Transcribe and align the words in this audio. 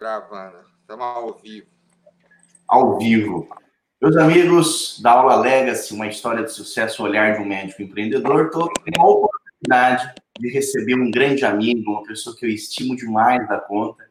Gravando. 0.00 0.56
Estamos 0.80 1.04
ao 1.04 1.38
vivo. 1.38 1.66
Ao 2.66 2.98
vivo. 2.98 3.46
Meus 4.00 4.16
amigos 4.16 4.98
da 5.02 5.10
Aula 5.10 5.36
Legacy, 5.36 5.92
uma 5.92 6.06
história 6.06 6.42
de 6.42 6.50
sucesso, 6.50 7.02
olhar 7.02 7.34
de 7.34 7.42
um 7.42 7.44
médico 7.44 7.82
empreendedor, 7.82 8.46
estou 8.46 8.72
com 8.72 9.02
a 9.02 9.06
oportunidade 9.06 10.14
de 10.38 10.48
receber 10.48 10.94
um 10.94 11.10
grande 11.10 11.44
amigo, 11.44 11.90
uma 11.90 12.02
pessoa 12.04 12.34
que 12.34 12.46
eu 12.46 12.48
estimo 12.48 12.96
demais 12.96 13.46
da 13.46 13.60
conta. 13.60 14.08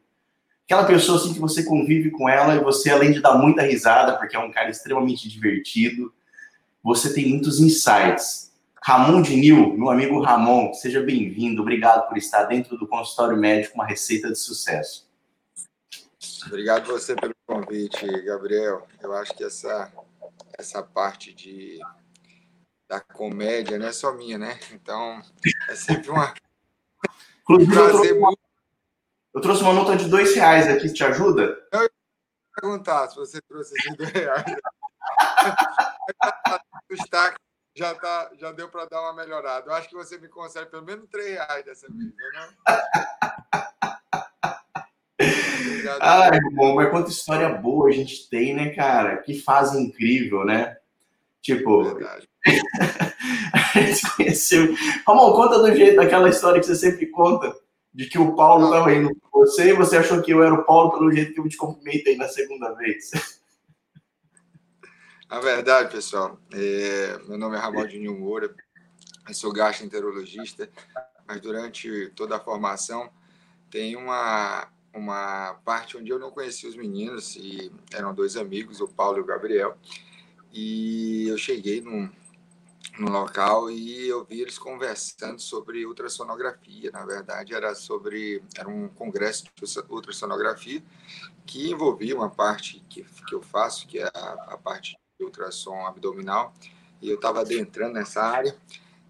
Aquela 0.64 0.84
pessoa 0.84 1.18
assim 1.18 1.34
que 1.34 1.40
você 1.40 1.64
convive 1.64 2.12
com 2.12 2.28
ela 2.28 2.54
e 2.54 2.60
você, 2.60 2.90
além 2.90 3.10
de 3.10 3.20
dar 3.20 3.34
muita 3.34 3.62
risada, 3.62 4.16
porque 4.16 4.36
é 4.36 4.38
um 4.38 4.52
cara 4.52 4.70
extremamente 4.70 5.28
divertido, 5.28 6.14
você 6.84 7.12
tem 7.12 7.30
muitos 7.30 7.58
insights. 7.58 8.52
Ramon 8.80 9.22
de 9.22 9.34
Nil, 9.34 9.76
meu 9.76 9.90
amigo 9.90 10.20
Ramon, 10.20 10.72
seja 10.72 11.02
bem-vindo. 11.02 11.62
Obrigado 11.62 12.08
por 12.08 12.16
estar 12.16 12.44
dentro 12.44 12.78
do 12.78 12.86
consultório 12.86 13.36
médico, 13.36 13.74
uma 13.74 13.84
receita 13.84 14.30
de 14.30 14.38
sucesso. 14.38 15.09
Obrigado 16.46 16.86
você 16.86 17.14
pelo 17.14 17.34
convite, 17.46 18.06
Gabriel. 18.22 18.86
Eu 19.00 19.12
acho 19.14 19.34
que 19.34 19.44
essa, 19.44 19.92
essa 20.58 20.82
parte 20.82 21.32
de, 21.32 21.78
da 22.88 23.00
comédia 23.00 23.78
não 23.78 23.86
é 23.86 23.92
só 23.92 24.12
minha, 24.12 24.38
né? 24.38 24.58
Então, 24.72 25.22
é 25.68 25.74
sempre 25.74 26.10
uma. 26.10 26.34
Eu, 27.48 27.66
trouxe 27.66 28.12
uma, 28.12 28.36
eu 29.34 29.40
trouxe 29.40 29.62
uma 29.62 29.72
nota 29.72 29.96
de 29.96 30.08
dois 30.08 30.34
reais 30.34 30.68
aqui, 30.68 30.92
te 30.92 31.04
ajuda? 31.04 31.56
Eu 31.72 31.82
ia 31.82 31.90
perguntar 32.60 33.08
se 33.08 33.16
você 33.16 33.40
trouxe 33.42 33.74
esses 33.76 33.96
dois 33.96 34.10
reais. 34.10 34.44
já, 37.74 37.94
tá, 37.94 38.30
já 38.38 38.52
deu 38.52 38.68
para 38.68 38.84
dar 38.86 39.00
uma 39.02 39.14
melhorada. 39.14 39.70
Eu 39.70 39.74
acho 39.74 39.88
que 39.88 39.94
você 39.94 40.18
me 40.18 40.28
consegue 40.28 40.70
pelo 40.70 40.84
menos 40.84 41.08
três 41.10 41.30
reais 41.30 41.64
dessa 41.64 41.86
vez, 41.88 42.12
não 42.34 43.29
Ai, 46.00 46.40
bom, 46.54 46.74
mas 46.74 46.90
quanta 46.90 47.10
história 47.10 47.48
boa 47.48 47.88
a 47.88 47.92
gente 47.92 48.28
tem, 48.28 48.54
né, 48.54 48.70
cara? 48.70 49.18
Que 49.18 49.38
fase 49.38 49.80
incrível, 49.80 50.44
né? 50.44 50.76
Tipo. 51.42 51.84
Verdade. 51.84 52.28
a 53.52 53.80
gente 53.80 54.16
conheceu. 54.16 54.74
Ramon, 55.06 55.32
conta 55.32 55.58
do 55.58 55.74
jeito 55.74 55.96
daquela 55.96 56.28
história 56.28 56.60
que 56.60 56.66
você 56.66 56.74
sempre 56.74 57.06
conta. 57.06 57.54
De 57.92 58.08
que 58.08 58.18
o 58.18 58.36
Paulo 58.36 58.66
estava 58.66 58.94
indo 58.94 59.10
com 59.20 59.40
você 59.40 59.70
e 59.70 59.76
você 59.76 59.96
achou 59.96 60.22
que 60.22 60.32
eu 60.32 60.44
era 60.44 60.54
o 60.54 60.64
Paulo 60.64 60.92
pelo 60.92 61.12
jeito 61.12 61.34
que 61.34 61.40
eu 61.40 61.48
te 61.48 61.56
cumprimentei 61.56 62.16
na 62.16 62.28
segunda 62.28 62.72
vez. 62.74 63.10
A 65.28 65.40
verdade, 65.40 65.92
pessoal, 65.92 66.38
é, 66.52 67.18
meu 67.28 67.36
nome 67.38 67.56
é 67.56 67.58
Ramaldinho 67.60 68.18
Moura, 68.18 68.52
eu 69.28 69.34
sou 69.34 69.52
gastroenterologista, 69.52 70.68
mas 71.26 71.40
durante 71.40 72.10
toda 72.16 72.36
a 72.36 72.40
formação 72.40 73.08
tem 73.70 73.94
uma, 73.94 74.68
uma 74.92 75.54
parte 75.64 75.96
onde 75.96 76.10
eu 76.10 76.18
não 76.18 76.30
conheci 76.30 76.66
os 76.66 76.76
meninos, 76.76 77.36
e 77.36 77.72
eram 77.92 78.14
dois 78.14 78.36
amigos, 78.36 78.80
o 78.80 78.88
Paulo 78.88 79.18
e 79.18 79.20
o 79.20 79.24
Gabriel, 79.24 79.76
e 80.52 81.28
eu 81.28 81.38
cheguei 81.38 81.80
num, 81.80 82.10
no 82.98 83.10
local 83.10 83.70
e 83.70 84.08
eu 84.08 84.24
vi 84.24 84.40
eles 84.40 84.58
conversando 84.58 85.40
sobre 85.40 85.86
ultrassonografia. 85.86 86.90
Na 86.90 87.04
verdade, 87.04 87.54
era 87.54 87.74
sobre 87.74 88.42
era 88.56 88.68
um 88.68 88.88
congresso 88.88 89.44
de 89.44 89.64
ultrassonografia 89.88 90.82
que 91.46 91.70
envolvia 91.70 92.16
uma 92.16 92.30
parte 92.30 92.84
que, 92.88 93.04
que 93.04 93.34
eu 93.34 93.42
faço, 93.42 93.86
que 93.86 93.98
é 93.98 94.04
a, 94.04 94.32
a 94.48 94.58
parte 94.58 94.96
ultrassom 95.20 95.86
abdominal, 95.86 96.54
e 97.00 97.08
eu 97.08 97.16
estava 97.16 97.40
adentrando 97.40 97.94
nessa 97.94 98.22
área, 98.22 98.56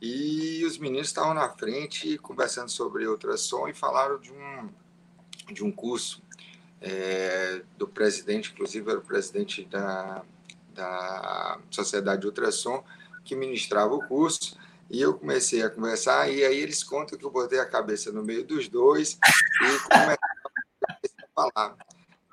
e 0.01 0.65
os 0.65 0.79
meninos 0.79 1.09
estavam 1.09 1.35
na 1.35 1.49
frente 1.51 2.17
conversando 2.19 2.71
sobre 2.71 3.07
ultrassom 3.07 3.69
e 3.69 3.75
falaram 3.75 4.19
de 4.19 4.33
um, 4.33 4.69
de 5.53 5.65
um 5.65 5.73
curso 5.73 6.23
é, 6.81 7.63
do 7.77 7.87
presidente, 7.87 8.53
inclusive 8.53 8.91
era 8.91 8.99
o 8.99 9.05
presidente 9.05 9.65
da, 9.65 10.25
da 10.73 11.59
Sociedade 11.71 12.23
de 12.23 12.27
Ultrassom, 12.27 12.85
que 13.25 13.37
ministrava 13.37 13.95
o 13.95 14.07
curso, 14.07 14.59
e 14.89 15.01
eu 15.01 15.15
comecei 15.15 15.63
a 15.63 15.71
conversar, 15.71 16.29
e 16.33 16.45
aí 16.45 16.59
eles 16.59 16.83
contam 16.83 17.19
que 17.19 17.25
eu 17.25 17.31
botei 17.31 17.61
a 17.61 17.67
cabeça 17.67 18.11
no 18.11 18.25
meio 18.25 18.45
dos 18.45 18.69
dois 18.69 19.13
e 19.13 19.89
comecei 19.89 21.25
a 21.25 21.29
falar. 21.35 21.77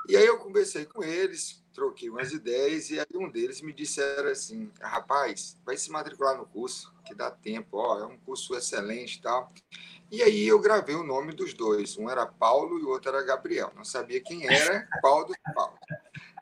E 0.10 0.16
aí 0.16 0.26
eu 0.26 0.38
conversei 0.40 0.86
com 0.86 1.04
eles, 1.04 1.62
troquei 1.74 2.10
umas 2.10 2.32
ideias 2.32 2.90
e 2.90 3.00
aí 3.00 3.06
um 3.14 3.30
deles 3.30 3.62
me 3.62 3.72
disseram 3.72 4.30
assim, 4.30 4.72
rapaz, 4.82 5.56
vai 5.64 5.78
se 5.78 5.92
matricular 5.92 6.36
no 6.36 6.46
curso, 6.48 6.92
que 7.06 7.14
dá 7.14 7.30
tempo, 7.30 7.78
ó, 7.78 8.00
é 8.00 8.06
um 8.06 8.18
curso 8.18 8.56
excelente 8.56 9.18
e 9.18 9.22
tal. 9.22 9.54
E 10.10 10.24
aí 10.24 10.48
eu 10.48 10.60
gravei 10.60 10.96
o 10.96 11.04
nome 11.04 11.34
dos 11.34 11.54
dois, 11.54 11.98
um 11.98 12.10
era 12.10 12.26
Paulo 12.26 12.80
e 12.80 12.84
o 12.84 12.90
outro 12.90 13.10
era 13.10 13.24
Gabriel. 13.24 13.72
Não 13.76 13.84
sabia 13.84 14.22
quem 14.22 14.48
era, 14.48 14.88
Paulo 15.02 15.34
e 15.34 15.54
Paulo. 15.54 15.78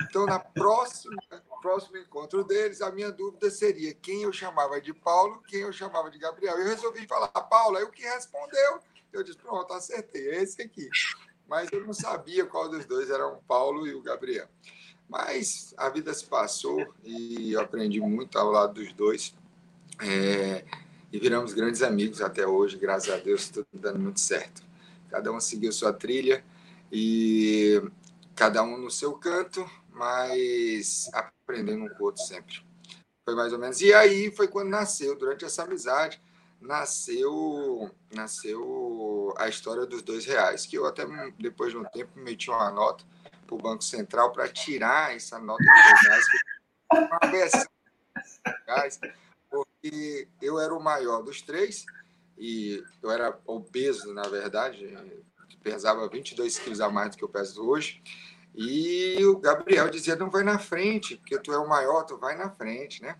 Então, 0.01 0.25
na 0.25 0.39
próxima 0.39 1.15
próximo 1.65 1.97
encontro 1.97 2.43
deles, 2.43 2.79
a 2.79 2.91
minha 2.91 3.11
dúvida 3.11 3.49
seria 3.49 3.91
quem 3.95 4.21
eu 4.21 4.31
chamava 4.31 4.79
de 4.79 4.93
Paulo, 4.93 5.41
quem 5.47 5.61
eu 5.61 5.73
chamava 5.73 6.11
de 6.11 6.19
Gabriel. 6.19 6.59
Eu 6.59 6.67
resolvi 6.67 7.07
falar 7.07 7.27
Paulo, 7.29 7.77
aí 7.77 7.83
o 7.83 7.89
que 7.89 8.03
respondeu, 8.03 8.79
eu 9.11 9.23
disse, 9.23 9.39
pronto, 9.39 9.73
acertei, 9.73 10.29
é 10.29 10.43
esse 10.43 10.61
aqui. 10.61 10.87
Mas 11.47 11.71
eu 11.71 11.83
não 11.83 11.91
sabia 11.91 12.45
qual 12.45 12.69
dos 12.69 12.85
dois 12.85 13.09
era 13.09 13.27
o 13.27 13.37
Paulo 13.47 13.87
e 13.87 13.95
o 13.95 14.01
Gabriel. 14.03 14.47
Mas 15.09 15.73
a 15.75 15.89
vida 15.89 16.13
se 16.13 16.25
passou 16.25 16.85
e 17.03 17.53
eu 17.53 17.61
aprendi 17.61 17.99
muito 17.99 18.37
ao 18.37 18.51
lado 18.51 18.75
dos 18.75 18.93
dois. 18.93 19.33
É, 19.99 20.63
e 21.15 21.19
viramos 21.19 21.53
grandes 21.53 21.81
amigos 21.81 22.21
até 22.21 22.45
hoje, 22.45 22.77
graças 22.77 23.09
a 23.09 23.15
Deus, 23.15 23.47
tudo 23.47 23.65
dando 23.71 23.97
muito 23.97 24.19
certo. 24.19 24.61
Cada 25.09 25.31
um 25.31 25.39
seguiu 25.39 25.71
sua 25.71 25.93
trilha 25.93 26.43
e 26.91 27.81
cada 28.35 28.61
um 28.61 28.77
no 28.77 28.91
seu 28.91 29.13
canto, 29.13 29.65
mas 29.91 31.09
aprendendo 31.13 31.85
um 31.85 31.87
com 31.87 32.03
o 32.03 32.05
outro 32.07 32.21
sempre. 32.21 32.61
Foi 33.23 33.33
mais 33.33 33.53
ou 33.53 33.59
menos. 33.59 33.79
E 33.79 33.93
aí 33.93 34.29
foi 34.29 34.49
quando 34.49 34.67
nasceu, 34.67 35.17
durante 35.17 35.45
essa 35.45 35.63
amizade, 35.63 36.21
nasceu 36.59 37.89
nasceu 38.13 39.33
a 39.37 39.47
história 39.47 39.85
dos 39.85 40.01
dois 40.01 40.25
reais, 40.25 40.65
que 40.65 40.77
eu 40.77 40.85
até 40.85 41.05
depois 41.39 41.71
de 41.71 41.77
um 41.77 41.85
tempo 41.85 42.11
meti 42.19 42.49
uma 42.49 42.69
nota 42.71 43.05
para 43.47 43.55
o 43.55 43.57
Banco 43.57 43.85
Central 43.85 44.33
para 44.33 44.49
tirar 44.49 45.15
essa 45.15 45.39
nota 45.39 45.63
de 45.63 45.69
dois 45.69 46.01
reais, 46.01 46.25
uma 46.91 47.31
versão 47.31 47.65
reais, 48.67 48.99
porque 49.63 50.27
eu 50.41 50.59
era 50.59 50.73
o 50.73 50.83
maior 50.83 51.21
dos 51.21 51.41
três 51.41 51.85
e 52.37 52.83
eu 53.01 53.11
era 53.11 53.39
obeso, 53.45 54.13
na 54.13 54.23
verdade, 54.23 54.97
pesava 55.63 56.09
22 56.09 56.59
quilos 56.59 56.81
a 56.81 56.89
mais 56.89 57.11
do 57.11 57.17
que 57.17 57.23
eu 57.23 57.29
peso 57.29 57.65
hoje. 57.65 58.03
E 58.53 59.23
o 59.25 59.37
Gabriel 59.37 59.89
dizia: 59.89 60.15
não 60.15 60.29
vai 60.29 60.43
na 60.43 60.57
frente, 60.57 61.17
porque 61.17 61.39
tu 61.39 61.51
é 61.51 61.57
o 61.57 61.67
maior, 61.67 62.03
tu 62.03 62.17
vai 62.17 62.37
na 62.37 62.49
frente, 62.49 63.01
né? 63.01 63.19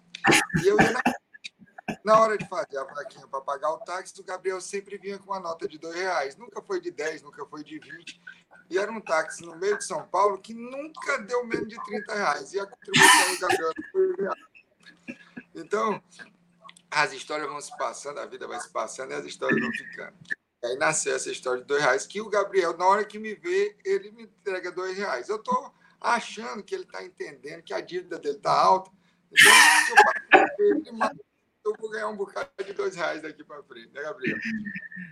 E 0.63 0.67
eu 0.67 0.79
ia 0.79 0.91
na 0.91 1.01
na 2.03 2.19
hora 2.19 2.37
de 2.37 2.47
fazer 2.47 2.77
a 2.77 2.85
plaquinha 2.85 3.27
para 3.27 3.41
pagar 3.41 3.71
o 3.71 3.79
táxi, 3.79 4.19
o 4.19 4.23
Gabriel 4.23 4.59
sempre 4.59 4.97
vinha 4.97 5.17
com 5.17 5.31
uma 5.31 5.39
nota 5.39 5.67
de 5.67 5.77
dois 5.77 5.95
reais. 5.95 6.35
Nunca 6.35 6.61
foi 6.61 6.79
de 6.81 6.91
10, 6.91 7.21
nunca 7.21 7.45
foi 7.45 7.63
de 7.63 7.79
20. 7.79 8.21
E 8.69 8.77
era 8.77 8.91
um 8.91 9.01
táxi 9.01 9.45
no 9.45 9.55
meio 9.55 9.77
de 9.77 9.85
São 9.85 10.07
Paulo 10.07 10.39
que 10.39 10.53
nunca 10.53 11.19
deu 11.19 11.45
menos 11.45 11.67
de 11.67 11.83
30 11.83 12.15
reais. 12.15 12.53
E 12.53 12.59
a 12.59 12.65
contribuição 12.65 13.35
do 13.35 13.39
Gabriel 13.39 13.71
foi 13.91 14.15
real. 14.17 14.35
Então, 15.55 16.01
as 16.91 17.13
histórias 17.13 17.49
vão 17.49 17.61
se 17.61 17.75
passando, 17.77 18.19
a 18.19 18.25
vida 18.25 18.47
vai 18.47 18.59
se 18.59 18.69
passando 18.71 19.11
e 19.11 19.15
as 19.15 19.25
histórias 19.25 19.59
vão 19.59 19.71
ficando. 19.71 20.13
Aí 20.63 20.77
nasceu 20.77 21.15
essa 21.15 21.31
história 21.31 21.61
de 21.61 21.67
dois 21.67 21.81
reais, 21.81 22.07
que 22.07 22.19
o 22.21 22.29
Gabriel, 22.29 22.75
na 22.77 22.85
hora 22.85 23.05
que 23.05 23.19
me 23.19 23.35
vê, 23.35 23.75
ele 23.85 24.11
me 24.11 24.23
entrega 24.23 24.71
dois 24.71 24.97
reais. 24.97 25.29
Eu 25.29 25.37
estou 25.37 25.73
achando 26.01 26.63
que 26.63 26.73
ele 26.73 26.83
está 26.83 27.03
entendendo 27.03 27.63
que 27.63 27.73
a 27.73 27.81
dívida 27.81 28.19
dele 28.19 28.37
está 28.37 28.51
alta. 28.51 28.91
Então, 29.31 29.51
se 31.07 31.13
eu 31.65 31.75
vou 31.79 31.89
ganhar 31.89 32.07
um 32.07 32.15
bocado 32.15 32.49
de 32.65 32.73
dois 32.73 32.95
reais 32.95 33.21
daqui 33.21 33.43
para 33.43 33.63
frente, 33.63 33.91
né, 33.93 34.01
Gabriel? 34.01 34.37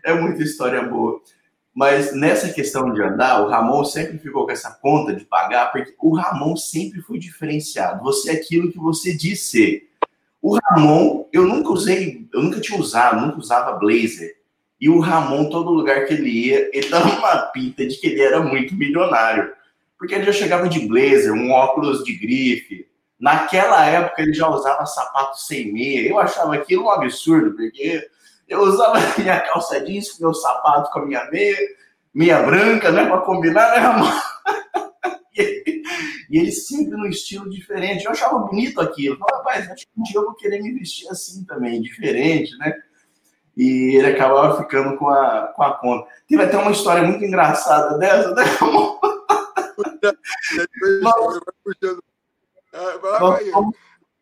É 0.05 0.13
muita 0.13 0.43
história 0.43 0.83
boa. 0.83 1.21
Mas 1.73 2.15
nessa 2.15 2.53
questão 2.53 2.93
de 2.93 3.01
andar, 3.01 3.41
o 3.41 3.49
Ramon 3.49 3.83
sempre 3.83 4.19
ficou 4.19 4.45
com 4.45 4.51
essa 4.51 4.71
conta 4.71 5.15
de 5.15 5.25
pagar, 5.25 5.71
porque 5.71 5.95
o 5.99 6.15
Ramon 6.15 6.55
sempre 6.55 7.01
foi 7.01 7.17
diferenciado. 7.17 8.03
Você 8.03 8.29
é 8.29 8.33
aquilo 8.33 8.71
que 8.71 8.77
você 8.77 9.15
diz 9.15 9.49
ser. 9.49 9.91
O 10.43 10.59
Ramon, 10.59 11.25
eu 11.33 11.43
nunca 11.43 11.71
usei, 11.71 12.27
eu 12.31 12.43
nunca 12.43 12.59
tinha 12.59 12.79
usado, 12.79 13.19
nunca 13.19 13.39
usava 13.39 13.79
blazer. 13.79 14.35
E 14.79 14.89
o 14.89 14.99
Ramon, 14.99 15.49
todo 15.49 15.71
lugar 15.71 16.05
que 16.05 16.13
ele 16.13 16.29
ia, 16.29 16.69
ele 16.71 16.89
dava 16.89 17.09
uma 17.17 17.37
pinta 17.47 17.87
de 17.87 17.95
que 17.95 18.07
ele 18.07 18.21
era 18.21 18.41
muito 18.41 18.75
milionário. 18.75 19.51
Porque 19.97 20.13
ele 20.13 20.25
já 20.25 20.33
chegava 20.33 20.69
de 20.69 20.85
blazer, 20.85 21.33
um 21.33 21.49
óculos 21.51 22.03
de 22.03 22.13
grife, 22.13 22.85
Naquela 23.23 23.85
época 23.85 24.21
ele 24.21 24.33
já 24.33 24.49
usava 24.49 24.85
sapato 24.85 25.39
sem 25.39 25.71
meia. 25.71 26.09
Eu 26.09 26.19
achava 26.19 26.55
aquilo 26.55 26.87
um 26.87 26.91
absurdo, 26.91 27.55
porque 27.55 28.05
eu 28.49 28.59
usava 28.59 28.99
minha 29.17 29.39
calça 29.39 29.79
jeans 29.79 30.19
meu 30.19 30.33
sapato 30.33 30.91
com 30.91 30.99
a 30.99 31.05
minha 31.05 31.23
meia, 31.31 31.57
meia 32.13 32.43
branca, 32.43 32.91
né, 32.91 33.05
para 33.05 33.21
combinar, 33.21 33.71
né, 33.71 33.77
amor? 33.77 34.11
E 36.29 36.37
ele 36.37 36.51
sempre 36.51 36.97
num 36.97 37.05
estilo 37.05 37.49
diferente. 37.49 38.05
Eu 38.05 38.11
achava 38.11 38.39
bonito 38.39 38.79
aquilo. 38.81 39.15
Eu 39.15 39.19
falava, 39.19 39.37
rapaz, 39.37 39.71
acho 39.71 39.85
que 39.85 39.91
um 39.97 40.03
dia 40.03 40.17
eu 40.17 40.25
vou 40.25 40.33
querer 40.35 40.61
me 40.61 40.71
vestir 40.73 41.09
assim 41.09 41.43
também, 41.45 41.81
diferente, 41.81 42.57
né? 42.57 42.73
E 43.55 43.97
ele 43.97 44.07
acabava 44.07 44.57
ficando 44.57 44.97
com 44.97 45.07
a, 45.09 45.53
com 45.55 45.63
a 45.63 45.77
conta. 45.77 46.09
Teve 46.27 46.43
até 46.43 46.57
uma 46.57 46.71
história 46.71 47.03
muito 47.03 47.23
engraçada 47.23 47.97
dessa, 47.99 48.33
né, 48.33 48.43
amor? 48.61 48.99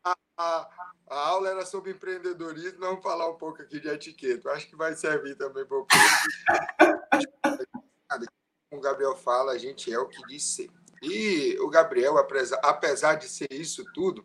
a, 0.04 0.16
a, 0.38 0.70
a, 1.10 1.28
aula 1.30 1.50
era 1.50 1.66
sobre 1.66 1.92
empreendedorismo, 1.92 2.80
vamos 2.80 3.02
falar 3.02 3.30
um 3.30 3.38
pouco 3.38 3.62
aqui 3.62 3.80
de 3.80 3.88
etiqueta. 3.88 4.52
Acho 4.52 4.68
que 4.68 4.76
vai 4.76 4.94
servir 4.96 5.36
também 5.36 5.66
para 5.66 5.78
o 5.78 5.88
Como 8.70 8.80
o 8.80 8.84
Gabriel 8.84 9.16
fala, 9.16 9.54
a 9.54 9.58
gente 9.58 9.92
é 9.94 10.00
o 10.00 10.08
que 10.08 10.22
diz 10.28 10.44
ser. 10.56 10.70
E 11.02 11.58
o 11.60 11.68
Gabriel, 11.68 12.16
apesar 12.18 13.16
de 13.16 13.28
ser 13.28 13.52
isso 13.52 13.84
tudo, 13.94 14.24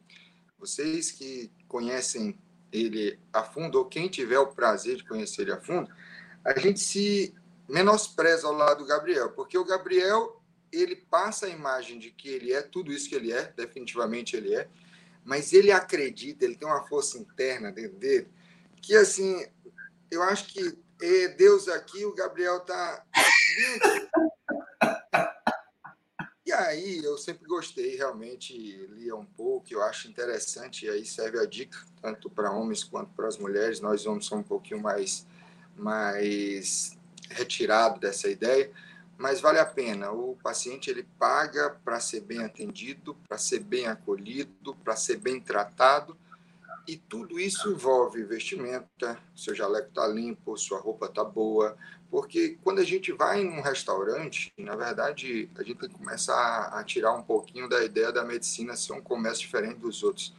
vocês 0.59 1.11
que 1.11 1.51
conhecem 1.67 2.39
ele 2.71 3.19
a 3.33 3.43
fundo, 3.43 3.79
ou 3.79 3.87
quem 3.87 4.09
tiver 4.09 4.39
o 4.39 4.49
prazer 4.49 4.97
de 4.97 5.05
conhecer 5.05 5.43
ele 5.43 5.53
a 5.53 5.61
fundo, 5.61 5.91
a 6.45 6.59
gente 6.59 6.81
se 6.81 7.35
menospreza 7.69 8.47
ao 8.47 8.53
lado 8.53 8.79
do 8.79 8.87
Gabriel, 8.87 9.31
porque 9.31 9.57
o 9.57 9.65
Gabriel 9.65 10.43
ele 10.71 10.97
passa 10.97 11.47
a 11.47 11.51
imagem 11.51 11.99
de 11.99 12.11
que 12.11 12.29
ele 12.29 12.53
é 12.53 12.61
tudo 12.61 12.93
isso 12.93 13.09
que 13.09 13.15
ele 13.15 13.33
é, 13.33 13.53
definitivamente 13.57 14.37
ele 14.37 14.55
é, 14.55 14.69
mas 15.25 15.53
ele 15.53 15.73
acredita, 15.73 16.45
ele 16.45 16.57
tem 16.57 16.69
uma 16.69 16.87
força 16.87 17.19
interna 17.19 17.73
dentro 17.73 17.97
dele, 17.97 18.29
que 18.83 18.95
assim, 18.95 19.47
eu 20.11 20.23
acho 20.23 20.47
que 20.49 20.79
Deus 21.37 21.69
aqui, 21.69 22.05
o 22.05 22.15
Gabriel 22.15 22.61
tá 22.61 23.05
e 26.47 26.53
aí 26.53 27.05
eu 27.05 27.19
sempre 27.19 27.45
gostei, 27.45 27.97
realmente 27.97 28.57
lia 28.93 29.17
um 29.17 29.27
pouco, 29.27 29.67
eu 29.69 29.83
acho 29.83 30.09
interessante, 30.09 30.87
e 30.87 30.89
aí 30.89 31.05
serve 31.05 31.41
a 31.41 31.45
dica, 31.45 31.77
tanto 32.01 32.31
para 32.31 32.53
homens 32.53 32.85
quanto 32.85 33.11
para 33.15 33.27
as 33.27 33.37
mulheres, 33.37 33.81
nós 33.81 34.07
homens 34.07 34.27
somos 34.27 34.45
um 34.45 34.49
pouquinho 34.49 34.81
mais, 34.81 35.27
mais 35.77 36.97
retirado 37.29 37.99
dessa 37.99 38.29
ideia, 38.29 38.71
mas 39.19 39.41
vale 39.41 39.59
a 39.59 39.67
pena. 39.67 40.13
O 40.13 40.37
paciente 40.41 40.89
ele 40.89 41.03
paga 41.19 41.71
para 41.85 41.99
ser 41.99 42.21
bem 42.21 42.45
atendido, 42.45 43.17
para 43.27 43.39
ser 43.39 43.59
bem 43.59 43.89
acolhido, 43.89 44.77
para 44.85 44.95
ser 44.95 45.17
bem 45.17 45.41
tratado, 45.41 46.17
e 46.87 46.97
tudo 46.97 47.41
isso 47.41 47.73
envolve 47.73 48.23
vestimenta, 48.23 49.19
seu 49.35 49.53
jaleco 49.53 49.89
está 49.89 50.07
limpo, 50.07 50.57
sua 50.57 50.79
roupa 50.79 51.07
está 51.07 51.25
boa, 51.25 51.77
porque 52.17 52.57
quando 52.65 52.79
a 52.79 52.83
gente 52.83 53.13
vai 53.13 53.45
num 53.45 53.61
restaurante, 53.61 54.51
na 54.57 54.75
verdade, 54.75 55.51
a 55.55 55.63
gente 55.63 55.79
tem 55.79 55.91
que 55.91 55.99
começar 55.99 56.69
a 56.73 56.83
tirar 56.83 57.13
um 57.13 57.23
pouquinho 57.23 57.69
da 57.69 57.85
ideia 57.85 58.11
da 58.11 58.25
medicina 58.25 58.75
ser 58.75 58.95
um 58.95 59.03
comércio 59.03 59.43
diferente 59.43 59.81
dos 59.81 60.03
outros. 60.03 60.35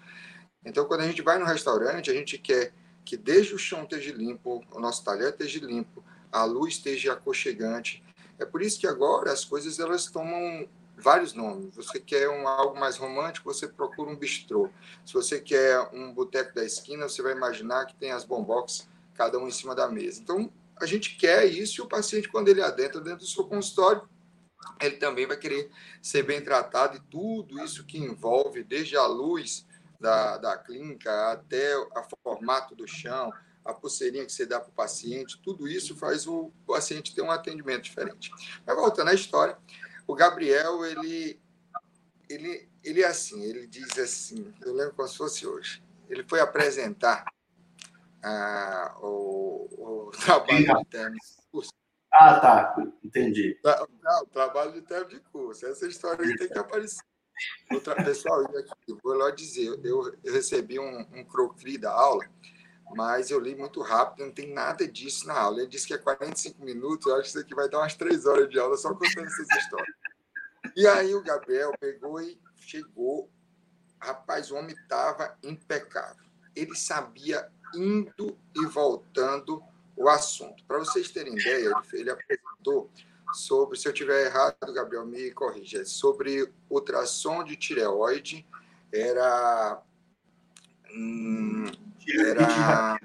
Então, 0.66 0.86
quando 0.86 1.02
a 1.02 1.06
gente 1.06 1.22
vai 1.22 1.38
no 1.38 1.46
restaurante, 1.46 2.10
a 2.10 2.16
gente 2.16 2.40
quer 2.40 2.74
que 3.06 3.16
desde 3.16 3.54
o 3.54 3.60
chão 3.60 3.84
esteja 3.84 4.12
limpo, 4.12 4.66
o 4.72 4.80
nosso 4.80 5.04
talher 5.04 5.30
esteja 5.30 5.64
limpo, 5.64 6.04
a 6.32 6.46
luz 6.46 6.74
esteja 6.74 7.14
aconchegante. 7.14 8.04
É 8.40 8.46
por 8.46 8.64
isso 8.64 8.80
que 8.80 8.88
agora 8.88 9.32
as 9.32 9.46
coisas 9.46 9.78
elas 9.78 10.08
tomam 10.08 10.68
vários 10.98 11.36
nomes. 11.36 11.76
Você 11.76 12.00
quer 12.00 12.28
um 12.28 12.48
algo 12.48 12.80
mais 12.80 12.98
romântico, 12.98 13.54
você 13.54 13.68
procura 13.68 14.10
um 14.10 14.16
bistrô. 14.16 14.72
Se 15.06 15.14
você 15.14 15.40
quer 15.40 15.80
um 15.94 16.12
boteco 16.12 16.56
da 16.56 16.66
esquina, 16.66 17.08
você 17.08 17.22
vai 17.22 17.34
imaginar 17.34 17.86
que 17.86 17.96
tem 17.96 18.12
as 18.12 18.26
bombox 18.26 18.90
cada 19.14 19.38
um 19.38 19.48
em 19.48 19.52
cima 19.52 19.76
da 19.76 19.88
mesa. 19.88 20.20
Então, 20.20 20.52
a 20.82 20.86
gente 20.86 21.16
quer 21.18 21.46
isso 21.46 21.82
e 21.82 21.84
o 21.84 21.88
paciente, 21.88 22.30
quando 22.30 22.50
ele 22.50 22.62
adentra 22.62 23.02
dentro 23.02 23.20
do 23.20 23.28
seu 23.28 23.46
consultório, 23.46 24.08
ele 24.82 24.98
também 24.98 25.26
vai 25.26 25.38
querer 25.38 25.70
ser 26.02 26.24
bem 26.24 26.42
tratado 26.42 26.98
e 26.98 27.02
tudo 27.12 27.64
isso 27.64 27.86
que 27.86 27.98
envolve, 27.98 28.64
desde 28.64 28.96
a 28.96 29.06
luz 29.06 29.66
da, 30.00 30.38
da 30.38 30.58
clínica 30.58 31.32
até 31.32 31.78
o 31.78 31.90
formato 32.24 32.76
do 32.76 32.88
chão, 32.88 33.32
a 33.66 33.74
pulseirinha 33.74 34.26
que 34.26 34.32
você 34.32 34.46
dá 34.46 34.60
para 34.60 34.70
o 34.70 34.74
paciente, 34.74 35.42
tudo 35.44 35.68
isso 35.68 35.96
faz 35.96 36.28
o 36.28 36.52
paciente 36.66 37.14
ter 37.14 37.22
um 37.22 37.32
atendimento 37.32 37.84
diferente. 37.84 38.32
Mas 38.66 38.76
voltando 38.76 39.10
à 39.10 39.14
história, 39.14 39.58
o 40.06 40.16
Gabriel, 40.16 40.86
ele, 40.86 41.40
ele, 42.30 42.70
ele 42.84 43.02
é 43.02 43.08
assim, 43.08 43.44
ele 43.44 43.68
diz 43.68 43.98
assim, 43.98 44.54
eu 44.62 44.74
lembro 44.74 44.94
como 44.96 45.08
se 45.08 45.18
fosse 45.18 45.46
hoje, 45.46 45.84
ele 46.10 46.24
foi 46.24 46.40
apresentar 46.40 47.26
ah, 48.28 48.96
o, 49.02 50.08
o, 50.08 50.12
trabalho 50.12 50.66
de 50.66 50.86
término 50.86 51.16
de 51.16 51.52
curso. 51.52 51.72
Ah, 52.12 52.40
tá, 52.40 52.76
entendi. 53.04 53.60
Não, 53.64 54.22
o 54.24 54.28
trabalho 54.28 54.74
de 54.74 54.82
término 54.82 55.10
de 55.12 55.20
curso, 55.32 55.66
essa 55.66 55.88
história 55.88 56.26
aí 56.26 56.36
tem 56.36 56.50
que 56.50 56.58
aparecer. 56.58 57.04
Outra, 57.72 57.96
pessoal, 58.04 58.42
eu 58.42 58.60
aqui, 58.60 58.98
vou 59.04 59.14
lá 59.14 59.30
dizer, 59.32 59.68
eu, 59.84 60.18
eu 60.24 60.34
recebi 60.34 60.80
um, 60.80 61.00
um 61.14 61.24
croquis 61.24 61.80
da 61.80 61.92
aula, 61.92 62.28
mas 62.96 63.30
eu 63.30 63.40
li 63.40 63.56
muito 63.56 63.82
rápido, 63.82 64.26
não 64.26 64.34
tem 64.34 64.52
nada 64.54 64.88
disso 64.88 65.28
na 65.28 65.40
aula. 65.40 65.60
Ele 65.60 65.68
disse 65.68 65.88
que 65.88 65.94
é 65.94 65.98
45 65.98 66.64
minutos, 66.64 67.08
eu 67.08 67.14
acho 67.14 67.24
que 67.24 67.30
isso 67.30 67.40
aqui 67.40 67.56
vai 67.56 67.70
dar 67.70 67.80
umas 67.80 67.96
três 67.96 68.26
horas 68.26 68.50
de 68.50 68.60
aula 68.60 68.76
só 68.76 68.90
contando 68.90 69.28
essas 69.28 69.48
histórias. 69.52 69.96
E 70.76 70.86
aí 70.88 71.14
o 71.14 71.24
Gabriel 71.24 71.72
pegou 71.80 72.20
e 72.22 72.40
chegou. 72.56 73.32
Rapaz, 74.02 74.52
o 74.52 74.56
homem 74.56 74.76
estava 74.76 75.38
impecável. 75.44 76.26
Ele 76.56 76.76
sabia 76.76 77.52
indo 77.76 78.38
e 78.56 78.66
voltando 78.66 79.62
o 79.96 80.08
assunto. 80.08 80.64
Para 80.66 80.80
vocês 80.80 81.10
terem 81.12 81.34
ideia, 81.34 81.72
ele 81.94 82.10
apresentou 82.10 82.90
sobre, 83.34 83.78
se 83.78 83.88
eu 83.88 83.94
tiver 83.94 84.26
errado, 84.26 84.74
Gabriel, 84.74 85.06
me 85.06 85.32
corrija, 85.32 85.84
sobre 85.86 86.52
ultrassom 86.70 87.44
de 87.44 87.56
tireoide, 87.56 88.46
era 88.94 89.82
hum, 90.94 91.66
era 92.10 93.00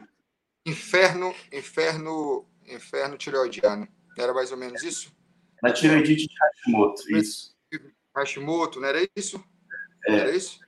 inferno, 0.65 1.35
inferno, 1.53 2.47
inferno 2.67 3.17
tireoidiano. 3.17 3.89
Era 4.17 4.33
mais 4.33 4.53
ou 4.53 4.59
menos 4.59 4.83
isso? 4.83 5.13
Na 5.63 5.73
tireoidite 5.73 6.27
de 6.27 6.35
Hashimoto, 6.39 7.17
isso. 7.17 7.57
Hashimoto, 8.15 8.81
não 8.81 8.89
era 8.89 9.09
isso? 9.17 9.43
É. 10.07 10.15
Era 10.15 10.37
isso? 10.37 10.61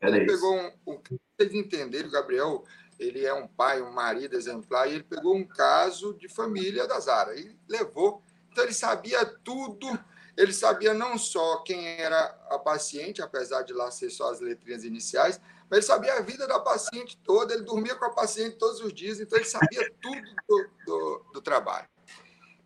Era 0.00 0.16
ele 0.16 0.26
isso. 0.26 0.34
pegou 0.34 0.56
um, 0.56 0.92
um, 0.92 1.02
vocês 1.38 1.54
entenderam, 1.54 2.08
o 2.08 2.12
Gabriel, 2.12 2.64
ele 3.00 3.24
é 3.24 3.32
um 3.32 3.48
pai, 3.48 3.80
um 3.80 3.90
marido 3.90 4.36
exemplar, 4.36 4.86
e 4.86 4.94
ele 4.96 5.02
pegou 5.02 5.34
um 5.34 5.44
caso 5.44 6.12
de 6.14 6.28
família 6.28 6.86
da 6.86 7.00
Zara 7.00 7.34
e 7.34 7.58
levou. 7.66 8.22
Então 8.52 8.62
ele 8.62 8.74
sabia 8.74 9.24
tudo, 9.24 9.98
ele 10.36 10.52
sabia 10.52 10.92
não 10.92 11.16
só 11.16 11.62
quem 11.62 11.86
era 11.86 12.26
a 12.50 12.58
paciente, 12.58 13.22
apesar 13.22 13.62
de 13.62 13.72
lá 13.72 13.90
ser 13.90 14.10
só 14.10 14.30
as 14.30 14.40
letrinhas 14.40 14.84
iniciais, 14.84 15.40
mas 15.70 15.78
ele 15.78 15.86
sabia 15.86 16.14
a 16.14 16.20
vida 16.20 16.46
da 16.46 16.60
paciente 16.60 17.18
toda, 17.24 17.54
ele 17.54 17.62
dormia 17.62 17.94
com 17.94 18.04
a 18.04 18.10
paciente 18.10 18.56
todos 18.56 18.80
os 18.80 18.92
dias, 18.92 19.18
então 19.18 19.38
ele 19.38 19.48
sabia 19.48 19.90
tudo 20.02 20.34
do, 20.46 20.70
do, 20.84 21.24
do 21.32 21.40
trabalho. 21.40 21.88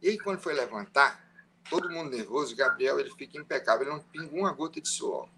E 0.03 0.09
aí, 0.09 0.19
quando 0.19 0.41
foi 0.41 0.53
levantar, 0.53 1.25
todo 1.71 1.91
mundo 1.91 2.11
nervoso, 2.11 2.55
o 2.55 2.57
Gabriel 2.57 2.99
ele 2.99 3.11
fica 3.11 3.39
impecável, 3.39 3.87
ele 3.87 3.97
não 3.97 4.03
pinga 4.03 4.35
uma 4.35 4.53
gota 4.53 4.81
de 4.81 4.89
suor. 4.89 5.29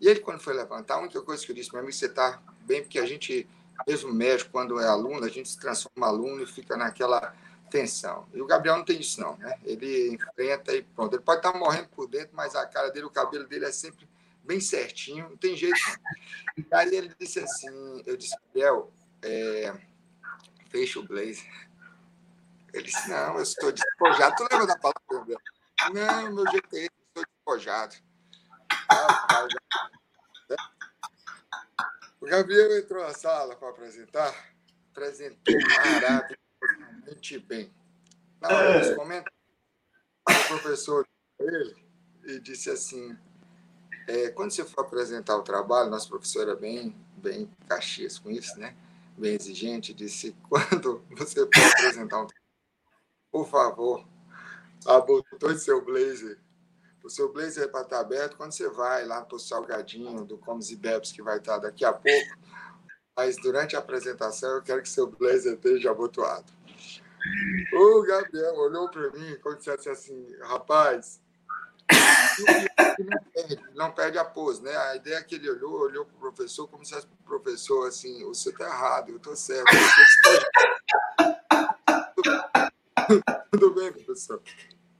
E 0.00 0.06
ele, 0.06 0.20
quando 0.20 0.40
foi 0.40 0.54
levantar, 0.54 0.96
a 0.96 1.00
única 1.00 1.22
coisa 1.22 1.44
que 1.44 1.50
eu 1.50 1.56
disse, 1.56 1.72
meu 1.72 1.80
amigo, 1.80 1.96
você 1.96 2.06
está 2.06 2.42
bem, 2.60 2.82
porque 2.82 2.98
a 2.98 3.06
gente, 3.06 3.48
mesmo 3.86 4.12
médico, 4.12 4.50
quando 4.50 4.80
é 4.80 4.86
aluno, 4.86 5.24
a 5.24 5.28
gente 5.28 5.48
se 5.48 5.58
transforma 5.58 6.06
em 6.06 6.10
aluno 6.10 6.42
e 6.42 6.46
fica 6.46 6.76
naquela 6.76 7.34
tensão. 7.70 8.28
E 8.32 8.40
o 8.40 8.46
Gabriel 8.46 8.78
não 8.78 8.84
tem 8.84 9.00
isso, 9.00 9.20
não, 9.20 9.36
né? 9.36 9.58
Ele 9.64 10.14
enfrenta 10.14 10.74
e 10.74 10.82
pronto. 10.82 11.14
Ele 11.14 11.22
pode 11.22 11.38
estar 11.38 11.58
morrendo 11.58 11.88
por 11.88 12.08
dentro, 12.08 12.30
mas 12.34 12.54
a 12.54 12.66
cara 12.66 12.90
dele, 12.90 13.06
o 13.06 13.10
cabelo 13.10 13.46
dele 13.46 13.66
é 13.66 13.72
sempre 13.72 14.08
bem 14.42 14.60
certinho, 14.60 15.28
não 15.28 15.36
tem 15.36 15.54
jeito. 15.54 15.78
E 16.56 16.66
aí 16.72 16.94
ele 16.94 17.14
disse 17.18 17.38
assim, 17.38 18.02
eu 18.06 18.16
disse, 18.16 18.34
Gabriel, 18.46 18.90
é, 19.22 19.74
fecha 20.70 20.98
o 21.00 21.06
blazer. 21.06 21.68
Ele 22.72 22.84
disse, 22.84 23.08
não, 23.08 23.36
eu 23.36 23.42
estou 23.42 23.70
despojado. 23.72 24.36
Tu 24.36 24.42
lembra 24.50 24.66
da 24.66 24.78
palavra, 24.78 25.02
Gabriel? 25.10 25.40
Não, 25.92 26.32
meu 26.32 26.50
jeito 26.50 26.68
estou 26.74 27.24
despojado. 27.24 27.96
O 30.50 30.77
Gabriel 32.28 32.78
entrou 32.78 33.02
na 33.02 33.14
sala 33.14 33.56
para 33.56 33.70
apresentar, 33.70 34.52
apresentou 34.90 35.54
maravilhosamente 35.78 37.38
bem. 37.38 37.72
Na 38.40 38.48
hora 38.48 38.80
dos 38.80 38.94
comentários, 38.94 39.38
o 40.28 40.48
professor 40.48 41.08
ele 41.40 41.74
e 42.24 42.38
disse 42.38 42.70
assim: 42.70 43.16
é, 44.06 44.28
quando 44.30 44.50
você 44.50 44.64
for 44.64 44.82
apresentar 44.82 45.36
o 45.36 45.42
trabalho, 45.42 45.90
nosso 45.90 46.08
professor 46.08 46.42
era 46.42 46.54
bem, 46.54 46.94
bem 47.16 47.50
caxias 47.66 48.18
com 48.18 48.30
isso, 48.30 48.58
né? 48.58 48.76
Bem 49.16 49.34
exigente, 49.34 49.94
disse: 49.94 50.36
quando 50.48 51.02
você 51.10 51.40
for 51.40 51.64
apresentar 51.72 52.22
um 52.22 52.26
trabalho, 52.26 52.48
por 53.32 53.48
favor, 53.48 54.06
abotoe 54.86 55.58
seu 55.58 55.82
blazer. 55.82 56.38
O 57.08 57.10
seu 57.10 57.32
blazer 57.32 57.64
é 57.64 57.68
para 57.68 57.80
estar 57.80 58.00
aberto 58.00 58.36
quando 58.36 58.52
você 58.52 58.68
vai 58.68 59.06
lá 59.06 59.22
para 59.22 59.34
o 59.34 59.38
Salgadinho 59.38 60.26
do 60.26 60.36
Comes 60.36 60.68
e 60.68 60.76
Bebes, 60.76 61.10
que 61.10 61.22
vai 61.22 61.38
estar 61.38 61.56
daqui 61.56 61.82
a 61.82 61.90
pouco. 61.90 62.36
Mas 63.16 63.34
durante 63.36 63.74
a 63.74 63.78
apresentação, 63.78 64.50
eu 64.50 64.62
quero 64.62 64.82
que 64.82 64.88
seu 64.90 65.06
blazer 65.06 65.54
esteja 65.54 65.90
abotoado. 65.90 66.52
O 67.72 68.02
Gabriel 68.02 68.54
olhou 68.56 68.90
para 68.90 69.10
mim 69.12 69.26
e 69.26 69.40
disse 69.56 69.88
assim: 69.88 70.36
rapaz, 70.42 71.18
não 72.98 73.24
perde, 73.32 73.58
não 73.74 73.90
perde 73.90 74.18
a 74.18 74.24
pose, 74.26 74.62
né? 74.62 74.76
A 74.76 74.96
ideia 74.96 75.16
é 75.16 75.22
que 75.22 75.36
ele 75.36 75.48
olhou, 75.48 75.80
olhou 75.80 76.04
para 76.04 76.14
o 76.14 76.20
professor 76.20 76.68
como 76.68 76.84
se 76.84 76.92
fosse 76.92 77.06
o 77.06 77.24
professor 77.24 77.88
assim, 77.88 78.22
você 78.22 78.50
está 78.50 78.66
errado, 78.66 79.08
eu 79.08 79.16
estou 79.16 79.34
certo. 79.34 79.64
Tudo 83.50 83.74
bem, 83.74 83.90
professor. 83.94 84.42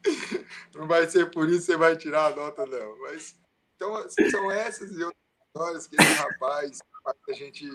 não 0.74 0.86
vai 0.86 1.08
ser 1.08 1.30
por 1.30 1.48
isso 1.48 1.60
que 1.60 1.72
você 1.72 1.76
vai 1.76 1.96
tirar 1.96 2.26
a 2.26 2.36
nota, 2.36 2.66
não. 2.66 2.98
Mas, 3.00 3.36
então, 3.76 4.08
são 4.30 4.50
essas 4.50 4.90
e 4.92 5.02
outras 5.02 5.22
histórias 5.46 5.86
que 5.86 5.96
esse 5.96 6.12
rapaz 6.14 6.78
faz 7.02 7.16
a 7.28 7.32
gente 7.32 7.68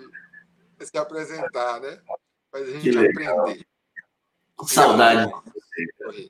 se 0.79 0.97
apresentar, 0.97 1.79
né? 1.79 2.01
Faz 2.51 2.67
a 2.67 2.71
gente 2.71 2.97
aprender. 2.97 3.65
Que 4.59 4.73
saudade. 4.73 5.31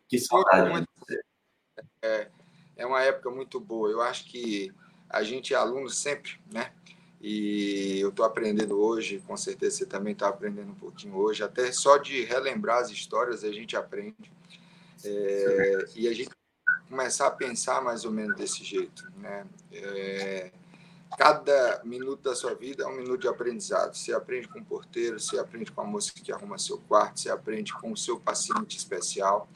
Que 0.08 0.20
saudade. 0.20 0.88
É, 2.02 2.30
é 2.76 2.86
uma 2.86 3.02
época 3.02 3.30
muito 3.30 3.60
boa. 3.60 3.90
Eu 3.90 4.02
acho 4.02 4.26
que 4.26 4.74
a 5.10 5.24
gente 5.24 5.54
é 5.54 5.58
aluno 5.58 5.90
sempre, 5.90 6.40
né? 6.52 6.72
E 7.22 8.00
eu 8.02 8.10
estou 8.10 8.26
aprendendo 8.26 8.78
hoje, 8.78 9.24
com 9.26 9.38
certeza 9.38 9.78
você 9.78 9.86
também 9.86 10.12
está 10.12 10.28
aprendendo 10.28 10.72
um 10.72 10.76
pouquinho 10.76 11.16
hoje, 11.16 11.42
até 11.42 11.72
só 11.72 11.98
de 11.98 12.22
relembrar 12.24 12.80
as 12.80 12.90
histórias 12.90 13.46
a 13.46 13.52
gente 13.52 13.78
aprende. 13.78 14.30
É, 15.06 15.86
e 15.96 16.08
a 16.08 16.14
gente 16.14 16.30
começar 16.90 17.28
a 17.28 17.32
pensar 17.32 17.82
mais 17.82 18.06
ou 18.06 18.12
menos 18.12 18.36
desse 18.36 18.64
jeito, 18.64 19.12
né? 19.18 19.46
É, 19.72 20.52
cada 21.18 21.82
minuto 21.84 22.22
da 22.22 22.36
sua 22.36 22.54
vida 22.54 22.84
é 22.84 22.88
um 22.88 22.96
minuto 22.96 23.22
de 23.22 23.28
aprendizado. 23.28 23.96
Você 23.96 24.14
aprende 24.14 24.48
com 24.48 24.60
o 24.60 24.66
porteiro, 24.66 25.20
você 25.20 25.38
aprende 25.40 25.72
com 25.72 25.82
a 25.82 25.86
moça 25.86 26.12
que 26.14 26.32
arruma 26.32 26.58
seu 26.58 26.78
quarto, 26.78 27.20
você 27.20 27.30
aprende 27.30 27.74
com 27.74 27.92
o 27.92 27.98
seu 27.98 28.20
paciente 28.20 28.78
especial. 28.78 29.48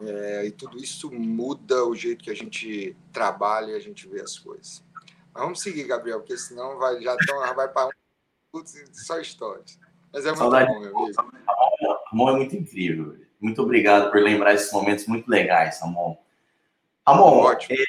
É, 0.00 0.46
e 0.46 0.50
tudo 0.50 0.78
isso 0.78 1.10
muda 1.12 1.84
o 1.84 1.94
jeito 1.94 2.24
que 2.24 2.30
a 2.30 2.36
gente 2.36 2.96
trabalha 3.12 3.72
e 3.72 3.74
a 3.74 3.80
gente 3.80 4.08
vê 4.08 4.20
as 4.20 4.38
coisas. 4.38 4.82
Mas 5.32 5.42
vamos 5.42 5.60
seguir, 5.60 5.84
Gabriel, 5.84 6.20
porque 6.20 6.36
senão 6.36 6.78
vai, 6.78 7.00
já, 7.02 7.16
tão, 7.26 7.54
vai 7.54 7.68
para 7.68 7.90
um 8.54 8.62
só 8.92 9.20
histórias. 9.20 9.78
Mas 10.12 10.24
é 10.24 10.28
muito 10.28 10.38
Saudade. 10.38 10.66
bom, 10.66 10.80
meu 10.80 10.98
amigo. 10.98 11.32
Ramon 12.10 12.30
é 12.30 12.36
muito 12.36 12.56
incrível. 12.56 13.16
Muito 13.40 13.62
obrigado 13.62 14.10
por 14.10 14.20
lembrar 14.20 14.54
esses 14.54 14.72
momentos 14.72 15.06
muito 15.06 15.28
legais, 15.28 15.80
Ramon. 15.80 16.16
Ramon, 17.06 17.38
Ótimo. 17.38 17.74
É, 17.74 17.84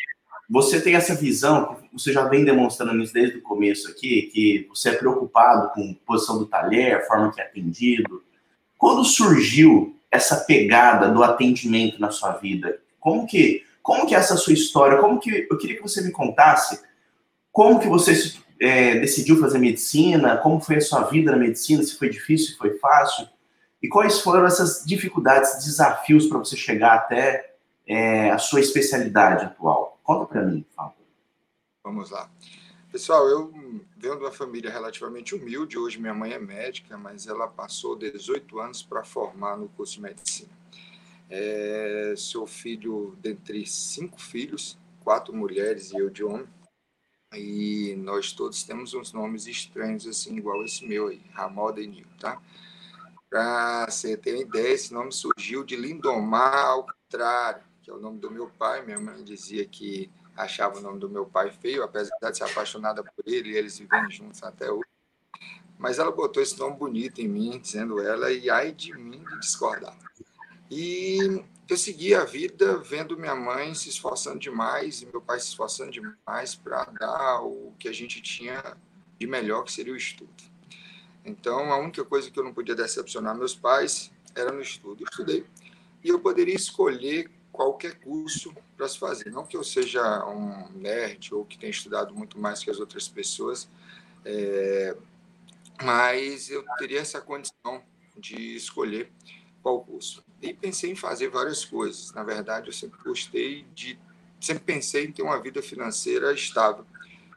você 0.49 0.81
tem 0.81 0.95
essa 0.95 1.15
visão, 1.15 1.77
você 1.91 2.11
já 2.13 2.27
vem 2.27 2.45
demonstrando 2.45 3.01
isso 3.01 3.13
desde 3.13 3.37
o 3.37 3.41
começo 3.41 3.89
aqui, 3.89 4.23
que 4.33 4.67
você 4.69 4.89
é 4.89 4.93
preocupado 4.93 5.71
com 5.73 5.81
a 5.81 6.05
posição 6.05 6.37
do 6.37 6.45
talher, 6.45 6.95
a 6.95 7.05
forma 7.05 7.31
que 7.31 7.41
é 7.41 7.45
atendido. 7.45 8.23
Quando 8.77 9.03
surgiu 9.03 9.95
essa 10.09 10.37
pegada 10.37 11.09
do 11.09 11.23
atendimento 11.23 11.99
na 11.99 12.11
sua 12.11 12.33
vida? 12.33 12.79
Como 12.99 13.25
que, 13.25 13.65
como 13.81 14.05
que 14.05 14.13
é 14.13 14.17
essa 14.17 14.35
sua 14.35 14.53
história? 14.53 14.97
Como 14.99 15.19
que 15.19 15.47
eu 15.49 15.57
queria 15.57 15.77
que 15.77 15.81
você 15.81 16.01
me 16.01 16.11
contasse 16.11 16.79
como 17.51 17.79
que 17.79 17.87
você 17.87 18.33
é, 18.59 18.99
decidiu 18.99 19.39
fazer 19.39 19.59
medicina? 19.59 20.37
Como 20.37 20.59
foi 20.59 20.77
a 20.77 20.81
sua 20.81 21.03
vida 21.03 21.31
na 21.31 21.37
medicina? 21.37 21.83
Se 21.83 21.97
foi 21.97 22.09
difícil, 22.09 22.53
se 22.53 22.57
foi 22.57 22.77
fácil? 22.77 23.27
E 23.81 23.87
quais 23.87 24.19
foram 24.19 24.45
essas 24.45 24.85
dificuldades, 24.85 25.63
desafios 25.65 26.27
para 26.27 26.37
você 26.37 26.55
chegar 26.55 26.93
até 26.95 27.55
é, 27.87 28.29
a 28.29 28.37
sua 28.37 28.59
especialidade 28.59 29.45
atual? 29.45 29.99
Conta 30.03 30.25
para 30.25 30.43
mim, 30.43 30.61
por 30.61 30.75
favor. 30.75 30.95
Vamos 31.83 32.11
lá. 32.11 32.29
Pessoal, 32.91 33.27
eu 33.27 33.51
venho 33.97 34.17
de 34.17 34.23
uma 34.23 34.31
família 34.31 34.69
relativamente 34.69 35.33
humilde. 35.33 35.77
Hoje 35.77 35.99
minha 35.99 36.13
mãe 36.13 36.33
é 36.33 36.39
médica, 36.39 36.97
mas 36.97 37.25
ela 37.25 37.47
passou 37.47 37.95
18 37.95 38.59
anos 38.59 38.83
para 38.83 39.03
formar 39.03 39.57
no 39.57 39.69
curso 39.69 39.95
de 39.95 40.01
medicina. 40.01 40.51
É, 41.29 42.13
sou 42.17 42.45
filho 42.45 43.17
dentre 43.21 43.65
cinco 43.65 44.21
filhos, 44.21 44.77
quatro 45.03 45.33
mulheres 45.33 45.91
e 45.91 45.97
eu 45.97 46.09
de 46.09 46.23
homem. 46.23 46.47
E 47.33 47.95
nós 47.97 48.33
todos 48.33 48.61
temos 48.63 48.93
uns 48.93 49.13
nomes 49.13 49.47
estranhos, 49.47 50.05
assim, 50.05 50.35
igual 50.35 50.61
esse 50.65 50.85
meu 50.85 51.07
aí, 51.07 51.21
Ramon 51.31 51.71
Denil, 51.71 52.05
tá? 52.19 52.41
Para 53.31 53.89
você 53.89 54.17
ter 54.17 54.33
uma 54.33 54.41
ideia, 54.41 54.73
esse 54.73 54.93
nome 54.93 55.11
surgiu 55.11 55.63
de 55.63 55.77
Lindomar 55.77 56.83
contrário 56.83 57.63
que 57.81 57.89
é 57.89 57.93
o 57.93 57.99
nome 57.99 58.19
do 58.19 58.29
meu 58.29 58.49
pai. 58.49 58.85
Minha 58.85 58.99
mãe 58.99 59.23
dizia 59.23 59.65
que 59.65 60.11
achava 60.35 60.77
o 60.77 60.81
nome 60.81 60.99
do 60.99 61.09
meu 61.09 61.25
pai 61.25 61.51
feio, 61.51 61.81
apesar 61.83 62.15
de 62.21 62.37
ser 62.37 62.43
apaixonada 62.43 63.03
por 63.03 63.25
ele, 63.25 63.51
e 63.51 63.57
eles 63.57 63.79
vivem 63.79 64.09
juntos 64.11 64.43
até 64.43 64.71
hoje. 64.71 64.85
Mas 65.77 65.97
ela 65.97 66.11
botou 66.11 66.43
esse 66.43 66.59
nome 66.59 66.77
bonito 66.77 67.21
em 67.21 67.27
mim, 67.27 67.57
dizendo 67.57 67.99
ela, 67.99 68.31
e 68.31 68.49
ai 68.49 68.71
de 68.71 68.93
mim 68.93 69.23
de 69.23 69.39
discordar. 69.39 69.97
E 70.69 71.43
eu 71.67 71.77
segui 71.77 72.13
a 72.13 72.23
vida 72.23 72.77
vendo 72.77 73.17
minha 73.17 73.35
mãe 73.35 73.73
se 73.73 73.89
esforçando 73.89 74.39
demais 74.39 75.01
e 75.01 75.05
meu 75.05 75.21
pai 75.21 75.39
se 75.39 75.47
esforçando 75.47 75.91
demais 75.91 76.53
para 76.53 76.83
dar 76.85 77.41
o 77.41 77.73
que 77.79 77.87
a 77.87 77.93
gente 77.93 78.21
tinha 78.21 78.77
de 79.17 79.25
melhor, 79.25 79.63
que 79.63 79.71
seria 79.71 79.93
o 79.93 79.97
estudo. 79.97 80.50
Então, 81.23 81.71
a 81.71 81.77
única 81.77 82.03
coisa 82.03 82.29
que 82.29 82.39
eu 82.39 82.43
não 82.43 82.53
podia 82.53 82.75
decepcionar 82.75 83.35
meus 83.35 83.55
pais 83.55 84.11
era 84.35 84.51
no 84.51 84.61
estudo. 84.61 85.03
Eu 85.03 85.07
estudei. 85.09 85.45
E 86.03 86.09
eu 86.09 86.19
poderia 86.19 86.55
escolher 86.55 87.29
qualquer 87.51 87.99
curso 87.99 88.55
para 88.75 88.87
se 88.87 88.97
fazer. 88.97 89.29
Não 89.29 89.45
que 89.45 89.55
eu 89.55 89.63
seja 89.63 90.25
um 90.25 90.71
nerd 90.71 91.33
ou 91.33 91.45
que 91.45 91.57
tenha 91.57 91.69
estudado 91.69 92.13
muito 92.15 92.39
mais 92.39 92.63
que 92.63 92.71
as 92.71 92.79
outras 92.79 93.07
pessoas, 93.07 93.69
é, 94.25 94.95
mas 95.83 96.49
eu 96.49 96.63
teria 96.77 96.99
essa 96.99 97.21
condição 97.21 97.83
de 98.17 98.55
escolher 98.55 99.11
qual 99.61 99.83
curso. 99.83 100.23
E 100.41 100.53
pensei 100.53 100.91
em 100.91 100.95
fazer 100.95 101.29
várias 101.29 101.63
coisas. 101.63 102.11
Na 102.13 102.23
verdade, 102.23 102.67
eu 102.67 102.73
sempre 102.73 102.99
gostei 103.03 103.63
de. 103.75 103.99
Sempre 104.39 104.63
pensei 104.63 105.05
em 105.05 105.11
ter 105.11 105.21
uma 105.21 105.39
vida 105.39 105.61
financeira 105.61 106.33
estável, 106.33 106.83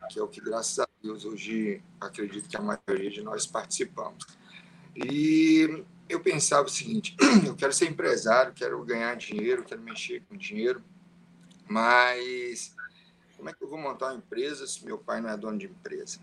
que 0.08 0.18
é 0.18 0.22
o 0.22 0.28
que, 0.28 0.40
graças 0.40 0.78
a 0.78 0.86
Hoje 1.10 1.82
acredito 2.00 2.48
que 2.48 2.56
a 2.56 2.62
maioria 2.62 3.10
de 3.10 3.22
nós 3.22 3.46
participamos. 3.46 4.24
E 4.96 5.84
eu 6.08 6.20
pensava 6.20 6.66
o 6.66 6.70
seguinte: 6.70 7.14
eu 7.46 7.54
quero 7.54 7.72
ser 7.72 7.90
empresário, 7.90 8.54
quero 8.54 8.82
ganhar 8.84 9.14
dinheiro, 9.16 9.64
quero 9.64 9.82
mexer 9.82 10.22
com 10.28 10.36
dinheiro, 10.36 10.82
mas 11.68 12.74
como 13.36 13.50
é 13.50 13.52
que 13.52 13.62
eu 13.62 13.68
vou 13.68 13.78
montar 13.78 14.06
uma 14.06 14.16
empresa 14.16 14.66
se 14.66 14.84
meu 14.84 14.96
pai 14.96 15.20
não 15.20 15.28
é 15.28 15.36
dono 15.36 15.58
de 15.58 15.66
empresa? 15.66 16.18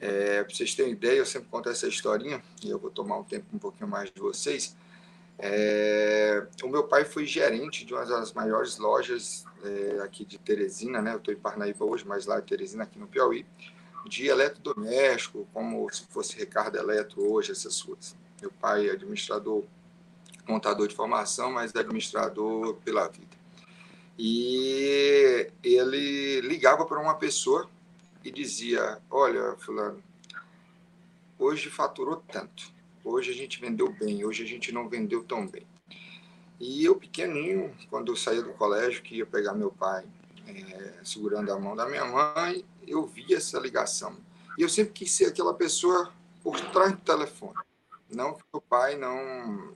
É, 0.00 0.44
para 0.44 0.54
vocês 0.54 0.74
terem 0.74 0.92
ideia, 0.92 1.18
eu 1.18 1.26
sempre 1.26 1.48
conto 1.48 1.68
essa 1.68 1.88
historinha 1.88 2.40
e 2.62 2.70
eu 2.70 2.78
vou 2.78 2.90
tomar 2.90 3.18
um 3.18 3.24
tempo 3.24 3.46
um 3.52 3.58
pouquinho 3.58 3.88
mais 3.88 4.10
de 4.12 4.20
vocês. 4.20 4.76
É, 5.40 6.46
o 6.62 6.68
meu 6.68 6.84
pai 6.84 7.04
foi 7.04 7.26
gerente 7.26 7.84
de 7.84 7.94
uma 7.94 8.04
das 8.04 8.32
maiores 8.32 8.78
lojas 8.78 9.44
é, 9.64 10.00
aqui 10.02 10.24
de 10.24 10.38
Teresina, 10.38 11.02
né? 11.02 11.14
Eu 11.14 11.18
estou 11.18 11.34
em 11.34 11.36
Parnaíba 11.36 11.84
hoje, 11.84 12.04
mas 12.06 12.26
lá 12.26 12.38
em 12.38 12.42
Teresina, 12.42 12.84
aqui 12.84 12.98
no 12.98 13.06
Piauí, 13.06 13.44
de 14.08 14.26
eletrodoméstico, 14.26 15.46
como 15.52 15.88
se 15.92 16.06
fosse 16.06 16.36
Ricardo 16.36 16.76
Eletro 16.76 17.30
hoje, 17.30 17.52
essas 17.52 17.80
coisas. 17.82 18.16
Meu 18.40 18.50
pai 18.50 18.88
é 18.88 18.92
administrador, 18.92 19.64
montador 20.46 20.88
de 20.88 20.94
formação, 20.94 21.52
mas 21.52 21.74
é 21.74 21.80
administrador 21.80 22.74
pela 22.76 23.06
vida. 23.08 23.36
E 24.18 25.50
ele 25.62 26.40
ligava 26.40 26.84
para 26.84 27.00
uma 27.00 27.14
pessoa 27.14 27.68
e 28.24 28.30
dizia: 28.30 28.98
Olha, 29.10 29.54
Fulano, 29.58 30.02
hoje 31.38 31.70
faturou 31.70 32.16
tanto, 32.16 32.72
hoje 33.04 33.30
a 33.30 33.34
gente 33.34 33.60
vendeu 33.60 33.92
bem, 33.92 34.24
hoje 34.24 34.42
a 34.42 34.46
gente 34.46 34.72
não 34.72 34.88
vendeu 34.88 35.22
tão 35.22 35.46
bem. 35.46 35.66
E 36.58 36.84
eu, 36.84 36.96
pequenininho, 36.96 37.72
quando 37.88 38.10
eu 38.10 38.16
saía 38.16 38.42
do 38.42 38.52
colégio, 38.54 39.02
que 39.02 39.16
ia 39.16 39.26
pegar 39.26 39.54
meu 39.54 39.70
pai 39.70 40.04
é, 40.48 40.94
segurando 41.04 41.52
a 41.52 41.58
mão 41.58 41.76
da 41.76 41.86
minha 41.86 42.04
mãe, 42.04 42.64
eu 42.90 43.06
via 43.06 43.36
essa 43.36 43.58
ligação. 43.58 44.16
E 44.56 44.62
eu 44.62 44.68
sempre 44.68 44.92
quis 44.92 45.12
ser 45.12 45.26
aquela 45.26 45.54
pessoa 45.54 46.12
por 46.42 46.60
trás 46.72 46.92
do 46.92 46.98
telefone. 46.98 47.58
Não 48.10 48.34
que 48.34 48.42
o 48.52 48.60
pai 48.60 48.96
não 48.96 49.72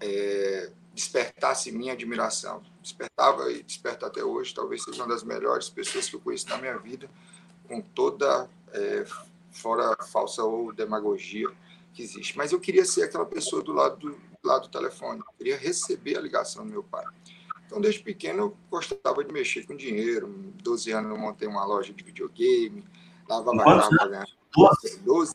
é, 0.00 0.70
despertasse 0.94 1.72
minha 1.72 1.92
admiração. 1.92 2.62
Despertava 2.80 3.50
e 3.50 3.62
desperta 3.62 4.06
até 4.06 4.22
hoje. 4.22 4.54
Talvez 4.54 4.82
seja 4.82 5.02
uma 5.02 5.14
das 5.14 5.22
melhores 5.22 5.68
pessoas 5.68 6.08
que 6.08 6.16
eu 6.16 6.20
conheço 6.20 6.48
na 6.48 6.58
minha 6.58 6.76
vida, 6.78 7.08
com 7.66 7.80
toda, 7.80 8.48
é, 8.72 9.04
fora 9.50 9.96
falsa 10.04 10.42
ou 10.44 10.72
demagogia 10.72 11.48
que 11.92 12.02
existe. 12.02 12.36
Mas 12.36 12.52
eu 12.52 12.60
queria 12.60 12.84
ser 12.84 13.04
aquela 13.04 13.26
pessoa 13.26 13.62
do 13.62 13.72
lado 13.72 13.96
do, 13.96 14.10
do 14.10 14.48
lado 14.48 14.62
do 14.62 14.68
telefone. 14.68 15.20
Eu 15.20 15.34
queria 15.38 15.56
receber 15.56 16.16
a 16.16 16.20
ligação 16.20 16.64
do 16.64 16.70
meu 16.70 16.82
pai. 16.82 17.04
Então, 17.72 17.80
desde 17.80 18.02
pequeno, 18.02 18.42
eu 18.42 18.56
gostava 18.70 19.24
de 19.24 19.32
mexer 19.32 19.66
com 19.66 19.74
dinheiro. 19.74 20.28
12 20.62 20.92
anos, 20.92 21.10
eu 21.10 21.16
montei 21.16 21.48
uma 21.48 21.64
loja 21.64 21.90
de 21.90 22.04
videogame, 22.04 22.84
lavava 23.26 23.64
carro 23.64 23.96
para 23.96 24.08
ganhar. 24.08 24.26
12? 24.54 25.34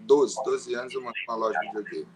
12, 0.00 0.36
12 0.44 0.74
anos 0.74 0.92
eu 0.92 1.00
montei 1.00 1.22
uma 1.26 1.36
loja 1.36 1.58
de 1.58 1.66
videogame. 1.68 2.08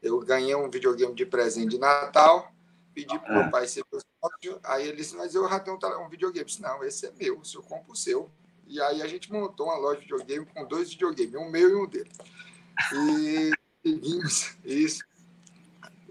Eu 0.00 0.20
ganhei 0.20 0.54
um 0.54 0.70
videogame 0.70 1.12
de 1.16 1.26
presente 1.26 1.70
de 1.70 1.78
Natal, 1.78 2.52
pedi 2.94 3.18
para 3.18 3.28
o 3.28 3.34
meu 3.38 3.42
é. 3.42 3.50
pai 3.50 3.66
ser 3.66 3.84
meu 3.90 4.00
sócio, 4.00 4.60
aí 4.62 4.86
ele 4.86 4.98
disse, 4.98 5.16
mas 5.16 5.34
eu 5.34 5.48
já 5.48 5.58
tenho 5.58 5.76
um 5.76 6.08
videogame. 6.08 6.38
Eu 6.38 6.44
disse, 6.44 6.62
não, 6.62 6.84
esse 6.84 7.06
é 7.06 7.10
meu, 7.10 7.40
o 7.40 7.44
senhor 7.44 7.64
compra 7.64 7.90
o 7.90 7.96
seu. 7.96 8.30
E 8.68 8.80
aí 8.80 9.02
a 9.02 9.08
gente 9.08 9.32
montou 9.32 9.66
uma 9.66 9.78
loja 9.78 9.98
de 9.98 10.06
videogame 10.06 10.46
com 10.46 10.64
dois 10.64 10.90
videogames, 10.90 11.34
um 11.34 11.50
meu 11.50 11.70
e 11.70 11.74
um 11.74 11.88
dele. 11.88 12.10
E 12.94 13.50
seguimos 13.84 14.56
isso. 14.64 15.02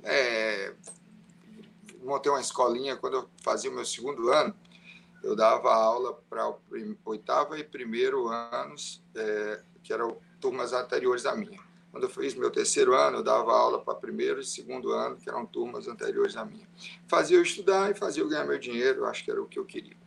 É, 0.04 0.74
montei 2.10 2.32
uma 2.32 2.42
escolinha 2.42 2.98
quando 2.98 3.18
eu 3.18 3.30
fazia 3.44 3.70
o 3.70 3.74
meu 3.74 3.86
segundo 3.86 4.30
ano. 4.30 4.54
Eu 5.24 5.36
dava 5.36 5.74
aula 5.74 6.14
para 6.30 6.54
oitava 7.06 7.60
e 7.60 7.64
primeiro 7.64 8.28
anos, 8.28 9.04
é, 9.16 9.62
que 9.84 9.94
eram 9.94 10.18
turmas 10.40 10.74
anteriores 10.74 11.26
à 11.26 11.36
minha. 11.36 11.60
Quando 11.92 12.04
eu 12.04 12.10
fiz 12.10 12.36
meu 12.36 12.52
terceiro 12.52 12.94
ano, 12.94 13.18
eu 13.18 13.24
dava 13.24 13.52
aula 13.52 13.84
para 13.84 13.96
primeiro 13.96 14.40
e 14.40 14.46
segundo 14.46 14.92
ano, 14.92 15.18
que 15.18 15.30
eram 15.30 15.46
turmas 15.46 15.88
anteriores 15.88 16.38
à 16.38 16.46
minha. 16.46 16.68
Fazia 17.08 17.38
eu 17.38 17.42
estudar 17.42 17.90
e 17.92 17.96
fazia 17.96 18.24
eu 18.24 18.30
ganhar 18.30 18.46
meu 18.46 18.60
dinheiro, 18.60 19.06
acho 19.06 19.24
que 19.24 19.32
era 19.32 19.42
o 19.42 19.48
que 19.48 19.58
eu 19.58 19.66
queria. 19.66 19.98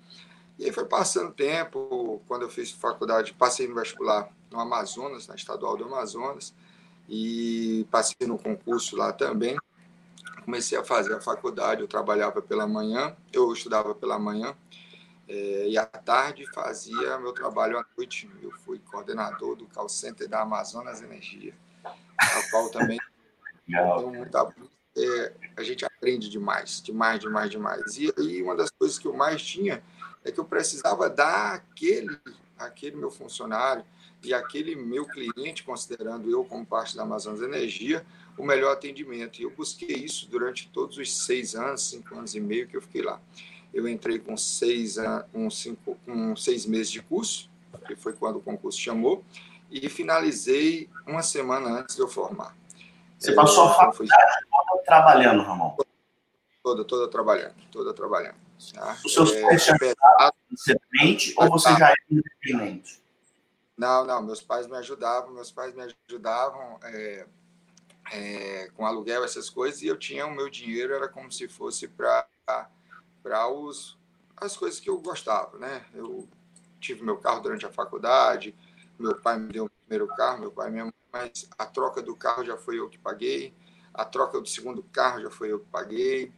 E 0.59 0.65
aí 0.65 0.73
foi 0.73 0.85
passando 0.85 1.33
tempo, 1.33 2.23
quando 2.29 2.43
eu 2.43 2.49
fiz 2.49 2.71
faculdade, 2.71 3.35
passei 3.35 3.67
no 3.67 3.75
vestibular 3.75 4.29
no 4.51 4.61
Amazonas, 4.61 5.27
na 5.27 5.35
Estadual 5.35 5.77
do 5.77 5.85
Amazonas, 5.85 6.55
e 7.09 7.87
passei 7.91 8.27
no 8.27 8.39
concurso 8.39 8.97
lá 8.97 9.13
também. 9.13 9.59
Comecei 10.45 10.77
a 10.77 10.85
fazer 10.85 11.15
a 11.15 11.21
faculdade, 11.21 11.81
eu 11.81 11.89
trabalhava 11.89 12.43
pela 12.43 12.67
manhã, 12.67 13.17
eu 13.33 13.53
estudava 13.53 13.95
pela 13.95 14.19
manhã, 14.19 14.57
é, 15.29 15.69
e 15.69 15.79
à 15.79 15.87
tarde 15.87 16.47
fazia 16.53 17.19
meu 17.19 17.33
trabalho 17.33 17.79
à 17.79 17.85
noite. 17.97 18.31
Eu 18.43 18.51
fui 18.51 18.79
coordenador 18.79 19.57
do 19.57 19.67
call 19.67 19.89
center 19.89 20.29
da 20.29 20.43
Amazonas 20.43 21.01
Energia, 21.01 21.55
a 21.85 22.51
qual 22.51 22.71
também 22.71 22.99
muita, 23.67 24.53
é, 24.97 25.33
a 25.57 25.63
gente 25.63 25.85
aprende 25.85 26.29
demais, 26.29 26.83
demais, 26.83 27.21
demais, 27.21 27.51
demais. 27.51 27.97
E 27.97 28.13
aí 28.19 28.43
uma 28.43 28.57
das 28.57 28.71
coisas 28.71 28.99
que 28.99 29.07
eu 29.07 29.15
mais 29.15 29.43
tinha 29.43 29.83
é 30.25 30.31
que 30.31 30.39
eu 30.39 30.45
precisava 30.45 31.09
dar 31.09 31.55
aquele, 31.55 32.19
aquele 32.59 32.97
meu 32.97 33.11
funcionário 33.11 33.85
e 34.23 34.33
aquele 34.33 34.77
meu 34.77 35.07
cliente, 35.07 35.65
considerando 35.65 36.31
eu 36.31 36.45
como 36.45 36.65
parte 36.65 36.97
da 36.97 37.03
Amazonas 37.03 37.41
Energia, 37.41 38.05
o 38.37 38.45
melhor 38.45 38.73
atendimento. 38.73 39.41
E 39.41 39.45
eu 39.45 39.51
busquei 39.51 39.97
isso 39.97 40.29
durante 40.29 40.69
todos 40.69 40.97
os 40.99 41.25
seis 41.25 41.55
anos, 41.55 41.89
cinco 41.89 42.15
anos 42.15 42.35
e 42.35 42.41
meio 42.41 42.67
que 42.67 42.77
eu 42.77 42.83
fiquei 42.83 43.03
lá. 43.03 43.21
Eu 43.73 43.89
entrei 43.89 44.19
com 44.19 44.37
seis, 44.37 44.97
com 45.33 45.49
cinco, 45.51 45.97
com 46.05 46.37
seis 46.37 46.67
meses 46.67 46.91
de 46.91 47.03
curso, 47.03 47.51
que 47.87 47.97
foi 47.97 48.13
quando 48.13 48.37
o 48.37 48.41
concurso 48.41 48.79
chamou, 48.79 49.25
e 49.71 49.89
finalizei 49.89 50.91
uma 51.07 51.23
semana 51.23 51.81
antes 51.81 51.97
de 51.97 52.03
eu 52.03 52.09
formar. 52.09 52.55
Você 53.19 53.33
passou 53.35 53.65
a 53.65 53.73
então, 53.73 53.93
faculdade 53.93 54.47
toda 54.51 54.83
trabalhando, 54.85 55.43
Ramon? 55.43 55.77
Toda, 56.63 56.85
toda 56.85 57.09
trabalhando, 57.09 57.55
toda 57.71 57.95
trabalhando. 57.95 58.37
Tá? 58.75 58.97
Os 59.05 59.15
seus 59.15 59.33
é, 59.33 59.43
pais 59.43 59.67
independente 60.51 61.35
ou 61.37 61.49
você 61.49 61.71
já 61.77 61.87
era 61.87 61.97
independente? 62.11 63.03
Não, 63.77 64.05
não, 64.05 64.23
meus 64.23 64.41
pais 64.41 64.67
me 64.67 64.77
ajudavam, 64.77 65.33
meus 65.33 65.51
pais 65.51 65.75
me 65.75 65.83
ajudavam 66.09 66.79
é, 66.85 67.27
é, 68.11 68.71
com 68.75 68.87
aluguel, 68.87 69.25
essas 69.25 69.49
coisas, 69.49 69.83
e 69.83 69.87
eu 69.87 69.99
tinha 69.99 70.27
o 70.27 70.35
meu 70.35 70.49
dinheiro, 70.51 70.95
era 70.95 71.09
como 71.09 71.31
se 71.31 71.49
fosse 71.49 71.87
para 71.87 72.27
as 74.37 74.57
coisas 74.57 74.81
que 74.81 74.91
eu 74.91 75.01
gostava, 75.01 75.59
né? 75.59 75.85
Eu 75.95 76.29
tive 76.81 77.05
meu 77.05 77.19
carro 77.19 77.41
durante 77.41 77.65
a 77.65 77.71
faculdade, 77.71 78.55
meu 78.99 79.21
pai 79.21 79.39
me 79.39 79.53
deu 79.53 79.67
o 79.67 79.71
primeiro 79.71 80.07
carro, 80.15 80.41
meu 80.41 80.51
pai 80.51 80.71
mesmo, 80.71 80.93
mas 81.13 81.49
a 81.59 81.67
troca 81.67 82.03
do 82.03 82.17
carro 82.17 82.45
já 82.45 82.57
foi 82.57 82.79
eu 82.79 82.89
que 82.89 82.99
paguei, 82.99 83.55
a 83.95 84.05
troca 84.05 84.41
do 84.41 84.49
segundo 84.49 84.83
carro 84.83 85.21
já 85.21 85.31
foi 85.31 85.53
eu 85.53 85.61
que 85.61 85.67
paguei. 85.67 86.33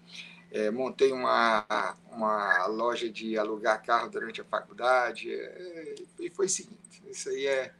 É, 0.51 0.71
montei 0.71 1.11
uma, 1.11 1.67
uma 2.13 2.67
loja 2.67 3.11
de 3.11 3.37
alugar 3.37 3.83
carro 3.83 4.09
durante 4.09 4.41
a 4.41 4.45
faculdade 4.45 5.35
é, 5.35 5.95
e 6.21 6.31
foi 6.31 6.47
o 6.47 6.49
seguinte. 6.49 7.03
Isso 7.09 7.29
aí 7.29 7.47
é. 7.47 7.75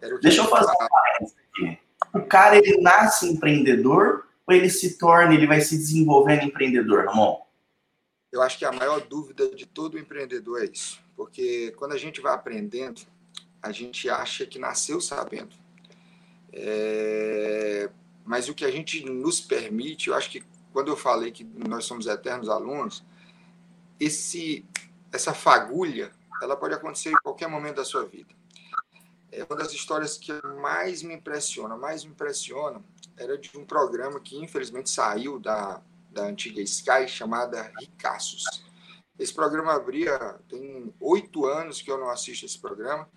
Era 0.00 0.14
o 0.14 0.18
que 0.18 0.28
Deixa 0.28 0.42
eu 0.42 0.48
fazer. 0.48 0.72
O 2.14 2.20
cara 2.22 2.56
ele 2.56 2.80
nasce 2.80 3.26
empreendedor 3.26 4.26
ou 4.46 4.54
ele 4.54 4.68
se 4.68 4.98
torna, 4.98 5.34
ele 5.34 5.46
vai 5.46 5.60
se 5.60 5.76
desenvolvendo 5.76 6.44
empreendedor, 6.44 7.06
Ramon? 7.06 7.40
Eu 8.30 8.42
acho 8.42 8.58
que 8.58 8.64
a 8.64 8.72
maior 8.72 9.00
dúvida 9.00 9.48
de 9.54 9.66
todo 9.66 9.98
empreendedor 9.98 10.62
é 10.62 10.66
isso. 10.66 11.00
Porque 11.16 11.72
quando 11.76 11.92
a 11.92 11.98
gente 11.98 12.20
vai 12.20 12.34
aprendendo, 12.34 13.02
a 13.62 13.70
gente 13.70 14.08
acha 14.10 14.46
que 14.46 14.58
nasceu 14.58 15.00
sabendo. 15.00 15.54
É... 16.52 17.90
Mas 18.24 18.48
o 18.48 18.54
que 18.54 18.64
a 18.64 18.70
gente 18.70 19.04
nos 19.04 19.40
permite, 19.40 20.08
eu 20.08 20.14
acho 20.14 20.30
que 20.30 20.42
quando 20.72 20.88
eu 20.88 20.96
falei 20.96 21.30
que 21.30 21.44
nós 21.44 21.84
somos 21.84 22.06
eternos 22.06 22.48
alunos, 22.48 23.04
esse, 24.00 24.64
essa 25.12 25.34
fagulha, 25.34 26.10
ela 26.42 26.56
pode 26.56 26.74
acontecer 26.74 27.10
em 27.10 27.22
qualquer 27.22 27.48
momento 27.48 27.76
da 27.76 27.84
sua 27.84 28.04
vida. 28.04 28.34
É 29.32 29.42
uma 29.44 29.56
das 29.56 29.72
histórias 29.72 30.18
que 30.18 30.30
mais 30.60 31.02
me 31.02 31.14
impressiona, 31.14 31.74
mais 31.74 32.04
me 32.04 32.10
impressiona, 32.10 32.84
era 33.16 33.38
de 33.38 33.56
um 33.56 33.64
programa 33.64 34.20
que 34.20 34.36
infelizmente 34.36 34.90
saiu 34.90 35.38
da, 35.38 35.80
da 36.10 36.24
antiga 36.24 36.60
Sky, 36.60 37.08
chamada 37.08 37.72
Ricaços. 37.80 38.44
Esse 39.18 39.32
programa 39.32 39.72
abria, 39.72 40.38
tem 40.48 40.92
oito 41.00 41.46
anos 41.46 41.80
que 41.80 41.90
eu 41.90 41.96
não 41.96 42.10
assisto 42.10 42.44
esse 42.44 42.58
programa, 42.58 43.08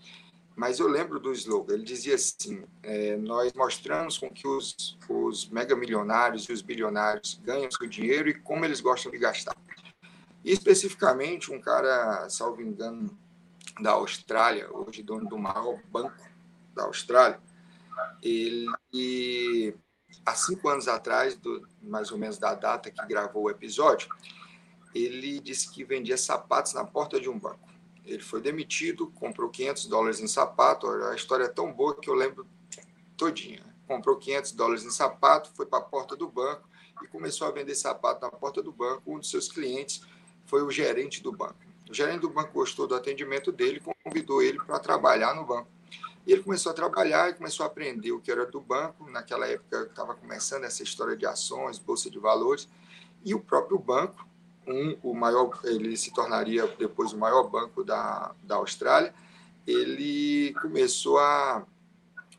mas 0.55 0.79
eu 0.79 0.87
lembro 0.87 1.19
do 1.19 1.33
slogan. 1.33 1.73
Ele 1.73 1.83
dizia 1.83 2.15
assim: 2.15 2.63
é, 2.81 3.17
Nós 3.17 3.51
mostramos 3.53 4.17
com 4.17 4.29
que 4.29 4.47
os, 4.47 4.97
os 5.09 5.49
mega 5.49 5.75
milionários 5.75 6.45
e 6.45 6.53
os 6.53 6.61
bilionários 6.61 7.39
ganham 7.43 7.69
seu 7.69 7.87
dinheiro 7.87 8.29
e 8.29 8.33
como 8.33 8.63
eles 8.63 8.79
gostam 8.79 9.11
de 9.11 9.17
gastar. 9.17 9.55
E 10.43 10.51
especificamente, 10.51 11.51
um 11.51 11.59
cara, 11.59 12.29
salvo 12.29 12.61
engano, 12.61 13.17
da 13.79 13.91
Austrália, 13.91 14.69
hoje 14.71 15.03
dono 15.03 15.27
do 15.27 15.37
maior 15.37 15.81
banco 15.91 16.15
da 16.73 16.83
Austrália, 16.83 17.39
ele 18.21 18.67
há 20.25 20.35
cinco 20.35 20.69
anos 20.69 20.87
atrás, 20.87 21.35
do, 21.35 21.67
mais 21.81 22.11
ou 22.11 22.17
menos 22.17 22.37
da 22.37 22.53
data 22.53 22.89
que 22.89 23.05
gravou 23.05 23.43
o 23.43 23.49
episódio, 23.49 24.09
ele 24.93 25.39
disse 25.39 25.69
que 25.69 25.83
vendia 25.83 26.17
sapatos 26.17 26.73
na 26.73 26.85
porta 26.85 27.19
de 27.19 27.29
um 27.29 27.37
banco. 27.37 27.67
Ele 28.05 28.21
foi 28.21 28.39
demitido, 28.39 29.11
comprou 29.11 29.49
500 29.49 29.87
dólares 29.87 30.19
em 30.19 30.27
sapato. 30.27 30.87
A 30.87 31.15
história 31.15 31.45
é 31.45 31.49
tão 31.49 31.73
boa 31.73 31.99
que 31.99 32.09
eu 32.09 32.13
lembro 32.13 32.47
todinha. 33.17 33.65
Comprou 33.87 34.17
500 34.17 34.51
dólares 34.53 34.83
em 34.83 34.91
sapato, 34.91 35.51
foi 35.53 35.65
para 35.65 35.79
a 35.79 35.81
porta 35.81 36.15
do 36.15 36.29
banco 36.29 36.69
e 37.03 37.07
começou 37.07 37.47
a 37.47 37.51
vender 37.51 37.75
sapato 37.75 38.21
na 38.21 38.31
porta 38.31 38.61
do 38.63 38.71
banco. 38.71 39.11
Um 39.11 39.19
dos 39.19 39.29
seus 39.29 39.49
clientes 39.49 40.01
foi 40.45 40.61
o 40.61 40.71
gerente 40.71 41.21
do 41.21 41.31
banco. 41.31 41.64
O 41.89 41.93
gerente 41.93 42.21
do 42.21 42.29
banco 42.29 42.53
gostou 42.53 42.87
do 42.87 42.95
atendimento 42.95 43.51
dele, 43.51 43.81
convidou 44.03 44.41
ele 44.41 44.57
para 44.59 44.79
trabalhar 44.79 45.35
no 45.35 45.45
banco. 45.45 45.69
E 46.25 46.31
ele 46.31 46.41
começou 46.41 46.71
a 46.71 46.75
trabalhar 46.75 47.29
e 47.29 47.33
começou 47.33 47.63
a 47.63 47.67
aprender 47.67 48.11
o 48.11 48.19
que 48.19 48.31
era 48.31 48.45
do 48.45 48.59
banco. 48.59 49.09
Naquela 49.11 49.47
época 49.47 49.83
estava 49.83 50.15
começando 50.15 50.63
essa 50.63 50.81
história 50.81 51.15
de 51.15 51.25
ações, 51.25 51.77
bolsa 51.77 52.09
de 52.09 52.17
valores. 52.17 52.67
E 53.23 53.35
o 53.35 53.39
próprio 53.39 53.77
banco, 53.77 54.27
um, 54.67 54.97
o 55.03 55.13
maior, 55.13 55.59
ele 55.63 55.95
se 55.95 56.11
tornaria 56.11 56.65
depois 56.79 57.13
o 57.13 57.17
maior 57.17 57.43
banco 57.43 57.83
da, 57.83 58.33
da 58.41 58.55
Austrália, 58.55 59.13
ele 59.67 60.53
começou 60.59 61.19
a, 61.19 61.63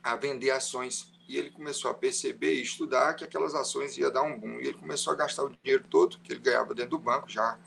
a 0.02 0.16
vender 0.16 0.50
ações. 0.50 1.12
E 1.28 1.36
ele 1.36 1.50
começou 1.50 1.90
a 1.90 1.94
perceber 1.94 2.54
e 2.54 2.62
estudar 2.62 3.14
que 3.14 3.24
aquelas 3.24 3.54
ações 3.54 3.96
iam 3.98 4.12
dar 4.12 4.22
um 4.22 4.38
boom. 4.38 4.60
E 4.60 4.68
ele 4.68 4.78
começou 4.78 5.12
a 5.12 5.16
gastar 5.16 5.44
o 5.44 5.50
dinheiro 5.50 5.84
todo 5.88 6.18
que 6.18 6.32
ele 6.32 6.40
ganhava 6.40 6.74
dentro 6.74 6.90
do 6.90 6.98
banco, 6.98 7.28
já, 7.28 7.58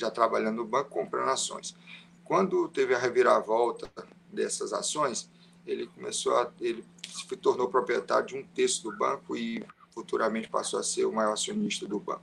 já 0.00 0.10
trabalhando 0.10 0.56
no 0.56 0.64
banco, 0.64 0.90
comprando 0.90 1.28
ações. 1.28 1.76
Quando 2.24 2.68
teve 2.68 2.94
a 2.94 2.98
reviravolta 2.98 3.90
dessas 4.32 4.72
ações, 4.72 5.30
ele 5.66 5.86
começou 5.86 6.36
a, 6.36 6.50
ele 6.60 6.84
se 7.06 7.26
tornou 7.36 7.68
proprietário 7.68 8.26
de 8.26 8.36
um 8.36 8.44
terço 8.44 8.82
do 8.82 8.96
banco 8.96 9.36
e 9.36 9.64
futuramente 9.92 10.48
passou 10.48 10.78
a 10.78 10.82
ser 10.82 11.04
o 11.04 11.12
maior 11.12 11.32
acionista 11.32 11.86
do 11.86 11.98
banco. 11.98 12.22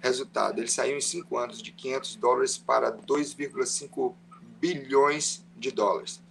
Resultado, 0.00 0.60
ele 0.60 0.68
saiu 0.68 0.96
em 0.96 1.00
cinco 1.00 1.38
anos 1.38 1.62
de 1.62 1.72
500 1.72 2.16
dólares 2.16 2.58
para 2.58 2.92
2,5 2.92 4.14
bilhões 4.60 5.44
de 5.56 5.70
dólares. 5.70 6.22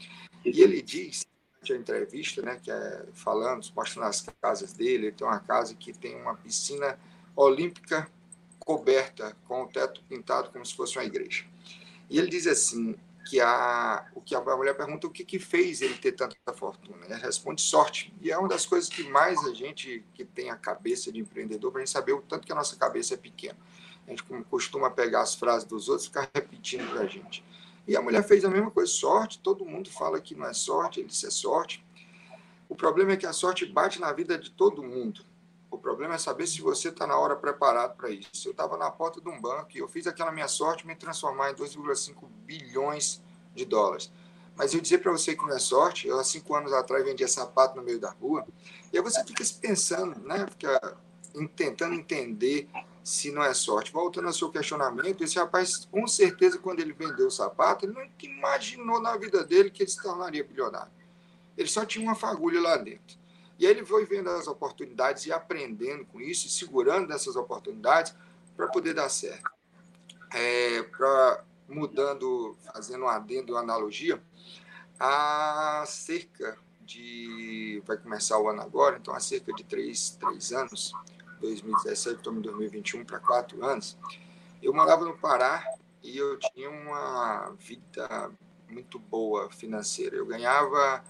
E 0.43 0.61
ele 0.61 0.81
diz, 0.81 1.25
na 1.67 1.75
entrevista, 1.75 2.41
né, 2.41 2.59
que 2.61 2.69
é 2.69 3.05
falando, 3.13 3.65
mostrando 3.75 4.07
as 4.07 4.21
casas 4.41 4.73
dele, 4.73 5.07
ele 5.07 5.11
tem 5.11 5.25
uma 5.25 5.39
casa 5.39 5.73
que 5.73 5.91
tem 5.93 6.15
uma 6.21 6.35
piscina 6.35 6.99
olímpica 7.35 8.09
coberta 8.65 9.37
com 9.47 9.63
o 9.63 9.67
teto 9.67 10.03
pintado 10.09 10.49
como 10.49 10.65
se 10.65 10.75
fosse 10.75 10.97
uma 10.97 11.05
igreja. 11.05 11.45
E 12.09 12.17
ele 12.17 12.29
diz 12.29 12.45
assim, 12.47 12.95
que 13.25 13.41
a, 13.41 14.05
o 14.13 14.21
que 14.21 14.35
a 14.35 14.41
mulher 14.41 14.75
pergunta 14.77 15.07
o 15.07 15.09
que, 15.09 15.25
que 15.25 15.39
fez 15.39 15.81
ele 15.81 15.95
ter 15.95 16.11
tanta 16.11 16.35
fortuna. 16.53 17.05
Ele 17.05 17.15
responde 17.15 17.61
sorte. 17.61 18.13
E 18.21 18.31
é 18.31 18.37
uma 18.37 18.47
das 18.47 18.65
coisas 18.65 18.87
que 18.87 19.03
mais 19.09 19.43
a 19.45 19.53
gente 19.53 20.05
que 20.13 20.23
tem 20.23 20.51
a 20.51 20.55
cabeça 20.55 21.11
de 21.11 21.19
empreendedor, 21.19 21.71
para 21.71 21.81
a 21.81 21.85
gente 21.85 21.91
saber 21.91 22.13
o 22.13 22.21
tanto 22.21 22.45
que 22.45 22.51
a 22.51 22.55
nossa 22.55 22.75
cabeça 22.75 23.15
é 23.15 23.17
pequena. 23.17 23.57
A 24.07 24.11
gente 24.11 24.23
costuma 24.49 24.91
pegar 24.91 25.21
as 25.21 25.33
frases 25.33 25.67
dos 25.67 25.89
outros 25.89 26.05
e 26.05 26.09
ficar 26.09 26.29
repetindo 26.33 26.87
para 26.91 27.01
a 27.01 27.07
gente. 27.07 27.43
E 27.87 27.97
a 27.97 28.01
mulher 28.01 28.23
fez 28.23 28.45
a 28.45 28.49
mesma 28.49 28.69
coisa, 28.69 28.91
sorte. 28.91 29.39
Todo 29.39 29.65
mundo 29.65 29.89
fala 29.89 30.21
que 30.21 30.35
não 30.35 30.45
é 30.45 30.53
sorte, 30.53 30.99
ele 30.99 31.07
disse 31.07 31.25
é 31.25 31.31
sorte. 31.31 31.83
O 32.69 32.75
problema 32.75 33.13
é 33.13 33.17
que 33.17 33.25
a 33.25 33.33
sorte 33.33 33.65
bate 33.65 33.99
na 33.99 34.13
vida 34.13 34.37
de 34.37 34.51
todo 34.51 34.83
mundo. 34.83 35.21
O 35.69 35.77
problema 35.77 36.15
é 36.15 36.17
saber 36.17 36.47
se 36.47 36.61
você 36.61 36.89
está 36.89 37.05
na 37.05 37.17
hora 37.17 37.35
preparado 37.35 37.95
para 37.95 38.09
isso. 38.09 38.47
Eu 38.47 38.51
estava 38.51 38.77
na 38.77 38.89
porta 38.89 39.19
de 39.19 39.29
um 39.29 39.39
banco 39.39 39.69
e 39.75 39.79
eu 39.79 39.87
fiz 39.87 40.07
aquela 40.07 40.31
minha 40.31 40.47
sorte 40.47 40.87
me 40.87 40.95
transformar 40.95 41.51
em 41.51 41.55
2,5 41.55 42.15
bilhões 42.45 43.21
de 43.53 43.65
dólares. 43.65 44.11
Mas 44.55 44.73
eu 44.73 44.79
dizer 44.79 44.99
para 44.99 45.11
você 45.11 45.35
que 45.35 45.43
não 45.43 45.53
é 45.53 45.59
sorte, 45.59 46.07
eu 46.07 46.17
há 46.19 46.23
cinco 46.23 46.55
anos 46.55 46.71
atrás 46.71 47.03
vendia 47.03 47.27
sapato 47.27 47.75
no 47.75 47.83
meio 47.83 47.99
da 47.99 48.11
rua, 48.11 48.45
e 48.91 48.97
aí 48.97 49.03
você 49.03 49.23
fica 49.25 49.43
se 49.43 49.55
pensando, 49.55 50.17
né? 50.21 50.45
Fica 50.49 50.97
tentando 51.55 51.93
entender 51.93 52.69
se 53.03 53.31
não 53.31 53.43
é 53.43 53.53
sorte. 53.53 53.91
Voltando 53.91 54.27
ao 54.27 54.33
seu 54.33 54.49
questionamento, 54.49 55.23
esse 55.23 55.37
rapaz, 55.37 55.85
com 55.85 56.07
certeza, 56.07 56.57
quando 56.57 56.79
ele 56.79 56.93
vendeu 56.93 57.27
o 57.27 57.31
sapato, 57.31 57.85
ele 57.85 57.93
não 57.93 58.07
imaginou 58.23 59.01
na 59.01 59.17
vida 59.17 59.43
dele 59.43 59.69
que 59.69 59.83
ele 59.83 59.91
se 59.91 60.01
tornaria 60.01 60.43
bilionário. 60.43 60.91
Ele 61.57 61.67
só 61.67 61.85
tinha 61.85 62.03
uma 62.03 62.15
fagulha 62.15 62.61
lá 62.61 62.77
dentro. 62.77 63.17
E 63.57 63.65
ele 63.65 63.85
foi 63.85 64.05
vendo 64.05 64.29
as 64.29 64.47
oportunidades 64.47 65.25
e 65.25 65.31
aprendendo 65.31 66.05
com 66.05 66.19
isso, 66.19 66.47
e 66.47 66.49
segurando 66.49 67.11
essas 67.13 67.35
oportunidades 67.35 68.15
para 68.55 68.67
poder 68.67 68.93
dar 68.93 69.09
certo. 69.09 69.49
É, 70.33 70.83
pra, 70.83 71.43
mudando, 71.67 72.57
fazendo 72.73 73.05
um 73.05 73.07
adendo, 73.07 73.53
uma 73.53 73.61
analogia, 73.61 74.21
há 74.99 75.83
cerca 75.87 76.57
de. 76.81 77.81
Vai 77.85 77.97
começar 77.97 78.39
o 78.39 78.49
ano 78.49 78.61
agora, 78.61 78.97
então 78.97 79.13
há 79.13 79.19
cerca 79.19 79.53
de 79.53 79.63
três, 79.63 80.17
três 80.19 80.51
anos, 80.51 80.93
2017, 81.39 82.17
estamos 82.17 82.39
em 82.39 82.43
2021 82.43 83.05
para 83.05 83.19
quatro 83.19 83.63
anos, 83.63 83.97
eu 84.61 84.73
morava 84.73 85.05
no 85.05 85.17
Pará 85.17 85.63
e 86.01 86.17
eu 86.17 86.37
tinha 86.39 86.69
uma 86.69 87.51
vida 87.59 88.31
muito 88.69 88.99
boa 88.99 89.49
financeira. 89.51 90.15
Eu 90.15 90.25
ganhava 90.25 91.03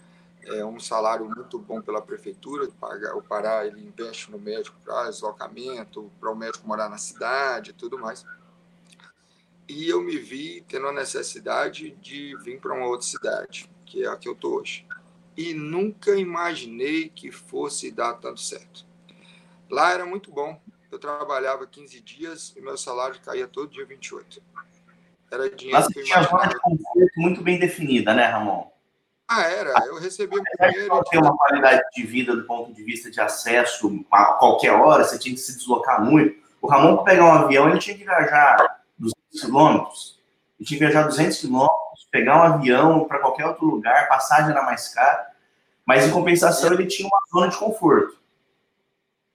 é, 0.45 0.63
um 0.63 0.79
salário 0.79 1.25
muito 1.25 1.57
bom 1.57 1.81
pela 1.81 2.01
prefeitura, 2.01 2.69
o 3.15 3.21
Pará 3.21 3.65
ele 3.65 3.81
investe 3.81 4.31
no 4.31 4.37
médico 4.37 4.77
para 4.83 5.09
deslocamento, 5.09 6.11
para 6.19 6.31
o 6.31 6.35
médico 6.35 6.67
morar 6.67 6.89
na 6.89 6.97
cidade 6.97 7.71
e 7.71 7.73
tudo 7.73 7.97
mais. 7.97 8.25
E 9.67 9.89
eu 9.89 10.01
me 10.01 10.17
vi 10.17 10.63
tendo 10.67 10.87
a 10.87 10.93
necessidade 10.93 11.91
de 12.01 12.37
vir 12.43 12.59
para 12.59 12.75
uma 12.75 12.85
outra 12.85 13.07
cidade, 13.07 13.69
que 13.85 14.03
é 14.03 14.07
a 14.07 14.15
que 14.15 14.27
eu 14.27 14.33
estou 14.33 14.59
hoje. 14.59 14.85
E 15.35 15.53
nunca 15.53 16.15
imaginei 16.15 17.09
que 17.09 17.31
fosse 17.31 17.91
dar 17.91 18.13
tanto 18.13 18.39
certo. 18.39 18.85
Lá 19.69 19.91
era 19.91 20.05
muito 20.05 20.31
bom. 20.31 20.61
Eu 20.91 20.99
trabalhava 20.99 21.65
15 21.65 21.99
dias 22.01 22.53
e 22.55 22.61
meu 22.61 22.77
salário 22.77 23.19
caía 23.21 23.47
todo 23.47 23.71
dia 23.71 23.85
28. 23.85 24.41
Era 25.31 25.49
dinheiro 25.49 25.79
Mas 25.79 25.87
que 25.91 25.99
eu 25.99 26.05
imaginava. 26.05 26.47
Tinha 26.47 26.81
uma 26.95 27.09
muito 27.17 27.41
bem 27.41 27.59
definida, 27.59 28.13
né, 28.13 28.25
Ramon? 28.25 28.74
Ah, 29.27 29.43
era. 29.43 29.73
Eu 29.87 29.99
recebia 29.99 30.39
dinheiro. 30.59 31.03
Ter 31.09 31.17
uma 31.17 31.35
qualidade 31.35 31.81
de 31.95 32.05
vida 32.05 32.35
do 32.35 32.45
ponto 32.45 32.73
de 32.73 32.83
vista 32.83 33.09
de 33.09 33.19
acesso 33.19 34.05
a 34.11 34.33
qualquer 34.33 34.71
hora, 34.71 35.03
você 35.03 35.17
tinha 35.17 35.33
que 35.33 35.41
se 35.41 35.55
deslocar 35.57 36.03
muito. 36.03 36.43
O 36.61 36.67
Ramon, 36.67 36.95
para 36.97 37.05
pegar 37.05 37.25
um 37.25 37.31
avião, 37.31 37.69
ele 37.69 37.79
tinha 37.79 37.97
que 37.97 38.03
viajar 38.03 38.83
200 38.97 39.41
quilômetros. 39.41 40.19
Ele 40.59 40.67
tinha 40.67 40.79
que 40.79 40.85
viajar 40.85 41.07
200 41.07 41.39
quilômetros, 41.39 42.07
pegar 42.11 42.37
um 42.37 42.53
avião 42.53 43.05
para 43.05 43.19
qualquer 43.19 43.45
outro 43.45 43.65
lugar, 43.65 44.07
passagem 44.07 44.51
era 44.51 44.63
mais 44.63 44.89
cara. 44.93 45.31
Mas, 45.85 46.05
em 46.05 46.11
compensação, 46.11 46.73
ele 46.73 46.87
tinha 46.87 47.07
uma 47.07 47.19
zona 47.31 47.51
de 47.51 47.57
conforto. 47.57 48.17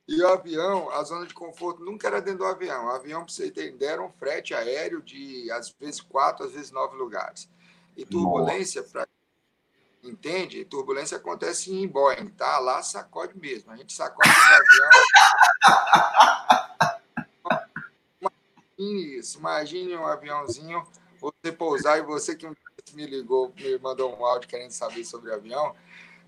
E 0.08 0.20
o 0.22 0.28
avião, 0.28 0.90
a 0.90 1.04
zona 1.04 1.24
de 1.24 1.34
conforto 1.34 1.84
nunca 1.84 2.08
era 2.08 2.20
dentro 2.20 2.40
do 2.40 2.44
avião. 2.44 2.86
O 2.86 2.90
avião, 2.90 3.24
para 3.24 3.32
você 3.32 3.46
entender, 3.46 3.86
era 3.86 4.02
um 4.02 4.10
frete 4.10 4.52
aéreo 4.54 5.00
de, 5.00 5.48
às 5.52 5.72
vezes, 5.78 6.00
quatro, 6.00 6.44
às 6.44 6.52
vezes, 6.52 6.72
nove 6.72 6.96
lugares. 6.96 7.48
E 7.96 8.04
turbulência, 8.04 8.82
para 8.82 9.06
entende? 10.02 10.64
Turbulência 10.64 11.16
acontece 11.16 11.72
em 11.72 11.86
Boeing, 11.86 12.28
tá? 12.30 12.58
Lá 12.58 12.82
sacode 12.82 13.38
mesmo. 13.38 13.70
A 13.70 13.76
gente 13.76 13.92
sacode 13.92 14.28
no 14.28 14.54
avião. 14.54 14.90
Imagine 18.20 19.18
isso. 19.18 19.38
Imagine 19.38 19.96
um 19.96 20.06
aviãozinho, 20.06 20.86
você 21.20 21.52
pousar 21.52 21.98
e 21.98 22.02
você 22.02 22.34
que 22.34 22.46
me 22.94 23.06
ligou, 23.06 23.52
me 23.56 23.78
mandou 23.78 24.16
um 24.16 24.24
áudio 24.24 24.48
querendo 24.48 24.72
saber 24.72 25.04
sobre 25.04 25.32
avião. 25.32 25.74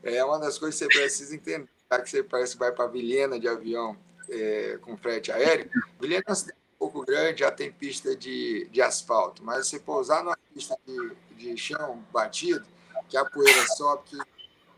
É 0.03 0.25
uma 0.25 0.39
das 0.39 0.59
coisas 0.59 0.79
que 0.79 0.85
você 0.85 1.01
precisa 1.01 1.35
entender 1.35 1.69
que 2.01 2.11
você 2.11 2.23
parece 2.23 2.55
que 2.55 2.59
vai 2.59 2.73
para 2.73 2.87
Vilhena 2.87 3.39
de 3.39 3.49
avião 3.49 3.97
é, 4.31 4.79
com 4.81 4.97
frete 4.97 5.31
aéreo, 5.31 5.71
Vilhena 6.01 6.23
é 6.27 6.31
uma 6.31 6.37
cidade 6.37 6.59
um 6.75 6.79
pouco 6.79 7.05
grande, 7.05 7.41
já 7.41 7.51
tem 7.51 7.71
pista 7.71 8.17
de, 8.17 8.67
de 8.71 8.81
asfalto, 8.81 9.45
mas 9.45 9.67
você 9.67 9.79
pousar 9.79 10.25
numa 10.25 10.39
pista 10.55 10.77
de, 10.87 11.13
de 11.37 11.57
chão 11.57 12.03
batido, 12.13 12.65
que 13.09 13.17
a 13.17 13.25
poeira 13.25 13.67
sobe, 13.77 14.03
que 14.07 14.19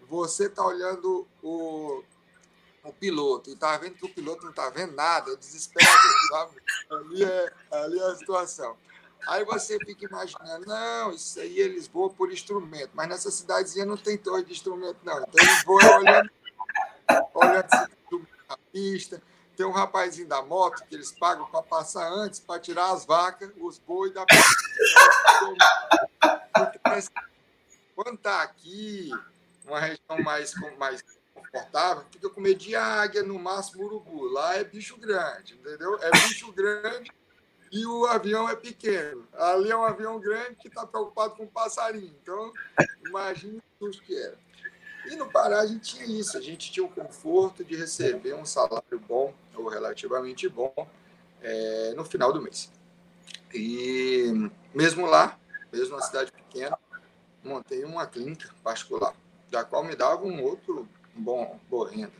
você 0.09 0.47
está 0.47 0.65
olhando 0.65 1.27
o, 1.43 2.03
o 2.83 2.93
piloto 2.93 3.51
e 3.51 3.55
está 3.55 3.77
vendo 3.79 3.95
que 3.95 4.07
o 4.07 4.15
piloto 4.15 4.43
não 4.43 4.51
está 4.51 4.69
vendo 4.71 4.95
nada, 4.95 5.33
é 5.33 5.37
desesperador, 5.37 6.13
sabe? 6.29 6.63
Ali 6.91 7.25
é, 7.25 7.53
ali 7.73 7.99
é 7.99 8.05
a 8.05 8.15
situação. 8.17 8.77
Aí 9.27 9.45
você 9.45 9.79
fica 9.79 10.05
imaginando, 10.05 10.67
não, 10.67 11.13
isso 11.13 11.41
aí 11.41 11.59
eles 11.59 11.89
voam 11.89 12.11
por 12.11 12.31
instrumento, 12.31 12.91
mas 12.93 13.09
nessa 13.09 13.31
cidadezinha 13.31 13.87
não 13.87 13.97
tem 13.97 14.19
torre 14.19 14.45
de 14.45 14.53
instrumento, 14.53 14.99
não. 15.03 15.23
Então 15.23 15.45
eles 15.45 15.65
voam 15.65 15.97
olhando 15.99 16.31
olhando 17.35 17.69
a 18.49 18.57
pista. 18.73 19.23
Tem 19.57 19.65
um 19.65 19.71
rapazinho 19.71 20.27
da 20.27 20.43
moto 20.43 20.85
que 20.85 20.95
eles 20.95 21.13
pagam 21.13 21.47
para 21.47 21.63
passar 21.63 22.11
antes, 22.11 22.41
para 22.41 22.59
tirar 22.61 22.91
as 22.91 23.05
vacas, 23.05 23.51
os 23.61 23.79
bois 23.79 24.13
da 24.13 24.27
pista. 24.27 24.45
Quando 27.94 28.16
está 28.16 28.42
aqui, 28.42 29.11
uma 29.64 29.80
região 29.80 30.22
mais, 30.22 30.54
mais 30.78 31.02
confortável, 31.33 32.04
fica 32.11 32.28
com 32.28 32.40
medo 32.40 32.59
de 32.59 32.74
águia, 32.74 33.22
no 33.22 33.38
máximo 33.38 33.85
urubu. 33.85 34.24
Lá 34.33 34.57
é 34.57 34.64
bicho 34.64 34.96
grande, 34.96 35.54
entendeu? 35.54 35.98
É 36.02 36.11
bicho 36.11 36.52
grande 36.52 37.11
e 37.74 37.85
o 37.87 38.07
avião 38.07 38.48
é 38.48 38.54
pequeno. 38.54 39.26
Ali 39.33 39.70
é 39.70 39.76
um 39.76 39.83
avião 39.83 40.20
grande 40.20 40.54
que 40.54 40.68
está 40.68 40.87
preocupado 40.87 41.35
com 41.35 41.42
o 41.42 41.48
passarinho. 41.48 42.14
Então, 42.22 42.52
imagine 43.04 43.61
o 43.80 43.90
que 43.90 44.16
era. 44.16 44.38
E 45.07 45.16
no 45.16 45.30
Pará 45.30 45.61
a 45.61 45.66
gente 45.66 45.96
tinha 45.96 46.07
isso, 46.07 46.38
a 46.38 46.40
gente 46.40 46.72
tinha 46.72 46.87
o 46.87 46.88
conforto 46.88 47.64
de 47.64 47.76
receber 47.76 48.35
um 48.35 48.44
salário 48.44 48.98
bom, 49.07 49.35
ou 49.54 49.68
relativamente 49.68 50.48
bom, 50.48 50.72
é, 51.42 51.92
no 51.94 52.04
final 52.04 52.33
do 52.33 52.40
mês. 52.40 52.70
E 53.52 54.50
mesmo 54.72 55.04
lá, 55.07 55.38
mesmo 55.72 55.96
na 55.96 56.02
cidade 56.02 56.33
pequena, 56.33 56.78
montei 57.44 57.85
uma 57.85 58.07
clínica 58.07 58.48
particular, 58.62 59.14
da 59.50 59.64
qual 59.64 59.85
me 59.85 59.94
dava 59.94 60.24
um 60.24 60.42
outro 60.42 60.88
bom, 61.14 61.59
boa 61.68 61.90
renda. 61.90 62.12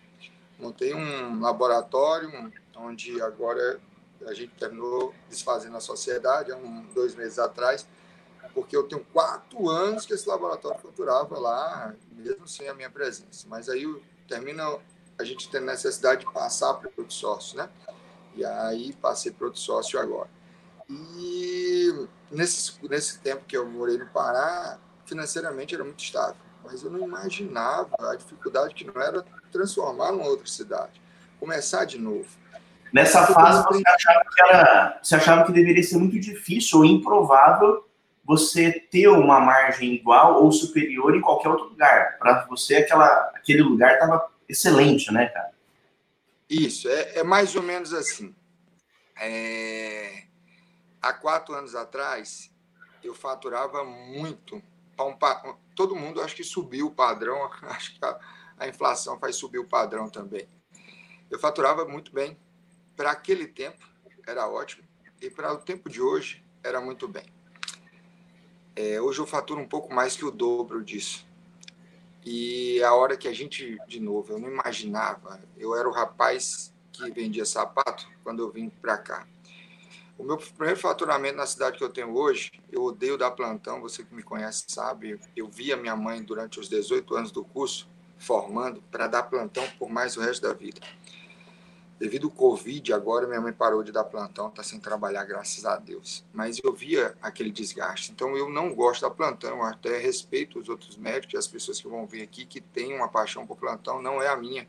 Montei 0.59 0.95
um 0.95 1.41
laboratório, 1.41 2.53
onde 2.77 3.21
agora 3.21 3.81
a 4.27 4.33
gente 4.33 4.53
terminou 4.55 5.15
desfazendo 5.29 5.77
a 5.77 5.81
sociedade, 5.81 6.53
há 6.53 6.57
um, 6.57 6.83
dois 6.95 7.15
meses 7.15 7.39
atrás, 7.39 7.87
porque 8.53 8.77
eu 8.77 8.85
tenho 8.85 9.05
quatro 9.13 9.69
anos 9.69 10.07
que 10.07 10.15
esse 10.15 10.29
laboratório 10.29 10.79
faturava 10.81 11.39
lá, 11.39 11.95
mesmo 12.13 12.47
sem 12.47 12.69
a 12.69 12.75
minha 12.75 12.91
presença. 12.91 13.47
Mas 13.49 13.69
aí 13.69 13.85
termina 14.29 14.79
a 15.19 15.25
gente 15.25 15.49
tem 15.49 15.61
necessidade 15.61 16.25
de 16.25 16.33
passar 16.33 16.75
para 16.75 16.91
o 16.97 17.11
sócio, 17.11 17.57
né? 17.57 17.69
E 18.35 18.45
aí 18.45 18.93
passei 18.95 19.31
para 19.31 19.47
o 19.47 19.57
sócio 19.57 19.99
agora. 19.99 20.29
E 20.89 22.07
nesse, 22.31 22.75
nesse 22.89 23.19
tempo 23.21 23.45
que 23.45 23.57
eu 23.57 23.67
morei 23.69 23.97
no 23.97 24.07
Pará, 24.09 24.79
financeiramente 25.07 25.75
era 25.75 25.85
muito 25.85 26.03
estável, 26.03 26.37
mas 26.65 26.83
eu 26.83 26.91
não 26.91 27.01
imaginava 27.01 27.95
a 27.99 28.15
dificuldade 28.15 28.75
que 28.75 28.85
não 28.85 29.01
era 29.01 29.25
transformar 29.53 30.13
numa 30.13 30.27
outra 30.27 30.47
cidade, 30.47 31.01
começar 31.39 31.85
de 31.85 31.99
novo. 31.99 32.29
Nessa 32.93 33.27
fase 33.27 33.65
você 33.67 33.83
achava 33.87 34.25
que 34.33 34.43
era, 34.43 35.01
você 35.03 35.15
achava 35.17 35.45
que 35.45 35.53
deveria 35.53 35.83
ser 35.83 35.97
muito 35.99 36.19
difícil 36.19 36.79
ou 36.79 36.85
improvável 36.85 37.85
você 38.25 38.73
ter 38.73 39.09
uma 39.09 39.41
margem 39.41 39.93
igual 39.93 40.43
ou 40.43 40.51
superior 40.51 41.15
em 41.15 41.21
qualquer 41.21 41.49
outro 41.49 41.69
lugar. 41.69 42.17
Para 42.19 42.47
você, 42.47 42.77
aquela, 42.77 43.33
aquele 43.35 43.63
lugar 43.63 43.95
estava 43.95 44.31
excelente, 44.49 45.13
né, 45.13 45.27
cara? 45.27 45.53
Isso, 46.49 46.89
é, 46.89 47.19
é 47.19 47.23
mais 47.23 47.55
ou 47.57 47.63
menos 47.63 47.93
assim. 47.93 48.35
É... 49.21 50.25
Há 51.03 51.13
quatro 51.13 51.55
anos 51.55 51.75
atrás, 51.75 52.51
eu 53.03 53.15
faturava 53.15 53.85
muito. 53.85 54.63
Um, 54.99 55.55
todo 55.75 55.97
mundo 55.97 56.21
acho 56.21 56.37
que 56.37 56.45
subiu 56.45 56.87
o 56.87 56.91
padrão, 56.91 57.51
acho 57.63 57.99
que 57.99 58.05
a, 58.05 58.19
a 58.59 58.69
inflação 58.69 59.19
faz 59.19 59.37
subir 59.37 59.59
o 59.59 59.69
padrão 59.69 60.09
também. 60.09 60.49
Eu 61.31 61.39
faturava 61.39 61.85
muito 61.85 62.13
bem. 62.13 62.39
Para 62.97 63.11
aquele 63.11 63.47
tempo, 63.47 63.85
era 64.27 64.49
ótimo. 64.49 64.85
E 65.21 65.29
para 65.29 65.53
o 65.53 65.59
tempo 65.59 65.89
de 65.89 66.01
hoje, 66.01 66.45
era 66.63 66.81
muito 66.81 67.09
bem. 67.09 67.27
É, 68.77 69.01
hoje 69.01 69.21
eu 69.21 69.27
faturo 69.27 69.61
um 69.61 69.69
pouco 69.69 69.93
mais 69.93 70.17
que 70.17 70.25
o 70.25 70.31
dobro 70.31 70.83
disso. 70.85 71.27
E 72.25 72.83
a 72.83 72.95
hora 72.95 73.17
que 73.17 73.29
a 73.29 73.33
gente, 73.33 73.79
de 73.87 74.01
novo, 74.01 74.33
eu 74.33 74.39
não 74.39 74.49
imaginava, 74.49 75.41
eu 75.59 75.75
era 75.77 75.89
o 75.89 75.93
rapaz 75.93 76.73
que 76.93 77.11
vendia 77.11 77.45
sapato 77.45 78.09
quando 78.23 78.41
eu 78.41 78.51
vim 78.51 78.69
para 78.69 78.97
cá. 78.97 79.27
O 80.17 80.23
meu 80.23 80.37
primeiro 80.37 80.79
faturamento 80.79 81.37
na 81.37 81.47
cidade 81.47 81.77
que 81.77 81.85
eu 81.85 81.89
tenho 81.89 82.17
hoje, 82.17 82.53
eu 82.71 82.85
odeio 82.85 83.19
dar 83.19 83.33
plantão, 83.33 83.81
você 83.81 84.05
que 84.05 84.15
me 84.15 84.23
conhece 84.23 84.65
sabe, 84.69 85.19
eu 85.37 85.49
vi 85.49 85.73
a 85.73 85.77
minha 85.77 85.97
mãe 85.97 86.23
durante 86.23 86.61
os 86.61 86.69
18 86.69 87.17
anos 87.17 87.33
do 87.33 87.45
curso 87.45 87.89
formando 88.17 88.83
para 88.91 89.07
dar 89.07 89.25
plantão 89.25 89.67
por 89.79 89.91
mais 89.91 90.17
o 90.17 90.21
resto 90.21 90.43
da 90.43 90.55
vida. 90.55 90.81
Devido 91.99 92.27
ao 92.27 92.33
Covid, 92.33 92.93
agora 92.93 93.27
minha 93.27 93.41
mãe 93.41 93.53
parou 93.53 93.83
de 93.83 93.93
dar 93.93 94.05
plantão, 94.05 94.49
está 94.49 94.63
sem 94.63 94.81
trabalhar, 94.81 95.25
graças 95.25 95.65
a 95.65 95.77
Deus. 95.77 96.25
Mas 96.33 96.59
eu 96.63 96.73
via 96.73 97.17
aquele 97.23 97.51
desgaste. 97.51 98.11
Então 98.11 98.37
eu 98.37 98.51
não 98.51 98.75
gosto 98.75 99.03
da 99.03 99.11
plantão, 99.11 99.63
até 99.63 99.99
respeito 99.99 100.59
os 100.59 100.69
outros 100.69 100.97
médicos, 100.97 101.37
as 101.37 101.47
pessoas 101.47 101.81
que 101.81 101.89
vão 101.89 102.07
vir 102.07 102.23
aqui 102.23 102.45
que 102.45 102.61
têm 102.61 102.95
uma 102.95 103.09
paixão 103.09 103.47
por 103.47 103.57
plantão, 103.57 104.03
não 104.03 104.21
é 104.21 104.29
a 104.29 104.37
minha. 104.37 104.67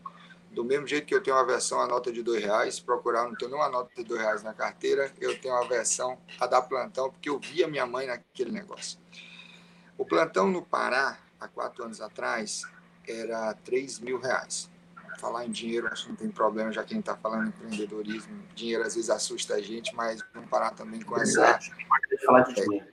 Do 0.55 0.63
mesmo 0.63 0.87
jeito 0.87 1.05
que 1.05 1.13
eu 1.13 1.21
tenho 1.21 1.35
uma 1.35 1.45
versão 1.45 1.81
a 1.81 1.87
nota 1.87 2.11
de 2.11 2.23
dois 2.23 2.41
reais, 2.41 2.79
procurar 2.79 3.25
não 3.25 3.35
tenho 3.35 3.51
nenhuma 3.51 3.69
nota 3.69 3.91
de 3.93 4.03
dois 4.03 4.21
reais 4.21 4.41
na 4.41 4.53
carteira, 4.53 5.11
eu 5.19 5.37
tenho 5.39 5.53
uma 5.53 5.67
versão 5.67 6.17
a 6.39 6.47
dar 6.47 6.61
plantão, 6.61 7.11
porque 7.11 7.29
eu 7.29 7.37
via 7.37 7.67
minha 7.67 7.85
mãe 7.85 8.07
naquele 8.07 8.51
negócio. 8.51 8.97
O 9.97 10.05
plantão 10.05 10.49
no 10.49 10.61
Pará, 10.61 11.19
há 11.39 11.47
quatro 11.47 11.83
anos 11.83 11.99
atrás, 11.99 12.63
era 13.05 13.53
três 13.53 13.99
mil 13.99 14.17
reais 14.17 14.69
falar 15.17 15.45
em 15.45 15.51
dinheiro, 15.51 15.87
acho 15.87 16.03
que 16.03 16.09
não 16.09 16.15
tem 16.15 16.29
problema, 16.29 16.71
já 16.71 16.83
que 16.83 16.93
a 16.93 16.95
gente 16.95 17.09
está 17.09 17.17
falando 17.17 17.45
em 17.45 17.49
empreendedorismo. 17.49 18.43
Dinheiro 18.53 18.83
às 18.83 18.95
vezes 18.95 19.09
assusta 19.09 19.55
a 19.55 19.61
gente, 19.61 19.95
mas 19.95 20.21
vamos 20.33 20.49
parar 20.49 20.71
também 20.71 21.01
com 21.01 21.17
essa. 21.17 21.59
falar 22.25 22.41
de 22.41 22.55
dinheiro. 22.55 22.87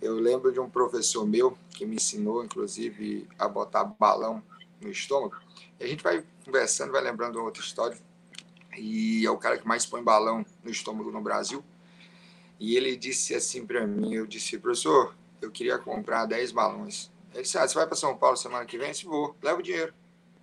Eu 0.00 0.14
lembro 0.14 0.52
de 0.52 0.60
um 0.60 0.70
professor 0.70 1.26
meu 1.26 1.58
que 1.70 1.84
me 1.84 1.96
ensinou, 1.96 2.44
inclusive, 2.44 3.28
a 3.38 3.48
botar 3.48 3.84
balão 3.84 4.42
no 4.80 4.88
estômago. 4.88 5.36
E 5.78 5.84
a 5.84 5.86
gente 5.86 6.02
vai 6.02 6.24
conversando, 6.48 6.92
vai 6.92 7.02
lembrando 7.02 7.42
outra 7.42 7.62
história. 7.62 7.96
E 8.76 9.24
é 9.26 9.30
o 9.30 9.36
cara 9.36 9.58
que 9.58 9.68
mais 9.68 9.84
põe 9.84 10.02
balão 10.02 10.44
no 10.64 10.70
estômago 10.70 11.10
no 11.10 11.20
Brasil. 11.20 11.62
E 12.58 12.76
ele 12.76 12.96
disse 12.96 13.34
assim 13.34 13.66
para 13.66 13.86
mim: 13.86 14.14
Eu 14.14 14.26
disse, 14.26 14.58
professor, 14.58 15.14
eu 15.40 15.50
queria 15.50 15.78
comprar 15.78 16.24
10 16.26 16.52
balões. 16.52 17.10
Ele 17.32 17.42
disse: 17.42 17.58
ah, 17.58 17.68
Você 17.68 17.74
vai 17.74 17.86
para 17.86 17.96
São 17.96 18.16
Paulo 18.16 18.36
semana 18.36 18.64
que 18.64 18.78
vem? 18.78 18.88
Eu 18.88 18.92
disse: 18.92 19.04
Vou, 19.04 19.36
leva 19.42 19.58
o 19.58 19.62
dinheiro. 19.62 19.92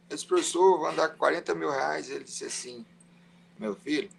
Eu 0.09 0.15
disse: 0.15 0.27
Professor, 0.27 0.77
vou 0.77 0.87
andar 0.87 1.09
com 1.09 1.17
40 1.17 1.55
mil 1.55 1.69
reais. 1.69 2.09
Ele 2.09 2.23
disse 2.23 2.45
assim: 2.45 2.85
Meu 3.59 3.75
filho, 3.75 4.09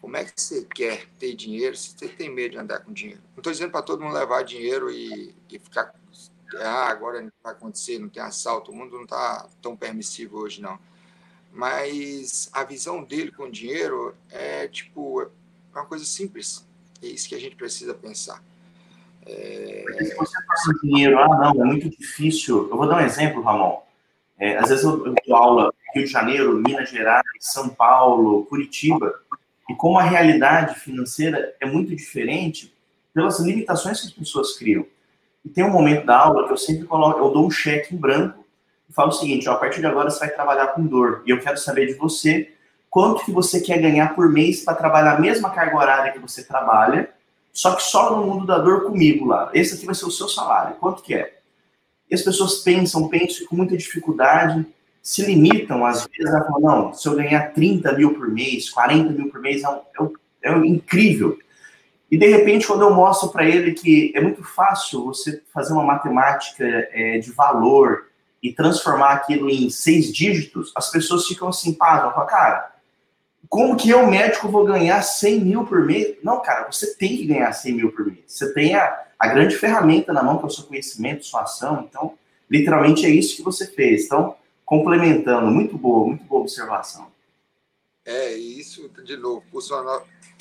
como 0.00 0.16
é 0.16 0.24
que 0.24 0.32
você 0.36 0.64
quer 0.64 1.06
ter 1.18 1.34
dinheiro 1.34 1.76
se 1.76 1.96
você 1.96 2.08
tem 2.08 2.28
medo 2.28 2.52
de 2.52 2.58
andar 2.58 2.80
com 2.80 2.92
dinheiro? 2.92 3.22
Não 3.30 3.38
estou 3.38 3.52
dizendo 3.52 3.70
para 3.70 3.82
todo 3.82 4.02
mundo 4.02 4.14
levar 4.14 4.42
dinheiro 4.42 4.90
e, 4.90 5.34
e 5.48 5.58
ficar. 5.58 5.94
Ah, 6.60 6.88
agora 6.88 7.20
não 7.20 7.32
vai 7.42 7.52
acontecer, 7.52 7.98
não 7.98 8.08
tem 8.08 8.22
assalto, 8.22 8.70
o 8.70 8.74
mundo 8.74 8.96
não 8.96 9.04
está 9.04 9.48
tão 9.60 9.76
permissivo 9.76 10.38
hoje, 10.38 10.60
não. 10.60 10.78
Mas 11.52 12.48
a 12.52 12.64
visão 12.64 13.02
dele 13.04 13.30
com 13.30 13.50
dinheiro 13.50 14.14
é 14.30 14.66
tipo, 14.68 15.22
é 15.22 15.28
uma 15.74 15.84
coisa 15.84 16.04
simples. 16.04 16.66
É 17.02 17.06
isso 17.06 17.28
que 17.28 17.34
a 17.34 17.40
gente 17.40 17.56
precisa 17.56 17.94
pensar. 17.94 18.42
É... 19.26 19.84
Se 19.98 20.14
você 20.16 20.46
passa 20.46 20.72
dinheiro, 20.82 21.18
ah, 21.18 21.28
não, 21.28 21.62
é 21.62 21.64
muito 21.64 21.90
difícil. 21.90 22.68
Eu 22.70 22.76
vou 22.76 22.88
dar 22.88 22.96
um 22.96 23.06
exemplo, 23.06 23.42
Ramon. 23.42 23.82
É, 24.38 24.56
às 24.56 24.70
vezes 24.70 24.84
eu, 24.84 25.06
eu 25.06 25.14
dou 25.26 25.36
aula 25.36 25.72
Rio 25.94 26.04
de 26.04 26.10
Janeiro, 26.10 26.56
Minas 26.56 26.90
Gerais, 26.90 27.22
São 27.38 27.68
Paulo, 27.68 28.44
Curitiba, 28.46 29.14
e 29.68 29.74
como 29.74 29.98
a 29.98 30.02
realidade 30.02 30.80
financeira 30.80 31.54
é 31.60 31.66
muito 31.66 31.94
diferente 31.94 32.74
pelas 33.14 33.38
limitações 33.40 34.00
que 34.00 34.06
as 34.08 34.12
pessoas 34.12 34.56
criam. 34.56 34.86
E 35.44 35.48
tem 35.48 35.64
um 35.64 35.70
momento 35.70 36.06
da 36.06 36.18
aula 36.18 36.46
que 36.46 36.52
eu 36.52 36.56
sempre 36.56 36.86
coloco, 36.86 37.18
eu 37.18 37.30
dou 37.30 37.46
um 37.46 37.50
cheque 37.50 37.94
em 37.94 37.98
branco 37.98 38.44
e 38.88 38.92
falo 38.92 39.08
o 39.08 39.12
seguinte, 39.12 39.48
ó, 39.48 39.52
a 39.52 39.56
partir 39.56 39.80
de 39.80 39.86
agora 39.86 40.10
você 40.10 40.20
vai 40.20 40.30
trabalhar 40.30 40.68
com 40.68 40.86
dor, 40.86 41.22
e 41.26 41.30
eu 41.30 41.40
quero 41.40 41.58
saber 41.58 41.86
de 41.86 41.94
você 41.94 42.52
quanto 42.88 43.24
que 43.24 43.32
você 43.32 43.60
quer 43.60 43.80
ganhar 43.80 44.14
por 44.14 44.30
mês 44.30 44.62
para 44.62 44.74
trabalhar 44.74 45.16
a 45.16 45.20
mesma 45.20 45.50
carga 45.50 45.76
horária 45.76 46.12
que 46.12 46.18
você 46.18 46.44
trabalha, 46.44 47.10
só 47.52 47.74
que 47.74 47.82
só 47.82 48.14
no 48.16 48.26
mundo 48.26 48.46
da 48.46 48.58
dor 48.58 48.84
comigo 48.84 49.26
lá. 49.26 49.50
Esse 49.54 49.74
aqui 49.74 49.86
vai 49.86 49.94
ser 49.94 50.06
o 50.06 50.10
seu 50.10 50.28
salário. 50.28 50.76
Quanto 50.76 51.02
que 51.02 51.14
é? 51.14 51.38
E 52.10 52.14
as 52.14 52.22
pessoas 52.22 52.56
pensam, 52.56 53.08
pensam 53.08 53.46
com 53.46 53.56
muita 53.56 53.76
dificuldade, 53.76 54.66
se 55.02 55.24
limitam 55.24 55.84
às 55.84 56.06
vezes 56.06 56.34
a 56.34 56.44
falar, 56.44 56.60
não, 56.60 56.92
se 56.92 57.08
eu 57.08 57.16
ganhar 57.16 57.52
30 57.52 57.92
mil 57.94 58.14
por 58.14 58.28
mês, 58.28 58.70
40 58.70 59.10
mil 59.10 59.30
por 59.30 59.40
mês, 59.40 59.62
é, 59.62 59.68
um, 59.68 59.80
é, 60.42 60.52
um, 60.52 60.62
é 60.62 60.66
incrível. 60.66 61.38
E 62.12 62.18
de 62.18 62.26
repente, 62.26 62.66
quando 62.66 62.82
eu 62.82 62.92
mostro 62.92 63.30
para 63.30 63.42
ele 63.42 63.72
que 63.72 64.12
é 64.14 64.20
muito 64.20 64.44
fácil 64.44 65.02
você 65.02 65.42
fazer 65.50 65.72
uma 65.72 65.82
matemática 65.82 66.62
é, 66.92 67.16
de 67.16 67.32
valor 67.32 68.08
e 68.42 68.52
transformar 68.52 69.12
aquilo 69.12 69.48
em 69.48 69.70
seis 69.70 70.12
dígitos, 70.12 70.70
as 70.76 70.90
pessoas 70.90 71.26
ficam 71.26 71.48
assim, 71.48 71.72
pá, 71.72 72.12
cara, 72.28 72.70
como 73.48 73.76
que 73.76 73.88
eu, 73.88 74.06
médico, 74.06 74.46
vou 74.50 74.66
ganhar 74.66 75.00
100 75.00 75.40
mil 75.40 75.64
por 75.64 75.86
mês? 75.86 76.18
Não, 76.22 76.42
cara, 76.42 76.70
você 76.70 76.94
tem 76.96 77.16
que 77.16 77.24
ganhar 77.24 77.50
100 77.50 77.72
mil 77.72 77.90
por 77.90 78.04
mês. 78.04 78.24
Você 78.26 78.52
tem 78.52 78.74
a, 78.74 79.04
a 79.18 79.28
grande 79.28 79.56
ferramenta 79.56 80.12
na 80.12 80.22
mão, 80.22 80.36
que 80.36 80.44
é 80.44 80.48
o 80.48 80.50
seu 80.50 80.64
conhecimento, 80.64 81.24
sua 81.24 81.44
ação. 81.44 81.86
Então, 81.88 82.12
literalmente 82.50 83.06
é 83.06 83.08
isso 83.08 83.36
que 83.36 83.42
você 83.42 83.66
fez. 83.66 84.04
Então, 84.04 84.36
complementando, 84.66 85.50
muito 85.50 85.78
boa, 85.78 86.08
muito 86.08 86.24
boa 86.24 86.42
observação. 86.42 87.06
É, 88.04 88.32
isso, 88.34 88.88
de 88.88 89.16
novo, 89.16 89.44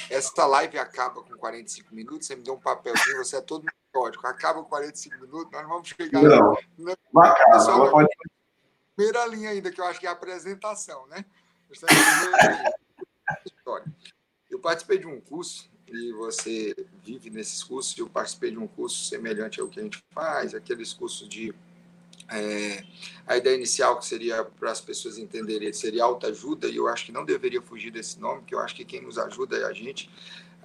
essa 0.09 0.45
live 0.47 0.79
acaba 0.79 1.21
com 1.21 1.35
45 1.35 1.93
minutos, 1.93 2.27
você 2.27 2.35
me 2.35 2.43
deu 2.43 2.55
um 2.55 2.59
papelzinho, 2.59 3.17
você 3.17 3.37
é 3.37 3.41
todo 3.41 3.63
metódico, 3.63 4.25
acaba 4.25 4.63
com 4.63 4.69
45 4.69 5.21
minutos, 5.21 5.51
nós 5.51 5.61
não 5.61 5.69
vamos 5.69 5.87
chegar... 5.87 6.21
Não, 6.21 6.57
na, 6.77 6.97
não 7.13 7.23
acaba, 7.23 7.91
pode... 7.91 8.09
Primeira 8.95 9.25
linha 9.27 9.51
ainda, 9.51 9.71
que 9.71 9.79
eu 9.79 9.85
acho 9.85 9.99
que 9.99 10.07
é 10.07 10.09
a 10.09 10.13
apresentação, 10.13 11.05
né? 11.07 11.23
história. 13.45 13.85
Eu 14.49 14.59
participei 14.59 14.97
de 14.97 15.07
um 15.07 15.19
curso 15.21 15.69
e 15.87 16.11
você 16.13 16.75
vive 17.03 17.29
nesses 17.29 17.63
cursos. 17.63 17.97
Eu 17.97 18.09
participei 18.09 18.51
de 18.51 18.57
um 18.57 18.67
curso 18.67 19.05
semelhante 19.05 19.61
ao 19.61 19.67
que 19.67 19.79
a 19.79 19.83
gente 19.83 20.03
faz, 20.11 20.53
aqueles 20.53 20.93
cursos 20.93 21.27
de 21.27 21.53
é, 22.31 22.83
a 23.27 23.37
ideia 23.37 23.55
inicial 23.55 23.99
que 23.99 24.05
seria 24.05 24.43
para 24.43 24.71
as 24.71 24.81
pessoas 24.81 25.17
entenderem 25.17 25.71
seria 25.73 26.03
autoajuda 26.03 26.67
e 26.67 26.77
eu 26.77 26.87
acho 26.87 27.05
que 27.05 27.11
não 27.11 27.25
deveria 27.25 27.61
fugir 27.61 27.91
desse 27.91 28.19
nome, 28.19 28.43
que 28.43 28.55
eu 28.55 28.59
acho 28.59 28.75
que 28.75 28.85
quem 28.85 29.01
nos 29.01 29.17
ajuda 29.17 29.57
é 29.57 29.65
a 29.65 29.73
gente. 29.73 30.09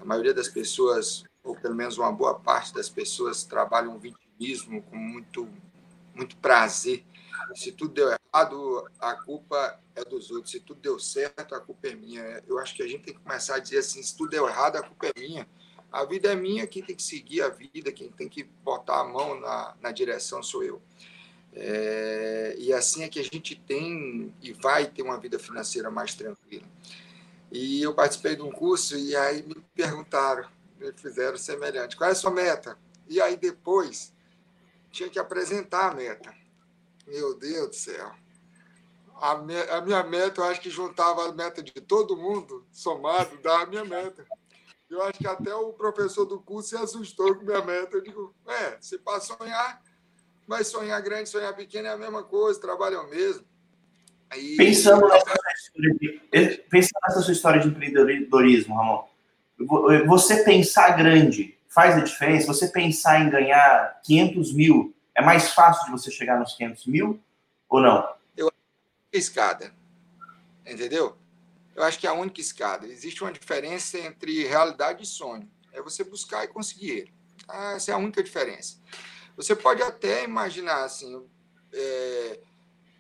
A 0.01 0.05
maioria 0.05 0.33
das 0.33 0.49
pessoas, 0.49 1.25
ou 1.43 1.55
pelo 1.57 1.75
menos 1.75 1.99
uma 1.99 2.13
boa 2.13 2.35
parte 2.35 2.73
das 2.73 2.89
pessoas, 2.89 3.45
trabalham 3.45 3.95
o 3.95 3.99
vitimismo 3.99 4.83
com 4.83 4.97
muito 4.97 5.49
muito 6.15 6.37
prazer 6.39 7.05
se 7.55 7.73
tudo 7.73 7.95
deu 7.95 8.09
errado, 8.09 8.91
a 8.99 9.15
culpa 9.15 9.81
é 9.95 10.05
dos 10.05 10.31
outros. 10.31 10.51
Se 10.51 10.61
tudo 10.61 10.81
deu 10.81 10.99
certo, 10.99 11.55
a 11.55 11.61
culpa 11.61 11.89
é 11.89 11.95
minha. 11.95 12.43
Eu 12.47 12.59
acho 12.59 12.75
que 12.75 12.83
a 12.83 12.89
gente 12.89 13.05
tem 13.05 13.15
que 13.15 13.21
começar 13.21 13.57
a 13.57 13.59
dizer 13.59 13.79
assim: 13.79 14.03
se 14.03 14.17
tudo 14.17 14.31
deu 14.31 14.49
errado, 14.49 14.77
a 14.77 14.83
culpa 14.83 15.07
é 15.07 15.21
minha. 15.21 15.49
A 15.93 16.05
vida 16.05 16.33
é 16.33 16.37
minha, 16.37 16.67
quem 16.67 16.83
tem 16.83 16.97
que 16.97 17.03
seguir 17.03 17.43
a 17.43 17.49
vida, 17.49 17.93
quem 17.93 18.11
tem 18.11 18.29
que 18.29 18.45
botar 18.45 19.01
a 19.01 19.05
mão 19.05 19.41
na, 19.41 19.75
na 19.81 19.93
direção 19.93 20.43
sou 20.43 20.63
eu. 20.63 20.83
É, 21.59 22.55
e 22.59 22.71
assim 22.71 23.03
é 23.03 23.09
que 23.09 23.19
a 23.19 23.23
gente 23.23 23.57
tem 23.57 24.33
e 24.43 24.53
vai 24.53 24.87
ter 24.87 25.01
uma 25.01 25.19
vida 25.19 25.39
financeira 25.39 25.91
mais 25.91 26.15
tranquila. 26.15 26.67
E 27.51 27.81
eu 27.83 27.95
participei 27.95 28.37
de 28.37 28.43
um 28.43 28.51
curso 28.51 28.95
e 28.97 29.17
aí 29.17 29.43
me 29.43 29.55
perguntaram, 29.75 30.47
me 30.79 30.93
fizeram 30.93 31.39
semelhante: 31.39 31.97
qual 31.97 32.11
é 32.11 32.13
a 32.13 32.17
sua 32.17 32.31
meta? 32.31 32.79
E 33.09 33.23
aí 33.23 33.37
depois 33.37 34.13
tinha 34.91 35.09
que 35.09 35.19
apresentar 35.19 35.93
a 35.93 35.95
meta. 35.95 36.35
Meu 37.07 37.39
Deus 37.39 37.69
do 37.69 37.75
céu. 37.75 38.13
A, 39.15 39.39
me, 39.39 39.59
a 39.71 39.81
minha 39.81 40.03
meta, 40.03 40.43
eu 40.43 40.45
acho 40.45 40.61
que 40.61 40.69
juntava 40.69 41.27
a 41.27 41.33
meta 41.33 41.63
de 41.63 41.73
todo 41.73 42.19
mundo, 42.19 42.67
somado, 42.71 43.39
dá 43.43 43.63
a 43.63 43.67
minha 43.67 43.85
meta. 43.85 44.27
Eu 44.91 45.03
acho 45.03 45.19
que 45.19 45.27
até 45.27 45.55
o 45.55 45.73
professor 45.73 46.27
do 46.27 46.39
curso 46.39 46.69
se 46.69 46.77
assustou 46.77 47.35
com 47.35 47.45
minha 47.45 47.65
meta. 47.65 47.97
Eu 47.97 48.03
digo, 48.03 48.35
é, 48.47 48.77
se 48.79 48.99
para 48.99 49.21
sonhar, 49.21 49.83
mas 50.47 50.69
sonhar 50.69 51.01
grande, 51.03 51.29
sonhar 51.29 51.55
pequeno 51.55 51.89
é 51.89 51.93
a 51.93 51.97
mesma 51.97 52.23
coisa, 52.23 52.61
trabalho 52.61 52.97
é 52.97 53.01
o 53.01 53.11
mesmo. 53.11 53.45
Pensando, 54.57 55.07
nessa 55.07 55.33
de, 55.75 56.21
pensando 56.69 57.01
nessa 57.07 57.21
sua 57.23 57.33
história 57.33 57.61
de 57.61 57.69
empreendedorismo, 57.69 58.77
Ramon, 58.77 59.07
você 60.07 60.43
pensar 60.43 60.97
grande 60.97 61.57
faz 61.69 61.97
a 61.97 62.01
diferença? 62.01 62.47
Você 62.47 62.69
pensar 62.69 63.21
em 63.21 63.31
ganhar 63.31 64.01
500 64.03 64.53
mil 64.53 64.95
é 65.15 65.23
mais 65.23 65.53
fácil 65.53 65.87
de 65.87 65.93
você 65.93 66.11
chegar 66.11 66.39
nos 66.39 66.55
500 66.55 66.87
mil 66.87 67.21
ou 67.69 67.81
não? 67.81 68.17
Eu 68.37 68.51
escada, 69.13 69.73
entendeu? 70.67 71.17
Eu 71.75 71.83
acho 71.83 71.99
que 71.99 72.07
é 72.07 72.11
a 72.11 72.15
única 72.15 72.41
escada. 72.41 72.87
Existe 72.87 73.23
uma 73.23 73.33
diferença 73.33 73.99
entre 73.99 74.47
realidade 74.47 75.03
e 75.03 75.07
sonho. 75.07 75.49
É 75.73 75.81
você 75.81 76.03
buscar 76.03 76.45
e 76.45 76.49
conseguir 76.49 76.91
ele. 76.91 77.15
Ah, 77.49 77.75
essa 77.77 77.91
é 77.91 77.95
a 77.95 77.99
única 77.99 78.23
diferença. 78.23 78.79
Você 79.37 79.55
pode 79.55 79.83
até 79.83 80.25
imaginar 80.25 80.85
assim, 80.85 81.23
é, 81.73 82.41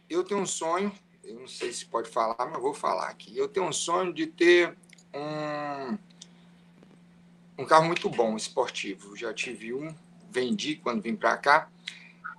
eu 0.08 0.22
tenho 0.22 0.40
um 0.40 0.46
sonho, 0.46 0.92
eu 1.24 1.40
não 1.40 1.48
sei 1.48 1.72
se 1.72 1.86
pode 1.86 2.10
falar, 2.10 2.36
mas 2.38 2.60
vou 2.60 2.74
falar 2.74 3.08
aqui. 3.08 3.36
Eu 3.36 3.48
tenho 3.48 3.66
um 3.66 3.72
sonho 3.72 4.12
de 4.12 4.26
ter 4.26 4.76
um, 5.14 5.98
um 7.58 7.64
carro 7.64 7.86
muito 7.86 8.08
bom, 8.10 8.36
esportivo. 8.36 9.16
Já 9.16 9.32
tive 9.32 9.72
um, 9.72 9.94
vendi 10.30 10.76
quando 10.76 11.02
vim 11.02 11.16
para 11.16 11.36
cá 11.38 11.70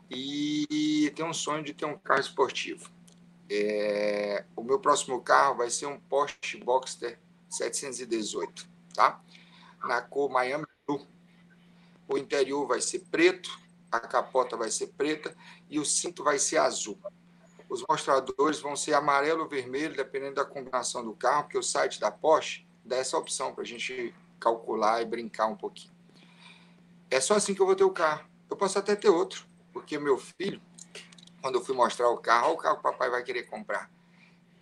e 0.09 1.11
tenho 1.15 1.29
um 1.29 1.33
sonho 1.33 1.63
de 1.63 1.73
ter 1.73 1.85
um 1.85 1.97
carro 1.97 2.21
esportivo. 2.21 2.89
É, 3.49 4.45
o 4.55 4.63
meu 4.63 4.79
próximo 4.79 5.21
carro 5.21 5.55
vai 5.55 5.69
ser 5.69 5.87
um 5.87 5.99
Porsche 5.99 6.57
Boxster 6.57 7.19
718, 7.49 8.67
tá? 8.93 9.21
Na 9.83 10.01
cor 10.01 10.29
Miami 10.29 10.65
Blue. 10.85 11.07
O 12.07 12.17
interior 12.17 12.65
vai 12.67 12.79
ser 12.79 12.99
preto, 13.11 13.49
a 13.91 13.99
capota 13.99 14.55
vai 14.57 14.69
ser 14.69 14.87
preta 14.87 15.35
e 15.69 15.79
o 15.79 15.85
cinto 15.85 16.23
vai 16.23 16.39
ser 16.39 16.57
azul. 16.57 16.97
Os 17.69 17.83
mostradores 17.87 18.59
vão 18.59 18.75
ser 18.75 18.93
amarelo 18.93 19.43
ou 19.43 19.49
vermelho, 19.49 19.95
dependendo 19.95 20.35
da 20.35 20.45
combinação 20.45 21.03
do 21.03 21.13
carro, 21.13 21.43
porque 21.43 21.57
o 21.57 21.63
site 21.63 21.99
da 21.99 22.09
Porsche 22.09 22.65
dá 22.83 22.95
essa 22.95 23.17
opção 23.17 23.53
para 23.53 23.63
a 23.63 23.67
gente 23.67 24.13
calcular 24.39 25.01
e 25.01 25.05
brincar 25.05 25.47
um 25.47 25.55
pouquinho. 25.55 25.93
É 27.09 27.19
só 27.19 27.35
assim 27.35 27.53
que 27.53 27.61
eu 27.61 27.65
vou 27.65 27.75
ter 27.75 27.83
o 27.83 27.91
carro. 27.91 28.27
Eu 28.49 28.55
posso 28.55 28.79
até 28.79 28.95
ter 28.95 29.09
outro 29.09 29.47
porque 29.77 29.99
meu 29.99 30.17
filho, 30.17 30.59
quando 31.39 31.55
eu 31.59 31.63
fui 31.63 31.75
mostrar 31.75 32.09
o 32.09 32.17
carro, 32.17 32.47
olha 32.47 32.53
o 32.55 32.57
carro 32.57 32.75
que 32.75 32.79
o 32.79 32.91
papai 32.91 33.11
vai 33.11 33.23
querer 33.23 33.43
comprar. 33.43 33.91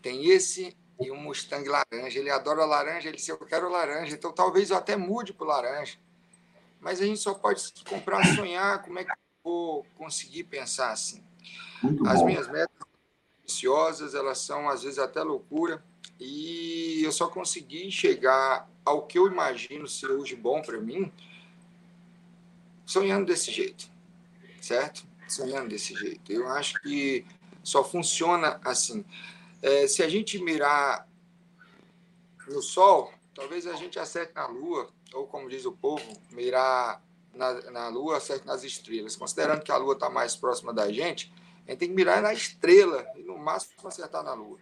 Tem 0.02 0.26
esse 0.26 0.78
e 1.00 1.10
um 1.10 1.16
Mustang 1.16 1.68
laranja. 1.70 2.20
Ele 2.20 2.30
adora 2.30 2.66
laranja, 2.66 3.08
ele 3.08 3.16
disse, 3.16 3.32
eu 3.32 3.38
quero 3.38 3.70
laranja. 3.70 4.14
Então 4.14 4.34
talvez 4.34 4.72
eu 4.72 4.78
até 4.78 4.98
mude 4.98 5.34
para 5.34 5.48
laranja. 5.48 5.98
Mas 6.80 7.02
a 7.02 7.06
gente 7.06 7.20
só 7.20 7.34
pode 7.34 7.64
comprar 7.90 8.24
sonhar. 8.36 8.82
Como 8.84 9.00
é 9.00 9.04
que 9.04 9.12
eu 9.12 9.16
vou 9.44 9.86
conseguir 9.96 10.44
pensar 10.46 10.92
assim? 10.92 11.24
Muito 11.82 12.08
As 12.08 12.20
bom. 12.20 12.26
minhas 12.26 12.48
metas 12.48 12.76
viciosas, 13.46 14.16
elas 14.16 14.40
são 14.40 14.68
às 14.68 14.84
vezes 14.84 14.98
até 14.98 15.22
loucura, 15.22 15.84
e 16.20 17.02
eu 17.04 17.12
só 17.12 17.28
consegui 17.28 17.92
chegar 17.92 18.70
ao 18.84 19.06
que 19.06 19.20
eu 19.20 19.28
imagino 19.28 19.88
ser 19.88 20.10
hoje 20.10 20.36
bom 20.36 20.62
para 20.62 20.80
mim 20.80 21.12
sonhando 22.86 23.26
desse 23.26 23.52
jeito, 23.52 23.90
certo? 24.62 25.06
Sonhando 25.28 25.70
desse 25.70 25.96
jeito. 25.96 26.32
Eu 26.32 26.48
acho 26.50 26.80
que 26.82 27.26
só 27.64 27.84
funciona 27.84 28.60
assim. 28.64 29.04
É, 29.62 29.88
se 29.88 30.04
a 30.04 30.08
gente 30.08 30.38
mirar 30.38 31.08
no 32.48 32.62
Sol, 32.62 33.12
talvez 33.34 33.66
a 33.66 33.74
gente 33.74 33.98
acerte 33.98 34.34
na 34.36 34.46
Lua, 34.46 34.88
ou 35.16 35.26
como 35.26 35.50
diz 35.50 35.66
o 35.66 35.72
povo, 35.72 36.04
mirar 36.32 37.02
na, 37.34 37.54
na 37.72 37.88
Lua, 37.88 38.18
acerte 38.18 38.46
nas 38.46 38.64
estrelas. 38.64 39.16
Considerando 39.16 39.64
que 39.64 39.72
a 39.72 39.78
Lua 39.78 39.94
está 39.94 40.10
mais 40.10 40.36
próxima 40.36 40.74
da 40.74 40.92
gente, 40.92 41.34
a 41.66 41.72
gente 41.72 41.80
tem 41.80 41.90
que 41.90 41.96
mirar 41.96 42.22
na 42.22 42.34
estrela 42.34 43.06
e 43.16 43.24
no 43.24 43.38
máximo 43.38 43.74
acertar 43.86 44.24
na 44.24 44.34
Lua. 44.34 44.60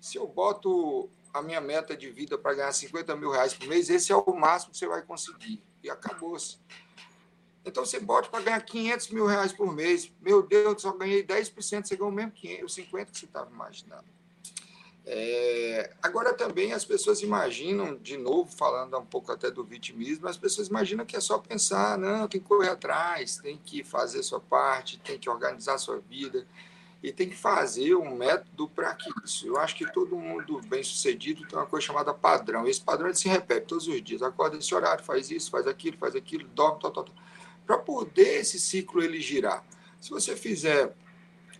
Se 0.00 0.18
eu 0.18 0.26
boto 0.26 1.08
a 1.32 1.40
minha 1.40 1.60
meta 1.60 1.96
de 1.96 2.10
vida 2.10 2.36
para 2.36 2.54
ganhar 2.54 2.72
50 2.72 3.16
mil 3.16 3.30
reais 3.30 3.54
por 3.54 3.66
mês, 3.68 3.88
esse 3.88 4.12
é 4.12 4.16
o 4.16 4.34
máximo 4.34 4.72
que 4.72 4.78
você 4.78 4.86
vai 4.86 5.02
conseguir. 5.02 5.62
E 5.82 5.88
acabou-se. 5.88 6.58
Então 7.64 7.84
você 7.86 8.00
bota 8.00 8.28
para 8.28 8.42
ganhar 8.42 8.60
500 8.60 9.08
mil 9.10 9.26
reais 9.26 9.52
por 9.52 9.72
mês. 9.72 10.12
Meu 10.20 10.42
Deus, 10.42 10.82
só 10.82 10.92
ganhei 10.92 11.24
10%, 11.24 11.86
você 11.86 11.96
ganhou 11.96 12.12
mesmo 12.12 12.32
500, 12.32 12.74
50% 12.74 13.10
que 13.10 13.18
você 13.18 13.24
estava 13.24 13.50
imaginando. 13.50 14.04
É, 15.04 15.92
agora 16.00 16.32
também 16.32 16.72
as 16.72 16.84
pessoas 16.84 17.22
imaginam, 17.22 17.96
de 17.96 18.16
novo, 18.16 18.50
falando 18.54 18.96
um 18.96 19.04
pouco 19.04 19.32
até 19.32 19.50
do 19.50 19.64
vitimismo, 19.64 20.28
as 20.28 20.36
pessoas 20.36 20.68
imaginam 20.68 21.04
que 21.04 21.16
é 21.16 21.20
só 21.20 21.38
pensar, 21.38 21.98
não, 21.98 22.28
tem 22.28 22.40
que 22.40 22.46
correr 22.46 22.68
atrás, 22.68 23.38
tem 23.38 23.58
que 23.58 23.82
fazer 23.82 24.22
sua 24.22 24.38
parte, 24.38 25.00
tem 25.00 25.18
que 25.18 25.28
organizar 25.28 25.78
sua 25.78 25.98
vida 25.98 26.46
e 27.02 27.12
tem 27.12 27.28
que 27.28 27.36
fazer 27.36 27.96
um 27.96 28.14
método 28.14 28.68
para 28.68 28.96
isso. 29.24 29.44
Eu 29.44 29.58
acho 29.58 29.74
que 29.74 29.90
todo 29.92 30.16
mundo 30.16 30.60
bem 30.68 30.84
sucedido 30.84 31.46
tem 31.48 31.58
uma 31.58 31.66
coisa 31.66 31.84
chamada 31.84 32.14
padrão. 32.14 32.66
Esse 32.66 32.80
padrão 32.80 33.08
ele 33.08 33.16
se 33.16 33.28
repete 33.28 33.66
todos 33.66 33.88
os 33.88 34.00
dias. 34.00 34.22
Acorda 34.22 34.56
nesse 34.56 34.72
horário, 34.72 35.02
faz 35.02 35.28
isso, 35.28 35.50
faz 35.50 35.66
aquilo, 35.66 35.98
faz 35.98 36.14
aquilo, 36.14 36.46
dorme, 36.48 36.80
tal, 36.80 36.92
tal, 36.92 37.04
tal. 37.04 37.14
Para 37.66 37.78
poder 37.78 38.40
esse 38.40 38.60
ciclo 38.60 39.02
ele 39.02 39.20
girar. 39.20 39.64
Se 40.00 40.10
você 40.10 40.36
fizer 40.36 40.94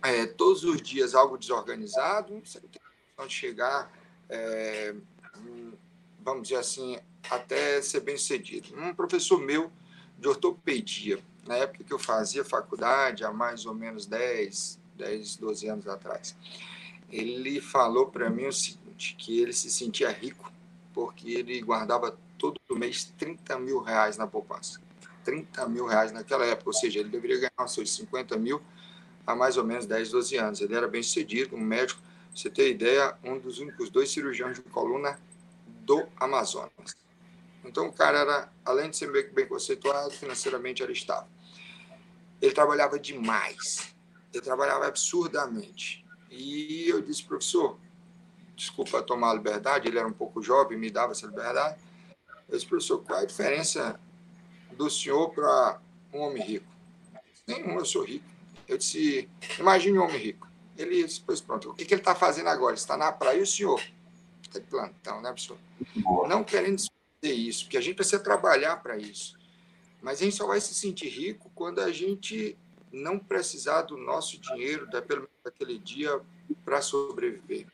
é, 0.01 0.25
todos 0.25 0.63
os 0.63 0.81
dias 0.81 1.13
algo 1.13 1.37
desorganizado, 1.37 2.41
você 2.43 2.61
não 2.61 2.69
tem 2.69 2.82
de 3.21 3.33
chegar, 3.33 3.91
é, 4.27 4.95
vamos 6.19 6.43
dizer 6.47 6.59
assim, 6.59 6.97
até 7.29 7.79
ser 7.81 7.99
bem 7.99 8.17
sucedido. 8.17 8.75
Um 8.75 8.93
professor 8.93 9.39
meu 9.39 9.71
de 10.17 10.27
ortopedia, 10.27 11.19
na 11.45 11.55
época 11.57 11.83
que 11.83 11.93
eu 11.93 11.99
fazia 11.99 12.43
faculdade, 12.43 13.23
há 13.23 13.31
mais 13.31 13.65
ou 13.67 13.73
menos 13.75 14.07
10, 14.07 14.79
10, 14.95 15.37
12 15.37 15.67
anos 15.67 15.87
atrás. 15.87 16.35
Ele 17.11 17.61
falou 17.61 18.07
para 18.07 18.29
mim 18.29 18.47
o 18.47 18.53
seguinte, 18.53 19.15
que 19.15 19.39
ele 19.39 19.53
se 19.53 19.69
sentia 19.69 20.09
rico 20.09 20.51
porque 20.91 21.31
ele 21.31 21.61
guardava 21.61 22.17
todo 22.37 22.59
mês 22.71 23.13
30 23.17 23.59
mil 23.59 23.79
reais 23.79 24.17
na 24.17 24.25
poupança. 24.25 24.79
30 25.23 25.67
mil 25.69 25.85
reais 25.85 26.11
naquela 26.11 26.45
época, 26.45 26.69
ou 26.69 26.73
seja, 26.73 26.99
ele 26.99 27.09
deveria 27.09 27.37
ganhar 27.37 27.67
seus 27.67 27.93
50 27.95 28.37
mil 28.37 28.61
há 29.25 29.35
mais 29.35 29.55
ou 29.55 29.63
menos 29.63 29.85
10, 29.85 30.09
12 30.09 30.37
anos. 30.37 30.61
Ele 30.61 30.75
era 30.75 30.87
bem 30.87 31.01
sucedido, 31.01 31.55
um 31.55 31.61
médico, 31.61 32.01
você 32.33 32.49
ter 32.49 32.71
ideia, 32.71 33.15
um 33.23 33.37
dos 33.37 33.59
únicos 33.59 33.89
dois 33.89 34.11
cirurgiões 34.11 34.57
de 34.57 34.63
coluna 34.63 35.19
do 35.67 36.07
Amazonas. 36.17 36.95
Então, 37.63 37.87
o 37.87 37.93
cara 37.93 38.19
era, 38.19 38.53
além 38.65 38.89
de 38.89 38.97
ser 38.97 39.31
bem 39.31 39.47
conceituado, 39.47 40.11
financeiramente 40.11 40.83
era 40.83 40.91
estável. 40.91 41.29
Ele 42.41 42.53
trabalhava 42.53 42.99
demais, 42.99 43.93
eu 44.33 44.41
trabalhava 44.41 44.87
absurdamente. 44.87 46.03
E 46.29 46.89
eu 46.89 47.01
disse, 47.01 47.23
professor, 47.23 47.79
desculpa 48.55 49.01
tomar 49.01 49.31
a 49.31 49.35
liberdade, 49.35 49.87
ele 49.87 49.99
era 49.99 50.07
um 50.07 50.13
pouco 50.13 50.41
jovem, 50.41 50.77
me 50.77 50.89
dava 50.89 51.13
essa 51.13 51.27
liberdade. 51.27 51.79
Eu 52.49 52.57
disse, 52.57 52.67
professor, 52.67 53.03
qual 53.03 53.19
é 53.19 53.23
a 53.23 53.25
diferença 53.25 53.99
do 54.71 54.89
senhor 54.89 55.29
para 55.29 55.79
um 56.11 56.19
homem 56.19 56.43
rico? 56.43 56.67
Nenhum, 57.47 57.77
eu 57.77 57.85
sou 57.85 58.03
rico. 58.03 58.25
Eu 58.67 58.77
disse, 58.77 59.29
imagine 59.59 59.97
um 59.97 60.03
homem 60.03 60.17
rico. 60.17 60.52
Ele 60.77 61.03
disse, 61.03 61.21
pois 61.21 61.39
pronto, 61.39 61.69
o 61.69 61.73
que, 61.73 61.85
que 61.85 61.93
ele 61.93 62.01
está 62.01 62.15
fazendo 62.15 62.47
agora? 62.47 62.75
está 62.75 62.97
na 62.97 63.11
praia 63.11 63.39
e 63.39 63.43
o 63.43 63.47
senhor? 63.47 63.81
Está 64.41 64.59
de 64.59 64.65
plantão, 64.65 65.21
né, 65.21 65.29
professor? 65.29 65.57
Não 66.27 66.43
querendo 66.43 66.77
dizer 66.77 67.33
isso, 67.33 67.65
porque 67.65 67.77
a 67.77 67.81
gente 67.81 67.95
precisa 67.95 68.19
trabalhar 68.19 68.77
para 68.77 68.97
isso. 68.97 69.37
Mas 70.01 70.19
a 70.21 70.25
gente 70.25 70.35
só 70.35 70.47
vai 70.47 70.59
se 70.59 70.73
sentir 70.73 71.07
rico 71.07 71.51
quando 71.55 71.79
a 71.79 71.91
gente 71.91 72.57
não 72.91 73.17
precisar 73.17 73.83
do 73.83 73.97
nosso 73.97 74.39
dinheiro, 74.39 74.89
da, 74.89 75.01
pelo 75.01 75.21
menos 75.21 75.35
daquele 75.43 75.79
dia, 75.79 76.19
para 76.63 76.81
sobreviver. 76.81 77.67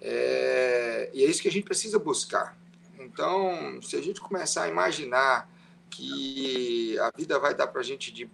É, 0.00 1.10
e 1.12 1.24
é 1.24 1.28
isso 1.28 1.42
que 1.42 1.48
a 1.48 1.52
gente 1.52 1.64
precisa 1.64 1.98
buscar. 1.98 2.58
Então, 2.98 3.80
se 3.82 3.96
a 3.96 4.02
gente 4.02 4.20
começar 4.20 4.64
a 4.64 4.68
imaginar 4.68 5.48
que 5.90 6.98
a 6.98 7.10
vida 7.16 7.38
vai 7.38 7.54
dar 7.54 7.66
para 7.66 7.80
a 7.80 7.84
gente 7.84 8.12
de 8.12 8.28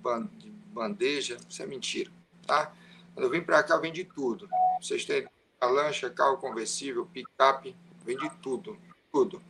bandeja, 0.72 1.36
isso 1.48 1.62
é 1.62 1.66
mentira, 1.66 2.10
tá? 2.46 2.72
Quando 3.16 3.24
eu 3.24 3.30
vim 3.30 3.40
para 3.40 3.62
cá, 3.62 3.78
vem 3.78 3.90
de 3.90 4.04
tudo. 4.04 4.46
Vocês 4.78 5.06
têm 5.06 5.26
a 5.58 5.66
lancha, 5.66 6.10
carro 6.10 6.36
conversível, 6.36 7.06
picape, 7.06 7.74
vem 8.04 8.14
de 8.14 8.28
tudo, 8.42 8.76
tudo. 9.10 9.40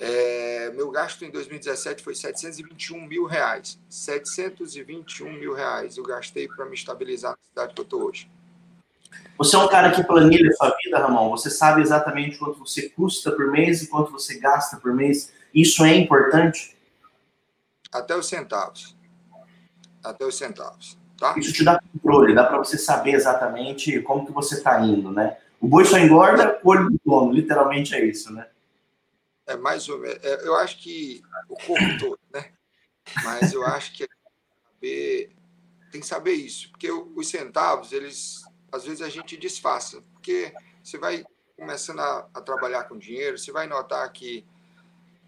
É, 0.00 0.70
meu 0.70 0.90
gasto 0.90 1.26
em 1.26 1.30
2017 1.30 2.02
foi 2.02 2.14
721 2.14 3.06
mil 3.06 3.26
reais. 3.26 3.78
721 3.90 5.30
mil 5.30 5.52
reais 5.52 5.98
eu 5.98 6.04
gastei 6.04 6.48
para 6.48 6.64
me 6.64 6.74
estabilizar 6.74 7.32
na 7.32 7.38
cidade 7.50 7.74
que 7.74 7.80
eu 7.82 7.84
estou 7.84 8.04
hoje. 8.04 8.30
Você 9.36 9.54
é 9.54 9.58
um 9.58 9.68
cara 9.68 9.90
que 9.90 10.02
planilha 10.02 10.48
a 10.48 10.52
sua 10.54 10.74
vida, 10.82 10.98
Ramon? 11.00 11.28
Você 11.28 11.50
sabe 11.50 11.82
exatamente 11.82 12.38
quanto 12.38 12.60
você 12.60 12.88
custa 12.88 13.30
por 13.30 13.50
mês 13.50 13.82
e 13.82 13.88
quanto 13.88 14.10
você 14.10 14.38
gasta 14.38 14.78
por 14.78 14.94
mês? 14.94 15.34
Isso 15.54 15.84
é 15.84 15.94
importante? 15.94 16.74
Até 17.92 18.16
os 18.16 18.26
centavos. 18.26 18.96
Até 20.02 20.24
os 20.24 20.34
centavos. 20.34 20.97
Tá? 21.18 21.34
Isso 21.36 21.52
te 21.52 21.64
dá 21.64 21.80
controle, 21.92 22.34
dá 22.34 22.44
para 22.44 22.58
você 22.58 22.78
saber 22.78 23.14
exatamente 23.14 24.00
como 24.02 24.24
que 24.24 24.32
você 24.32 24.54
está 24.54 24.80
indo, 24.80 25.10
né? 25.10 25.36
O 25.60 25.66
boi 25.66 25.84
só 25.84 25.98
engorda 25.98 26.60
o 26.62 26.68
olho 26.70 26.90
do 26.90 27.00
dono, 27.04 27.32
literalmente 27.32 27.94
é 27.94 28.04
isso, 28.04 28.32
né? 28.32 28.46
É 29.44 29.56
mais 29.56 29.88
ou 29.88 29.98
menos. 29.98 30.18
É, 30.22 30.46
eu 30.46 30.54
acho 30.56 30.78
que 30.78 31.20
o 31.48 31.56
corpo 31.56 31.98
todo, 31.98 32.20
né? 32.32 32.52
Mas 33.24 33.52
eu 33.52 33.66
acho 33.66 33.92
que 33.92 34.08
tem 35.90 36.00
que 36.00 36.06
saber 36.06 36.34
isso, 36.34 36.70
porque 36.70 36.90
os 36.90 37.28
centavos, 37.28 37.92
eles 37.92 38.44
às 38.70 38.84
vezes 38.84 39.02
a 39.02 39.08
gente 39.08 39.36
disfarça, 39.36 40.02
porque 40.12 40.52
você 40.82 40.98
vai 40.98 41.24
começando 41.56 42.00
a, 42.00 42.28
a 42.34 42.40
trabalhar 42.40 42.84
com 42.84 42.96
dinheiro, 42.96 43.38
você 43.38 43.50
vai 43.50 43.66
notar 43.66 44.10
que 44.12 44.44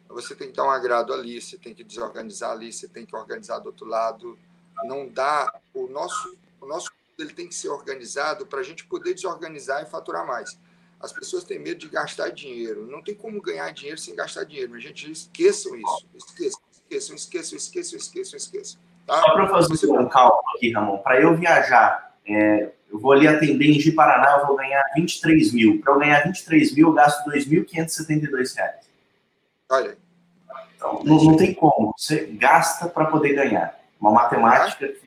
você 0.09 0.35
tem 0.35 0.49
que 0.49 0.57
dar 0.57 0.65
um 0.65 0.71
agrado 0.71 1.13
ali, 1.13 1.41
você 1.41 1.57
tem 1.57 1.75
que 1.75 1.83
desorganizar 1.83 2.53
ali, 2.53 2.73
você 2.73 2.87
tem 2.87 3.07
que 3.07 3.17
organizar 3.17 3.59
do 3.61 3.67
outro 3.67 3.87
lado. 3.87 4.39
Não 4.85 5.09
dá 5.09 5.53
o 5.75 5.87
nosso 5.87 6.37
o 6.61 6.67
nosso 6.67 6.91
ele 7.19 7.33
tem 7.33 7.49
que 7.49 7.55
ser 7.55 7.69
organizado 7.69 8.47
para 8.47 8.61
a 8.61 8.63
gente 8.63 8.85
poder 8.87 9.15
desorganizar 9.15 9.83
e 9.83 9.87
faturar 9.87 10.27
mais. 10.27 10.59
As 11.01 11.13
pessoas 11.13 11.45
têm 11.45 11.59
medo 11.59 11.81
de 11.81 11.89
gastar 11.89 12.31
dinheiro. 12.31 12.87
Não 12.87 13.03
tem 13.03 13.15
como 13.15 13.41
ganhar 13.41 13.71
dinheiro 13.73 13.99
sem 13.99 14.15
gastar 14.15 14.45
dinheiro. 14.45 14.71
Mas, 14.71 14.83
gente, 14.83 15.11
esqueçam 15.11 15.77
isso. 15.77 16.07
Esqueçam, 16.15 16.61
esqueçam, 16.73 17.17
esqueçam, 17.17 17.57
esqueçam, 17.57 17.99
esqueçam, 17.99 18.37
esqueçam. 18.37 18.81
Tá? 19.07 19.21
Só 19.21 19.33
para 19.33 19.49
fazer 19.49 19.69
Você... 19.69 19.87
um 19.87 20.09
cálculo 20.09 20.57
aqui, 20.57 20.73
Ramon. 20.73 20.99
Para 20.99 21.21
eu 21.21 21.35
viajar, 21.35 22.15
é, 22.27 22.73
eu 22.91 22.99
vou 22.99 23.13
ali 23.13 23.27
atender 23.27 23.67
em 23.67 23.81
Gi 23.81 23.93
Paraná, 23.93 24.41
eu 24.41 24.47
vou 24.47 24.57
ganhar 24.57 24.85
23 24.95 25.53
mil. 25.53 25.81
Para 25.81 25.95
eu 25.95 25.99
ganhar 25.99 26.23
23 26.25 26.75
mil, 26.75 26.89
eu 26.89 26.93
gasto 26.93 27.25
2.572 27.31 28.57
reais. 28.57 28.91
Olha 29.71 29.91
aí. 29.91 29.97
Então, 30.77 31.03
não, 31.05 31.25
não 31.25 31.37
tem 31.37 31.55
como. 31.55 31.95
Você 31.97 32.27
gasta 32.27 32.89
para 32.89 33.07
poder 33.07 33.35
ganhar. 33.35 33.80
Uma 34.01 34.13
matemática. 34.13 34.87
É. 34.87 35.01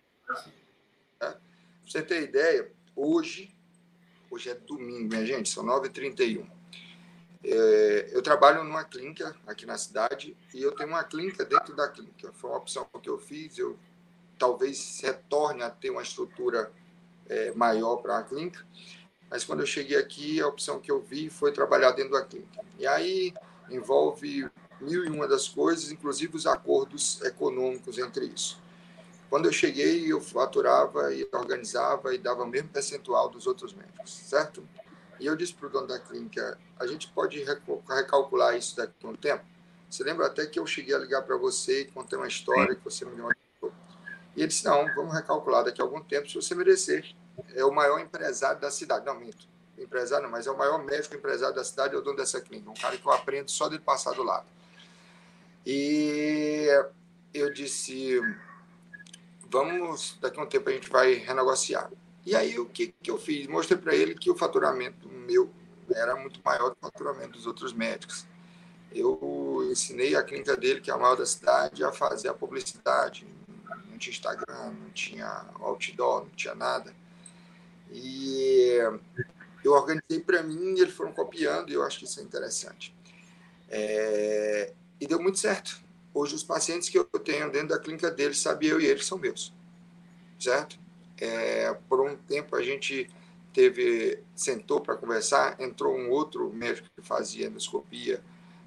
Pra 1.20 1.38
você 1.86 2.02
ter 2.02 2.22
ideia, 2.22 2.72
hoje 2.96 3.54
Hoje 4.34 4.50
é 4.50 4.56
domingo, 4.56 5.10
minha 5.10 5.24
gente, 5.24 5.48
são 5.48 5.64
9h31. 5.64 6.44
É, 7.44 8.10
eu 8.14 8.20
trabalho 8.20 8.64
numa 8.64 8.84
clínica 8.84 9.36
aqui 9.46 9.64
na 9.64 9.78
cidade 9.78 10.36
e 10.52 10.60
eu 10.60 10.72
tenho 10.72 10.90
uma 10.90 11.04
clínica 11.04 11.46
dentro 11.46 11.76
da 11.76 11.88
clínica. 11.88 12.32
Foi 12.34 12.50
uma 12.50 12.58
opção 12.58 12.90
que 13.00 13.08
eu 13.08 13.20
fiz. 13.20 13.60
Eu 13.60 13.78
talvez 14.40 15.00
retorne 15.04 15.62
a 15.62 15.70
ter 15.70 15.92
uma 15.92 16.02
estrutura 16.02 16.72
é, 17.30 17.52
maior 17.52 17.98
para 17.98 18.18
a 18.18 18.24
clínica. 18.24 18.66
Mas 19.30 19.44
quando 19.44 19.60
eu 19.60 19.68
cheguei 19.68 19.98
aqui, 19.98 20.42
a 20.42 20.48
opção 20.48 20.80
que 20.80 20.90
eu 20.90 21.00
vi 21.00 21.30
foi 21.30 21.52
trabalhar 21.52 21.92
dentro 21.92 22.14
da 22.14 22.26
clínica. 22.26 22.66
E 22.80 22.88
aí 22.88 23.36
envolve 23.70 24.50
mil 24.82 25.06
e 25.06 25.10
uma 25.12 25.28
das 25.28 25.48
coisas, 25.48 25.92
inclusive 25.92 26.36
os 26.36 26.48
acordos 26.48 27.22
econômicos 27.22 28.00
entre 28.00 28.26
isso. 28.26 28.60
Quando 29.34 29.48
eu 29.48 29.52
cheguei, 29.52 30.12
eu 30.12 30.22
faturava 30.22 31.12
e 31.12 31.28
organizava 31.34 32.14
e 32.14 32.20
dava 32.20 32.44
o 32.44 32.48
mesmo 32.48 32.70
percentual 32.70 33.30
dos 33.30 33.48
outros 33.48 33.74
médicos, 33.74 34.14
certo? 34.14 34.64
E 35.20 35.26
eu 35.26 35.36
disse 35.36 35.56
para 35.56 35.66
o 35.66 35.70
dono 35.72 35.88
da 35.88 35.98
clínica, 35.98 36.56
a 36.80 36.86
gente 36.86 37.08
pode 37.10 37.44
recalcular 37.44 38.56
isso 38.56 38.78
daqui 38.78 38.94
a 39.04 39.08
um 39.08 39.16
tempo? 39.16 39.44
Você 39.90 40.04
lembra 40.04 40.28
até 40.28 40.46
que 40.46 40.60
eu 40.60 40.68
cheguei 40.68 40.94
a 40.94 41.00
ligar 41.00 41.24
para 41.24 41.36
você 41.36 41.82
e 41.82 41.86
contei 41.86 42.16
uma 42.16 42.28
história 42.28 42.76
que 42.76 42.84
você 42.86 43.06
me 43.06 43.16
deu. 43.16 43.28
E 44.36 44.42
ele 44.42 44.50
disse, 44.50 44.66
não, 44.66 44.86
vamos 44.94 45.12
recalcular 45.12 45.64
daqui 45.64 45.82
a 45.82 45.84
algum 45.84 46.04
tempo 46.04 46.30
se 46.30 46.36
você 46.36 46.54
merecer. 46.54 47.04
é 47.56 47.66
o 47.66 47.74
maior 47.74 47.98
empresário 48.00 48.62
da 48.62 48.70
cidade. 48.70 49.04
Não, 49.04 49.20
minto. 49.20 49.48
Empresário 49.80 50.26
não, 50.26 50.32
mas 50.32 50.46
é 50.46 50.52
o 50.52 50.58
maior 50.60 50.78
médico 50.78 51.16
empresário 51.16 51.56
da 51.56 51.64
cidade, 51.64 51.96
é 51.96 51.98
o 51.98 52.02
dono 52.02 52.18
dessa 52.18 52.40
clínica. 52.40 52.70
Um 52.70 52.76
cara 52.76 52.96
que 52.96 53.08
eu 53.08 53.12
aprendo 53.12 53.50
só 53.50 53.68
dele 53.68 53.82
passar 53.82 54.14
do 54.14 54.22
lado. 54.22 54.46
E 55.66 56.68
eu 57.34 57.52
disse, 57.52 58.22
vamos, 59.54 60.18
daqui 60.20 60.40
a 60.40 60.44
um 60.44 60.48
tempo 60.48 60.68
a 60.68 60.74
gente 60.74 60.90
vai 60.90 61.14
renegociar. 61.14 61.92
E 62.26 62.36
aí 62.36 62.58
o 62.58 62.66
que, 62.66 62.88
que 63.02 63.12
eu 63.12 63.20
fiz? 63.20 63.46
Mostrei 63.46 63.78
para 63.78 63.96
ele 63.96 64.16
que 64.16 64.32
o 64.32 64.36
faturamento 64.36 65.08
meu 65.08 65.54
era 65.94 66.16
muito 66.16 66.42
maior 66.44 66.70
do 66.70 66.76
que 66.76 66.86
o 66.86 66.90
faturamento 66.90 67.34
dos 67.34 67.46
outros 67.46 67.72
médicos. 67.72 68.26
Eu 68.92 69.68
ensinei 69.72 70.16
a 70.16 70.24
clínica 70.24 70.58
dele, 70.58 70.82
que 70.82 70.90
é 70.90 70.94
a 70.94 70.98
maior 70.98 71.16
da 71.16 71.26
cidade, 71.26 71.84
a 71.84 71.92
fazer 71.92 72.30
a 72.30 72.34
publicidade. 72.34 73.28
Não 73.90 73.98
tinha 73.98 74.14
Instagram, 74.14 74.72
não 74.72 74.90
tinha 74.92 75.46
outdoor, 75.60 76.22
não 76.22 76.30
tinha 76.32 76.56
nada. 76.56 76.94
E 77.92 78.80
eu 79.64 79.72
organizei 79.72 80.20
para 80.20 80.42
mim 80.42 80.76
e 80.76 80.82
eles 80.82 80.96
foram 80.96 81.12
copiando, 81.12 81.70
e 81.70 81.74
eu 81.74 81.84
acho 81.84 82.00
que 82.00 82.06
isso 82.06 82.20
é 82.20 82.24
interessante. 82.24 82.96
É, 83.70 84.74
e 85.00 85.06
deu 85.06 85.22
muito 85.22 85.38
certo. 85.38 85.80
Hoje, 86.14 86.36
os 86.36 86.44
pacientes 86.44 86.90
que 86.90 86.98
eu 86.98 87.06
tenho 87.06 87.52
dentro 87.52 87.70
da 87.70 87.80
clínica 87.80 88.12
deles, 88.12 88.40
sabe, 88.40 88.68
eu 88.68 88.80
e 88.80 88.86
eles 88.86 89.06
são 89.06 89.18
meus. 89.18 89.54
Certo? 90.40 90.78
É, 91.20 91.74
por 91.88 92.02
um 92.02 92.16
tempo, 92.16 92.56
a 92.56 92.62
gente 92.62 93.10
teve 93.54 94.20
sentou 94.36 94.82
para 94.82 94.96
conversar, 94.96 95.60
entrou 95.60 95.96
um 95.96 96.10
outro 96.10 96.52
médico 96.52 96.88
que 96.96 97.06
fazia 97.06 97.48
endoscopia 97.48 98.22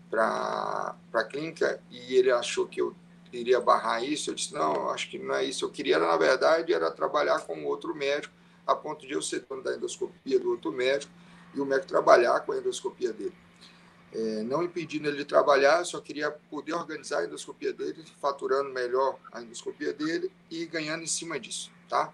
para 0.08 0.96
a 1.12 1.24
clínica 1.24 1.80
e 1.90 2.14
ele 2.14 2.30
achou 2.30 2.66
que 2.66 2.80
eu 2.80 2.94
iria 3.32 3.60
barrar 3.60 4.02
isso. 4.02 4.30
Eu 4.30 4.34
disse, 4.34 4.54
não, 4.54 4.90
acho 4.90 5.10
que 5.10 5.18
não 5.18 5.34
é 5.34 5.44
isso. 5.44 5.64
Eu 5.64 5.70
queria, 5.70 5.98
na 5.98 6.16
verdade, 6.16 6.72
era 6.72 6.90
trabalhar 6.90 7.40
com 7.40 7.64
outro 7.64 7.94
médico, 7.94 8.34
a 8.66 8.74
ponto 8.74 9.06
de 9.06 9.12
eu 9.12 9.22
ser 9.22 9.44
dono 9.48 9.62
da 9.62 9.74
endoscopia 9.74 10.38
do 10.40 10.50
outro 10.50 10.72
médico 10.72 11.12
e 11.54 11.60
o 11.60 11.64
médico 11.64 11.88
trabalhar 11.88 12.40
com 12.40 12.52
a 12.52 12.58
endoscopia 12.58 13.12
dele. 13.12 13.34
É, 14.12 14.42
não 14.42 14.62
impedindo 14.62 15.08
ele 15.08 15.18
de 15.18 15.24
trabalhar, 15.24 15.84
só 15.84 16.00
queria 16.00 16.30
poder 16.30 16.72
organizar 16.72 17.20
a 17.20 17.24
endoscopia 17.24 17.72
dele, 17.72 18.04
faturando 18.20 18.70
melhor 18.70 19.18
a 19.32 19.42
endoscopia 19.42 19.92
dele 19.92 20.30
e 20.50 20.64
ganhando 20.66 21.02
em 21.02 21.06
cima 21.06 21.38
disso, 21.38 21.70
tá? 21.88 22.12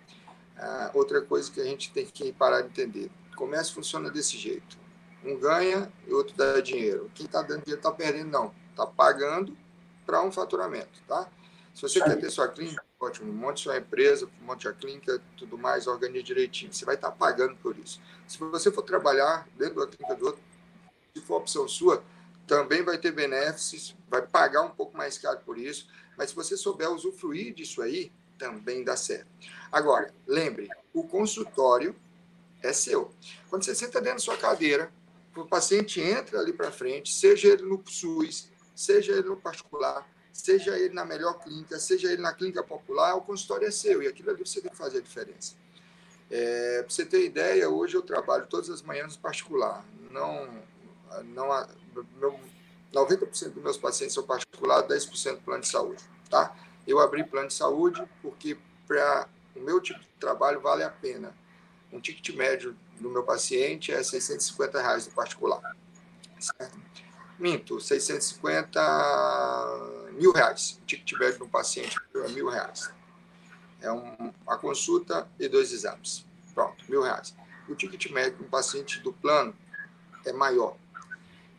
Ah, 0.57 0.90
outra 0.95 1.20
coisa 1.20 1.51
que 1.51 1.61
a 1.61 1.64
gente 1.64 1.93
tem 1.93 2.07
que 2.07 2.32
parar 2.32 2.62
de 2.62 2.68
entender. 2.68 3.11
O 3.32 3.36
comércio 3.36 3.74
funciona 3.74 4.11
desse 4.11 4.36
jeito. 4.36 4.78
Um 5.24 5.38
ganha 5.38 5.93
e 6.07 6.12
outro 6.12 6.36
dá 6.36 6.61
dinheiro. 6.61 7.11
Quem 7.14 7.26
está 7.26 7.43
dando 7.43 7.62
dinheiro 7.62 7.78
está 7.78 7.93
perdendo, 7.93 8.30
não. 8.30 8.55
Está 8.70 8.86
pagando 8.86 9.57
para 10.05 10.22
um 10.22 10.32
faturamento, 10.32 11.01
tá? 11.07 11.28
Se 11.74 11.82
você 11.82 12.01
quer 12.01 12.16
ter 12.16 12.30
sua 12.30 12.49
clínica, 12.49 12.84
ótimo, 13.01 13.32
monte 13.32 13.62
sua 13.62 13.78
empresa, 13.78 14.28
monte 14.43 14.68
a 14.68 14.72
clínica, 14.72 15.20
tudo 15.36 15.57
mais, 15.57 15.86
organize 15.86 16.22
direitinho. 16.22 16.72
Você 16.72 16.84
vai 16.84 16.97
estar 16.97 17.11
tá 17.11 17.16
pagando 17.16 17.57
por 17.57 17.76
isso. 17.78 18.01
Se 18.26 18.38
você 18.38 18.70
for 18.70 18.82
trabalhar 18.82 19.49
dentro 19.57 19.76
da 19.76 19.86
clínica 19.86 20.14
do 20.14 20.26
outro, 20.26 20.43
se 21.14 21.20
for 21.20 21.36
opção 21.36 21.68
sua, 21.68 22.02
também 22.46 22.82
vai 22.82 22.98
ter 22.98 23.12
benefícios, 23.12 23.94
vai 24.08 24.22
pagar 24.22 24.62
um 24.62 24.70
pouco 24.70 24.96
mais 24.96 25.18
caro 25.18 25.40
por 25.44 25.58
isso, 25.58 25.86
mas 26.16 26.30
se 26.30 26.36
você 26.36 26.56
souber 26.56 26.90
usufruir 26.90 27.54
disso 27.54 27.82
aí, 27.82 28.10
também 28.38 28.82
dá 28.82 28.96
certo. 28.96 29.26
Agora, 29.70 30.12
lembre, 30.26 30.68
o 30.92 31.04
consultório 31.06 31.94
é 32.62 32.72
seu. 32.72 33.12
Quando 33.48 33.64
você 33.64 33.74
senta 33.74 34.00
dentro 34.00 34.18
da 34.18 34.24
sua 34.24 34.36
cadeira, 34.36 34.92
o 35.36 35.44
paciente 35.44 36.00
entra 36.00 36.40
ali 36.40 36.52
para 36.52 36.70
frente, 36.70 37.12
seja 37.12 37.48
ele 37.48 37.62
no 37.62 37.82
SUS, 37.86 38.50
seja 38.74 39.12
ele 39.12 39.28
no 39.28 39.36
particular, 39.36 40.08
seja 40.32 40.76
ele 40.78 40.94
na 40.94 41.04
melhor 41.04 41.38
clínica, 41.40 41.78
seja 41.78 42.10
ele 42.10 42.22
na 42.22 42.32
clínica 42.32 42.62
popular, 42.62 43.14
o 43.14 43.22
consultório 43.22 43.68
é 43.68 43.70
seu 43.70 44.02
e 44.02 44.08
aquilo 44.08 44.30
ali 44.30 44.44
você 44.44 44.60
tem 44.60 44.70
que 44.70 44.76
fazer 44.76 44.98
a 44.98 45.02
diferença. 45.02 45.54
É, 46.30 46.82
para 46.82 46.90
você 46.90 47.04
ter 47.04 47.24
ideia, 47.24 47.68
hoje 47.68 47.94
eu 47.94 48.02
trabalho 48.02 48.46
todas 48.46 48.70
as 48.70 48.80
manhãs 48.82 49.16
no 49.16 49.22
particular. 49.22 49.84
Não, 50.10 50.48
não, 51.24 51.48
meu, 52.16 52.38
90% 52.92 53.50
dos 53.50 53.62
meus 53.62 53.76
pacientes 53.78 54.14
são 54.14 54.24
particular, 54.24 54.82
10% 54.86 55.40
plano 55.44 55.62
de 55.62 55.68
saúde. 55.68 56.02
Tá? 56.28 56.54
Eu 56.86 56.98
abri 56.98 57.24
plano 57.24 57.48
de 57.48 57.54
saúde 57.54 58.02
porque 58.20 58.56
para 58.86 59.28
o 59.56 59.60
meu 59.60 59.80
tipo 59.80 60.00
de 60.00 60.06
trabalho 60.18 60.60
vale 60.60 60.82
a 60.82 60.90
pena. 60.90 61.34
Um 61.92 62.00
ticket 62.00 62.34
médio 62.34 62.76
do 63.00 63.10
meu 63.10 63.22
paciente 63.22 63.92
é 63.92 64.02
650 64.02 64.80
reais 64.80 65.06
no 65.06 65.12
particular. 65.12 65.76
Certo? 66.38 66.80
Minto, 67.38 67.80
650 67.80 68.80
mil 70.12 70.32
reais. 70.32 70.78
O 70.82 70.86
ticket 70.86 71.18
médio 71.18 71.40
do 71.40 71.48
paciente 71.48 71.96
é 72.14 72.28
mil 72.28 72.48
reais. 72.48 72.90
É 73.80 73.90
um, 73.90 74.32
consulta 74.60 75.28
e 75.38 75.48
dois 75.48 75.72
exames. 75.72 76.24
Pronto, 76.54 76.84
mil 76.88 77.02
reais. 77.02 77.34
O 77.68 77.74
ticket 77.74 78.10
médio 78.10 78.38
do 78.38 78.44
paciente 78.44 79.00
do 79.00 79.12
plano 79.12 79.54
é 80.24 80.32
maior. 80.32 80.76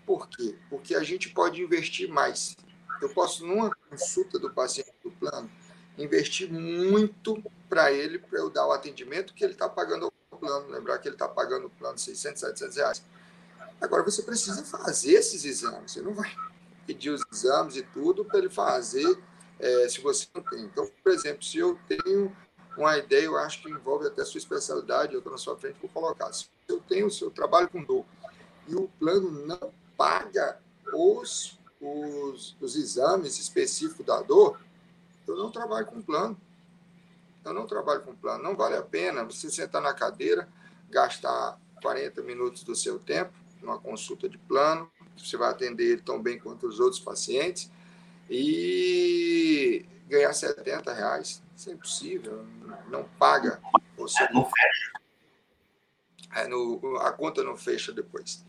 Por 0.06 0.28
quê? 0.28 0.56
Porque 0.70 0.96
a 0.96 1.04
gente 1.04 1.30
pode 1.30 1.62
investir 1.62 2.10
mais. 2.10 2.56
Eu 3.02 3.10
posso, 3.10 3.46
numa 3.46 3.72
consulta 3.90 4.38
do 4.40 4.50
paciente 4.50 4.94
do 5.04 5.12
plano, 5.12 5.50
investir 5.98 6.52
muito 6.52 7.42
para 7.70 7.92
ele, 7.92 8.20
para 8.20 8.40
eu 8.40 8.50
dar 8.50 8.68
o 8.68 8.72
atendimento 8.72 9.34
que 9.34 9.44
ele 9.44 9.54
está 9.54 9.68
pagando 9.70 10.06
ao 10.32 10.38
plano. 10.38 10.68
Lembrar 10.70 10.98
que 11.00 11.08
ele 11.08 11.16
está 11.16 11.28
pagando 11.28 11.68
o 11.68 11.70
plano 11.70 11.98
600, 11.98 12.40
700 12.40 12.78
reais. 12.78 13.04
Agora, 13.82 14.04
você 14.04 14.22
precisa 14.22 14.64
fazer 14.64 15.14
esses 15.14 15.44
exames. 15.46 15.92
Você 15.92 16.02
não 16.02 16.14
vai 16.14 16.34
pedir 16.86 17.10
os 17.10 17.22
exames 17.32 17.76
e 17.76 17.84
tudo 17.84 18.26
para 18.26 18.40
ele 18.40 18.50
fazer 18.50 19.18
é, 19.60 19.88
se 19.90 20.02
você 20.02 20.28
não 20.34 20.42
tem. 20.44 20.62
Então, 20.64 20.90
por 21.04 21.12
exemplo, 21.12 21.44
se 21.44 21.58
eu 21.58 21.78
tenho 21.88 22.36
uma 22.78 22.98
ideia, 22.98 23.26
eu 23.26 23.38
acho 23.38 23.62
que 23.62 23.70
envolve 23.70 24.08
até 24.08 24.22
a 24.22 24.26
sua 24.26 24.38
especialidade, 24.38 25.14
eu 25.14 25.20
estou 25.20 25.32
na 25.32 25.38
sua 25.38 25.58
frente, 25.58 25.78
vou 25.80 25.90
colocar. 25.90 26.32
Se 26.34 26.48
eu 26.68 26.80
tenho 26.82 27.08
o 27.08 27.12
seu 27.12 27.30
trabalho 27.30 27.70
com 27.70 27.84
dor 27.84 28.06
e 28.68 28.76
o 28.76 28.88
plano 29.00 29.32
não 29.46 29.74
paga 29.98 30.60
os, 30.94 31.60
os, 31.80 32.56
os 32.60 32.76
exames 32.76 33.40
específicos 33.40 34.06
da 34.06 34.22
dor, 34.22 34.60
eu 35.28 35.36
não 35.36 35.52
trabalho 35.52 35.86
com 35.86 36.02
plano. 36.02 36.40
Eu 37.46 37.54
não 37.54 37.68
trabalho 37.68 38.02
com 38.02 38.16
plano. 38.16 38.44
Não 38.44 38.56
vale 38.56 38.76
a 38.76 38.82
pena 38.82 39.24
você 39.24 39.50
sentar 39.50 39.82
na 39.82 39.94
cadeira, 39.94 40.48
gastar 40.90 41.60
40 41.82 42.22
minutos 42.22 42.64
do 42.64 42.76
seu 42.76 43.00
tempo 43.00 43.34
numa 43.64 43.80
consulta 43.80 44.28
de 44.28 44.38
plano, 44.38 44.92
você 45.18 45.38
vai 45.38 45.50
atender 45.50 45.84
ele 45.86 46.02
tão 46.02 46.22
bem 46.22 46.38
quanto 46.38 46.68
os 46.68 46.80
outros 46.80 47.02
pacientes, 47.02 47.72
e 48.30 49.86
ganhar 50.08 50.34
70 50.34 50.94
reais. 50.94 51.42
Isso 51.56 51.70
é 51.70 51.74
impossível, 51.74 52.46
não 52.90 53.06
paga. 53.18 53.62
Você 53.98 54.28
não 54.32 54.44
fecha. 54.44 54.92
É, 56.36 56.48
no, 56.48 56.98
a 56.98 57.12
conta 57.12 57.44
não 57.44 57.56
fecha 57.56 57.92
depois. 57.92 58.44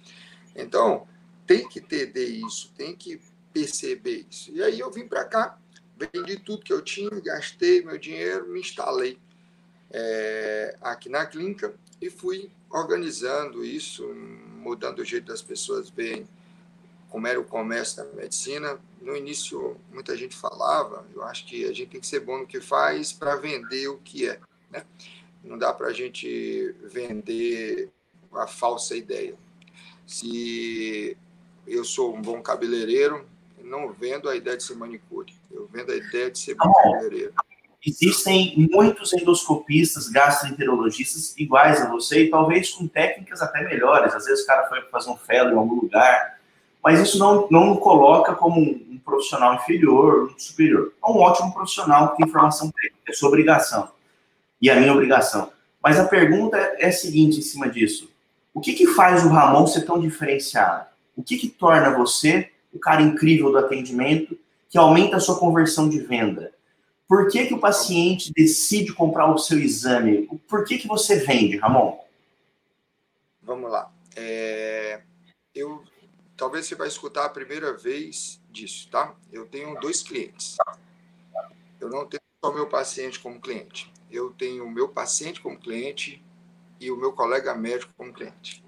Então, 0.57 1.07
tem 1.47 1.69
que 1.69 1.79
entender 1.79 2.27
isso, 2.27 2.73
tem 2.77 2.95
que 2.95 3.21
perceber 3.53 4.27
isso. 4.31 4.51
E 4.53 4.63
aí 4.63 4.81
eu 4.81 4.91
vim 4.91 5.07
para 5.07 5.25
cá 5.25 5.59
vendi 5.97 6.39
tudo 6.39 6.65
que 6.65 6.73
eu 6.73 6.83
tinha, 6.83 7.11
gastei 7.21 7.83
meu 7.83 7.99
dinheiro, 7.99 8.49
me 8.49 8.61
instalei 8.61 9.19
é, 9.91 10.77
aqui 10.81 11.09
na 11.09 11.25
clínica 11.25 11.75
e 12.01 12.11
fui 12.11 12.51
organizando 12.71 13.65
isso, 13.65 14.07
mudando 14.59 14.99
o 14.99 15.05
jeito 15.05 15.27
das 15.27 15.43
pessoas 15.43 15.89
verem 15.89 16.27
como 17.09 17.27
era 17.29 17.39
o 17.39 17.45
comércio 17.45 17.99
da 17.99 18.13
medicina. 18.13 18.79
No 19.01 19.17
início, 19.17 19.77
muita 19.93 20.17
gente 20.17 20.35
falava, 20.35 21.07
eu 21.15 21.23
acho 21.23 21.47
que 21.47 21.65
a 21.65 21.73
gente 21.73 21.91
tem 21.91 22.01
que 22.01 22.07
ser 22.07 22.21
bom 22.21 22.39
no 22.39 22.47
que 22.47 22.61
faz 22.61 23.13
para 23.13 23.37
vender 23.37 23.87
o 23.89 23.99
que 23.99 24.29
é. 24.29 24.41
Né? 24.71 24.85
Não 25.45 25.57
dá 25.57 25.73
para 25.73 25.89
a 25.89 25.93
gente 25.93 26.75
vender 26.83 27.91
a 28.33 28.49
falsa 28.49 28.97
ideia. 28.97 29.37
Se 30.05 31.17
eu 31.67 31.85
sou 31.85 32.15
um 32.15 32.23
bom 32.23 32.41
cabeleireiro, 32.43 33.25
não 33.63 33.93
vendo 33.93 34.29
a 34.29 34.37
ideia 34.37 34.57
de 34.57 34.63
ser 34.63 34.75
manicure, 34.75 35.33
eu 35.51 35.69
vendo 35.73 35.93
a 35.93 35.97
ideia 35.97 36.31
de 36.31 36.39
ser 36.39 36.57
cabeleireiro. 36.57 37.33
Existem 37.87 38.55
muitos 38.73 39.13
endoscopistas, 39.13 40.09
gastroenterologistas 40.09 41.37
iguais 41.37 41.83
a 41.83 41.89
você 41.89 42.25
e 42.25 42.31
talvez 42.31 42.71
com 42.71 42.89
técnicas 42.89 43.43
até 43.43 43.63
melhores. 43.63 44.15
Às 44.15 44.25
vezes 44.25 44.43
o 44.43 44.47
cara 44.47 44.67
foi 44.69 44.81
fazer 44.91 45.11
um 45.11 45.17
fellow 45.17 45.53
em 45.53 45.57
algum 45.57 45.75
lugar, 45.75 46.39
mas 46.83 47.01
isso 47.01 47.19
não, 47.19 47.47
não 47.51 47.77
coloca 47.77 48.35
como 48.35 48.59
um, 48.59 48.87
um 48.91 48.99
profissional 49.05 49.55
inferior, 49.55 50.33
um 50.35 50.39
superior. 50.39 50.93
É 51.03 51.11
um 51.11 51.19
ótimo 51.19 51.53
profissional 51.53 52.11
que 52.11 52.17
tem 52.17 52.27
informação 52.27 52.71
técnica, 52.71 53.11
é 53.11 53.13
sua 53.13 53.29
obrigação. 53.29 53.91
E 54.63 54.71
a 54.71 54.77
minha 54.77 54.93
obrigação. 54.93 55.53
Mas 55.83 56.01
a 56.01 56.09
pergunta 56.09 56.57
é, 56.57 56.85
é 56.85 56.89
a 56.89 56.93
seguinte 56.93 57.39
em 57.39 57.43
cima 57.43 57.69
disso. 57.69 58.11
O 58.55 58.61
que, 58.61 58.73
que 58.73 58.87
faz 58.87 59.25
o 59.25 59.29
Ramon 59.29 59.67
ser 59.67 59.83
tão 59.85 60.01
diferenciado? 60.01 60.87
O 61.17 61.23
que, 61.23 61.37
que 61.37 61.49
torna 61.49 61.97
você 61.97 62.51
o 62.75 62.79
cara 62.79 63.01
incrível 63.01 63.53
do 63.53 63.59
atendimento, 63.59 64.37
que 64.69 64.77
aumenta 64.77 65.17
a 65.17 65.21
sua 65.21 65.39
conversão 65.39 65.89
de 65.89 66.01
venda. 66.01 66.53
Por 67.07 67.31
que, 67.31 67.47
que 67.47 67.55
o 67.55 67.61
paciente 67.61 68.33
decide 68.35 68.93
comprar 68.93 69.33
o 69.33 69.39
seu 69.39 69.59
exame? 69.59 70.27
Por 70.49 70.65
que, 70.65 70.79
que 70.79 70.89
você 70.89 71.17
vende, 71.17 71.57
Ramon? 71.57 71.97
Vamos 73.41 73.71
lá. 73.71 73.93
É, 74.17 75.03
eu 75.55 75.85
talvez 76.37 76.67
você 76.67 76.75
vai 76.75 76.89
escutar 76.89 77.27
a 77.27 77.31
primeira 77.31 77.73
vez 77.73 78.41
disso, 78.51 78.89
tá? 78.91 79.15
Eu 79.31 79.47
tenho 79.47 79.79
dois 79.79 80.03
clientes. 80.03 80.57
Eu 81.81 81.89
não 81.89 82.07
tenho 82.07 82.23
só 82.45 82.53
meu 82.53 82.67
paciente 82.67 83.21
como 83.21 83.41
cliente. 83.41 83.93
Eu 84.11 84.31
tenho 84.31 84.65
o 84.65 84.71
meu 84.71 84.89
paciente 84.89 85.41
como 85.41 85.59
cliente 85.59 86.25
e 86.81 86.91
o 86.91 86.97
meu 86.97 87.13
colega 87.13 87.55
médico 87.55 87.93
como 87.97 88.13
cliente. 88.13 88.64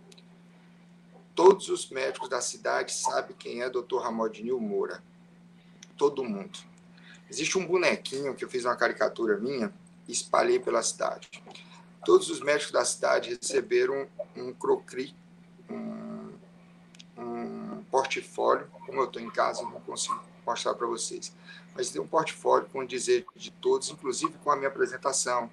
Todos 1.37 1.68
os 1.68 1.91
médicos 1.91 2.30
da 2.30 2.41
cidade 2.41 2.95
sabem 2.95 3.37
quem 3.37 3.61
é 3.61 3.68
Dr. 3.68 3.99
Ramodinil 4.01 4.59
Moura. 4.59 5.03
Todo 5.95 6.24
mundo. 6.24 6.59
Existe 7.30 7.59
um 7.59 7.66
bonequinho 7.66 8.34
que 8.34 8.43
eu 8.43 8.49
fiz 8.49 8.64
uma 8.64 8.74
caricatura 8.74 9.37
minha 9.37 9.70
e 10.09 10.12
espalhei 10.12 10.59
pela 10.59 10.82
cidade. 10.82 11.28
Todos 12.07 12.30
os 12.30 12.41
médicos 12.41 12.72
da 12.72 12.87
cidade 12.87 13.39
receberam 13.39 14.09
um 14.34 14.51
crocri, 14.51 15.14
um, 15.68 16.32
um 17.18 17.84
portfólio. 17.91 18.66
Como 18.87 19.01
eu 19.01 19.05
estou 19.05 19.20
em 19.20 19.30
casa, 19.30 19.62
não 19.62 19.80
consigo 19.82 20.18
mostrar 20.47 20.72
para 20.72 20.87
vocês. 20.87 21.37
Mas 21.74 21.91
tem 21.91 22.01
um 22.01 22.09
portfólio 22.09 22.66
com 22.72 22.82
dizer 22.82 23.26
de 23.37 23.51
todos, 23.51 23.91
inclusive 23.91 24.32
com 24.43 24.51
a 24.51 24.57
minha 24.57 24.68
apresentação. 24.68 25.51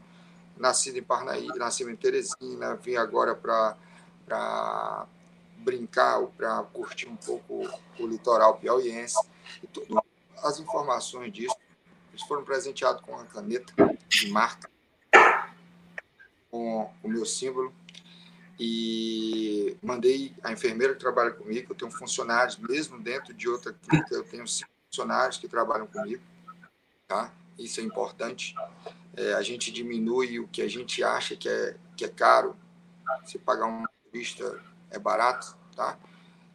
Nascido 0.56 0.98
em 0.98 1.04
Parnaí, 1.04 1.48
nascido 1.58 1.90
em 1.90 1.96
Teresina, 1.98 2.76
vim 2.76 2.96
agora 2.96 3.36
para 3.36 3.76
brincar 5.64 6.20
ou 6.20 6.28
para 6.28 6.62
curtir 6.64 7.08
um 7.08 7.16
pouco 7.16 7.68
o 8.00 8.08
litoral 8.08 8.58
piauiense. 8.58 9.18
E 9.64 9.68
todas 9.68 10.04
as 10.44 10.60
informações 10.60 11.32
disso 11.32 11.56
eles 12.14 12.22
foram 12.28 12.44
presenteados 12.44 13.02
com 13.02 13.14
uma 13.14 13.26
caneta 13.26 13.74
de 14.08 14.30
marca, 14.30 14.70
com 16.52 16.94
o 17.02 17.08
meu 17.10 17.26
símbolo. 17.26 17.74
E 18.60 19.76
mandei 19.82 20.32
a 20.44 20.52
enfermeira 20.52 20.94
que 20.94 21.00
trabalha 21.00 21.32
comigo, 21.32 21.72
eu 21.72 21.76
tenho 21.76 21.92
funcionários, 21.92 22.56
mesmo 22.58 23.00
dentro 23.00 23.34
de 23.34 23.50
outra 23.50 23.74
clínica, 23.74 24.14
eu 24.14 24.24
tenho 24.24 24.46
funcionários 24.86 25.40
que 25.40 25.48
trabalham 25.48 25.88
comigo. 25.88 26.22
Tá? 27.08 27.34
Isso 27.58 27.80
é 27.80 27.84
importante. 27.84 28.54
É, 29.18 29.34
a 29.34 29.42
gente 29.42 29.72
diminui 29.72 30.40
o 30.40 30.48
que 30.48 30.62
a 30.62 30.68
gente 30.68 31.04
acha 31.04 31.36
que 31.36 31.50
é, 31.50 31.76
que 31.98 32.06
é 32.06 32.10
caro. 32.10 32.56
Se 33.26 33.40
pagar 33.40 33.66
uma 33.66 33.90
vista 34.12 34.64
é 34.94 35.00
barato, 35.00 35.58
tá? 35.76 35.98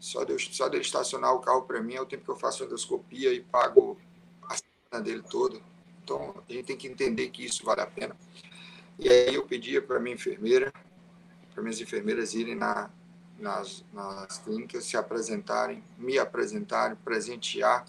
Só 0.00 0.24
de, 0.24 0.38
só 0.38 0.68
de 0.68 0.78
estacionar 0.78 1.34
o 1.34 1.40
carro 1.40 1.62
para 1.62 1.82
mim 1.82 1.94
é 1.94 2.00
o 2.00 2.06
tempo 2.06 2.24
que 2.24 2.30
eu 2.30 2.36
faço 2.36 2.64
endoscopia 2.64 3.32
e 3.32 3.40
pago 3.40 3.98
dele 5.02 5.22
toda. 5.28 5.60
Então, 6.02 6.34
a 6.48 6.52
gente 6.52 6.64
tem 6.66 6.76
que 6.76 6.86
entender 6.86 7.28
que 7.28 7.44
isso 7.44 7.64
vale 7.64 7.82
a 7.82 7.86
pena. 7.86 8.16
E 8.98 9.08
aí 9.08 9.34
eu 9.34 9.44
pedia 9.44 9.82
para 9.82 10.00
minha 10.00 10.14
enfermeira, 10.14 10.72
para 11.52 11.62
minhas 11.62 11.80
enfermeiras 11.80 12.32
irem 12.32 12.54
na, 12.54 12.88
nas, 13.38 13.84
nas 13.92 14.38
clínicas, 14.38 14.84
se 14.84 14.96
apresentarem, 14.96 15.82
me 15.98 16.18
apresentarem, 16.18 16.96
presentear 17.04 17.84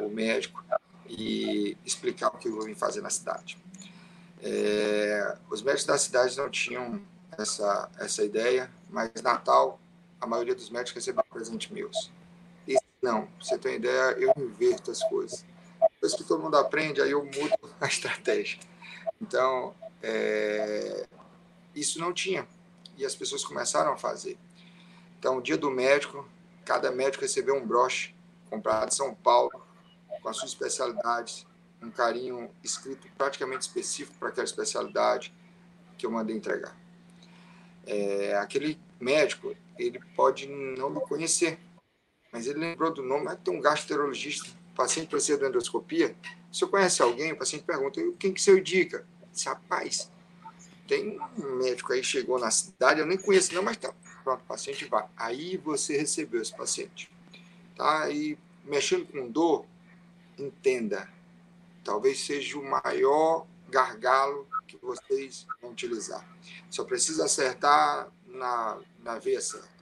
o 0.00 0.08
médico 0.08 0.62
e 1.08 1.76
explicar 1.84 2.28
o 2.28 2.38
que 2.38 2.48
eu 2.48 2.60
vir 2.60 2.76
fazer 2.76 3.00
na 3.00 3.10
cidade. 3.10 3.58
É, 4.40 5.36
os 5.50 5.62
médicos 5.62 5.86
da 5.86 5.98
cidade 5.98 6.36
não 6.36 6.48
tinham 6.48 7.00
essa, 7.38 7.90
essa 7.98 8.24
ideia, 8.24 8.70
mas 8.90 9.10
Natal, 9.22 9.80
a 10.20 10.26
maioria 10.26 10.54
dos 10.54 10.68
médicos 10.68 10.94
recebeu 10.94 11.24
presente 11.30 11.72
meus. 11.72 12.10
Esse 12.66 12.84
não, 13.00 13.28
você 13.40 13.56
tem 13.56 13.76
ideia, 13.76 14.16
eu 14.18 14.32
inverto 14.36 14.90
as 14.90 15.02
coisas 15.04 15.44
depois 16.00 16.14
que 16.14 16.24
todo 16.24 16.42
mundo 16.42 16.56
aprende, 16.56 17.02
aí 17.02 17.10
eu 17.10 17.24
mudo 17.24 17.58
a 17.80 17.86
estratégia. 17.86 18.58
Então, 19.20 19.74
é, 20.02 21.06
isso 21.74 21.98
não 22.00 22.12
tinha. 22.12 22.46
E 22.96 23.04
as 23.04 23.14
pessoas 23.14 23.44
começaram 23.44 23.92
a 23.92 23.96
fazer. 23.96 24.38
Então, 25.18 25.38
o 25.38 25.42
dia 25.42 25.56
do 25.56 25.70
médico, 25.70 26.28
cada 26.64 26.90
médico 26.90 27.22
recebeu 27.22 27.56
um 27.56 27.66
broche 27.66 28.14
comprado 28.48 28.88
de 28.88 28.94
São 28.94 29.14
Paulo, 29.14 29.50
com 30.22 30.28
as 30.28 30.36
suas 30.36 30.52
especialidades, 30.52 31.46
um 31.82 31.90
carinho 31.90 32.50
escrito 32.62 33.08
praticamente 33.16 33.62
específico 33.62 34.16
para 34.18 34.28
aquela 34.28 34.44
especialidade 34.44 35.34
que 35.96 36.06
eu 36.06 36.10
mandei 36.10 36.36
entregar. 36.36 36.76
É, 37.90 38.36
aquele 38.36 38.78
médico, 39.00 39.56
ele 39.78 39.98
pode 40.14 40.46
não 40.46 40.90
me 40.90 41.00
conhecer, 41.00 41.58
mas 42.30 42.46
ele 42.46 42.58
lembrou 42.58 42.92
do 42.92 43.02
nome, 43.02 43.34
tem 43.36 43.54
um 43.54 43.60
gastroenterologista 43.60 44.58
paciente 44.78 45.08
precisa 45.08 45.36
de 45.36 45.44
endoscopia, 45.44 46.14
se 46.52 46.62
eu 46.62 46.68
conhece 46.68 47.02
alguém, 47.02 47.32
o 47.32 47.36
paciente 47.36 47.64
pergunta, 47.64 48.00
quem 48.16 48.32
que 48.32 48.40
você 48.40 48.56
indica? 48.56 49.04
Diz, 49.32 49.42
rapaz, 49.42 50.08
tem 50.86 51.18
um 51.36 51.56
médico 51.56 51.92
aí, 51.92 52.04
chegou 52.04 52.38
na 52.38 52.50
cidade, 52.52 53.00
eu 53.00 53.06
nem 53.06 53.18
conheço 53.18 53.52
não, 53.52 53.62
mas 53.62 53.76
tá, 53.76 53.92
pronto, 54.22 54.44
paciente 54.44 54.84
vai. 54.84 55.04
Aí 55.16 55.56
você 55.56 55.98
recebeu 55.98 56.40
esse 56.40 56.56
paciente. 56.56 57.10
Tá? 57.76 58.08
E 58.08 58.38
mexendo 58.64 59.04
com 59.06 59.28
dor, 59.28 59.66
entenda, 60.38 61.08
talvez 61.82 62.20
seja 62.20 62.56
o 62.56 62.64
maior 62.64 63.46
gargalo 63.68 64.46
que 64.76 64.84
vocês 64.84 65.46
vão 65.60 65.72
utilizar. 65.72 66.24
Só 66.70 66.84
precisa 66.84 67.24
acertar 67.24 68.10
na, 68.26 68.80
na 69.02 69.18
veia 69.18 69.40
certa 69.40 69.78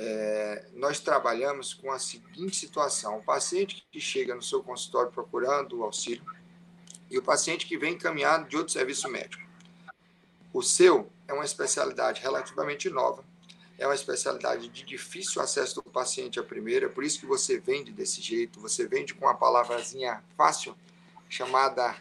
é, 0.00 0.64
nós 0.74 1.00
trabalhamos 1.00 1.74
com 1.74 1.90
a 1.90 1.98
seguinte 1.98 2.56
situação: 2.56 3.18
o 3.18 3.24
paciente 3.24 3.84
que 3.90 4.00
chega 4.00 4.34
no 4.34 4.42
seu 4.42 4.62
consultório 4.62 5.10
procurando 5.10 5.80
o 5.80 5.82
auxílio 5.82 6.24
e 7.10 7.18
o 7.18 7.22
paciente 7.22 7.66
que 7.66 7.76
vem 7.76 7.94
encaminhado 7.94 8.48
de 8.48 8.56
outro 8.56 8.72
serviço 8.72 9.08
médico. 9.08 9.42
O 10.52 10.62
seu 10.62 11.10
é 11.26 11.32
uma 11.32 11.44
especialidade 11.44 12.22
relativamente 12.22 12.88
nova, 12.88 13.24
é 13.76 13.86
uma 13.86 13.94
especialidade 13.94 14.68
de 14.68 14.84
difícil 14.84 15.42
acesso 15.42 15.74
do 15.74 15.82
paciente 15.82 16.38
à 16.38 16.44
primeira, 16.44 16.88
por 16.88 17.02
isso 17.02 17.18
que 17.18 17.26
você 17.26 17.58
vende 17.58 17.90
desse 17.90 18.22
jeito, 18.22 18.60
você 18.60 18.86
vende 18.86 19.14
com 19.14 19.26
uma 19.26 19.34
palavrazinha 19.34 20.22
fácil 20.36 20.76
chamada 21.28 21.96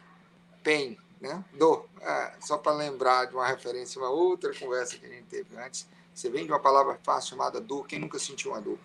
pain, 0.63 0.97
né? 1.19 1.43
dor. 1.53 1.87
É, 2.01 2.33
só 2.39 2.57
para 2.57 2.73
lembrar 2.73 3.25
de 3.25 3.35
uma 3.35 3.47
referência, 3.47 3.99
uma 3.99 4.09
outra 4.09 4.53
conversa 4.53 4.97
que 4.97 5.05
a 5.05 5.09
gente 5.09 5.25
teve 5.25 5.55
antes 5.57 5.87
você 6.17 6.31
vem 6.31 6.47
de 6.47 6.51
uma 6.51 6.59
palavra 6.59 6.99
fácil 7.03 7.29
chamada 7.29 7.61
dor, 7.61 7.85
quem 7.85 7.99
nunca 7.99 8.17
sentiu 8.17 8.49
uma 8.49 8.59
dor? 8.59 8.79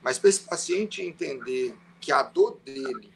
Mas 0.00 0.18
para 0.18 0.30
esse 0.30 0.40
paciente 0.40 1.02
entender 1.02 1.76
que 2.00 2.10
a 2.10 2.22
dor 2.22 2.58
dele 2.64 3.12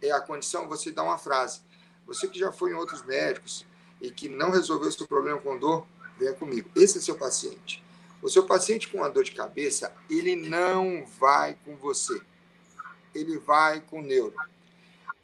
é 0.00 0.12
a 0.12 0.20
condição, 0.20 0.68
você 0.68 0.92
dá 0.92 1.02
uma 1.02 1.18
frase. 1.18 1.60
Você 2.06 2.28
que 2.28 2.38
já 2.38 2.52
foi 2.52 2.70
em 2.70 2.74
outros 2.74 3.02
médicos 3.02 3.66
e 4.00 4.12
que 4.12 4.28
não 4.28 4.52
resolveu 4.52 4.92
seu 4.92 5.08
problema 5.08 5.40
com 5.40 5.58
dor, 5.58 5.84
venha 6.16 6.34
comigo. 6.34 6.70
Esse 6.76 6.98
é 6.98 7.00
seu 7.00 7.18
paciente. 7.18 7.82
O 8.22 8.28
seu 8.28 8.46
paciente 8.46 8.86
com 8.86 8.98
uma 8.98 9.10
dor 9.10 9.24
de 9.24 9.32
cabeça, 9.32 9.92
ele 10.08 10.36
não 10.36 11.04
vai 11.18 11.58
com 11.64 11.74
você. 11.74 12.22
Ele 13.12 13.38
vai 13.38 13.80
com 13.80 13.98
o 13.98 14.02
neuro. 14.02 14.36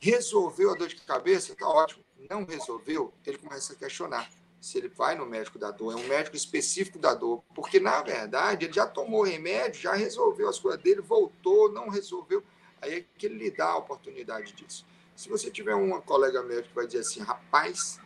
Resolveu 0.00 0.72
a 0.72 0.74
dor 0.74 0.88
de 0.88 0.96
cabeça? 0.96 1.54
Tá 1.54 1.68
ótimo. 1.68 2.02
Não 2.28 2.44
resolveu? 2.44 3.12
Ele 3.26 3.38
começa 3.38 3.72
a 3.72 3.76
questionar 3.76 4.28
se 4.60 4.78
ele 4.78 4.88
vai 4.88 5.14
no 5.14 5.24
médico 5.24 5.58
da 5.58 5.70
dor, 5.70 5.92
é 5.92 5.96
um 5.96 6.06
médico 6.08 6.36
específico 6.36 6.98
da 6.98 7.14
dor, 7.14 7.42
porque 7.54 7.78
na 7.78 8.02
verdade 8.02 8.66
ele 8.66 8.72
já 8.72 8.86
tomou 8.86 9.22
remédio, 9.22 9.80
já 9.80 9.94
resolveu 9.94 10.48
as 10.48 10.58
coisas 10.58 10.80
dele, 10.82 11.00
voltou, 11.00 11.70
não 11.70 11.88
resolveu, 11.88 12.42
aí 12.80 12.94
é 12.94 13.04
que 13.16 13.26
ele 13.26 13.36
lhe 13.36 13.50
dá 13.50 13.66
a 13.66 13.76
oportunidade 13.76 14.52
disso. 14.52 14.84
Se 15.14 15.28
você 15.28 15.50
tiver 15.50 15.74
uma 15.74 16.00
colega 16.00 16.42
médico 16.42 16.68
que 16.68 16.74
vai 16.74 16.86
dizer 16.86 17.00
assim, 17.00 17.20
rapaz, 17.20 18.00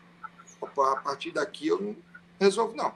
a 0.60 0.96
partir 0.96 1.30
daqui 1.30 1.68
eu 1.68 1.80
não 1.80 1.96
resolvo, 2.38 2.74
não. 2.74 2.94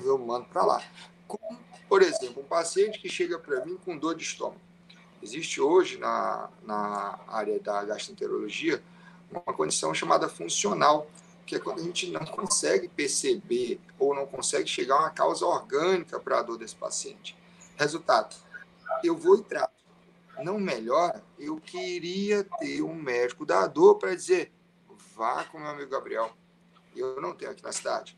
Eu 0.00 0.18
mando 0.18 0.46
para 0.46 0.64
lá. 0.64 0.82
Como, 1.26 1.58
por 1.88 2.02
exemplo, 2.02 2.42
um 2.42 2.46
paciente 2.46 2.98
que 2.98 3.08
chega 3.08 3.38
para 3.38 3.64
mim 3.64 3.76
com 3.84 3.96
dor 3.96 4.14
de 4.14 4.22
estômago. 4.22 4.60
Existe 5.22 5.60
hoje 5.60 5.98
na, 5.98 6.50
na 6.62 7.20
área 7.28 7.60
da 7.60 7.84
gastroenterologia 7.84 8.82
uma 9.32 9.54
condição 9.54 9.94
chamada 9.94 10.28
funcional, 10.28 11.10
que 11.46 11.56
é 11.56 11.58
quando 11.58 11.80
a 11.80 11.82
gente 11.82 12.10
não 12.10 12.24
consegue 12.24 12.88
perceber 12.88 13.80
ou 13.98 14.14
não 14.14 14.26
consegue 14.26 14.68
chegar 14.68 14.96
a 14.96 15.00
uma 15.00 15.10
causa 15.10 15.44
orgânica 15.44 16.20
para 16.20 16.38
a 16.38 16.42
dor 16.42 16.58
desse 16.58 16.76
paciente. 16.76 17.36
Resultado, 17.76 18.36
eu 19.02 19.16
vou 19.16 19.36
e 19.38 19.42
trato. 19.42 19.72
Não 20.42 20.58
melhora, 20.58 21.22
eu 21.38 21.56
queria 21.60 22.44
ter 22.58 22.82
um 22.82 22.94
médico 22.94 23.44
da 23.44 23.66
dor 23.66 23.96
para 23.96 24.14
dizer, 24.14 24.52
vá 25.14 25.44
com 25.44 25.58
meu 25.58 25.68
amigo 25.68 25.90
Gabriel. 25.90 26.32
Eu 26.96 27.20
não 27.20 27.34
tenho 27.34 27.50
aqui 27.50 27.62
na 27.62 27.72
cidade. 27.72 28.16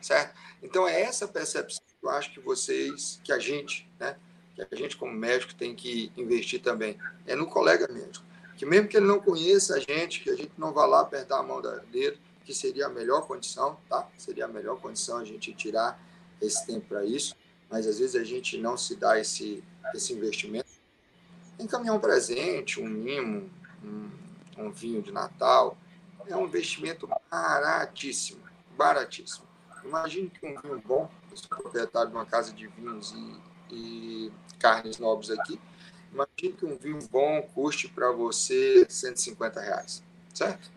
Certo? 0.00 0.34
Então, 0.62 0.86
é 0.88 1.00
essa 1.00 1.28
percepção 1.28 1.82
que 2.00 2.06
eu 2.06 2.10
acho 2.10 2.32
que 2.32 2.40
vocês, 2.40 3.20
que 3.22 3.32
a 3.32 3.38
gente, 3.38 3.88
né, 3.98 4.16
que 4.54 4.62
a 4.62 4.76
gente 4.76 4.96
como 4.96 5.12
médico 5.12 5.54
tem 5.54 5.74
que 5.74 6.12
investir 6.16 6.60
também, 6.60 6.98
é 7.26 7.36
no 7.36 7.46
colega 7.46 7.86
médico. 7.92 8.24
Que 8.62 8.66
mesmo 8.66 8.86
que 8.86 8.96
ele 8.96 9.06
não 9.06 9.18
conheça 9.18 9.74
a 9.74 9.80
gente, 9.80 10.20
que 10.20 10.30
a 10.30 10.36
gente 10.36 10.52
não 10.56 10.72
vá 10.72 10.86
lá 10.86 11.00
apertar 11.00 11.40
a 11.40 11.42
mão 11.42 11.60
dele, 11.90 12.16
que 12.44 12.54
seria 12.54 12.86
a 12.86 12.88
melhor 12.88 13.26
condição, 13.26 13.76
tá? 13.88 14.08
Seria 14.16 14.44
a 14.44 14.48
melhor 14.48 14.80
condição 14.80 15.18
a 15.18 15.24
gente 15.24 15.52
tirar 15.52 16.00
esse 16.40 16.64
tempo 16.64 16.86
para 16.86 17.04
isso, 17.04 17.34
mas 17.68 17.88
às 17.88 17.98
vezes 17.98 18.14
a 18.14 18.22
gente 18.22 18.56
não 18.58 18.76
se 18.76 18.94
dá 18.94 19.18
esse, 19.18 19.64
esse 19.92 20.12
investimento. 20.12 20.68
Encaminhar 21.58 21.96
um 21.96 21.98
presente, 21.98 22.80
um 22.80 22.86
mimo, 22.86 23.50
um, 23.82 24.10
um 24.56 24.70
vinho 24.70 25.02
de 25.02 25.10
Natal, 25.10 25.76
é 26.28 26.36
um 26.36 26.44
investimento 26.44 27.08
baratíssimo, 27.28 28.44
baratíssimo. 28.76 29.44
Imagine 29.84 30.30
que 30.30 30.46
um 30.46 30.56
vinho 30.60 30.80
bom, 30.86 31.10
eu 31.32 31.36
sou 31.36 31.48
proprietário 31.48 32.10
de 32.10 32.16
uma 32.16 32.26
casa 32.26 32.52
de 32.52 32.68
vinhos 32.68 33.12
e, 33.12 33.74
e 33.74 34.32
carnes 34.60 34.98
nobres 34.98 35.32
aqui, 35.32 35.60
imagine 36.12 36.52
que 36.56 36.66
um 36.66 36.76
vinho 36.76 36.98
bom 37.10 37.42
custe 37.54 37.88
para 37.88 38.12
você 38.12 38.86
150 38.88 39.60
reais, 39.60 40.02
certo? 40.32 40.70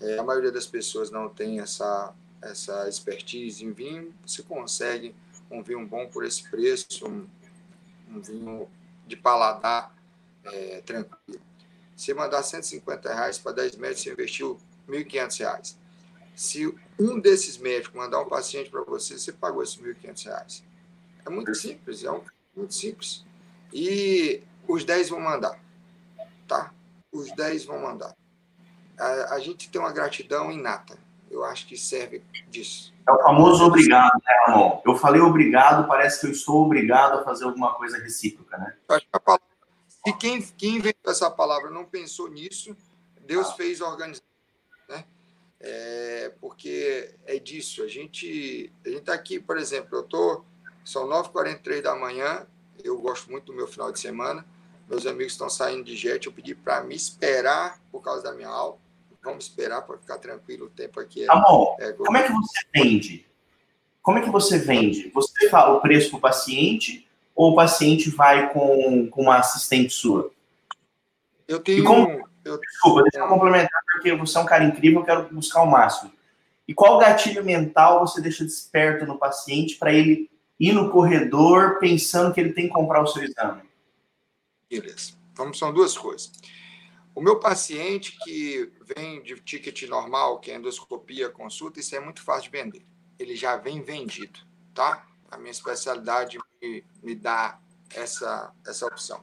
É, 0.00 0.18
a 0.18 0.22
maioria 0.22 0.50
das 0.50 0.66
pessoas 0.66 1.10
não 1.10 1.28
tem 1.28 1.60
essa, 1.60 2.14
essa 2.42 2.88
expertise 2.88 3.64
em 3.64 3.72
vinho, 3.72 4.12
você 4.26 4.42
consegue 4.42 5.14
um 5.50 5.62
vinho 5.62 5.86
bom 5.86 6.08
por 6.08 6.24
esse 6.24 6.48
preço, 6.50 7.06
um, 7.06 7.26
um 8.10 8.20
vinho 8.20 8.68
de 9.06 9.16
paladar 9.16 9.94
é, 10.44 10.80
tranquilo. 10.80 11.40
Se 11.96 12.12
mandar 12.12 12.42
150 12.42 13.14
reais 13.14 13.38
para 13.38 13.52
10 13.52 13.76
médicos, 13.76 14.02
você 14.02 14.12
investiu 14.12 14.58
1.500 14.88 15.38
reais. 15.38 15.78
Se 16.34 16.74
um 16.98 17.20
desses 17.20 17.56
médicos 17.58 17.96
mandar 17.96 18.20
um 18.20 18.28
paciente 18.28 18.68
para 18.68 18.82
você, 18.82 19.16
você 19.16 19.32
pagou 19.32 19.62
esses 19.62 19.76
1.500 19.76 20.24
reais. 20.24 20.64
É 21.24 21.30
muito 21.30 21.54
simples, 21.54 22.02
é 22.02 22.10
um, 22.10 22.20
muito 22.56 22.74
simples. 22.74 23.24
E 23.72 24.42
os 24.68 24.84
10 24.84 25.10
vão 25.10 25.20
mandar, 25.20 25.58
tá? 26.46 26.72
Os 27.12 27.30
10 27.32 27.64
vão 27.64 27.80
mandar. 27.80 28.14
A, 28.98 29.34
a 29.34 29.38
gente 29.40 29.70
tem 29.70 29.80
uma 29.80 29.92
gratidão 29.92 30.50
inata. 30.50 30.98
Eu 31.30 31.44
acho 31.44 31.66
que 31.66 31.76
serve 31.76 32.22
disso. 32.48 32.94
É 33.08 33.12
o 33.12 33.18
famoso 33.18 33.64
obrigado, 33.64 34.12
né, 34.14 34.32
Ramon? 34.46 34.80
Eu 34.86 34.94
falei 34.96 35.20
obrigado, 35.20 35.88
parece 35.88 36.20
que 36.20 36.26
eu 36.26 36.30
estou 36.30 36.64
obrigado 36.64 37.18
a 37.18 37.24
fazer 37.24 37.44
alguma 37.44 37.74
coisa 37.74 37.98
recíproca, 37.98 38.56
né? 38.56 38.76
Acho 38.88 39.00
que 39.00 39.08
a 39.12 39.20
palavra 39.20 39.54
e 40.06 40.12
quem, 40.12 40.40
quem 40.42 40.76
inventou 40.76 41.10
essa 41.10 41.30
palavra 41.30 41.70
não 41.70 41.86
pensou 41.86 42.28
nisso, 42.28 42.76
Deus 43.22 43.52
fez 43.52 43.80
organizar. 43.80 44.22
Né? 44.86 45.04
É, 45.58 46.32
porque 46.40 47.14
é 47.24 47.38
disso. 47.38 47.82
A 47.82 47.88
gente 47.88 48.70
a 48.84 48.88
está 48.90 49.14
aqui, 49.14 49.40
por 49.40 49.56
exemplo, 49.56 49.96
eu 49.96 50.02
tô, 50.02 50.44
são 50.84 51.08
9h43 51.08 51.80
da 51.80 51.96
manhã, 51.96 52.46
eu 52.82 53.00
gosto 53.00 53.30
muito 53.30 53.46
do 53.46 53.54
meu 53.54 53.66
final 53.66 53.90
de 53.90 53.98
semana, 53.98 54.44
meus 54.94 55.06
amigos 55.06 55.32
estão 55.32 55.50
saindo 55.50 55.84
de 55.84 55.96
jet, 55.96 56.26
eu 56.26 56.32
pedi 56.32 56.54
para 56.54 56.82
me 56.82 56.94
esperar 56.94 57.80
por 57.90 58.00
causa 58.00 58.22
da 58.22 58.32
minha 58.32 58.48
aula. 58.48 58.76
Vamos 59.22 59.46
esperar 59.46 59.82
para 59.82 59.98
ficar 59.98 60.18
tranquilo, 60.18 60.66
o 60.66 60.70
tempo 60.70 61.00
aqui 61.00 61.24
é. 61.24 61.26
Bom. 61.26 61.76
É, 61.80 61.92
como 61.92 62.16
é 62.16 62.22
que 62.22 62.32
você 62.32 62.60
vende? 62.74 63.26
Como 64.02 64.18
é 64.18 64.20
que 64.20 64.30
você 64.30 64.58
vende? 64.58 65.10
Você 65.14 65.48
fala 65.48 65.76
o 65.76 65.80
preço 65.80 66.10
para 66.10 66.18
o 66.18 66.20
paciente 66.20 67.08
ou 67.34 67.52
o 67.52 67.56
paciente 67.56 68.10
vai 68.10 68.52
com, 68.52 69.08
com 69.08 69.22
uma 69.22 69.38
assistente 69.38 69.92
sua? 69.92 70.30
Eu 71.48 71.58
tenho. 71.60 71.78
E 71.78 71.84
como, 71.84 72.28
eu, 72.44 72.60
desculpa, 72.60 73.02
deixa 73.02 73.18
eu 73.18 73.28
complementar, 73.28 73.80
porque 73.92 74.14
você 74.14 74.36
é 74.36 74.40
um 74.40 74.46
cara 74.46 74.64
incrível, 74.64 75.00
eu 75.00 75.06
quero 75.06 75.34
buscar 75.34 75.62
o 75.62 75.70
máximo. 75.70 76.12
E 76.68 76.74
qual 76.74 76.98
gatilho 76.98 77.44
mental 77.44 78.06
você 78.06 78.20
deixa 78.20 78.44
desperto 78.44 79.06
no 79.06 79.18
paciente 79.18 79.76
para 79.76 79.92
ele 79.92 80.30
ir 80.60 80.72
no 80.72 80.90
corredor 80.90 81.78
pensando 81.78 82.32
que 82.32 82.40
ele 82.40 82.52
tem 82.52 82.68
que 82.68 82.74
comprar 82.74 83.02
o 83.02 83.06
seu 83.06 83.24
exame? 83.24 83.62
Beleza. 84.68 85.12
Então, 85.32 85.52
são 85.52 85.72
duas 85.72 85.96
coisas. 85.96 86.32
O 87.14 87.20
meu 87.20 87.38
paciente 87.38 88.16
que 88.24 88.72
vem 88.96 89.22
de 89.22 89.40
ticket 89.40 89.82
normal, 89.82 90.40
que 90.40 90.50
é 90.50 90.56
endoscopia, 90.56 91.28
consulta, 91.28 91.80
isso 91.80 91.94
é 91.94 92.00
muito 92.00 92.22
fácil 92.22 92.50
de 92.50 92.58
vender. 92.58 92.86
Ele 93.18 93.36
já 93.36 93.56
vem 93.56 93.82
vendido, 93.82 94.40
tá? 94.74 95.06
a 95.34 95.38
minha 95.38 95.50
especialidade 95.50 96.38
me, 96.62 96.84
me 97.02 97.14
dá 97.14 97.58
essa, 97.94 98.52
essa 98.66 98.86
opção. 98.86 99.22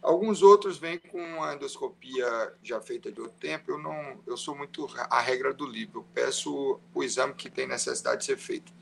Alguns 0.00 0.42
outros 0.42 0.78
vêm 0.78 0.98
com 0.98 1.42
a 1.42 1.54
endoscopia 1.54 2.54
já 2.62 2.80
feita 2.80 3.10
de 3.10 3.20
outro 3.20 3.36
tempo. 3.38 3.70
Eu 3.70 3.78
não, 3.78 4.22
eu 4.26 4.36
sou 4.36 4.56
muito 4.56 4.88
a 5.10 5.20
regra 5.20 5.52
do 5.52 5.66
livro. 5.66 6.00
Eu 6.00 6.06
peço 6.14 6.80
o 6.94 7.02
exame 7.02 7.34
que 7.34 7.50
tem 7.50 7.66
necessidade 7.66 8.20
de 8.20 8.26
ser 8.26 8.36
feito. 8.36 8.72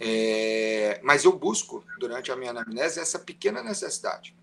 É, 0.00 1.00
mas 1.02 1.24
eu 1.24 1.32
busco 1.32 1.84
durante 1.98 2.32
a 2.32 2.36
minha 2.36 2.52
anamnese 2.52 3.00
essa 3.00 3.18
pequena 3.18 3.62
necessidade. 3.62 4.34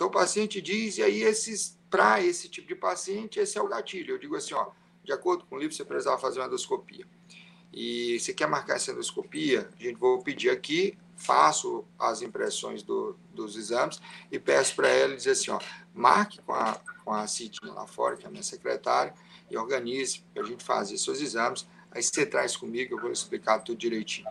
Então 0.00 0.08
o 0.08 0.10
paciente 0.10 0.62
diz 0.62 0.96
e 0.96 1.02
aí 1.02 1.20
esses 1.20 1.78
para 1.90 2.22
esse 2.22 2.48
tipo 2.48 2.66
de 2.66 2.74
paciente 2.74 3.38
esse 3.38 3.58
é 3.58 3.60
o 3.60 3.68
gatilho. 3.68 4.14
Eu 4.14 4.18
digo 4.18 4.34
assim, 4.34 4.54
ó, 4.54 4.68
de 5.04 5.12
acordo 5.12 5.44
com 5.44 5.56
o 5.56 5.58
livro 5.58 5.76
você 5.76 5.84
precisava 5.84 6.16
fazer 6.16 6.40
uma 6.40 6.46
endoscopia 6.46 7.06
e 7.70 8.18
se 8.18 8.32
quer 8.32 8.48
marcar 8.48 8.76
essa 8.76 8.92
endoscopia, 8.92 9.68
a 9.78 9.82
gente 9.82 9.98
vou 9.98 10.22
pedir 10.22 10.48
aqui, 10.48 10.96
faço 11.18 11.84
as 11.98 12.22
impressões 12.22 12.82
do, 12.82 13.14
dos 13.34 13.56
exames 13.56 14.00
e 14.32 14.38
peço 14.38 14.74
para 14.74 14.88
ela 14.88 15.14
dizer 15.14 15.32
assim, 15.32 15.50
ó, 15.50 15.60
marque 15.92 16.40
com 16.46 16.54
a, 16.54 16.80
com 17.04 17.12
a 17.12 17.26
Citinha 17.26 17.70
lá 17.70 17.86
fora, 17.86 18.16
que 18.16 18.24
é 18.24 18.28
a 18.28 18.30
minha 18.30 18.42
secretária, 18.42 19.12
e 19.50 19.56
organize 19.58 20.24
a 20.34 20.42
gente 20.42 20.64
fazer 20.64 20.96
seus 20.96 21.20
exames. 21.20 21.68
Aí 21.90 22.02
você 22.02 22.24
traz 22.24 22.56
comigo, 22.56 22.94
eu 22.94 23.00
vou 23.02 23.12
explicar 23.12 23.58
tudo 23.58 23.76
direitinho. 23.76 24.28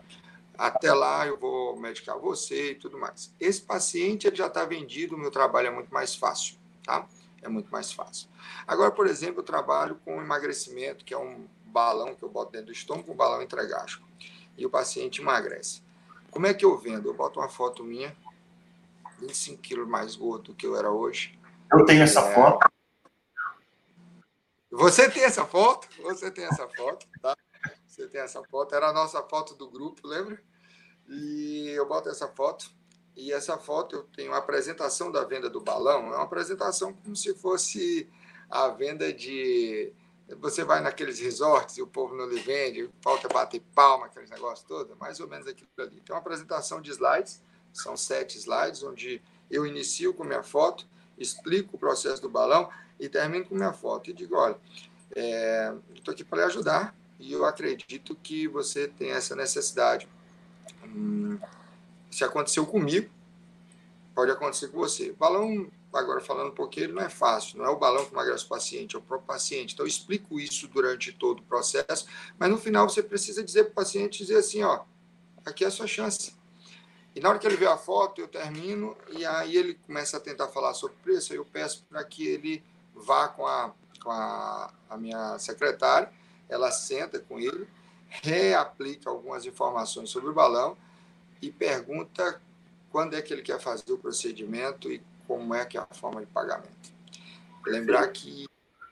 Até 0.60 0.92
lá 0.92 1.26
eu 1.26 1.38
vou 1.38 1.74
medicar 1.80 2.18
você 2.18 2.72
e 2.72 2.74
tudo 2.74 2.98
mais. 2.98 3.34
Esse 3.40 3.62
paciente 3.62 4.26
ele 4.26 4.36
já 4.36 4.46
está 4.46 4.62
vendido, 4.66 5.16
o 5.16 5.18
meu 5.18 5.30
trabalho 5.30 5.68
é 5.68 5.70
muito 5.70 5.88
mais 5.90 6.14
fácil, 6.14 6.56
tá? 6.84 7.08
É 7.40 7.48
muito 7.48 7.72
mais 7.72 7.90
fácil. 7.90 8.28
Agora, 8.66 8.90
por 8.90 9.06
exemplo, 9.06 9.40
eu 9.40 9.42
trabalho 9.42 9.98
com 10.04 10.20
emagrecimento, 10.20 11.02
que 11.02 11.14
é 11.14 11.18
um 11.18 11.48
balão 11.64 12.14
que 12.14 12.22
eu 12.22 12.28
boto 12.28 12.52
dentro 12.52 12.66
do 12.66 12.72
estômago, 12.72 13.10
um 13.10 13.16
balão 13.16 13.40
intragástrico. 13.40 14.06
E 14.54 14.66
o 14.66 14.68
paciente 14.68 15.22
emagrece. 15.22 15.82
Como 16.30 16.46
é 16.46 16.52
que 16.52 16.66
eu 16.66 16.76
vendo? 16.76 17.08
Eu 17.08 17.14
boto 17.14 17.40
uma 17.40 17.48
foto 17.48 17.82
minha, 17.82 18.14
25 19.18 19.62
quilos 19.62 19.88
mais 19.88 20.14
gordo 20.14 20.52
do 20.52 20.54
que 20.54 20.66
eu 20.66 20.76
era 20.76 20.90
hoje. 20.90 21.38
Eu 21.72 21.86
tenho 21.86 22.02
essa 22.02 22.20
é... 22.20 22.34
foto. 22.34 22.70
Você 24.72 25.08
tem 25.08 25.24
essa 25.24 25.46
foto? 25.46 25.88
Você 26.02 26.30
tem 26.30 26.44
essa 26.44 26.68
foto, 26.68 27.06
tá? 27.22 27.34
Você 27.86 28.06
tem 28.06 28.20
essa 28.20 28.44
foto. 28.44 28.74
Era 28.74 28.90
a 28.90 28.92
nossa 28.92 29.22
foto 29.22 29.54
do 29.54 29.66
grupo, 29.70 30.06
lembra? 30.06 30.49
E 31.10 31.68
eu 31.70 31.86
boto 31.86 32.08
essa 32.08 32.28
foto. 32.28 32.70
E 33.16 33.32
essa 33.32 33.58
foto 33.58 33.96
eu 33.96 34.02
tenho 34.04 34.32
a 34.32 34.38
apresentação 34.38 35.10
da 35.12 35.24
venda 35.24 35.50
do 35.50 35.60
balão. 35.60 36.06
É 36.06 36.16
uma 36.16 36.22
apresentação 36.22 36.94
como 36.94 37.14
se 37.14 37.34
fosse 37.34 38.08
a 38.48 38.68
venda 38.68 39.12
de 39.12 39.92
você 40.38 40.64
vai 40.64 40.80
naqueles 40.80 41.18
resorts 41.18 41.76
e 41.76 41.82
o 41.82 41.86
povo 41.86 42.14
não 42.14 42.26
lhe 42.26 42.40
vende, 42.40 42.88
falta 43.00 43.28
bater 43.28 43.60
palma, 43.74 44.06
aqueles 44.06 44.30
negócios 44.30 44.66
todos, 44.66 44.96
mais 44.98 45.18
ou 45.20 45.28
menos 45.28 45.46
aquilo 45.46 45.68
ali. 45.78 46.00
Tem 46.00 46.14
uma 46.14 46.20
apresentação 46.20 46.80
de 46.80 46.90
slides, 46.90 47.42
são 47.72 47.96
sete 47.96 48.38
slides, 48.38 48.82
onde 48.82 49.20
eu 49.50 49.66
inicio 49.66 50.14
com 50.14 50.24
minha 50.24 50.42
foto, 50.42 50.86
explico 51.18 51.76
o 51.76 51.78
processo 51.78 52.22
do 52.22 52.28
balão 52.28 52.70
e 52.98 53.08
termino 53.08 53.44
com 53.44 53.54
minha 53.54 53.72
foto. 53.72 54.10
E 54.10 54.12
digo, 54.12 54.36
olha, 54.36 54.56
é, 55.14 55.74
estou 55.94 56.12
aqui 56.12 56.24
para 56.24 56.38
lhe 56.38 56.44
ajudar 56.44 56.94
e 57.18 57.32
eu 57.32 57.44
acredito 57.44 58.14
que 58.16 58.46
você 58.46 58.86
tem 58.86 59.10
essa 59.10 59.34
necessidade. 59.34 60.08
Se 62.10 62.24
aconteceu 62.24 62.66
comigo, 62.66 63.10
pode 64.14 64.30
acontecer 64.30 64.68
com 64.68 64.78
você. 64.78 65.12
Balão 65.12 65.70
agora 65.98 66.20
falando 66.20 66.48
um 66.48 66.54
pouquinho, 66.54 66.94
não 66.94 67.02
é 67.02 67.08
fácil, 67.08 67.58
não 67.58 67.64
é 67.64 67.68
o 67.68 67.76
balão 67.76 68.04
que 68.04 68.12
emagrece 68.12 68.44
o 68.44 68.48
paciente, 68.48 68.94
é 68.94 68.98
o 68.98 69.02
próprio 69.02 69.26
paciente. 69.26 69.74
Então, 69.74 69.84
eu 69.84 69.88
explico 69.88 70.38
isso 70.38 70.68
durante 70.68 71.12
todo 71.12 71.40
o 71.40 71.42
processo, 71.42 72.06
mas 72.38 72.50
no 72.50 72.58
final 72.58 72.88
você 72.88 73.02
precisa 73.02 73.42
dizer 73.42 73.64
para 73.64 73.72
o 73.72 73.74
paciente, 73.74 74.18
dizer 74.18 74.36
assim, 74.36 74.62
ó, 74.62 74.84
aqui 75.44 75.64
é 75.64 75.68
a 75.68 75.70
sua 75.70 75.86
chance. 75.86 76.34
E 77.14 77.20
na 77.20 77.28
hora 77.28 77.38
que 77.38 77.46
ele 77.46 77.56
vê 77.56 77.66
a 77.66 77.76
foto, 77.76 78.20
eu 78.20 78.28
termino, 78.28 78.96
e 79.10 79.26
aí 79.26 79.56
ele 79.56 79.74
começa 79.74 80.16
a 80.16 80.20
tentar 80.20 80.48
falar 80.48 80.74
sobre 80.74 80.96
preço, 81.02 81.32
aí 81.32 81.38
eu 81.38 81.44
peço 81.44 81.84
para 81.88 82.04
que 82.04 82.26
ele 82.26 82.62
vá 82.94 83.26
com 83.26 83.46
a, 83.46 83.72
com 84.02 84.10
a, 84.10 84.72
a 84.88 84.96
minha 84.96 85.38
secretária, 85.38 86.12
ela 86.48 86.70
senta 86.70 87.18
com 87.18 87.38
ele, 87.38 87.66
reaplica 88.10 89.08
algumas 89.08 89.46
informações 89.46 90.10
sobre 90.10 90.30
o 90.30 90.34
balão 90.34 90.76
e 91.40 91.50
pergunta 91.50 92.40
quando 92.90 93.14
é 93.14 93.22
que 93.22 93.32
ele 93.32 93.42
quer 93.42 93.60
fazer 93.60 93.92
o 93.92 93.98
procedimento 93.98 94.90
e 94.90 95.02
como 95.26 95.54
é 95.54 95.64
que 95.64 95.78
é 95.78 95.80
a 95.80 95.94
forma 95.94 96.20
de 96.20 96.26
pagamento. 96.26 96.92
Lembrar 97.64 98.08
que, 98.08 98.48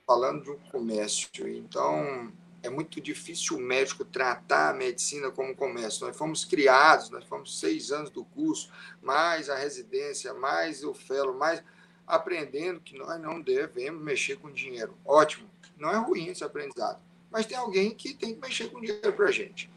falando 0.07 0.43
de 0.43 0.51
um 0.51 0.57
comércio, 0.71 1.47
então 1.47 2.31
é 2.63 2.69
muito 2.69 2.99
difícil 3.01 3.57
o 3.57 3.59
médico 3.59 4.05
tratar 4.05 4.69
a 4.69 4.73
medicina 4.73 5.31
como 5.31 5.55
comércio. 5.55 6.05
Nós 6.05 6.17
fomos 6.17 6.45
criados, 6.45 7.09
nós 7.09 7.25
fomos 7.25 7.59
seis 7.59 7.91
anos 7.91 8.09
do 8.09 8.23
curso, 8.23 8.71
mais 9.01 9.49
a 9.49 9.55
residência, 9.55 10.33
mais 10.33 10.83
o 10.83 10.93
fellow, 10.93 11.33
mais 11.33 11.63
aprendendo 12.07 12.79
que 12.79 12.97
nós 12.97 13.19
não 13.21 13.41
devemos 13.41 14.01
mexer 14.01 14.37
com 14.37 14.51
dinheiro. 14.51 14.97
Ótimo, 15.05 15.49
não 15.77 15.89
é 15.89 15.97
ruim 15.97 16.27
esse 16.27 16.43
aprendizado, 16.43 16.99
mas 17.31 17.45
tem 17.45 17.57
alguém 17.57 17.91
que 17.91 18.13
tem 18.13 18.33
que 18.33 18.41
mexer 18.41 18.69
com 18.69 18.79
dinheiro 18.79 19.13
para 19.13 19.27
a 19.27 19.31
gente. 19.31 19.69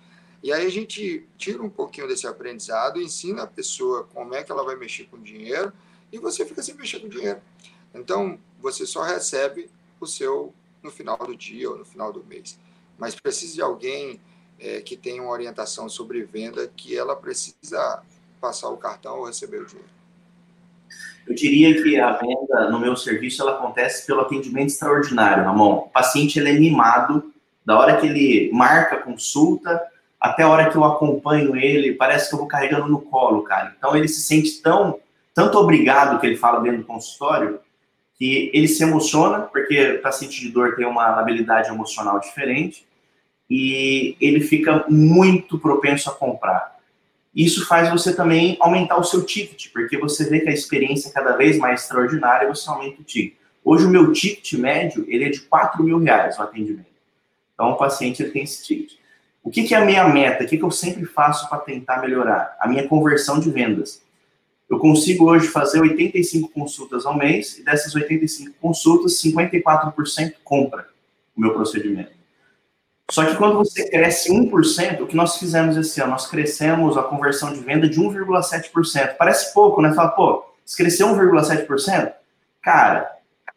E 0.42 0.52
aí 0.52 0.66
a 0.66 0.70
gente 0.70 1.26
tira 1.38 1.62
um 1.62 1.70
pouquinho 1.70 2.08
desse 2.08 2.26
aprendizado, 2.26 3.00
ensina 3.00 3.44
a 3.44 3.46
pessoa 3.46 4.08
como 4.12 4.34
é 4.34 4.42
que 4.42 4.50
ela 4.50 4.64
vai 4.64 4.74
mexer 4.74 5.04
com 5.04 5.22
dinheiro 5.22 5.72
e 6.10 6.18
você 6.18 6.44
fica 6.44 6.62
sem 6.62 6.74
mexer 6.74 6.98
com 6.98 7.08
dinheiro. 7.08 7.40
Então, 7.94 8.38
você 8.60 8.84
só 8.84 9.02
recebe 9.02 9.70
o 10.00 10.06
seu 10.06 10.52
no 10.82 10.90
final 10.90 11.16
do 11.16 11.36
dia 11.36 11.70
ou 11.70 11.78
no 11.78 11.84
final 11.84 12.12
do 12.12 12.24
mês. 12.24 12.58
Mas 12.98 13.14
precisa 13.14 13.54
de 13.54 13.62
alguém 13.62 14.20
é, 14.58 14.80
que 14.80 14.96
tenha 14.96 15.22
uma 15.22 15.30
orientação 15.30 15.88
sobre 15.88 16.24
venda 16.24 16.70
que 16.76 16.96
ela 16.96 17.14
precisa 17.14 18.02
passar 18.40 18.68
o 18.68 18.76
cartão 18.76 19.18
ou 19.18 19.26
receber 19.26 19.62
o 19.62 19.66
dinheiro. 19.66 19.90
Eu 21.26 21.34
diria 21.34 21.80
que 21.80 21.98
a 21.98 22.12
venda 22.12 22.68
no 22.68 22.80
meu 22.80 22.96
serviço 22.96 23.42
ela 23.42 23.52
acontece 23.52 24.04
pelo 24.06 24.22
atendimento 24.22 24.68
extraordinário, 24.68 25.44
Ramon. 25.44 25.74
O 25.74 25.88
paciente 25.88 26.38
ele 26.38 26.50
é 26.50 26.58
mimado 26.58 27.31
da 27.64 27.78
hora 27.78 27.96
que 27.96 28.06
ele 28.06 28.50
marca 28.52 28.96
a 28.96 29.02
consulta 29.02 29.80
até 30.20 30.44
a 30.44 30.48
hora 30.48 30.70
que 30.70 30.76
eu 30.76 30.84
acompanho 30.84 31.56
ele, 31.56 31.94
parece 31.94 32.28
que 32.28 32.34
eu 32.34 32.38
vou 32.38 32.46
carregando 32.46 32.86
no 32.86 33.00
colo, 33.00 33.42
cara. 33.42 33.74
Então 33.76 33.96
ele 33.96 34.06
se 34.06 34.22
sente 34.22 34.62
tão 34.62 35.00
tanto 35.34 35.58
obrigado 35.58 36.20
que 36.20 36.26
ele 36.26 36.36
fala 36.36 36.60
dentro 36.60 36.78
do 36.78 36.86
consultório, 36.86 37.58
que 38.18 38.50
ele 38.52 38.68
se 38.68 38.82
emociona, 38.82 39.40
porque 39.40 39.94
o 39.94 40.02
paciente 40.02 40.40
de 40.40 40.50
dor 40.50 40.76
tem 40.76 40.86
uma 40.86 41.18
habilidade 41.18 41.70
emocional 41.70 42.20
diferente. 42.20 42.86
e 43.50 44.16
ele 44.18 44.40
fica 44.40 44.86
muito 44.88 45.58
propenso 45.58 46.08
a 46.08 46.14
comprar. 46.14 46.78
Isso 47.34 47.66
faz 47.66 47.90
você 47.90 48.14
também 48.14 48.56
aumentar 48.60 48.96
o 48.96 49.04
seu 49.04 49.26
ticket, 49.26 49.70
porque 49.72 49.98
você 49.98 50.24
vê 50.30 50.40
que 50.40 50.48
a 50.48 50.52
experiência 50.52 51.10
é 51.10 51.12
cada 51.12 51.36
vez 51.36 51.58
mais 51.58 51.82
extraordinária, 51.82 52.48
você 52.48 52.70
aumenta 52.70 53.02
o 53.02 53.04
ticket. 53.04 53.36
Hoje 53.62 53.84
o 53.84 53.90
meu 53.90 54.10
ticket 54.12 54.54
médio 54.54 55.04
ele 55.06 55.24
é 55.24 55.28
de 55.28 55.40
4 55.40 55.82
mil 55.84 55.98
reais 55.98 56.38
o 56.38 56.42
atendimento. 56.42 56.91
Então 57.62 57.74
o 57.74 57.76
paciente 57.76 58.24
tem 58.24 58.42
esse 58.42 58.64
ticket. 58.64 58.98
O 59.40 59.48
que, 59.48 59.62
que 59.62 59.72
é 59.72 59.78
a 59.78 59.84
minha 59.84 60.08
meta? 60.08 60.42
O 60.42 60.48
que, 60.48 60.58
que 60.58 60.64
eu 60.64 60.70
sempre 60.72 61.04
faço 61.04 61.48
para 61.48 61.58
tentar 61.58 62.00
melhorar? 62.00 62.56
A 62.58 62.66
minha 62.66 62.88
conversão 62.88 63.38
de 63.38 63.52
vendas. 63.52 64.02
Eu 64.68 64.80
consigo 64.80 65.30
hoje 65.30 65.46
fazer 65.46 65.80
85 65.80 66.48
consultas 66.48 67.06
ao 67.06 67.16
mês 67.16 67.58
e 67.58 67.64
dessas 67.64 67.94
85 67.94 68.56
consultas, 68.60 69.22
54% 69.22 70.34
compra 70.42 70.88
o 71.36 71.40
meu 71.40 71.54
procedimento. 71.54 72.10
Só 73.08 73.24
que 73.26 73.36
quando 73.36 73.54
você 73.54 73.88
cresce 73.88 74.32
1%, 74.32 75.00
o 75.00 75.06
que 75.06 75.14
nós 75.14 75.36
fizemos 75.36 75.76
esse 75.76 76.00
ano? 76.00 76.10
Nós 76.10 76.26
crescemos 76.26 76.96
a 76.96 77.02
conversão 77.04 77.52
de 77.52 77.60
venda 77.60 77.88
de 77.88 78.00
1,7%. 78.00 79.16
Parece 79.16 79.54
pouco, 79.54 79.80
né? 79.80 79.92
Fala, 79.94 80.08
pô, 80.08 80.44
se 80.64 80.76
cresceu 80.76 81.06
1,7%? 81.08 82.12
Cara, 82.60 83.08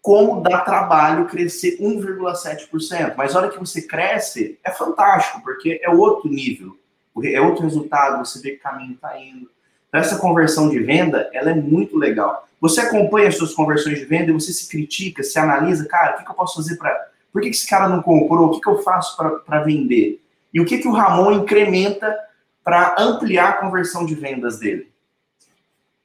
como 0.06 0.40
dá 0.40 0.60
trabalho 0.60 1.26
crescer 1.26 1.80
1,7%? 1.80 3.16
Mas 3.18 3.36
a 3.36 3.40
hora 3.40 3.50
que 3.50 3.58
você 3.58 3.82
cresce, 3.82 4.60
é 4.64 4.70
fantástico, 4.70 5.42
porque 5.42 5.82
é 5.84 5.90
outro 5.90 6.30
nível, 6.30 6.78
é 7.24 7.42
outro 7.42 7.64
resultado, 7.64 8.24
você 8.24 8.40
vê 8.40 8.52
que 8.52 8.58
o 8.58 8.62
caminho 8.62 8.94
está 8.94 9.20
indo. 9.20 9.50
Então, 9.90 10.00
essa 10.00 10.20
conversão 10.20 10.70
de 10.70 10.78
venda, 10.78 11.28
ela 11.34 11.50
é 11.50 11.56
muito 11.56 11.98
legal. 11.98 12.48
Você 12.62 12.82
acompanha 12.82 13.30
as 13.30 13.36
suas 13.36 13.56
conversões 13.56 13.98
de 13.98 14.06
venda 14.06 14.30
e 14.30 14.34
você 14.34 14.54
se 14.54 14.70
critica, 14.70 15.24
se 15.24 15.40
analisa, 15.40 15.88
cara, 15.88 16.22
o 16.22 16.24
que, 16.24 16.30
eu 16.30 16.36
posso 16.36 16.58
fazer 16.58 16.78
para 16.78 17.10
por 17.34 17.42
que, 17.42 17.50
que 17.50 17.56
esse 17.56 17.68
cara 17.68 17.90
não 17.90 18.04
comprou? 18.04 18.46
O 18.46 18.52
que, 18.52 18.62
que 18.62 18.70
eu 18.70 18.84
faço 18.84 19.18
para 19.18 19.64
vender? 19.64 20.22
E 20.54 20.62
o 20.62 20.66
que, 20.66 20.78
que 20.78 20.88
o 20.88 20.94
Ramon 20.94 21.32
incrementa 21.32 22.16
para 22.64 22.96
ampliar 23.00 23.50
a 23.50 23.54
conversão 23.54 24.06
de 24.06 24.14
vendas 24.14 24.60
dele? 24.60 24.92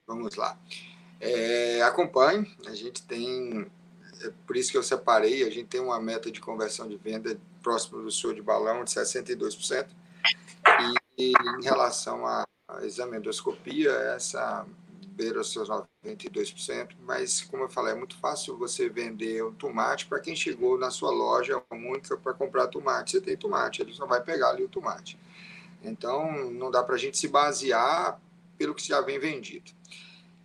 Vamos 0.06 0.36
lá. 0.36 0.56
É, 1.20 1.82
acompanhe, 1.82 2.50
a 2.66 2.74
gente 2.74 3.06
tem, 3.06 3.66
é 4.20 4.32
por 4.46 4.56
isso 4.56 4.70
que 4.70 4.76
eu 4.76 4.82
separei, 4.82 5.44
a 5.44 5.50
gente 5.50 5.68
tem 5.68 5.80
uma 5.80 6.00
meta 6.00 6.30
de 6.30 6.40
conversão 6.40 6.88
de 6.88 6.96
venda 6.96 7.38
próximo 7.62 8.02
do 8.02 8.10
show 8.10 8.32
de 8.32 8.42
balão 8.42 8.84
de 8.84 8.90
62%. 8.90 9.88
E, 11.18 11.30
e 11.30 11.32
em 11.32 11.64
relação 11.64 12.26
à 12.26 12.44
exame 12.82 13.16
endoscopia, 13.16 13.90
essa 13.90 14.66
beira 15.20 15.40
os 15.40 15.52
seus 15.52 15.68
92%, 15.68 16.96
mas, 17.02 17.42
como 17.42 17.64
eu 17.64 17.68
falei, 17.68 17.92
é 17.92 17.96
muito 17.96 18.16
fácil 18.18 18.56
você 18.56 18.88
vender 18.88 19.42
o 19.42 19.52
tomate 19.52 20.06
para 20.06 20.20
quem 20.20 20.34
chegou 20.34 20.78
na 20.78 20.90
sua 20.90 21.10
loja 21.10 21.62
única 21.70 22.16
para 22.16 22.32
comprar 22.32 22.68
tomate. 22.68 23.12
Você 23.12 23.20
tem 23.20 23.36
tomate, 23.36 23.82
ele 23.82 23.92
só 23.92 24.06
vai 24.06 24.22
pegar 24.22 24.50
ali 24.50 24.64
o 24.64 24.68
tomate. 24.68 25.18
Então, 25.82 26.50
não 26.50 26.70
dá 26.70 26.82
para 26.82 26.94
a 26.94 26.98
gente 26.98 27.18
se 27.18 27.28
basear 27.28 28.20
pelo 28.56 28.74
que 28.74 28.86
já 28.86 29.00
vem 29.00 29.18
vendido. 29.18 29.72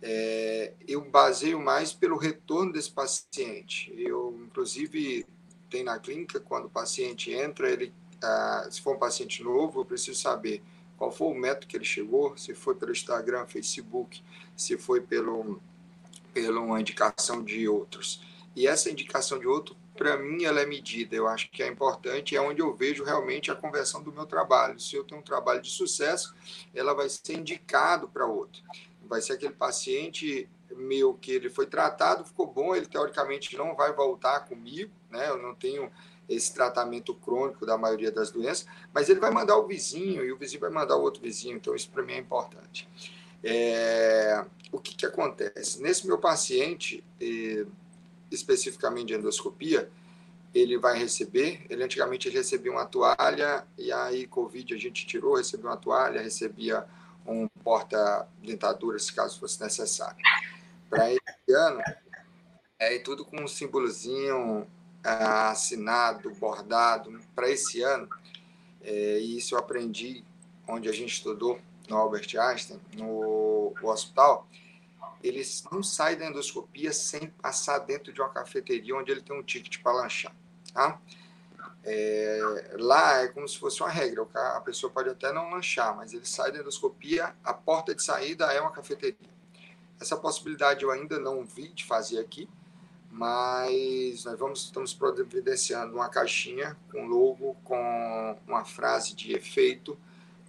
É, 0.02 0.74
eu 0.86 1.00
baseio 1.02 1.60
mais 1.60 1.92
pelo 1.92 2.16
retorno 2.16 2.72
desse 2.72 2.90
paciente. 2.90 3.92
Eu, 3.96 4.38
inclusive, 4.46 5.26
tem 5.70 5.82
na 5.82 5.98
clínica, 5.98 6.38
quando 6.40 6.66
o 6.66 6.70
paciente 6.70 7.32
entra, 7.32 7.70
ele, 7.70 7.92
ah, 8.22 8.68
se 8.70 8.80
for 8.80 8.96
um 8.96 8.98
paciente 8.98 9.42
novo, 9.42 9.80
eu 9.80 9.84
preciso 9.84 10.20
saber 10.20 10.62
qual 10.96 11.10
foi 11.10 11.28
o 11.28 11.34
método 11.34 11.66
que 11.66 11.76
ele 11.76 11.84
chegou, 11.84 12.36
se 12.36 12.54
foi 12.54 12.74
pelo 12.74 12.92
Instagram, 12.92 13.46
Facebook, 13.46 14.22
se 14.56 14.78
foi 14.78 15.00
pelo, 15.00 15.60
pela 16.32 16.60
uma 16.60 16.80
indicação 16.80 17.42
de 17.42 17.68
outros. 17.68 18.22
E 18.54 18.66
essa 18.66 18.90
indicação 18.90 19.38
de 19.38 19.46
outro, 19.46 19.76
para 19.96 20.16
mim, 20.16 20.44
ela 20.44 20.60
é 20.60 20.66
medida. 20.66 21.14
Eu 21.14 21.28
acho 21.28 21.50
que 21.50 21.62
é 21.62 21.68
importante, 21.68 22.34
é 22.34 22.40
onde 22.40 22.60
eu 22.62 22.74
vejo 22.74 23.04
realmente 23.04 23.50
a 23.50 23.54
conversão 23.54 24.02
do 24.02 24.12
meu 24.12 24.24
trabalho. 24.24 24.80
Se 24.80 24.96
eu 24.96 25.04
tenho 25.04 25.20
um 25.20 25.24
trabalho 25.24 25.60
de 25.60 25.70
sucesso, 25.70 26.34
ela 26.74 26.94
vai 26.94 27.08
ser 27.08 27.34
indicado 27.34 28.08
para 28.08 28.26
outro. 28.26 28.62
Vai 29.08 29.20
ser 29.20 29.34
aquele 29.34 29.54
paciente 29.54 30.48
meu 30.76 31.14
que 31.14 31.32
ele 31.32 31.48
foi 31.48 31.66
tratado, 31.66 32.24
ficou 32.24 32.46
bom, 32.46 32.74
ele 32.74 32.86
teoricamente 32.86 33.56
não 33.56 33.74
vai 33.74 33.92
voltar 33.92 34.40
comigo, 34.40 34.92
né? 35.10 35.28
Eu 35.28 35.38
não 35.38 35.54
tenho 35.54 35.90
esse 36.28 36.52
tratamento 36.52 37.14
crônico 37.14 37.64
da 37.64 37.78
maioria 37.78 38.10
das 38.10 38.30
doenças, 38.30 38.66
mas 38.92 39.08
ele 39.08 39.20
vai 39.20 39.30
mandar 39.30 39.56
o 39.56 39.66
vizinho 39.66 40.24
e 40.24 40.32
o 40.32 40.36
vizinho 40.36 40.60
vai 40.60 40.70
mandar 40.70 40.96
o 40.96 41.02
outro 41.02 41.22
vizinho, 41.22 41.56
então 41.56 41.74
isso 41.74 41.88
para 41.88 42.02
mim 42.02 42.14
é 42.14 42.18
importante. 42.18 42.88
É, 43.44 44.44
o 44.72 44.78
que, 44.78 44.94
que 44.94 45.06
acontece? 45.06 45.80
Nesse 45.80 46.06
meu 46.06 46.18
paciente, 46.18 47.04
especificamente 48.30 49.08
de 49.08 49.14
endoscopia, 49.14 49.88
ele 50.52 50.78
vai 50.78 50.98
receber, 50.98 51.64
ele 51.68 51.84
antigamente 51.84 52.28
recebia 52.28 52.72
uma 52.72 52.86
toalha, 52.86 53.64
e 53.78 53.92
aí 53.92 54.26
Covid 54.26 54.74
a 54.74 54.78
gente 54.78 55.06
tirou, 55.06 55.36
recebeu 55.36 55.70
uma 55.70 55.76
toalha, 55.76 56.20
recebia 56.20 56.84
um 57.26 57.48
porta-dentadura, 57.62 58.98
se 58.98 59.12
caso 59.12 59.38
fosse 59.38 59.60
necessário. 59.60 60.16
Para 60.88 61.12
esse 61.12 61.52
ano, 61.52 61.82
é 62.78 62.98
tudo 62.98 63.24
com 63.24 63.42
um 63.42 63.48
símbolozinho 63.48 64.66
assinado, 65.02 66.30
bordado 66.34 67.20
para 67.34 67.50
esse 67.50 67.82
ano. 67.82 68.08
É, 68.82 69.18
isso 69.18 69.54
eu 69.54 69.58
aprendi 69.58 70.24
onde 70.68 70.88
a 70.88 70.92
gente 70.92 71.12
estudou, 71.12 71.60
no 71.88 71.96
Albert 71.96 72.36
Einstein, 72.36 72.80
no, 72.94 73.72
no 73.80 73.88
hospital. 73.88 74.48
Eles 75.22 75.64
não 75.70 75.82
saem 75.82 76.18
da 76.18 76.26
endoscopia 76.26 76.92
sem 76.92 77.28
passar 77.42 77.78
dentro 77.78 78.12
de 78.12 78.20
uma 78.20 78.28
cafeteria 78.30 78.96
onde 78.96 79.10
ele 79.10 79.22
tem 79.22 79.38
um 79.38 79.42
ticket 79.42 79.80
para 79.82 79.92
lanchar. 79.92 80.34
Tá? 80.72 81.00
É, 81.88 82.74
lá 82.80 83.22
é 83.22 83.28
como 83.28 83.46
se 83.46 83.56
fosse 83.56 83.80
uma 83.80 83.88
regra, 83.88 84.26
a 84.34 84.60
pessoa 84.60 84.92
pode 84.92 85.08
até 85.08 85.32
não 85.32 85.50
lanchar, 85.50 85.94
mas 85.96 86.12
ele 86.12 86.26
sai 86.26 86.50
da 86.50 86.58
endoscopia, 86.58 87.32
a 87.44 87.54
porta 87.54 87.94
de 87.94 88.02
saída 88.02 88.46
é 88.46 88.60
uma 88.60 88.72
cafeteria. 88.72 89.30
Essa 90.00 90.16
possibilidade 90.16 90.82
eu 90.82 90.90
ainda 90.90 91.16
não 91.20 91.44
vi 91.44 91.68
de 91.68 91.84
fazer 91.84 92.18
aqui, 92.18 92.48
mas 93.08 94.24
nós 94.24 94.36
vamos, 94.36 94.64
estamos 94.64 94.92
providenciando 94.92 95.94
uma 95.94 96.08
caixinha 96.08 96.76
com 96.90 97.06
logo, 97.06 97.56
com 97.62 98.36
uma 98.48 98.64
frase 98.64 99.14
de 99.14 99.32
efeito 99.32 99.96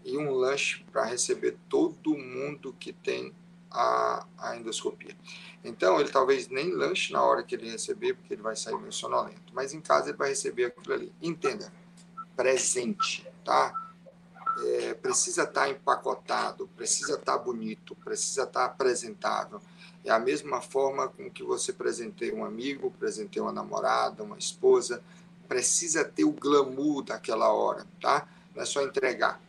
e 0.03 0.17
um 0.17 0.31
lanche 0.31 0.83
para 0.91 1.05
receber 1.05 1.55
todo 1.69 2.17
mundo 2.17 2.75
que 2.79 2.91
tem 2.91 3.31
a, 3.77 4.25
a, 4.37 4.57
endoscopia. 4.57 5.15
Então, 5.63 5.99
ele 5.99 6.09
talvez 6.09 6.47
nem 6.47 6.71
lanche 6.73 7.13
na 7.13 7.21
hora 7.21 7.43
que 7.43 7.55
ele 7.55 7.69
receber, 7.69 8.13
porque 8.13 8.33
ele 8.33 8.41
vai 8.41 8.55
sair 8.55 8.77
meio 8.77 8.91
sonolento, 8.91 9.53
mas 9.53 9.73
em 9.73 9.81
casa 9.81 10.09
ele 10.09 10.17
vai 10.17 10.29
receber 10.29 10.65
aquilo 10.65 10.93
ali. 10.93 11.13
Entenda, 11.21 11.71
presente, 12.35 13.27
tá? 13.43 13.73
É, 14.63 14.93
precisa 14.95 15.43
estar 15.43 15.61
tá 15.61 15.69
empacotado, 15.69 16.67
precisa 16.75 17.13
estar 17.13 17.37
tá 17.37 17.37
bonito, 17.37 17.95
precisa 17.95 18.43
estar 18.43 18.61
tá 18.61 18.65
apresentável 18.65 19.61
é 20.07 20.11
a 20.11 20.19
mesma 20.19 20.61
forma 20.61 21.09
com 21.09 21.29
que 21.29 21.43
você 21.43 21.73
presenteia 21.73 22.33
um 22.33 22.45
amigo, 22.45 22.93
presenteia 22.97 23.43
uma 23.43 23.51
namorada, 23.51 24.23
uma 24.23 24.37
esposa. 24.37 25.03
Precisa 25.49 26.05
ter 26.05 26.23
o 26.23 26.31
glamour 26.31 27.03
daquela 27.03 27.51
hora, 27.51 27.85
tá? 28.01 28.27
Não 28.55 28.63
é 28.63 28.65
só 28.65 28.81
entregar. 28.81 29.41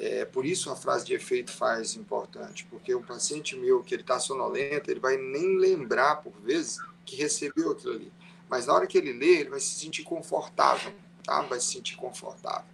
É, 0.00 0.24
por 0.24 0.46
isso 0.46 0.70
a 0.70 0.76
frase 0.76 1.04
de 1.04 1.12
efeito 1.12 1.52
faz 1.52 1.94
importante, 1.94 2.64
porque 2.70 2.94
o 2.94 3.02
paciente 3.02 3.54
meu 3.54 3.82
que 3.82 3.94
ele 3.94 4.00
está 4.00 4.18
sonolento, 4.18 4.90
ele 4.90 4.98
vai 4.98 5.18
nem 5.18 5.58
lembrar 5.58 6.16
por 6.22 6.32
vezes 6.40 6.78
que 7.04 7.16
recebeu 7.16 7.72
aquilo 7.72 7.92
ali. 7.92 8.12
Mas 8.48 8.64
na 8.64 8.72
hora 8.72 8.86
que 8.86 8.96
ele 8.96 9.12
lê, 9.12 9.40
ele 9.40 9.50
vai 9.50 9.60
se 9.60 9.78
sentir 9.78 10.02
confortável, 10.02 10.90
tá? 11.22 11.42
Vai 11.42 11.60
se 11.60 11.66
sentir 11.66 11.96
confortável. 11.96 12.64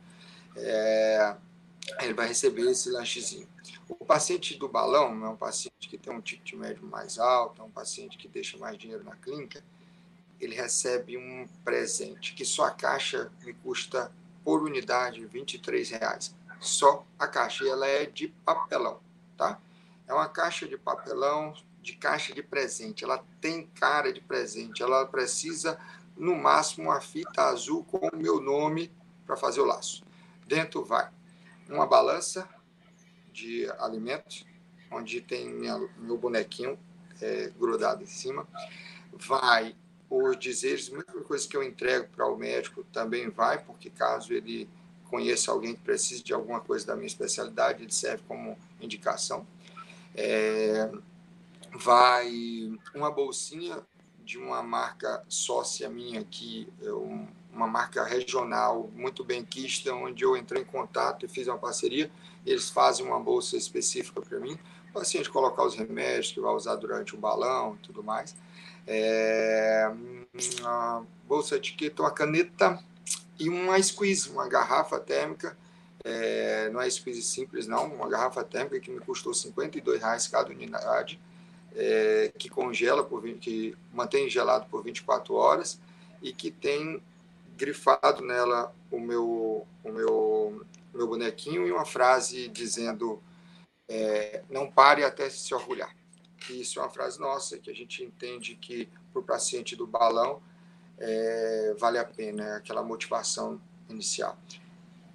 É, 0.55 1.37
ele 2.01 2.15
vai 2.15 2.29
receber 2.29 2.71
esse 2.71 2.91
lanchezinho. 2.91 3.49
O 3.89 4.05
paciente 4.05 4.57
do 4.57 4.69
balão 4.69 5.27
é 5.27 5.29
um 5.29 5.37
paciente 5.37 5.89
que 5.89 5.99
tem 5.99 6.15
um 6.15 6.21
ticket 6.21 6.53
médio 6.53 6.87
mais 6.87 7.19
alto, 7.19 7.61
é 7.61 7.65
um 7.65 7.71
paciente 7.71 8.17
que 8.17 8.29
deixa 8.29 8.57
mais 8.57 8.79
dinheiro 8.79 9.03
na 9.03 9.17
clínica, 9.17 9.65
ele 10.41 10.55
recebe 10.55 11.17
um 11.19 11.49
presente, 11.65 12.35
que 12.35 12.45
só 12.45 12.67
a 12.67 12.71
caixa 12.71 13.33
me 13.45 13.53
custa 13.53 14.13
por 14.45 14.63
unidade 14.63 15.27
23 15.27 15.91
reais. 15.91 16.33
Só 16.61 17.07
a 17.19 17.27
caixa, 17.27 17.65
e 17.65 17.69
ela 17.69 17.87
é 17.87 18.07
de 18.07 18.29
papelão, 18.29 19.01
tá? 19.37 19.61
É 20.07 20.15
uma 20.15 20.29
caixa 20.29 20.67
de 20.67 20.77
papelão, 20.77 21.55
de 21.83 21.95
caixa 21.97 22.35
de 22.35 22.43
presente. 22.43 23.05
Ela 23.05 23.25
tem 23.41 23.67
cara 23.67 24.13
de 24.13 24.21
presente. 24.21 24.83
Ela 24.83 25.07
precisa, 25.07 25.79
no 26.17 26.35
máximo, 26.35 26.91
uma 26.91 27.01
fita 27.01 27.43
azul 27.43 27.85
com 27.85 28.09
o 28.09 28.17
meu 28.17 28.41
nome 28.41 28.93
para 29.25 29.37
fazer 29.37 29.61
o 29.61 29.65
laço. 29.65 30.05
Dentro 30.47 30.85
vai 30.85 31.11
uma 31.69 31.87
balança 31.87 32.49
de 33.33 33.69
alimentos, 33.79 34.47
onde 34.91 35.21
tem 35.21 35.49
minha, 35.49 35.79
meu 35.99 36.17
bonequinho 36.17 36.79
é, 37.21 37.53
grudado 37.59 38.03
em 38.03 38.07
cima. 38.07 38.47
Vai 39.13 39.77
os 40.09 40.39
dizeres, 40.39 40.89
mesma 40.89 41.23
coisa 41.23 41.49
que 41.49 41.57
eu 41.57 41.63
entrego 41.63 42.09
para 42.09 42.27
o 42.27 42.37
médico 42.37 42.85
também 42.93 43.29
vai, 43.29 43.59
porque 43.59 43.91
caso 43.91 44.33
ele 44.33 44.69
conheça 45.11 45.51
alguém 45.51 45.75
que 45.75 45.81
precise 45.81 46.23
de 46.23 46.35
alguma 46.35 46.61
coisa 46.61 46.87
da 46.87 46.97
minha 46.97 47.07
especialidade, 47.07 47.83
ele 47.83 47.93
serve 47.93 48.23
como 48.27 48.59
indicação. 48.81 49.47
É, 50.15 50.91
vai 51.75 52.73
uma 52.95 53.11
bolsinha 53.11 53.83
de 54.25 54.39
uma 54.39 54.63
marca 54.63 55.23
sócia 55.29 55.89
minha 55.89 56.21
aqui, 56.21 56.69
um, 56.83 57.27
uma 57.53 57.67
marca 57.67 58.03
regional 58.05 58.91
muito 58.95 59.25
bem 59.25 59.45
quista, 59.45 59.95
onde 59.95 60.25
eu 60.25 60.37
entrei 60.37 60.63
em 60.63 60.65
contato 60.65 61.25
e 61.25 61.29
fiz 61.29 61.47
uma 61.47 61.59
parceria. 61.59 62.11
Eles 62.45 62.69
fazem 62.69 63.07
uma 63.07 63.21
bolsa 63.21 63.57
específica 63.57 64.21
para 64.21 64.41
mim, 64.41 64.59
o 64.91 64.93
paciente 64.93 65.31
colocar 65.31 65.65
os 65.65 65.75
remédios 65.75 66.33
que 66.33 66.41
vai 66.41 66.53
usar 66.53 66.77
durante 66.77 67.15
o 67.15 67.19
balão 67.19 67.77
e 67.77 67.87
tudo 67.87 68.03
mais. 68.03 68.35
É, 68.87 69.91
uma 70.61 71.07
bolsa 71.27 71.57
etiqueta, 71.57 72.03
uma 72.03 72.11
caneta 72.11 72.83
e 73.39 73.49
uma 73.49 73.81
squeeze, 73.83 74.31
uma 74.31 74.49
garrafa 74.49 74.99
térmica. 74.99 75.57
É, 76.05 76.69
não 76.71 76.81
é 76.81 76.89
squeeze 76.89 77.23
simples, 77.23 77.67
não, 77.67 77.87
uma 77.87 78.09
garrafa 78.09 78.45
térmica 78.45 78.79
que 78.79 78.91
me 78.91 79.01
custou 79.01 79.35
52 79.35 80.01
reais 80.01 80.29
cada 80.29 80.51
unidade, 80.51 81.21
é, 81.75 82.33
que 82.39 82.49
congela 82.49 83.03
por 83.03 83.21
20, 83.23 83.41
que 83.41 83.77
mantém 83.93 84.31
gelado 84.31 84.67
por 84.67 84.85
24 84.85 85.35
horas 85.35 85.81
e 86.23 86.33
que 86.33 86.51
tem 86.51 87.03
grifado 87.57 88.23
nela 88.23 88.73
o 88.91 89.01
meu 89.01 89.67
o 89.83 89.91
meu 89.91 90.65
meu 90.95 91.07
bonequinho 91.09 91.67
e 91.67 91.73
uma 91.73 91.85
frase 91.85 92.49
dizendo 92.49 93.21
é, 93.89 94.43
não 94.49 94.71
pare 94.71 95.05
até 95.05 95.29
se 95.29 95.53
orgulhar. 95.55 95.95
Isso 96.51 96.79
é 96.79 96.83
uma 96.83 96.91
frase 96.91 97.19
nossa 97.19 97.59
que 97.59 97.71
a 97.71 97.75
gente 97.75 98.03
entende 98.03 98.55
que 98.55 98.89
para 99.13 99.21
o 99.21 99.25
paciente 99.25 99.75
do 99.75 99.87
balão 99.87 100.41
é, 100.99 101.75
vale 101.79 101.99
a 101.99 102.05
pena 102.05 102.57
aquela 102.57 102.83
motivação 102.83 103.61
inicial. 103.89 104.37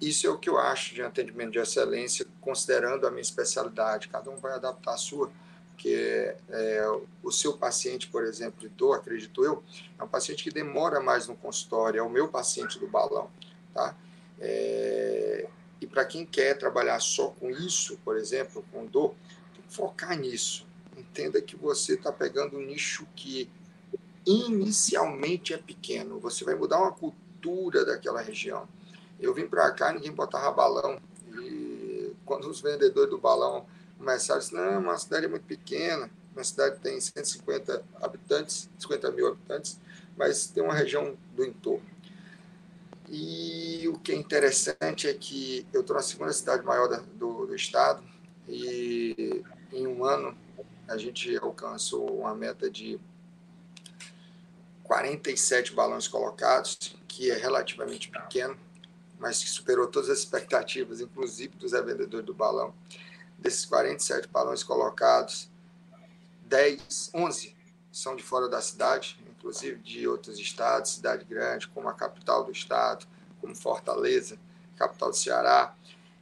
Isso 0.00 0.26
é 0.26 0.30
o 0.30 0.36
que 0.36 0.50
eu 0.50 0.58
acho 0.58 0.94
de 0.94 1.02
atendimento 1.02 1.52
de 1.52 1.58
excelência, 1.60 2.26
considerando 2.40 3.06
a 3.06 3.10
minha 3.10 3.22
especialidade. 3.22 4.08
Cada 4.08 4.30
um 4.30 4.36
vai 4.36 4.52
adaptar 4.52 4.94
a 4.94 4.96
sua, 4.96 5.30
porque 5.68 6.34
é, 6.48 6.84
o 7.22 7.30
seu 7.30 7.56
paciente, 7.56 8.08
por 8.08 8.24
exemplo, 8.24 8.60
de 8.60 8.68
dor, 8.68 8.96
acredito 8.96 9.44
eu, 9.44 9.62
é 9.98 10.02
um 10.02 10.08
paciente 10.08 10.42
que 10.42 10.50
demora 10.50 11.00
mais 11.00 11.28
no 11.28 11.36
consultório, 11.36 12.00
é 12.00 12.02
o 12.02 12.10
meu 12.10 12.28
paciente 12.28 12.80
do 12.80 12.88
balão, 12.88 13.30
tá? 13.72 13.96
É, 14.40 15.46
e 15.80 15.86
para 15.86 16.04
quem 16.04 16.26
quer 16.26 16.58
trabalhar 16.58 16.98
só 17.00 17.28
com 17.28 17.50
isso, 17.50 17.96
por 18.04 18.16
exemplo, 18.16 18.64
com 18.72 18.86
dor, 18.86 19.14
tem 19.54 19.62
que 19.62 19.74
focar 19.74 20.18
nisso. 20.18 20.66
Entenda 20.96 21.40
que 21.40 21.54
você 21.54 21.94
está 21.94 22.12
pegando 22.12 22.56
um 22.56 22.60
nicho 22.60 23.06
que 23.14 23.48
inicialmente 24.26 25.54
é 25.54 25.58
pequeno. 25.58 26.18
Você 26.20 26.44
vai 26.44 26.54
mudar 26.54 26.78
uma 26.78 26.92
cultura 26.92 27.84
daquela 27.84 28.20
região. 28.20 28.68
Eu 29.20 29.34
vim 29.34 29.46
para 29.46 29.70
cá, 29.72 29.92
ninguém 29.92 30.12
botava 30.12 30.50
balão. 30.50 31.00
E 31.40 32.12
quando 32.24 32.48
os 32.48 32.60
vendedores 32.60 33.10
do 33.10 33.18
balão 33.18 33.66
começaram, 33.98 34.40
disse, 34.40 34.54
não, 34.54 34.80
uma 34.80 34.98
cidade 34.98 35.26
é 35.26 35.28
muito 35.28 35.44
pequena, 35.44 36.10
uma 36.34 36.44
cidade 36.44 36.80
tem 36.80 37.00
150 37.00 37.84
habitantes, 38.00 38.68
50 38.78 39.10
mil 39.12 39.28
habitantes, 39.28 39.78
mas 40.16 40.46
tem 40.46 40.62
uma 40.62 40.74
região 40.74 41.16
do 41.34 41.44
entorno. 41.44 41.92
E 43.08 43.86
o 43.88 43.98
que 43.98 44.12
é 44.12 44.14
interessante 44.14 45.06
é 45.06 45.12
que 45.12 45.66
eu 45.72 45.82
estou 45.82 45.94
na 45.94 46.02
segunda 46.02 46.32
cidade 46.32 46.64
maior 46.64 46.88
do, 46.88 47.46
do 47.46 47.54
estado 47.54 48.02
e 48.48 49.44
em 49.72 49.86
um 49.86 50.04
ano 50.04 50.36
a 50.88 50.96
gente 50.96 51.36
alcançou 51.36 52.20
uma 52.20 52.34
meta 52.34 52.70
de 52.70 52.98
47 54.92 55.72
balões 55.72 56.06
colocados, 56.06 56.76
que 57.08 57.30
é 57.30 57.34
relativamente 57.34 58.10
pequeno, 58.10 58.58
mas 59.18 59.42
que 59.42 59.48
superou 59.48 59.86
todas 59.86 60.10
as 60.10 60.18
expectativas, 60.18 61.00
inclusive 61.00 61.56
dos 61.56 61.72
vendedores 61.72 62.26
do 62.26 62.34
balão. 62.34 62.74
Desses 63.38 63.64
47 63.64 64.28
balões 64.28 64.62
colocados, 64.62 65.50
10, 66.42 67.10
11 67.14 67.56
são 67.90 68.14
de 68.14 68.22
fora 68.22 68.50
da 68.50 68.60
cidade, 68.60 69.18
inclusive 69.30 69.80
de 69.80 70.06
outros 70.06 70.38
estados, 70.38 70.90
cidade 70.90 71.24
grande, 71.24 71.68
como 71.68 71.88
a 71.88 71.94
capital 71.94 72.44
do 72.44 72.52
estado, 72.52 73.06
como 73.40 73.56
Fortaleza, 73.56 74.38
capital 74.76 75.08
do 75.08 75.16
Ceará, 75.16 75.74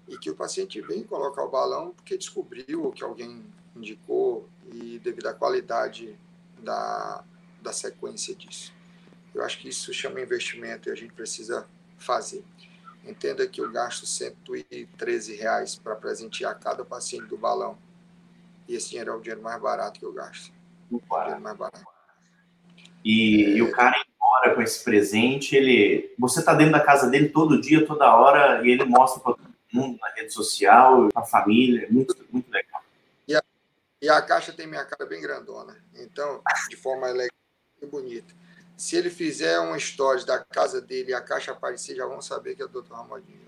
e 0.06 0.16
que 0.16 0.30
o 0.30 0.36
paciente 0.36 0.80
vem 0.80 1.02
colocar 1.02 1.42
o 1.42 1.50
balão 1.50 1.90
porque 1.90 2.16
descobriu 2.16 2.92
que 2.92 3.02
alguém 3.02 3.44
indicou 3.74 4.48
e 4.72 5.00
devido 5.00 5.26
à 5.26 5.34
qualidade 5.34 6.16
da, 6.60 7.24
da 7.60 7.72
sequência 7.72 8.34
disso. 8.34 8.72
Eu 9.34 9.44
acho 9.44 9.58
que 9.58 9.68
isso 9.68 9.92
chama 9.92 10.20
investimento 10.20 10.88
e 10.88 10.92
a 10.92 10.94
gente 10.94 11.12
precisa 11.12 11.66
fazer. 11.98 12.44
Entenda 13.04 13.46
que 13.46 13.60
eu 13.60 13.70
gasto 13.70 14.06
113 14.06 15.34
reais 15.36 15.76
para 15.76 15.94
presentear 15.96 16.58
cada 16.58 16.84
paciente 16.84 17.26
do 17.26 17.36
balão. 17.36 17.78
E 18.68 18.74
esse 18.74 18.90
dinheiro 18.90 19.12
é 19.12 19.14
o 19.16 19.20
dinheiro 19.20 19.42
mais 19.42 19.60
barato 19.60 19.98
que 19.98 20.04
eu 20.04 20.12
gasto. 20.12 20.52
O 20.90 21.00
dinheiro 21.00 21.40
mais 21.40 21.56
barato. 21.56 21.86
E, 23.04 23.44
é... 23.44 23.48
e 23.50 23.62
o 23.62 23.72
cara 23.72 23.96
embora 24.40 24.54
com 24.54 24.62
esse 24.62 24.82
presente, 24.84 25.56
ele, 25.56 26.14
você 26.18 26.40
está 26.40 26.54
dentro 26.54 26.72
da 26.72 26.80
casa 26.80 27.08
dele 27.08 27.28
todo 27.28 27.60
dia, 27.60 27.86
toda 27.86 28.14
hora, 28.14 28.64
e 28.64 28.70
ele 28.70 28.84
mostra 28.84 29.20
para 29.20 29.34
todo 29.34 29.50
mundo 29.72 29.98
na 30.00 30.08
rede 30.10 30.32
social, 30.32 31.08
a 31.14 31.22
família, 31.22 31.86
muito, 31.90 32.14
muito 32.30 32.50
legal. 32.50 32.82
E 33.26 33.34
a, 33.34 33.42
e 34.00 34.08
a 34.08 34.22
caixa 34.22 34.52
tem 34.52 34.66
minha 34.66 34.84
cara 34.84 35.08
bem 35.08 35.20
grandona, 35.20 35.76
então, 35.94 36.42
de 36.68 36.76
forma 36.76 37.06
legal 37.08 37.26
e 37.26 37.39
bonita. 37.86 38.34
Se 38.76 38.96
ele 38.96 39.10
fizer 39.10 39.58
uma 39.60 39.76
história 39.76 40.24
da 40.24 40.38
casa 40.38 40.80
dele 40.80 41.10
e 41.10 41.14
a 41.14 41.20
caixa 41.20 41.52
aparecer, 41.52 41.96
já 41.96 42.06
vão 42.06 42.22
saber 42.22 42.54
que 42.54 42.62
é 42.62 42.64
o 42.64 42.68
Dr. 42.68 42.92
Ramodinho. 42.92 43.38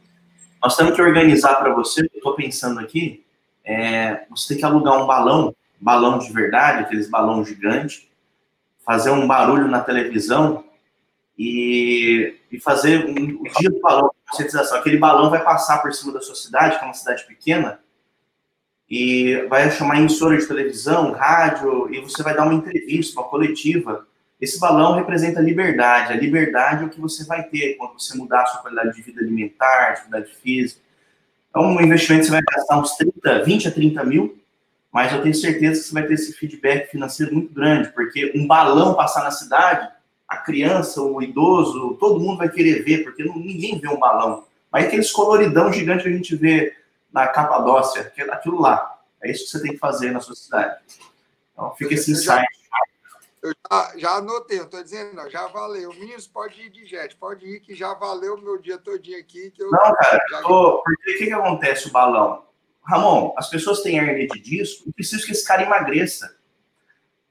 Nós 0.62 0.76
temos 0.76 0.94
que 0.94 1.02
organizar 1.02 1.56
para 1.56 1.74
você, 1.74 2.02
eu 2.02 2.10
estou 2.14 2.36
pensando 2.36 2.78
aqui, 2.78 3.24
é, 3.64 4.26
você 4.30 4.48
tem 4.48 4.58
que 4.58 4.64
alugar 4.64 5.02
um 5.02 5.06
balão, 5.06 5.54
balão 5.80 6.18
de 6.18 6.32
verdade, 6.32 6.84
aqueles 6.84 7.08
balão 7.08 7.44
gigante, 7.44 8.10
fazer 8.84 9.10
um 9.10 9.26
barulho 9.26 9.68
na 9.68 9.80
televisão 9.80 10.64
e, 11.38 12.36
e 12.50 12.60
fazer 12.60 13.04
um, 13.06 13.40
o 13.40 13.44
dia 13.58 13.70
do 13.70 13.80
balão, 13.80 14.10
conscientização. 14.28 14.78
Aquele 14.78 14.98
balão 14.98 15.30
vai 15.30 15.42
passar 15.42 15.78
por 15.78 15.92
cima 15.92 16.12
da 16.12 16.20
sua 16.20 16.34
cidade, 16.34 16.78
que 16.78 16.84
é 16.84 16.86
uma 16.86 16.94
cidade 16.94 17.24
pequena, 17.26 17.80
e 18.88 19.46
vai 19.48 19.70
chamar 19.70 19.98
emissora 19.98 20.36
de 20.36 20.46
televisão, 20.46 21.12
rádio, 21.12 21.92
e 21.92 22.00
você 22.00 22.22
vai 22.22 22.34
dar 22.36 22.44
uma 22.44 22.54
entrevista, 22.54 23.18
uma 23.18 23.28
coletiva. 23.28 24.06
Esse 24.42 24.58
balão 24.58 24.96
representa 24.96 25.38
a 25.38 25.42
liberdade. 25.42 26.12
A 26.12 26.16
liberdade 26.16 26.82
é 26.82 26.86
o 26.86 26.88
que 26.88 27.00
você 27.00 27.24
vai 27.24 27.44
ter 27.44 27.76
quando 27.76 27.92
você 27.92 28.16
mudar 28.16 28.42
a 28.42 28.46
sua 28.46 28.60
qualidade 28.60 28.96
de 28.96 29.00
vida 29.00 29.20
alimentar, 29.20 29.90
atividade 29.90 30.34
física. 30.34 30.80
Então, 31.48 31.62
um 31.62 31.80
investimento 31.80 32.24
você 32.24 32.32
vai 32.32 32.42
gastar 32.42 32.80
uns 32.80 32.96
30, 32.96 33.44
20 33.44 33.68
a 33.68 33.70
30 33.70 34.04
mil, 34.04 34.42
mas 34.90 35.12
eu 35.12 35.22
tenho 35.22 35.32
certeza 35.32 35.80
que 35.80 35.86
você 35.86 35.94
vai 35.94 36.06
ter 36.08 36.14
esse 36.14 36.32
feedback 36.32 36.90
financeiro 36.90 37.32
muito 37.32 37.54
grande, 37.54 37.90
porque 37.90 38.32
um 38.34 38.44
balão 38.44 38.94
passar 38.94 39.22
na 39.22 39.30
cidade, 39.30 39.88
a 40.26 40.38
criança, 40.38 41.00
o 41.00 41.22
idoso, 41.22 41.96
todo 42.00 42.18
mundo 42.18 42.38
vai 42.38 42.48
querer 42.48 42.82
ver, 42.82 43.04
porque 43.04 43.22
não, 43.22 43.36
ninguém 43.36 43.78
vê 43.78 43.86
um 43.86 43.98
balão. 43.98 44.44
Mas 44.72 44.86
aqueles 44.86 45.12
coloridão 45.12 45.72
gigante 45.72 46.02
que 46.02 46.08
a 46.08 46.12
gente 46.12 46.34
vê 46.34 46.74
na 47.12 47.28
Capadócia, 47.28 48.12
aquilo 48.32 48.60
lá. 48.60 48.98
É 49.22 49.30
isso 49.30 49.44
que 49.44 49.50
você 49.50 49.62
tem 49.62 49.72
que 49.72 49.78
fazer 49.78 50.10
na 50.10 50.18
sua 50.18 50.34
cidade. 50.34 50.80
Então, 51.52 51.72
fica 51.76 51.94
esse 51.94 52.10
insight. 52.10 52.61
Eu 53.42 53.52
já, 53.70 53.92
já 53.96 54.10
anotei, 54.16 54.60
eu 54.60 54.64
estou 54.64 54.82
dizendo, 54.82 55.28
já 55.28 55.48
valeu. 55.48 55.90
Meninos, 55.94 56.28
pode 56.28 56.60
ir 56.60 56.70
de 56.70 56.86
jet, 56.86 57.16
pode 57.16 57.44
ir, 57.44 57.60
que 57.60 57.74
já 57.74 57.92
valeu 57.94 58.34
o 58.34 58.40
meu 58.40 58.56
dia 58.56 58.78
todinho 58.78 59.18
aqui. 59.18 59.50
Que 59.50 59.62
eu, 59.62 59.70
não, 59.70 59.78
cara, 59.78 60.24
já... 60.30 60.42
tô, 60.42 60.82
porque 60.84 61.14
o 61.14 61.18
que, 61.18 61.26
que 61.26 61.32
acontece 61.32 61.88
o 61.88 61.90
balão? 61.90 62.44
Ramon, 62.84 63.34
as 63.36 63.50
pessoas 63.50 63.82
têm 63.82 63.96
hernia 63.96 64.28
de 64.28 64.38
disco 64.40 64.88
e 64.88 64.92
preciso 64.92 65.26
que 65.26 65.32
esse 65.32 65.44
cara 65.44 65.62
emagreça. 65.62 66.36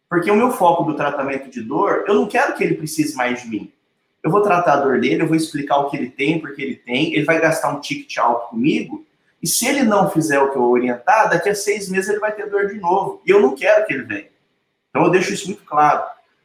Porque 0.09 0.29
o 0.29 0.35
meu 0.35 0.51
foco 0.51 0.83
do 0.83 0.95
tratamento 0.95 1.49
de 1.49 1.61
dor, 1.61 2.03
eu 2.07 2.13
não 2.13 2.27
quero 2.27 2.55
que 2.55 2.63
ele 2.63 2.75
precise 2.75 3.15
mais 3.15 3.41
de 3.41 3.49
mim. 3.49 3.73
Eu 4.21 4.29
vou 4.29 4.41
tratar 4.41 4.73
a 4.73 4.81
dor 4.81 4.99
dele, 4.99 5.23
eu 5.23 5.27
vou 5.27 5.35
explicar 5.35 5.77
o 5.77 5.89
que 5.89 5.95
ele 5.95 6.09
tem, 6.09 6.39
porque 6.39 6.61
ele 6.61 6.75
tem, 6.75 7.13
ele 7.13 7.23
vai 7.23 7.39
gastar 7.39 7.69
um 7.69 7.79
ticket 7.79 8.17
alto 8.17 8.49
comigo, 8.49 9.05
e 9.41 9.47
se 9.47 9.65
ele 9.65 9.83
não 9.83 10.09
fizer 10.09 10.39
o 10.39 10.51
que 10.51 10.57
eu 10.57 10.63
orientar, 10.63 11.29
daqui 11.29 11.49
a 11.49 11.55
seis 11.55 11.89
meses 11.89 12.09
ele 12.09 12.19
vai 12.19 12.31
ter 12.31 12.49
dor 12.49 12.67
de 12.67 12.79
novo. 12.79 13.21
E 13.25 13.31
eu 13.31 13.41
não 13.41 13.55
quero 13.55 13.85
que 13.87 13.93
ele 13.93 14.03
venha. 14.03 14.30
Então 14.91 15.05
eu 15.05 15.09
deixo 15.09 15.33
isso 15.33 15.47
muito 15.47 15.63
claro. 15.63 16.03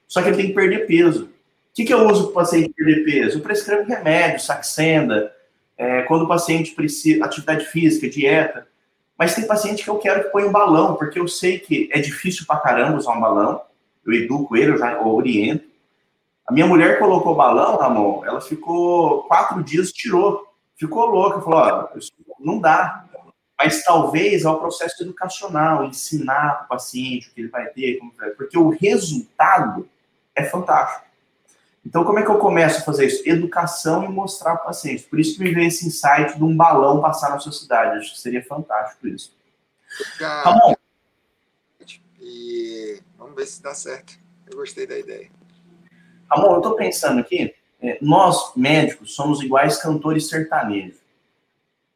Só 0.09 0.23
que 0.23 0.29
ele 0.29 0.37
tem 0.37 0.47
que 0.47 0.55
perder 0.55 0.87
peso. 0.87 1.25
O 1.25 1.29
que, 1.75 1.85
que 1.85 1.93
eu 1.93 2.07
uso 2.09 2.25
para 2.25 2.31
o 2.31 2.35
paciente 2.35 2.73
perder 2.73 3.05
peso? 3.05 3.39
Eu 3.39 3.43
prescrevo 3.43 3.87
remédio, 3.87 4.41
saxenda, 4.41 5.33
é, 5.77 6.03
quando 6.03 6.23
o 6.23 6.29
paciente 6.29 6.75
precisa, 6.75 7.25
atividade 7.25 7.67
física, 7.67 8.09
dieta. 8.09 8.67
Mas 9.19 9.35
tem 9.35 9.47
paciente 9.47 9.83
que 9.83 9.91
eu 9.91 9.99
quero 9.99 10.25
que 10.25 10.31
ponha 10.31 10.47
um 10.47 10.53
balão, 10.53 10.95
porque 10.95 11.19
eu 11.19 11.29
sei 11.29 11.59
que 11.59 11.91
é 11.93 12.01
difícil 12.01 12.47
pra 12.47 12.57
caramba 12.57 12.99
usar 12.99 13.13
um 13.13 13.21
balão. 13.21 13.61
Eu 14.05 14.13
educo 14.13 14.57
ele, 14.57 14.73
eu 14.73 14.79
já 14.79 15.01
oriento. 15.03 15.65
A 16.47 16.53
minha 16.53 16.67
mulher 16.67 16.99
colocou 16.99 17.33
o 17.33 17.37
balão, 17.37 17.77
Ramon, 17.77 18.25
ela 18.25 18.41
ficou 18.41 19.25
quatro 19.25 19.63
dias, 19.65 19.93
tirou. 19.93 20.47
Ficou 20.77 21.07
louca, 21.07 21.41
falou, 21.41 21.59
ó, 21.59 21.89
não 22.39 22.61
dá. 22.61 23.06
Mas 23.59 23.83
talvez 23.83 24.45
é 24.45 24.49
o 24.49 24.59
processo 24.59 25.03
educacional, 25.03 25.85
ensinar 25.85 26.57
para 26.57 26.65
o 26.65 26.69
paciente 26.69 27.29
o 27.29 27.33
que 27.33 27.41
ele 27.41 27.49
vai 27.49 27.67
ter, 27.69 27.99
vai, 28.17 28.31
porque 28.31 28.59
o 28.59 28.69
resultado 28.69 29.89
é 30.35 30.45
fantástico. 30.45 31.07
Então, 31.85 32.05
como 32.05 32.19
é 32.19 32.25
que 32.25 32.31
eu 32.31 32.39
começo 32.39 32.81
a 32.81 32.85
fazer 32.85 33.07
isso? 33.07 33.23
Educação 33.25 34.05
e 34.05 34.09
mostrar 34.09 34.57
para 34.57 34.65
o 34.65 34.67
paciente. 34.67 35.05
Por 35.05 35.21
isso 35.21 35.37
que 35.37 35.45
me 35.45 35.55
veio 35.55 35.69
esse 35.69 35.87
insight 35.87 36.37
de 36.37 36.43
um 36.43 36.55
balão 36.55 37.01
passar 37.01 37.31
na 37.31 37.39
sua 37.39 37.53
cidade. 37.53 37.99
Acho 37.99 38.13
que 38.13 38.21
seria 38.21 38.45
fantástico 38.45 39.07
isso. 39.07 39.33
Tá 40.19 40.53
bom. 40.53 40.75
E 42.21 43.01
vamos 43.17 43.37
ver 43.37 43.47
se 43.47 43.63
dá 43.63 43.73
certo. 43.73 44.19
Eu 44.51 44.57
gostei 44.57 44.85
da 44.85 44.99
ideia. 44.99 45.31
Ramon, 46.29 46.55
eu 46.55 46.57
estou 46.57 46.75
pensando 46.75 47.21
aqui, 47.21 47.55
é, 47.81 47.99
nós, 48.03 48.53
médicos, 48.57 49.15
somos 49.15 49.41
iguais 49.41 49.81
cantores 49.81 50.29
sertanejos. 50.29 50.99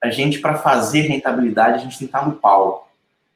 A 0.02 0.10
gente, 0.10 0.38
para 0.38 0.56
fazer 0.56 1.02
rentabilidade, 1.02 1.74
a 1.74 1.78
gente 1.78 1.98
tem 1.98 2.08
que 2.08 2.16
estar 2.16 2.26
no 2.26 2.36
palco. 2.36 2.88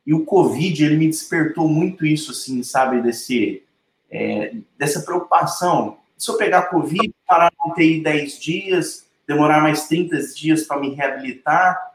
E 0.06 0.14
o 0.14 0.24
Covid, 0.24 0.84
ele 0.84 0.96
me 0.96 1.08
despertou 1.08 1.68
muito 1.68 2.04
isso, 2.04 2.30
assim, 2.30 2.62
sabe, 2.62 3.02
desse, 3.02 3.62
é, 4.10 4.54
dessa 4.78 5.00
preocupação. 5.00 5.98
Se 6.16 6.30
eu 6.30 6.36
pegar 6.36 6.70
Covid, 6.70 7.12
parar 7.26 7.52
na 7.58 7.72
UTI 7.72 8.02
10 8.02 8.40
dias, 8.40 9.06
demorar 9.26 9.62
mais 9.62 9.88
30 9.88 10.18
dias 10.34 10.64
para 10.64 10.78
me 10.78 10.94
reabilitar, 10.94 11.94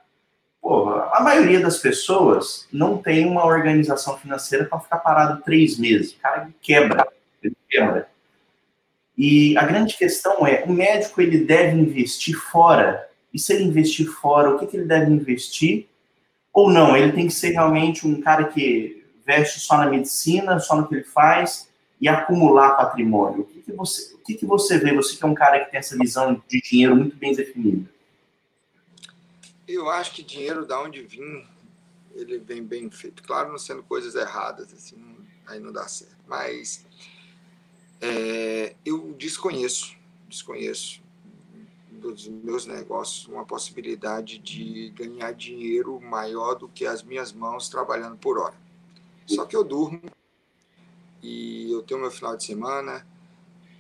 Porra, 0.61 1.09
a 1.13 1.22
maioria 1.22 1.59
das 1.59 1.78
pessoas 1.78 2.67
não 2.72 2.97
tem 2.97 3.26
uma 3.26 3.45
organização 3.45 4.17
financeira 4.17 4.65
para 4.65 4.80
ficar 4.80 4.97
parado 4.97 5.41
três 5.41 5.78
meses. 5.78 6.11
O 6.11 6.20
cara 6.20 6.49
quebra, 6.61 7.07
ele 7.41 7.55
quebra. 7.70 8.09
E 9.17 9.57
a 9.57 9.63
grande 9.63 9.97
questão 9.97 10.45
é, 10.45 10.63
o 10.65 10.72
médico 10.72 11.22
ele 11.22 11.39
deve 11.39 11.78
investir 11.78 12.36
fora. 12.36 13.09
E 13.34 13.39
se 13.39 13.53
ele 13.53 13.63
investir 13.63 14.07
fora, 14.07 14.49
o 14.49 14.59
que, 14.59 14.67
que 14.67 14.77
ele 14.77 14.86
deve 14.86 15.11
investir? 15.11 15.88
Ou 16.53 16.71
não, 16.71 16.97
ele 16.97 17.11
tem 17.11 17.27
que 17.27 17.34
ser 17.34 17.51
realmente 17.51 18.07
um 18.07 18.19
cara 18.21 18.45
que 18.45 19.05
veste 19.25 19.59
só 19.59 19.77
na 19.77 19.86
medicina, 19.89 20.59
só 20.59 20.75
no 20.75 20.88
que 20.88 20.95
ele 20.95 21.03
faz 21.03 21.69
e 22.01 22.07
acumular 22.07 22.71
patrimônio. 22.71 23.41
O 23.41 23.45
que, 23.45 23.61
que 23.61 23.71
você, 23.71 24.15
o 24.15 24.17
que, 24.19 24.34
que 24.34 24.45
você 24.45 24.77
vê? 24.77 24.93
Você 24.93 25.15
que 25.15 25.23
é 25.23 25.27
um 25.27 25.36
cara 25.36 25.63
que 25.63 25.71
tem 25.71 25.80
essa 25.80 25.97
visão 25.97 26.41
de 26.47 26.61
dinheiro 26.61 26.95
muito 26.95 27.15
bem 27.15 27.34
definida. 27.36 27.88
Eu 29.67 29.89
acho 29.89 30.13
que 30.13 30.23
dinheiro 30.23 30.65
da 30.65 30.82
onde 30.82 31.03
vim, 31.03 31.45
ele 32.15 32.39
vem 32.39 32.63
bem 32.63 32.89
feito. 32.89 33.21
Claro, 33.21 33.51
não 33.51 33.59
sendo 33.59 33.84
coisas 33.84 34.15
erradas, 34.15 34.73
assim, 34.73 34.97
aí 35.45 35.59
não 35.59 35.71
dá 35.71 35.88
certo. 35.88 36.17
Mas 36.27 36.86
é, 38.01 38.75
eu 38.84 39.13
desconheço, 39.17 39.95
desconheço 40.27 41.01
dos 41.99 42.27
meus 42.27 42.65
negócios 42.65 43.27
uma 43.27 43.45
possibilidade 43.45 44.39
de 44.39 44.89
ganhar 44.91 45.33
dinheiro 45.33 45.99
maior 45.99 46.55
do 46.55 46.67
que 46.67 46.85
as 46.85 47.03
minhas 47.03 47.31
mãos 47.31 47.69
trabalhando 47.69 48.17
por 48.17 48.37
hora. 48.37 48.55
Só 49.25 49.45
que 49.45 49.55
eu 49.55 49.63
durmo 49.63 50.01
e 51.21 51.71
eu 51.71 51.83
tenho 51.83 51.99
meu 51.99 52.09
final 52.09 52.35
de 52.35 52.43
semana 52.43 53.05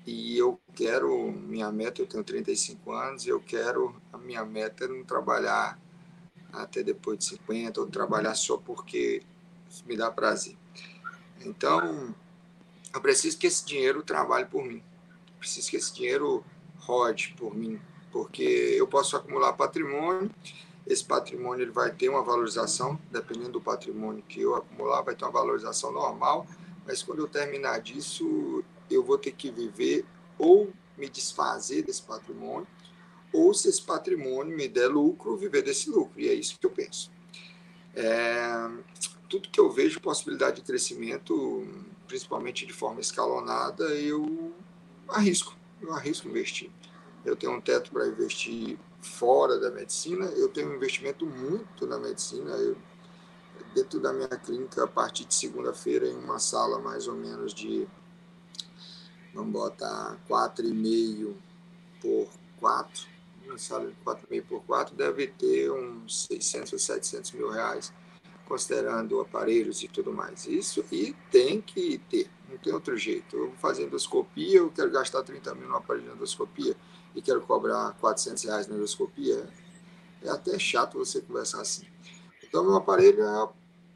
e 0.05 0.37
eu 0.37 0.59
quero, 0.75 1.31
minha 1.31 1.71
meta, 1.71 2.01
eu 2.01 2.07
tenho 2.07 2.23
35 2.23 2.91
anos, 2.91 3.27
eu 3.27 3.39
quero, 3.39 3.95
a 4.11 4.17
minha 4.17 4.45
meta 4.45 4.85
é 4.85 4.87
não 4.87 5.03
trabalhar 5.03 5.79
até 6.51 6.83
depois 6.83 7.19
de 7.19 7.25
50 7.25 7.79
ou 7.79 7.87
trabalhar 7.87 8.35
só 8.35 8.57
porque 8.57 9.23
me 9.85 9.95
dá 9.95 10.11
prazer. 10.11 10.57
Então, 11.41 12.13
eu 12.93 13.01
preciso 13.01 13.37
que 13.37 13.47
esse 13.47 13.65
dinheiro 13.65 14.01
trabalhe 14.03 14.45
por 14.45 14.63
mim. 14.63 14.83
Eu 15.27 15.39
preciso 15.39 15.69
que 15.69 15.77
esse 15.77 15.93
dinheiro 15.93 16.43
rode 16.77 17.35
por 17.37 17.55
mim, 17.55 17.79
porque 18.11 18.43
eu 18.43 18.87
posso 18.87 19.15
acumular 19.15 19.53
patrimônio. 19.53 20.29
Esse 20.85 21.05
patrimônio 21.05 21.63
ele 21.63 21.71
vai 21.71 21.91
ter 21.91 22.09
uma 22.09 22.23
valorização, 22.23 22.99
dependendo 23.11 23.51
do 23.51 23.61
patrimônio 23.61 24.23
que 24.27 24.41
eu 24.41 24.55
acumular, 24.55 25.01
vai 25.01 25.15
ter 25.15 25.25
uma 25.25 25.31
valorização 25.31 25.91
normal. 25.91 26.47
Mas 26.85 27.03
quando 27.03 27.19
eu 27.19 27.27
terminar 27.27 27.79
disso, 27.79 28.63
eu 28.89 29.03
vou 29.03 29.17
ter 29.17 29.31
que 29.31 29.51
viver 29.51 30.05
ou 30.37 30.71
me 30.97 31.07
desfazer 31.07 31.83
desse 31.83 32.01
patrimônio, 32.01 32.67
ou 33.31 33.53
se 33.53 33.69
esse 33.69 33.81
patrimônio 33.81 34.55
me 34.55 34.67
der 34.67 34.87
lucro, 34.87 35.37
viver 35.37 35.61
desse 35.61 35.89
lucro. 35.89 36.19
E 36.19 36.27
é 36.27 36.33
isso 36.33 36.57
que 36.59 36.65
eu 36.65 36.71
penso. 36.71 37.11
É, 37.95 38.69
tudo 39.29 39.49
que 39.49 39.59
eu 39.59 39.69
vejo 39.71 40.01
possibilidade 40.01 40.57
de 40.57 40.61
crescimento, 40.63 41.67
principalmente 42.07 42.65
de 42.65 42.73
forma 42.73 42.99
escalonada, 42.99 43.83
eu 43.95 44.51
arrisco, 45.07 45.55
eu 45.81 45.93
arrisco 45.93 46.27
investir. 46.27 46.71
Eu 47.29 47.35
tenho 47.35 47.53
um 47.53 47.61
teto 47.61 47.91
para 47.91 48.07
investir 48.07 48.77
fora 49.01 49.59
da 49.59 49.69
medicina, 49.69 50.25
eu 50.25 50.49
tenho 50.49 50.71
um 50.71 50.75
investimento 50.75 51.25
muito 51.27 51.85
na 51.85 51.99
medicina. 51.99 52.49
Eu, 52.51 52.75
dentro 53.75 53.99
da 53.99 54.11
minha 54.11 54.27
clínica, 54.27 54.83
a 54.83 54.87
partir 54.87 55.25
de 55.25 55.35
segunda-feira, 55.35 56.07
em 56.07 56.15
uma 56.15 56.39
sala 56.39 56.79
mais 56.79 57.07
ou 57.07 57.15
menos 57.15 57.53
de, 57.53 57.87
vamos 59.31 59.51
botar, 59.51 60.17
4,5 60.27 61.35
por 62.01 62.27
4, 62.59 63.07
uma 63.45 63.59
sala 63.59 63.87
de 63.87 63.95
4,5 64.03 64.43
por 64.47 64.63
4, 64.63 64.95
deve 64.95 65.27
ter 65.27 65.71
uns 65.71 66.25
600 66.25 66.73
ou 66.73 66.79
700 66.79 67.31
mil 67.33 67.51
reais 67.51 67.93
considerando 68.47 69.21
aparelhos 69.21 69.83
e 69.83 69.87
tudo 69.87 70.11
mais. 70.11 70.47
Isso 70.47 70.83
e 70.91 71.15
tem 71.29 71.61
que 71.61 71.99
ter, 72.09 72.27
não 72.49 72.57
tem 72.57 72.73
outro 72.73 72.97
jeito. 72.97 73.37
Eu 73.37 73.47
vou 73.49 73.57
fazer 73.57 73.83
endoscopia, 73.83 74.57
eu 74.57 74.71
quero 74.71 74.89
gastar 74.89 75.21
30 75.21 75.53
mil 75.53 75.69
no 75.69 75.75
aparelho 75.75 76.07
de 76.07 76.15
endoscopia 76.15 76.75
e 77.15 77.21
quero 77.21 77.41
cobrar 77.41 77.95
400 77.99 78.43
reais 78.43 78.67
na 78.67 78.75
endoscopia. 78.75 79.47
É 80.23 80.29
até 80.29 80.57
chato 80.59 80.97
você 80.97 81.21
conversar 81.21 81.61
assim. 81.61 81.85
Então, 82.43 82.63
meu 82.63 82.75
aparelho 82.75 83.23
é 83.23 83.49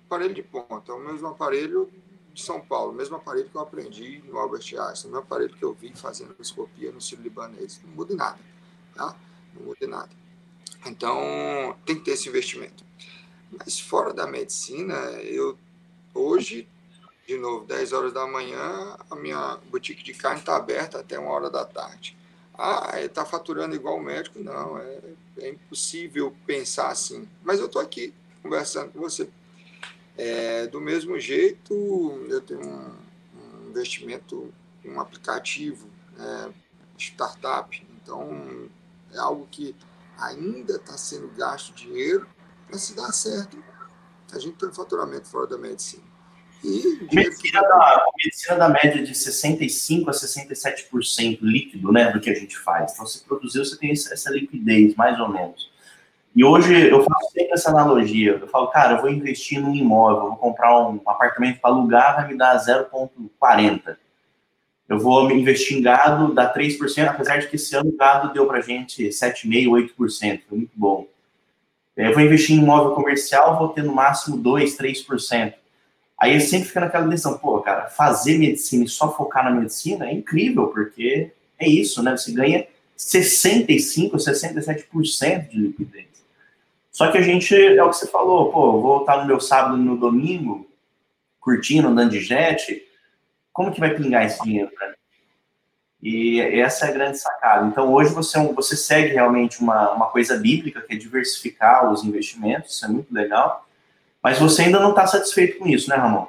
aparelho 0.06 0.34
de 0.34 0.44
ponta, 0.44 0.92
é 0.92 0.96
o 0.96 1.00
mesmo 1.00 1.28
aparelho 1.28 1.92
de 2.34 2.42
São 2.42 2.60
Paulo, 2.62 2.94
mesmo 2.94 3.16
aparelho 3.16 3.50
que 3.50 3.56
eu 3.56 3.62
aprendi 3.62 4.24
no 4.28 4.38
Albert 4.38 4.62
Einstein, 4.62 5.12
o 5.12 5.14
mesmo 5.14 5.18
aparelho 5.18 5.56
que 5.56 5.64
eu 5.64 5.74
vi 5.74 5.92
fazendo 5.96 6.34
endoscopia 6.34 6.92
no 6.92 7.02
Ciro 7.02 7.22
Libanês. 7.22 7.80
Não 7.84 7.94
muda 7.94 8.14
em 8.14 8.16
nada, 8.16 8.40
tá? 8.96 9.16
Não 9.54 9.64
muda 9.64 9.86
em 9.86 9.88
nada. 9.88 10.10
Então, 10.86 11.76
tem 11.86 11.96
que 11.96 12.04
ter 12.04 12.12
esse 12.12 12.30
investimento. 12.30 12.84
Mas 13.52 13.80
fora 13.80 14.14
da 14.14 14.26
medicina, 14.26 14.94
eu 15.22 15.58
hoje, 16.14 16.68
de 17.28 17.38
novo, 17.38 17.66
10 17.66 17.94
horas 17.94 18.14
da 18.14 18.26
manhã, 18.28 18.98
a 19.10 19.16
minha 19.16 19.58
boutique 19.70 20.04
de 20.04 20.14
carne 20.14 20.40
está 20.40 20.56
aberta 20.56 21.00
até 21.00 21.18
uma 21.18 21.32
hora 21.32 21.50
da 21.50 21.64
tarde. 21.66 22.18
Ah, 22.66 23.02
está 23.02 23.26
faturando 23.26 23.76
igual 23.76 23.98
o 23.98 24.02
médico? 24.02 24.40
Não, 24.40 24.78
é, 24.78 25.00
é 25.40 25.50
impossível 25.50 26.34
pensar 26.48 26.92
assim. 26.92 27.28
Mas 27.44 27.60
eu 27.60 27.66
estou 27.66 27.82
aqui 27.82 28.14
conversando 28.42 28.94
com 28.94 29.02
você. 29.02 29.30
É, 30.18 30.66
do 30.68 30.80
mesmo 30.80 31.20
jeito, 31.20 31.74
eu 32.30 32.40
tenho 32.40 32.66
um, 32.66 32.96
um 33.36 33.70
investimento 33.70 34.50
em 34.82 34.90
um 34.92 35.02
aplicativo, 35.02 35.90
é, 36.18 36.54
startup. 36.98 37.86
Então, 38.02 38.70
é 39.12 39.18
algo 39.18 39.46
que 39.52 39.76
ainda 40.18 40.78
está 40.78 40.98
sendo 40.98 41.28
gasto 41.36 41.74
dinheiro, 41.74 42.26
para 42.70 42.80
se 42.80 42.96
dar 42.96 43.12
certo, 43.12 43.62
a 44.32 44.40
gente 44.40 44.56
tem 44.56 44.70
um 44.70 44.74
faturamento 44.74 45.28
fora 45.28 45.48
da 45.48 45.58
medicina. 45.58 46.13
Medicina, 47.12 47.62
da, 47.62 48.06
medicina 48.18 48.56
da 48.56 48.70
média 48.70 49.04
de 49.04 49.12
65% 49.14 50.08
a 50.08 50.12
67% 50.12 51.40
líquido, 51.42 51.92
né, 51.92 52.12
do 52.12 52.22
que 52.22 52.30
a 52.30 52.34
gente 52.34 52.58
faz. 52.58 52.94
Então, 52.94 53.06
se 53.06 53.24
produziu, 53.24 53.66
você 53.66 53.78
tem 53.78 53.92
essa 53.92 54.32
liquidez, 54.32 54.96
mais 54.96 55.20
ou 55.20 55.28
menos. 55.30 55.72
E 56.36 56.44
hoje 56.44 56.90
eu 56.90 57.04
faço 57.04 57.32
sempre 57.32 57.54
essa 57.54 57.70
analogia. 57.70 58.40
Eu 58.42 58.48
falo, 58.48 58.68
cara, 58.68 58.94
eu 58.96 59.02
vou 59.02 59.10
investir 59.10 59.62
num 59.62 59.76
imóvel, 59.76 60.30
vou 60.30 60.38
comprar 60.38 60.88
um 60.88 61.00
apartamento 61.06 61.60
para 61.60 61.70
alugar, 61.70 62.16
vai 62.16 62.28
me 62.30 62.38
dar 62.38 62.58
0,40. 62.58 63.98
Eu 64.90 65.00
vou 65.00 65.30
investir 65.32 65.78
em 65.78 65.82
gado, 65.82 66.34
dá 66.34 66.52
3%, 66.52 67.08
apesar 67.08 67.38
de 67.38 67.48
que 67.48 67.56
esse 67.56 67.76
ano 67.76 67.90
o 67.90 67.98
gado 67.98 68.34
deu 68.34 68.48
para 68.48 68.62
gente 68.62 69.10
7,5%, 69.10 69.94
8%, 69.96 70.42
foi 70.48 70.58
muito 70.58 70.74
bom. 70.76 71.08
Eu 71.96 72.14
vou 72.14 72.24
investir 72.24 72.56
em 72.56 72.60
imóvel 72.60 72.96
comercial, 72.96 73.58
vou 73.58 73.70
ter 73.70 73.84
no 73.84 73.94
máximo 73.94 74.38
2, 74.38 74.76
3%. 74.76 75.54
Aí 76.24 76.40
sempre 76.40 76.70
fica 76.70 76.80
naquela 76.80 77.06
decisão, 77.06 77.38
pô, 77.38 77.60
cara, 77.60 77.88
fazer 77.88 78.38
medicina 78.38 78.86
e 78.86 78.88
só 78.88 79.14
focar 79.14 79.44
na 79.44 79.52
medicina 79.52 80.08
é 80.08 80.14
incrível, 80.14 80.68
porque 80.68 81.34
é 81.60 81.68
isso, 81.68 82.02
né? 82.02 82.16
Você 82.16 82.32
ganha 82.32 82.66
65, 82.96 84.16
67% 84.16 85.50
de 85.50 85.58
liquidez. 85.58 86.08
Só 86.90 87.12
que 87.12 87.18
a 87.18 87.22
gente, 87.22 87.54
é 87.54 87.84
o 87.84 87.90
que 87.90 87.98
você 87.98 88.08
falou, 88.08 88.54
pô, 88.54 88.80
vou 88.80 89.02
estar 89.02 89.18
no 89.18 89.26
meu 89.26 89.42
sábado 89.42 89.78
e 89.78 89.82
no 89.82 89.98
domingo, 89.98 90.66
curtindo, 91.42 91.90
andando 91.90 92.12
de 92.12 92.22
jet, 92.22 92.82
como 93.52 93.74
que 93.74 93.82
vai 93.82 93.94
pingar 93.94 94.26
esse 94.26 94.42
dinheiro 94.42 94.72
para 94.72 94.92
mim? 94.92 94.96
E 96.02 96.40
essa 96.40 96.86
é 96.86 96.90
a 96.90 96.94
grande 96.94 97.20
sacada. 97.20 97.68
Então, 97.68 97.92
hoje 97.92 98.14
você, 98.14 98.40
é 98.40 98.54
você 98.54 98.78
segue 98.78 99.10
realmente 99.10 99.60
uma, 99.60 99.92
uma 99.92 100.08
coisa 100.08 100.38
bíblica, 100.38 100.80
que 100.80 100.94
é 100.94 100.98
diversificar 100.98 101.92
os 101.92 102.02
investimentos, 102.06 102.76
isso 102.76 102.86
é 102.86 102.88
muito 102.88 103.14
legal. 103.14 103.68
Mas 104.24 104.40
você 104.40 104.64
ainda 104.64 104.80
não 104.80 104.92
está 104.92 105.06
satisfeito 105.06 105.60
com 105.60 105.68
isso, 105.68 105.90
né, 105.90 105.96
Ramon? 105.98 106.28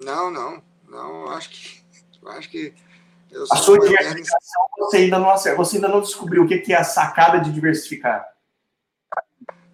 Não, 0.00 0.30
não. 0.30 0.62
Não, 0.88 1.30
acho 1.30 1.50
que. 1.50 1.84
Acho 2.26 2.48
que 2.48 2.74
a 3.50 3.56
sua 3.56 3.78
diversificação, 3.78 4.62
você 4.78 4.96
ainda 4.98 5.18
não 5.18 5.36
você 5.56 5.76
ainda 5.76 5.88
não 5.88 6.00
descobriu 6.00 6.44
o 6.44 6.48
que 6.48 6.72
é 6.72 6.76
a 6.76 6.84
sacada 6.84 7.38
de 7.40 7.52
diversificar. 7.52 8.26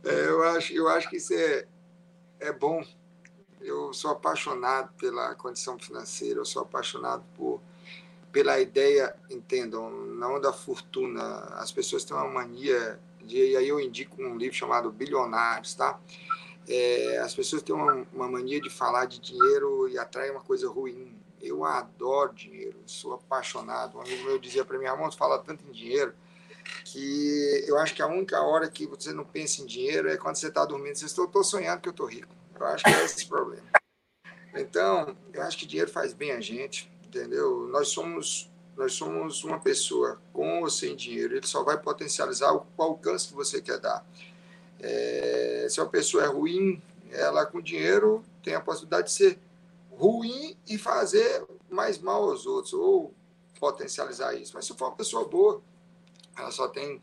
É, 0.04 0.28
eu, 0.28 0.42
acho, 0.42 0.72
eu 0.72 0.88
acho 0.88 1.08
que 1.08 1.16
isso 1.16 1.34
é, 1.34 1.66
é 2.40 2.52
bom. 2.52 2.82
Eu 3.60 3.92
sou 3.92 4.10
apaixonado 4.10 4.92
pela 4.94 5.34
condição 5.34 5.78
financeira, 5.78 6.40
eu 6.40 6.44
sou 6.44 6.62
apaixonado 6.62 7.22
por 7.36 7.60
pela 8.32 8.60
ideia, 8.60 9.14
entendam, 9.28 9.90
não 9.90 10.40
da 10.40 10.52
fortuna. 10.52 11.22
As 11.56 11.72
pessoas 11.72 12.04
têm 12.04 12.16
uma 12.16 12.28
mania 12.28 12.98
de, 13.22 13.36
e 13.36 13.56
aí 13.56 13.68
eu 13.68 13.80
indico 13.80 14.22
um 14.22 14.36
livro 14.36 14.56
chamado 14.56 14.90
Bilionários, 14.90 15.74
tá? 15.74 15.98
É, 16.68 17.18
as 17.18 17.34
pessoas 17.34 17.62
têm 17.62 17.74
uma, 17.74 18.06
uma, 18.12 18.28
mania 18.28 18.60
de 18.60 18.70
falar 18.70 19.06
de 19.06 19.18
dinheiro 19.18 19.88
e 19.88 19.98
atrai 19.98 20.30
uma 20.30 20.40
coisa 20.40 20.68
ruim. 20.68 21.16
Eu 21.40 21.64
adoro 21.64 22.34
dinheiro, 22.34 22.76
sou 22.86 23.14
apaixonado. 23.14 23.98
Um 23.98 24.02
amigo 24.02 24.24
meu 24.24 24.38
dizia 24.38 24.64
para 24.64 24.78
mim, 24.78 24.86
Ramon, 24.86 25.10
fala 25.10 25.38
tanto 25.38 25.64
em 25.66 25.72
dinheiro 25.72 26.14
que 26.84 27.64
eu 27.66 27.78
acho 27.78 27.94
que 27.94 28.02
a 28.02 28.06
única 28.06 28.40
hora 28.42 28.68
que 28.68 28.86
você 28.86 29.12
não 29.12 29.24
pensa 29.24 29.62
em 29.62 29.66
dinheiro 29.66 30.08
é 30.08 30.16
quando 30.16 30.36
você 30.36 30.48
está 30.48 30.64
dormindo. 30.64 30.96
Você 30.96 31.06
estou 31.06 31.42
sonhando 31.42 31.80
que 31.80 31.88
eu 31.88 31.92
estou 31.92 32.06
rico. 32.06 32.34
Eu 32.58 32.66
acho 32.66 32.84
que 32.84 32.90
é 32.90 33.04
esse 33.04 33.24
o 33.24 33.28
problema. 33.28 33.66
Então, 34.54 35.16
eu 35.32 35.42
acho 35.42 35.56
que 35.56 35.66
dinheiro 35.66 35.90
faz 35.90 36.12
bem 36.12 36.32
a 36.32 36.40
gente, 36.40 36.90
entendeu? 37.04 37.68
Nós 37.68 37.88
somos 37.88 38.50
nós 38.76 38.94
somos 38.94 39.44
uma 39.44 39.60
pessoa 39.60 40.18
com 40.32 40.62
ou 40.62 40.70
sem 40.70 40.96
dinheiro, 40.96 41.36
ele 41.36 41.46
só 41.46 41.62
vai 41.62 41.78
potencializar 41.78 42.54
o 42.54 42.66
alcance 42.78 43.28
que 43.28 43.34
você 43.34 43.60
quer 43.60 43.78
dar. 43.78 44.06
É, 44.82 45.66
se 45.68 45.80
uma 45.80 45.88
pessoa 45.88 46.24
é 46.24 46.26
ruim, 46.26 46.82
ela 47.10 47.44
com 47.44 47.60
dinheiro 47.60 48.24
tem 48.42 48.54
a 48.54 48.60
possibilidade 48.60 49.08
de 49.08 49.12
ser 49.12 49.38
ruim 49.90 50.56
e 50.66 50.78
fazer 50.78 51.44
mais 51.68 51.98
mal 51.98 52.30
aos 52.30 52.46
outros, 52.46 52.72
ou 52.72 53.14
potencializar 53.58 54.34
isso. 54.34 54.52
Mas 54.54 54.64
se 54.64 54.74
for 54.74 54.86
uma 54.86 54.96
pessoa 54.96 55.28
boa, 55.28 55.62
ela 56.36 56.50
só 56.50 56.66
tem 56.68 57.00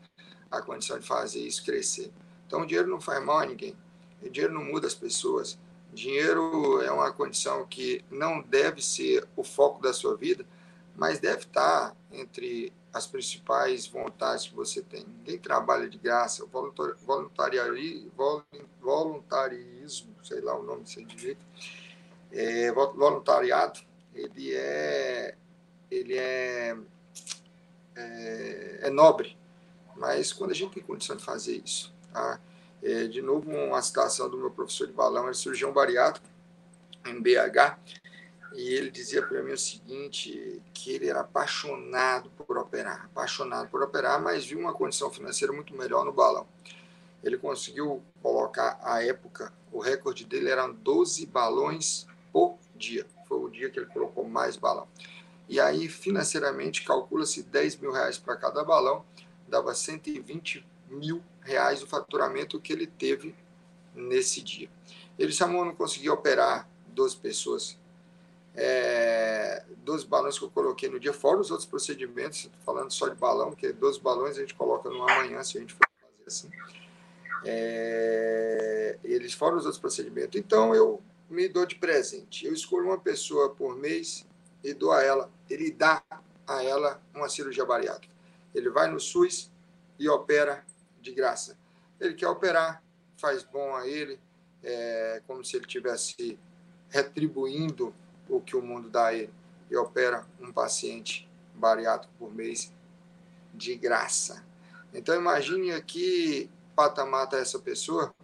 a 0.50 0.60
condição 0.60 0.98
de 0.98 1.06
fazer 1.06 1.40
isso 1.40 1.64
crescer. 1.64 2.10
Então, 2.46 2.62
o 2.62 2.66
dinheiro 2.66 2.88
não 2.88 3.00
faz 3.00 3.24
mal 3.24 3.38
a 3.38 3.46
ninguém. 3.46 3.76
O 4.22 4.28
dinheiro 4.28 4.52
não 4.52 4.64
muda 4.64 4.86
as 4.86 4.94
pessoas. 4.94 5.58
Dinheiro 5.92 6.82
é 6.82 6.90
uma 6.90 7.12
condição 7.12 7.64
que 7.66 8.04
não 8.10 8.42
deve 8.42 8.82
ser 8.82 9.26
o 9.36 9.44
foco 9.44 9.80
da 9.80 9.92
sua 9.92 10.16
vida, 10.16 10.44
mas 10.98 11.18
deve 11.20 11.44
estar 11.44 11.96
entre 12.10 12.72
as 12.92 13.06
principais 13.06 13.86
vontades 13.86 14.48
que 14.48 14.54
você 14.54 14.82
tem. 14.82 15.06
Ninguém 15.06 15.38
trabalha 15.38 15.88
de 15.88 15.96
graça. 15.96 16.44
Voluntariarismo, 17.06 18.10
voluntarismo 18.80 20.18
sei 20.28 20.40
lá 20.40 20.58
o 20.58 20.62
nome 20.62 20.82
desse 20.82 21.02
direito, 21.04 21.40
é, 22.30 22.70
voluntariado, 22.72 23.80
ele 24.14 24.54
é, 24.54 25.34
ele 25.90 26.18
é, 26.18 26.76
é, 27.96 28.80
é, 28.82 28.90
nobre, 28.90 29.38
mas 29.96 30.32
quando 30.32 30.50
a 30.50 30.54
gente 30.54 30.74
tem 30.74 30.82
condição 30.82 31.16
de 31.16 31.24
fazer 31.24 31.62
isso, 31.64 31.94
tá? 32.12 32.40
É, 32.82 33.06
de 33.06 33.22
novo, 33.22 33.50
uma 33.50 33.80
citação 33.82 34.28
do 34.28 34.36
meu 34.36 34.50
professor 34.50 34.86
de 34.86 34.92
balão, 34.92 35.24
ele 35.24 35.34
cirurgião 35.34 35.72
bariátrico, 35.72 36.28
em 37.06 37.20
BH, 37.20 37.78
e 38.54 38.74
ele 38.74 38.90
dizia 38.90 39.22
para 39.22 39.42
mim 39.42 39.52
o 39.52 39.58
seguinte, 39.58 40.62
que 40.72 40.92
ele 40.92 41.08
era 41.08 41.20
apaixonado 41.20 42.30
por 42.30 42.56
operar, 42.56 43.04
apaixonado 43.06 43.68
por 43.68 43.82
operar, 43.82 44.20
mas 44.20 44.44
viu 44.44 44.58
uma 44.58 44.72
condição 44.72 45.10
financeira 45.10 45.52
muito 45.52 45.74
melhor 45.74 46.04
no 46.04 46.12
balão. 46.12 46.46
Ele 47.22 47.36
conseguiu 47.36 48.02
colocar, 48.22 48.78
à 48.82 49.04
época, 49.04 49.52
o 49.72 49.80
recorde 49.80 50.24
dele 50.24 50.48
eram 50.48 50.72
12 50.72 51.26
balões 51.26 52.06
por 52.32 52.56
dia. 52.74 53.06
Foi 53.26 53.38
o 53.38 53.48
dia 53.48 53.68
que 53.68 53.78
ele 53.78 53.86
colocou 53.86 54.26
mais 54.26 54.56
balão. 54.56 54.88
E 55.48 55.58
aí, 55.60 55.88
financeiramente, 55.88 56.84
calcula-se 56.84 57.42
10 57.42 57.76
mil 57.76 57.90
reais 57.90 58.18
para 58.18 58.36
cada 58.36 58.64
balão, 58.64 59.04
dava 59.46 59.74
120 59.74 60.64
mil 60.88 61.22
reais 61.42 61.82
o 61.82 61.86
faturamento 61.86 62.60
que 62.60 62.72
ele 62.72 62.86
teve 62.86 63.34
nesse 63.94 64.40
dia. 64.42 64.70
Ele 65.18 65.32
chamou, 65.32 65.64
não 65.64 65.74
conseguia 65.74 66.12
operar 66.12 66.68
12 66.88 67.16
pessoas 67.16 67.78
é, 68.60 69.62
12 69.84 70.06
balões 70.08 70.36
que 70.36 70.44
eu 70.44 70.50
coloquei 70.50 70.88
no 70.88 70.98
dia, 70.98 71.12
fora 71.12 71.38
os 71.38 71.52
outros 71.52 71.68
procedimentos, 71.68 72.50
falando 72.66 72.90
só 72.90 73.08
de 73.08 73.14
balão, 73.14 73.52
que 73.52 73.72
12 73.72 74.00
balões 74.00 74.36
a 74.36 74.40
gente 74.40 74.54
coloca 74.54 74.90
no 74.90 75.08
amanhã, 75.08 75.44
se 75.44 75.58
a 75.58 75.60
gente 75.60 75.74
for 75.74 75.86
fazer 76.00 76.24
assim. 76.26 76.50
É, 77.44 78.98
eles 79.04 79.32
fora 79.32 79.54
os 79.54 79.64
outros 79.64 79.80
procedimentos. 79.80 80.38
Então 80.40 80.74
eu 80.74 81.00
me 81.30 81.48
dou 81.48 81.64
de 81.64 81.76
presente. 81.76 82.46
Eu 82.46 82.52
escolho 82.52 82.86
uma 82.86 82.98
pessoa 82.98 83.50
por 83.50 83.76
mês 83.76 84.26
e 84.64 84.74
dou 84.74 84.90
a 84.90 85.04
ela, 85.04 85.30
ele 85.48 85.70
dá 85.70 86.02
a 86.44 86.64
ela 86.64 87.00
uma 87.14 87.28
cirurgia 87.28 87.64
bariátrica. 87.64 88.12
Ele 88.52 88.70
vai 88.70 88.90
no 88.90 88.98
SUS 88.98 89.52
e 90.00 90.08
opera 90.08 90.64
de 91.00 91.12
graça. 91.12 91.56
Ele 92.00 92.14
quer 92.14 92.26
operar, 92.26 92.82
faz 93.16 93.44
bom 93.44 93.76
a 93.76 93.86
ele, 93.86 94.18
é 94.64 95.22
como 95.28 95.44
se 95.44 95.56
ele 95.56 95.66
tivesse 95.66 96.36
retribuindo 96.90 97.94
o 98.28 98.40
que 98.40 98.56
o 98.56 98.62
mundo 98.62 98.88
dá 98.88 99.06
a 99.06 99.14
ele 99.14 99.32
e 99.70 99.76
opera 99.76 100.26
um 100.40 100.52
paciente 100.52 101.28
bariátrico 101.54 102.12
por 102.18 102.32
mês 102.32 102.72
de 103.54 103.74
graça. 103.74 104.44
Então 104.92 105.14
imagine 105.14 105.72
aqui 105.72 106.50
patamar 106.74 107.24
está 107.24 107.38
essa 107.38 107.58
pessoa 107.58 108.14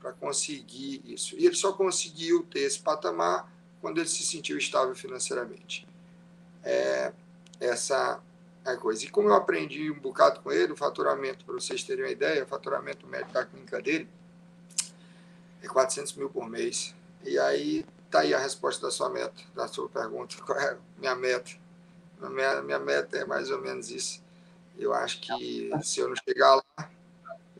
para 0.00 0.12
conseguir 0.12 1.02
isso. 1.04 1.36
E 1.38 1.46
ele 1.46 1.54
só 1.54 1.72
conseguiu 1.72 2.42
ter 2.44 2.60
esse 2.60 2.80
patamar 2.80 3.50
quando 3.80 3.98
ele 3.98 4.08
se 4.08 4.24
sentiu 4.24 4.58
estável 4.58 4.94
financeiramente. 4.94 5.86
É, 6.64 7.12
essa 7.60 8.20
é 8.64 8.70
a 8.70 8.76
coisa. 8.76 9.04
E 9.04 9.08
como 9.08 9.28
eu 9.28 9.34
aprendi 9.34 9.90
um 9.90 9.98
bocado 9.98 10.40
com 10.40 10.50
ele, 10.50 10.72
o 10.72 10.76
faturamento, 10.76 11.44
para 11.44 11.54
vocês 11.54 11.84
terem 11.84 12.04
uma 12.04 12.10
ideia, 12.10 12.42
o 12.42 12.46
faturamento 12.46 13.06
médio 13.06 13.32
da 13.32 13.44
clínica 13.44 13.80
dele 13.80 14.08
é 15.62 15.68
400 15.68 16.14
mil 16.14 16.28
por 16.28 16.48
mês. 16.48 16.94
E 17.24 17.38
aí 17.38 17.86
Está 18.10 18.22
aí 18.22 18.34
a 18.34 18.40
resposta 18.40 18.84
da 18.84 18.90
sua 18.90 19.08
meta, 19.08 19.40
da 19.54 19.68
sua 19.68 19.88
pergunta. 19.88 20.34
Qual 20.44 20.58
é 20.58 20.72
a 20.72 20.78
minha 20.98 21.14
meta? 21.14 21.52
Minha, 22.20 22.60
minha 22.60 22.78
meta 22.80 23.16
é 23.16 23.24
mais 23.24 23.52
ou 23.52 23.60
menos 23.62 23.88
isso. 23.88 24.20
Eu 24.76 24.92
acho 24.92 25.20
que 25.20 25.70
se 25.84 26.00
eu 26.00 26.08
não 26.08 26.16
chegar 26.16 26.56
lá, 26.56 26.90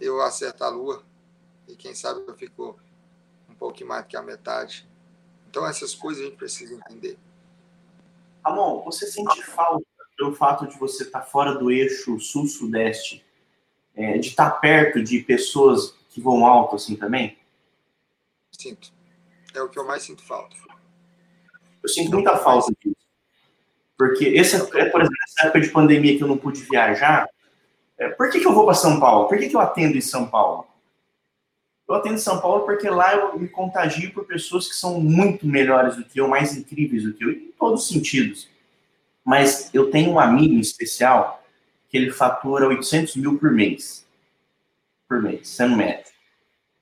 eu 0.00 0.20
acerto 0.20 0.64
a 0.64 0.68
lua. 0.68 1.04
E 1.68 1.76
quem 1.76 1.94
sabe 1.94 2.24
eu 2.26 2.34
fico 2.34 2.76
um 3.48 3.54
pouquinho 3.54 3.90
mais 3.90 4.02
do 4.02 4.08
que 4.08 4.16
a 4.16 4.22
metade. 4.22 4.88
Então, 5.48 5.64
essas 5.64 5.94
coisas 5.94 6.20
a 6.20 6.26
gente 6.26 6.36
precisa 6.36 6.74
entender. 6.74 7.16
Ramon, 8.44 8.82
você 8.82 9.06
sente 9.06 9.44
falta 9.44 9.86
pelo 10.18 10.34
fato 10.34 10.66
de 10.66 10.76
você 10.80 11.04
estar 11.04 11.22
fora 11.22 11.54
do 11.54 11.70
eixo 11.70 12.18
sul-sudeste, 12.18 13.24
é, 13.94 14.18
de 14.18 14.26
estar 14.26 14.50
perto 14.58 15.00
de 15.00 15.20
pessoas 15.20 15.94
que 16.08 16.20
vão 16.20 16.44
alto 16.44 16.74
assim 16.74 16.96
também? 16.96 17.38
Sinto 18.50 18.98
é 19.54 19.62
o 19.62 19.68
que 19.68 19.78
eu 19.78 19.86
mais 19.86 20.02
sinto 20.02 20.22
falta. 20.22 20.56
Eu 21.82 21.88
sinto 21.88 22.12
muita 22.12 22.36
falta 22.36 22.72
disso. 22.80 22.96
Porque 23.96 24.24
esse, 24.26 24.56
é, 24.56 24.60
por 24.60 25.00
exemplo, 25.00 25.18
nessa 25.20 25.46
época 25.46 25.60
de 25.60 25.68
pandemia 25.68 26.16
que 26.16 26.22
eu 26.22 26.28
não 26.28 26.38
pude 26.38 26.62
viajar, 26.62 27.28
é, 27.98 28.08
por 28.08 28.30
que, 28.30 28.40
que 28.40 28.46
eu 28.46 28.54
vou 28.54 28.64
para 28.64 28.74
São 28.74 28.98
Paulo? 28.98 29.28
Por 29.28 29.38
que, 29.38 29.48
que 29.48 29.56
eu 29.56 29.60
atendo 29.60 29.96
em 29.96 30.00
São 30.00 30.26
Paulo? 30.26 30.66
Eu 31.86 31.94
atendo 31.96 32.14
em 32.14 32.18
São 32.18 32.40
Paulo 32.40 32.64
porque 32.64 32.88
lá 32.88 33.14
eu 33.14 33.38
me 33.38 33.48
contagio 33.48 34.12
por 34.12 34.24
pessoas 34.24 34.68
que 34.68 34.74
são 34.74 35.00
muito 35.00 35.46
melhores 35.46 35.96
do 35.96 36.04
que 36.04 36.20
eu, 36.20 36.28
mais 36.28 36.56
incríveis 36.56 37.02
do 37.02 37.12
que 37.12 37.24
eu, 37.24 37.30
em 37.30 37.52
todos 37.58 37.82
os 37.82 37.88
sentidos. 37.88 38.48
Mas 39.24 39.68
eu 39.74 39.90
tenho 39.90 40.12
um 40.12 40.20
amigo 40.20 40.58
especial 40.58 41.42
que 41.88 41.96
ele 41.96 42.10
fatura 42.10 42.68
800 42.68 43.16
mil 43.16 43.38
por 43.38 43.50
mês. 43.50 44.06
Por 45.08 45.20
mês, 45.20 45.48
sendo 45.48 45.76
médico 45.76 46.19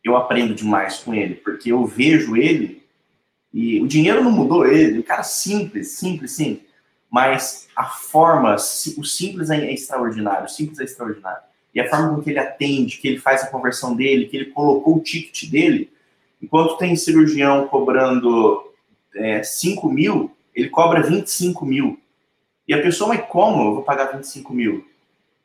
eu 0.09 0.16
aprendo 0.16 0.55
demais 0.55 0.98
com 0.98 1.14
ele, 1.14 1.35
porque 1.35 1.70
eu 1.72 1.85
vejo 1.85 2.36
ele 2.36 2.82
e 3.52 3.80
o 3.80 3.86
dinheiro 3.86 4.22
não 4.22 4.30
mudou 4.30 4.66
ele, 4.66 4.98
o 4.98 5.05
cara 5.05 5.22
simples, 5.22 5.93
simples, 5.93 6.32
sim, 6.32 6.60
mas 7.10 7.68
a 7.74 7.85
forma, 7.85 8.55
o 8.55 9.05
simples 9.05 9.51
é 9.51 9.72
extraordinário, 9.72 10.44
o 10.44 10.48
simples 10.48 10.78
é 10.78 10.85
extraordinário. 10.85 11.43
E 11.74 11.80
a 11.80 11.89
forma 11.89 12.14
com 12.14 12.22
que 12.22 12.30
ele 12.30 12.39
atende, 12.39 12.98
que 12.98 13.09
ele 13.09 13.18
faz 13.18 13.43
a 13.43 13.47
conversão 13.47 13.94
dele, 13.94 14.26
que 14.26 14.36
ele 14.36 14.47
colocou 14.47 14.97
o 14.97 15.01
ticket 15.01 15.51
dele, 15.51 15.90
enquanto 16.43 16.76
tem 16.76 16.97
cirurgião 16.97 17.66
cobrando 17.68 18.72
é, 19.14 19.43
5 19.43 19.89
mil, 19.90 20.30
ele 20.55 20.68
cobra 20.68 21.02
25 21.02 21.64
mil. 21.64 21.98
E 22.66 22.74
a 22.74 22.82
pessoa, 22.82 23.09
mas 23.09 23.24
como 23.28 23.62
eu 23.62 23.74
vou 23.76 23.82
pagar 23.82 24.12
25 24.12 24.52
mil? 24.52 24.86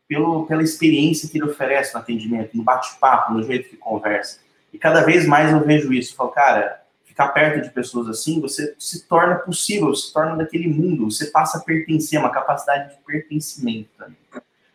Pelo, 0.07 0.45
pela 0.45 0.61
experiência 0.61 1.30
que 1.30 1.38
ele 1.38 1.49
oferece 1.49 1.94
no 1.94 1.99
atendimento, 1.99 2.56
no 2.57 2.64
bate-papo, 2.64 3.34
no 3.34 3.44
jeito 3.44 3.69
que 3.69 3.77
conversa. 3.77 4.40
E 4.74 4.78
cada 4.78 5.02
vez 5.02 5.26
mais 5.28 5.52
eu 5.52 5.64
vejo 5.64 5.94
isso. 5.94 6.14
Eu 6.14 6.18
falo, 6.18 6.32
cara, 6.32 6.82
ficar 7.06 7.28
perto 7.30 7.62
de 7.62 7.70
pessoas 7.70 8.08
assim, 8.10 8.41
você 8.41 8.76
se 8.80 9.08
torna 9.08 9.36
possível, 9.36 9.94
se 9.94 10.12
torna 10.12 10.36
daquele 10.36 10.68
mundo, 10.68 11.12
você 11.12 11.28
passa 11.28 11.60
a 11.60 11.62
pertencer, 11.62 12.20
uma 12.20 12.32
capacidade 12.32 12.90
de 12.90 13.02
pertencimento 13.06 13.90
também. 13.98 14.18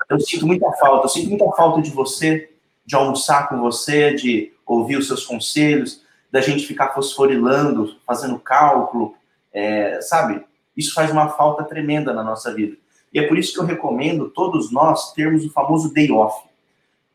Eu 0.09 0.21
sinto 0.21 0.47
muita 0.47 0.71
falta, 0.73 1.07
eu 1.07 1.09
sinto 1.11 1.29
muita 1.29 1.51
falta 1.53 1.83
de 1.83 1.91
você, 1.91 2.49
de 2.87 2.95
almoçar 2.95 3.49
com 3.49 3.59
você, 3.61 4.15
de 4.15 4.53
ouvir 4.65 4.97
os 4.97 5.09
seus 5.09 5.27
conselhos, 5.27 6.03
da 6.31 6.41
gente 6.41 6.67
ficar 6.67 6.95
fosforilando, 6.95 7.97
fazendo 8.07 8.39
cálculo, 8.39 9.15
é, 9.53 10.01
sabe? 10.01 10.45
Isso 10.77 10.95
faz 10.95 11.11
uma 11.11 11.31
falta 11.31 11.65
tremenda 11.65 12.13
na 12.13 12.23
nossa 12.23 12.55
vida. 12.55 12.77
E 13.13 13.19
é 13.19 13.27
por 13.27 13.37
isso 13.37 13.53
que 13.53 13.59
eu 13.59 13.65
recomendo 13.65 14.31
todos 14.31 14.71
nós 14.71 15.13
termos 15.13 15.45
o 15.45 15.51
famoso 15.51 15.93
day 15.93 16.11
off. 16.13 16.48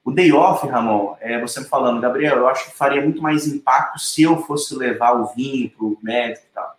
O 0.03 0.11
day 0.11 0.34
off, 0.34 0.67
Ramon, 0.67 1.15
é, 1.21 1.39
você 1.39 1.61
me 1.61 1.65
falando, 1.65 2.01
Gabriel, 2.01 2.38
eu 2.38 2.47
acho 2.47 2.69
que 2.69 2.77
faria 2.77 3.01
muito 3.01 3.21
mais 3.21 3.47
impacto 3.47 3.99
se 3.99 4.23
eu 4.23 4.41
fosse 4.43 4.75
levar 4.75 5.13
o 5.13 5.27
vinho 5.27 5.69
para 5.69 5.85
o 5.85 5.97
médico 6.03 6.45
e 6.45 6.53
tal. 6.53 6.77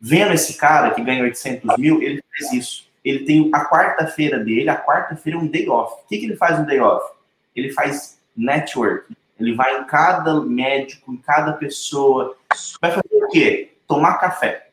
Vendo 0.00 0.32
esse 0.32 0.54
cara 0.54 0.90
que 0.90 1.02
ganha 1.02 1.22
800 1.22 1.76
mil, 1.78 2.02
ele 2.02 2.20
faz 2.28 2.52
isso. 2.52 2.90
Ele 3.04 3.24
tem 3.24 3.48
a 3.54 3.64
quarta-feira 3.64 4.40
dele, 4.40 4.68
a 4.68 4.76
quarta-feira 4.76 5.38
é 5.38 5.40
um 5.40 5.46
day 5.46 5.68
off. 5.68 6.02
O 6.02 6.08
que, 6.08 6.18
que 6.18 6.26
ele 6.26 6.36
faz 6.36 6.58
no 6.58 6.66
day 6.66 6.80
off? 6.80 7.14
Ele 7.54 7.70
faz 7.72 8.18
network. 8.36 9.16
Ele 9.38 9.54
vai 9.54 9.78
em 9.78 9.84
cada 9.84 10.40
médico, 10.40 11.12
em 11.12 11.16
cada 11.18 11.52
pessoa. 11.52 12.36
Vai 12.80 12.90
fazer 12.90 13.24
o 13.24 13.28
quê? 13.28 13.72
Tomar 13.86 14.18
café. 14.18 14.68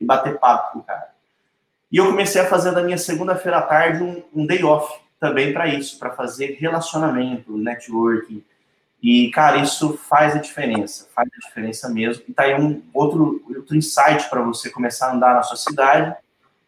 e 0.00 0.04
bater 0.06 0.38
papo 0.38 0.72
com 0.72 0.78
o 0.78 0.82
cara. 0.82 1.10
E 1.92 1.98
eu 1.98 2.06
comecei 2.06 2.40
a 2.40 2.46
fazer 2.46 2.72
da 2.72 2.82
minha 2.82 2.96
segunda-feira 2.96 3.58
à 3.58 3.62
tarde 3.62 4.02
um, 4.02 4.22
um 4.34 4.46
day 4.46 4.64
off 4.64 4.98
também 5.20 5.52
para 5.52 5.68
isso, 5.68 5.98
para 5.98 6.10
fazer 6.10 6.56
relacionamento, 6.58 7.56
networking. 7.56 8.42
E, 9.02 9.30
cara, 9.30 9.58
isso 9.58 9.96
faz 9.96 10.34
a 10.34 10.38
diferença, 10.38 11.08
faz 11.14 11.28
a 11.28 11.46
diferença 11.46 11.88
mesmo. 11.90 12.24
E 12.26 12.32
tá 12.32 12.44
aí 12.44 12.60
um 12.60 12.82
outro, 12.92 13.42
outro 13.54 13.76
insight 13.76 14.28
para 14.28 14.42
você 14.42 14.70
começar 14.70 15.08
a 15.08 15.14
andar 15.14 15.34
na 15.34 15.42
sua 15.42 15.56
cidade. 15.56 16.16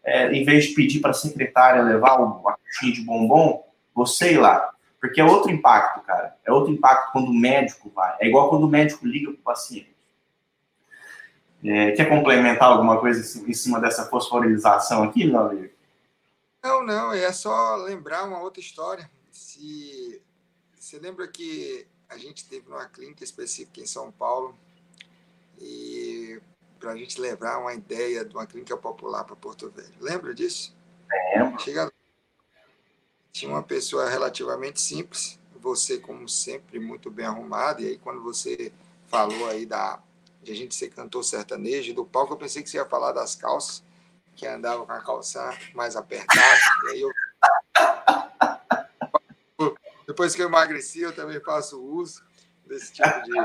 É, 0.05 0.33
em 0.33 0.45
vez 0.45 0.67
de 0.67 0.75
pedir 0.75 1.01
para 1.01 1.11
a 1.11 1.15
secretária 1.15 1.83
levar 1.83 2.17
uma 2.17 2.57
caixinha 2.57 2.93
de 2.93 3.03
bombom, 3.03 3.65
você 3.95 4.35
ir 4.35 4.39
lá. 4.39 4.71
Porque 5.01 5.21
é 5.21 5.25
outro 5.25 5.51
impacto, 5.51 6.01
cara. 6.05 6.37
É 6.45 6.53
outro 6.53 6.73
impacto 6.73 7.13
quando 7.13 7.29
o 7.29 7.35
médico 7.35 7.91
vai. 7.95 8.17
É 8.21 8.29
igual 8.29 8.51
quando 8.51 8.65
o 8.65 8.69
médico 8.69 9.07
liga 9.07 9.31
para 9.33 9.41
o 9.41 9.43
paciente. 9.43 9.93
É, 11.65 11.93
quer 11.93 12.09
complementar 12.09 12.69
alguma 12.69 12.99
coisa 12.99 13.21
em 13.49 13.55
cima 13.55 13.81
dessa 13.81 14.07
fosforização 14.07 15.05
aqui, 15.05 15.25
meu 15.25 15.41
amigo? 15.41 15.72
Não, 16.63 16.85
não, 16.85 17.13
é 17.13 17.33
só 17.33 17.77
lembrar 17.77 18.25
uma 18.25 18.41
outra 18.41 18.61
história. 18.61 19.11
Se 19.31 20.23
você 20.79 20.99
lembra 20.99 21.27
que 21.27 21.87
a 22.09 22.17
gente 22.17 22.47
teve 22.47 22.69
uma 22.69 22.87
clínica 22.87 23.25
específica 23.25 23.81
em 23.81 23.87
São 23.87 24.13
Paulo 24.13 24.57
e 25.59 26.41
para 26.79 26.93
a 26.93 26.97
gente 26.97 27.21
levar 27.21 27.59
uma 27.59 27.73
ideia 27.75 28.25
de 28.25 28.35
uma 28.35 28.47
clínica 28.47 28.77
popular 28.77 29.25
para 29.25 29.37
Porto 29.37 29.71
Velho. 29.71 29.95
Lembra 30.01 30.35
disso? 30.35 30.75
Lembro. 31.37 31.61
Chega... 31.61 31.93
Tinha 33.33 33.51
uma 33.51 33.63
pessoa 33.63 34.09
relativamente 34.09 34.81
simples, 34.81 35.39
você 35.57 35.99
como 35.99 36.29
sempre 36.29 36.79
muito 36.79 37.11
bem 37.11 37.25
arrumado 37.25 37.81
e 37.81 37.87
aí 37.87 37.99
quando 37.99 38.23
você 38.23 38.73
falou 39.07 39.49
aí 39.49 39.65
da 39.65 40.03
de 40.43 40.51
a 40.51 40.57
gente 40.57 40.75
ser 40.75 40.89
cantor 40.89 41.23
sertanejo, 41.23 41.95
do 41.95 42.05
palco 42.05 42.33
eu 42.33 42.37
pensei 42.37 42.65
que 42.65 42.69
você 42.69 42.77
ia 42.77 42.85
falar 42.85 43.13
das 43.13 43.37
calças, 43.37 43.83
que 44.43 44.49
andava 44.49 44.85
com 44.85 44.91
a 44.91 45.01
calça 45.01 45.57
mais 45.73 45.95
apertada, 45.95 46.59
e 46.95 47.01
eu... 47.01 47.13
Depois 50.05 50.35
que 50.35 50.43
eu 50.43 50.49
emagreci, 50.49 51.01
eu 51.01 51.15
também 51.15 51.39
faço 51.39 51.81
uso 51.81 52.25
desse 52.67 52.93
tipo 52.93 53.23
de... 53.23 53.39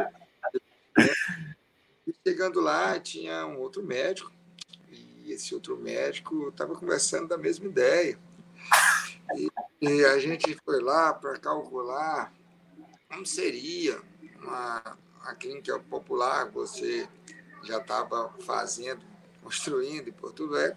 E 2.07 2.15
chegando 2.25 2.59
lá, 2.59 2.99
tinha 2.99 3.45
um 3.45 3.59
outro 3.59 3.83
médico, 3.83 4.31
e 4.89 5.31
esse 5.31 5.53
outro 5.53 5.77
médico 5.77 6.49
estava 6.49 6.73
conversando 6.73 7.27
da 7.27 7.37
mesma 7.37 7.67
ideia. 7.67 8.17
E, 9.35 9.51
e 9.79 10.03
a 10.03 10.17
gente 10.17 10.57
foi 10.65 10.81
lá 10.81 11.13
para 11.13 11.37
calcular 11.37 12.33
como 13.07 13.23
seria 13.23 14.01
uma 14.41 14.97
a 15.23 15.35
clínica 15.35 15.77
popular 15.77 16.49
você 16.49 17.07
já 17.63 17.77
estava 17.77 18.33
fazendo, 18.39 19.05
construindo 19.43 20.07
em 20.07 20.13
Porto 20.13 20.49
Velho, 20.49 20.75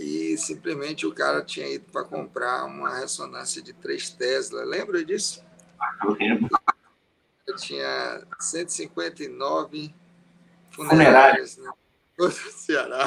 e 0.00 0.38
simplesmente 0.38 1.06
o 1.06 1.14
cara 1.14 1.44
tinha 1.44 1.68
ido 1.68 1.84
para 1.92 2.04
comprar 2.04 2.64
uma 2.64 2.98
ressonância 2.98 3.60
de 3.60 3.74
3 3.74 4.10
Tesla. 4.10 4.64
Lembra 4.64 5.04
disso? 5.04 5.44
Eu 6.02 6.12
lembro. 6.12 6.48
Eu 7.46 7.56
tinha 7.56 8.26
159 8.38 9.94
funerárias 10.70 11.58
no 11.58 11.64
né? 11.64 11.72
Ceará. 12.50 13.04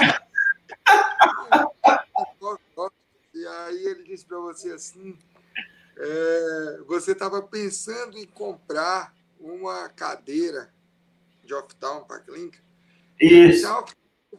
e 3.34 3.48
aí 3.48 3.86
ele 3.86 4.04
disse 4.04 4.26
para 4.26 4.38
você 4.38 4.72
assim, 4.74 5.18
é, 5.98 6.80
você 6.86 7.14
estava 7.14 7.42
pensando 7.42 8.18
em 8.18 8.28
comprar 8.28 9.16
uma 9.40 9.90
cadeira 9.90 10.72
de 11.44 11.54
oftalmo 11.56 12.06
para 12.06 12.18
a 12.18 12.20
clínica. 12.20 12.60
Isso. 13.20 13.66
Então, 13.66 13.86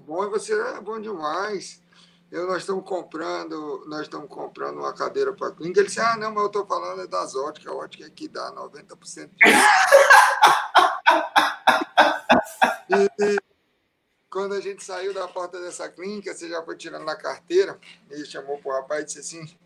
bom, 0.00 0.24
e 0.24 0.30
você 0.30 0.52
é 0.52 0.80
bom 0.80 1.00
demais. 1.00 1.82
Eu, 2.30 2.46
nós 2.46 2.58
estamos 2.58 2.84
comprando, 2.84 3.84
nós 3.86 4.02
estamos 4.02 4.28
comprando 4.28 4.76
uma 4.78 4.92
cadeira 4.92 5.32
para 5.32 5.48
a 5.48 5.52
clínica. 5.52 5.80
Ele 5.80 5.88
disse, 5.88 6.00
ah, 6.00 6.16
não, 6.16 6.32
mas 6.32 6.42
eu 6.42 6.48
estou 6.48 6.66
falando 6.66 7.00
é 7.02 7.06
das 7.06 7.34
óticas, 7.34 7.72
a 7.72 7.76
ótica 7.76 8.04
é 8.06 8.10
que 8.10 8.28
dá 8.28 8.52
90% 8.52 9.30
de 9.30 9.36
e, 12.90 13.24
e 13.24 13.38
quando 14.28 14.54
a 14.54 14.60
gente 14.60 14.82
saiu 14.82 15.14
da 15.14 15.28
porta 15.28 15.60
dessa 15.60 15.88
clínica, 15.88 16.34
você 16.34 16.48
já 16.48 16.60
foi 16.62 16.76
tirando 16.76 17.04
na 17.04 17.14
carteira, 17.14 17.78
ele 18.10 18.24
chamou 18.24 18.58
para 18.58 18.72
o 18.72 18.74
rapaz 18.80 19.02
e 19.02 19.04
disse 19.06 19.20
assim, 19.20 19.56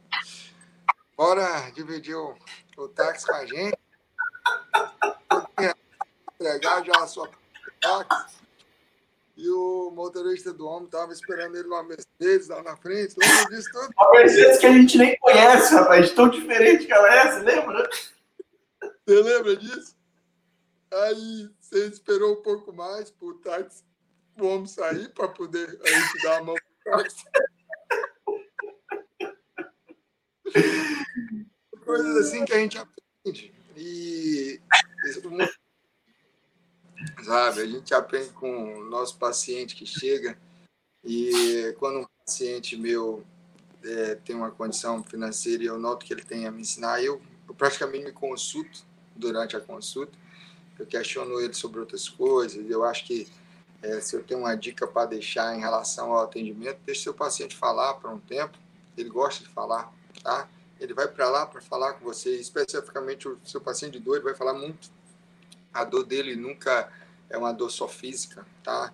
bora 1.16 1.70
dividir 1.70 2.16
o, 2.16 2.36
o 2.76 2.88
táxi 2.88 3.26
com 3.26 3.34
a 3.34 3.46
gente 3.46 3.78
entregar 6.38 6.84
já 6.84 7.02
a 7.02 7.06
sua 7.06 7.30
táxi. 7.80 8.47
E 9.38 9.48
o 9.48 9.92
motorista 9.92 10.52
do 10.52 10.66
homem 10.66 10.86
estava 10.86 11.12
esperando 11.12 11.54
ele 11.54 11.68
numa 11.68 11.84
Mercedes 11.84 12.48
lá 12.48 12.60
na 12.60 12.76
frente. 12.76 13.14
Lembra 13.16 13.44
disso 13.44 13.70
tudo? 13.70 13.88
Uma 13.96 14.10
Mercedes 14.10 14.58
que 14.58 14.66
a 14.66 14.72
gente 14.72 14.98
nem 14.98 15.16
conhece, 15.20 15.74
rapaz. 15.74 16.10
Tão 16.10 16.28
diferente 16.28 16.86
que 16.86 16.92
ela 16.92 17.08
é, 17.08 17.30
você 17.30 17.44
lembra? 17.44 17.88
Você 18.80 19.22
lembra 19.22 19.56
disso? 19.56 19.96
Aí 20.92 21.48
você 21.60 21.86
esperou 21.86 22.32
um 22.32 22.42
pouco 22.42 22.72
mais 22.72 23.12
para 23.12 23.28
o 23.28 23.34
táxi, 23.34 23.84
o 24.40 24.44
homem 24.44 24.66
sair 24.66 25.08
para 25.14 25.28
poder 25.28 25.78
a 25.84 25.88
gente 25.88 26.22
dar 26.24 26.38
a 26.38 26.42
mão 26.42 26.56
para 26.82 26.96
o 26.96 27.02
táxi. 27.02 27.24
Coisas 31.84 32.26
assim 32.26 32.44
que 32.44 32.52
a 32.54 32.58
gente 32.58 32.76
aprende. 32.76 33.54
E 33.76 34.60
sabe? 37.22 37.60
A 37.60 37.66
gente 37.66 37.94
aprende 37.94 38.30
com 38.30 38.78
o 38.78 38.84
nosso 38.84 39.16
paciente 39.16 39.74
que 39.74 39.86
chega 39.86 40.38
e 41.04 41.74
quando 41.78 42.00
um 42.00 42.06
paciente 42.24 42.76
meu 42.76 43.24
é, 43.84 44.14
tem 44.16 44.34
uma 44.34 44.50
condição 44.50 45.02
financeira 45.02 45.62
e 45.62 45.66
eu 45.66 45.78
noto 45.78 46.04
que 46.04 46.12
ele 46.12 46.24
tem 46.24 46.46
a 46.46 46.50
me 46.50 46.62
ensinar, 46.62 47.02
eu, 47.02 47.20
eu 47.48 47.54
praticamente 47.54 48.04
me 48.04 48.12
consulto 48.12 48.84
durante 49.14 49.56
a 49.56 49.60
consulta, 49.60 50.12
eu 50.78 50.86
questiono 50.86 51.40
ele 51.40 51.54
sobre 51.54 51.80
outras 51.80 52.08
coisas, 52.08 52.68
eu 52.68 52.84
acho 52.84 53.04
que 53.04 53.28
é, 53.82 54.00
se 54.00 54.16
eu 54.16 54.22
tenho 54.22 54.40
uma 54.40 54.56
dica 54.56 54.86
para 54.86 55.06
deixar 55.06 55.56
em 55.56 55.60
relação 55.60 56.12
ao 56.12 56.24
atendimento, 56.24 56.80
deixe 56.84 57.02
seu 57.02 57.14
paciente 57.14 57.56
falar 57.56 57.94
por 57.94 58.10
um 58.10 58.18
tempo, 58.18 58.58
ele 58.96 59.08
gosta 59.08 59.44
de 59.44 59.50
falar, 59.50 59.92
tá? 60.22 60.48
Ele 60.80 60.94
vai 60.94 61.08
para 61.08 61.28
lá 61.28 61.46
para 61.46 61.60
falar 61.60 61.94
com 61.94 62.04
você, 62.04 62.36
especificamente 62.36 63.28
o 63.28 63.38
seu 63.44 63.60
paciente 63.60 63.94
de 63.94 64.00
dor, 64.00 64.16
ele 64.16 64.24
vai 64.24 64.34
falar 64.34 64.54
muito. 64.54 64.90
A 65.78 65.84
dor 65.84 66.04
dele 66.04 66.34
nunca 66.34 66.92
é 67.30 67.38
uma 67.38 67.52
dor 67.52 67.70
só 67.70 67.86
física, 67.86 68.44
tá? 68.62 68.92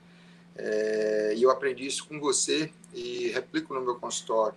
É, 0.56 1.34
e 1.36 1.42
eu 1.42 1.50
aprendi 1.50 1.86
isso 1.86 2.06
com 2.06 2.20
você 2.20 2.70
e 2.92 3.28
replico 3.28 3.72
no 3.74 3.80
meu 3.80 3.96
consultório. 3.96 4.56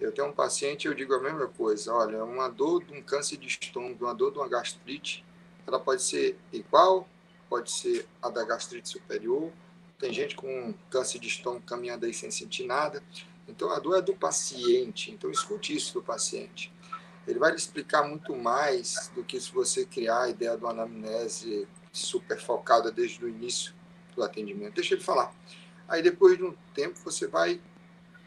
Eu 0.00 0.12
tenho 0.12 0.28
um 0.28 0.32
paciente, 0.32 0.86
eu 0.86 0.94
digo 0.94 1.14
a 1.14 1.20
mesma 1.20 1.48
coisa. 1.48 1.92
Olha, 1.92 2.24
uma 2.24 2.48
dor 2.48 2.84
de 2.84 2.92
um 2.92 3.02
câncer 3.02 3.36
de 3.36 3.46
estômago, 3.46 4.04
uma 4.04 4.14
dor 4.14 4.32
de 4.32 4.38
uma 4.38 4.48
gastrite, 4.48 5.24
ela 5.66 5.80
pode 5.80 6.02
ser 6.02 6.36
igual, 6.52 7.08
pode 7.48 7.70
ser 7.70 8.06
a 8.22 8.28
da 8.28 8.44
gastrite 8.44 8.88
superior. 8.88 9.50
Tem 9.98 10.12
gente 10.12 10.36
com 10.36 10.74
câncer 10.90 11.18
de 11.18 11.28
estômago 11.28 11.64
caminhando 11.64 12.06
aí 12.06 12.14
sem 12.14 12.30
sentir 12.30 12.66
nada. 12.66 13.02
Então, 13.48 13.70
a 13.70 13.78
dor 13.78 13.98
é 13.98 14.02
do 14.02 14.14
paciente. 14.14 15.10
Então, 15.10 15.30
escute 15.30 15.74
isso 15.74 15.94
do 15.94 16.02
paciente. 16.02 16.72
Ele 17.26 17.38
vai 17.38 17.50
lhe 17.50 17.56
explicar 17.56 18.02
muito 18.06 18.34
mais 18.36 19.10
do 19.14 19.24
que 19.24 19.40
se 19.40 19.52
você 19.52 19.84
criar 19.84 20.22
a 20.22 20.28
ideia 20.28 20.56
do 20.56 20.66
anamnese 20.66 21.66
super 21.92 22.40
focada 22.40 22.90
desde 22.90 23.24
o 23.24 23.28
início 23.28 23.72
do 24.14 24.22
atendimento. 24.22 24.74
Deixa 24.74 24.94
ele 24.94 25.02
falar. 25.02 25.34
Aí, 25.88 26.02
depois 26.02 26.36
de 26.36 26.44
um 26.44 26.54
tempo, 26.74 26.98
você 27.02 27.26
vai 27.26 27.60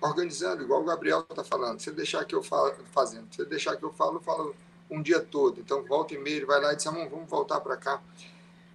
organizando, 0.01 0.63
igual 0.63 0.81
o 0.81 0.85
Gabriel 0.85 1.25
está 1.29 1.43
falando. 1.43 1.79
Se 1.79 1.91
deixar 1.91 2.23
que 2.25 2.35
eu 2.35 2.43
falo, 2.43 2.73
fazendo, 2.91 3.33
se 3.33 3.43
deixar 3.45 3.75
que 3.75 3.83
eu 3.83 3.93
falo, 3.93 4.17
eu 4.17 4.21
falo 4.21 4.55
um 4.89 5.01
dia 5.01 5.19
todo. 5.19 5.59
Então, 5.59 5.83
volta 5.83 6.13
e 6.13 6.17
meia, 6.17 6.37
ele 6.37 6.45
vai 6.45 6.61
lá 6.61 6.73
e 6.73 6.75
diz, 6.75 6.85
vamos 6.85 7.29
voltar 7.29 7.59
para 7.61 7.77
cá. 7.77 8.01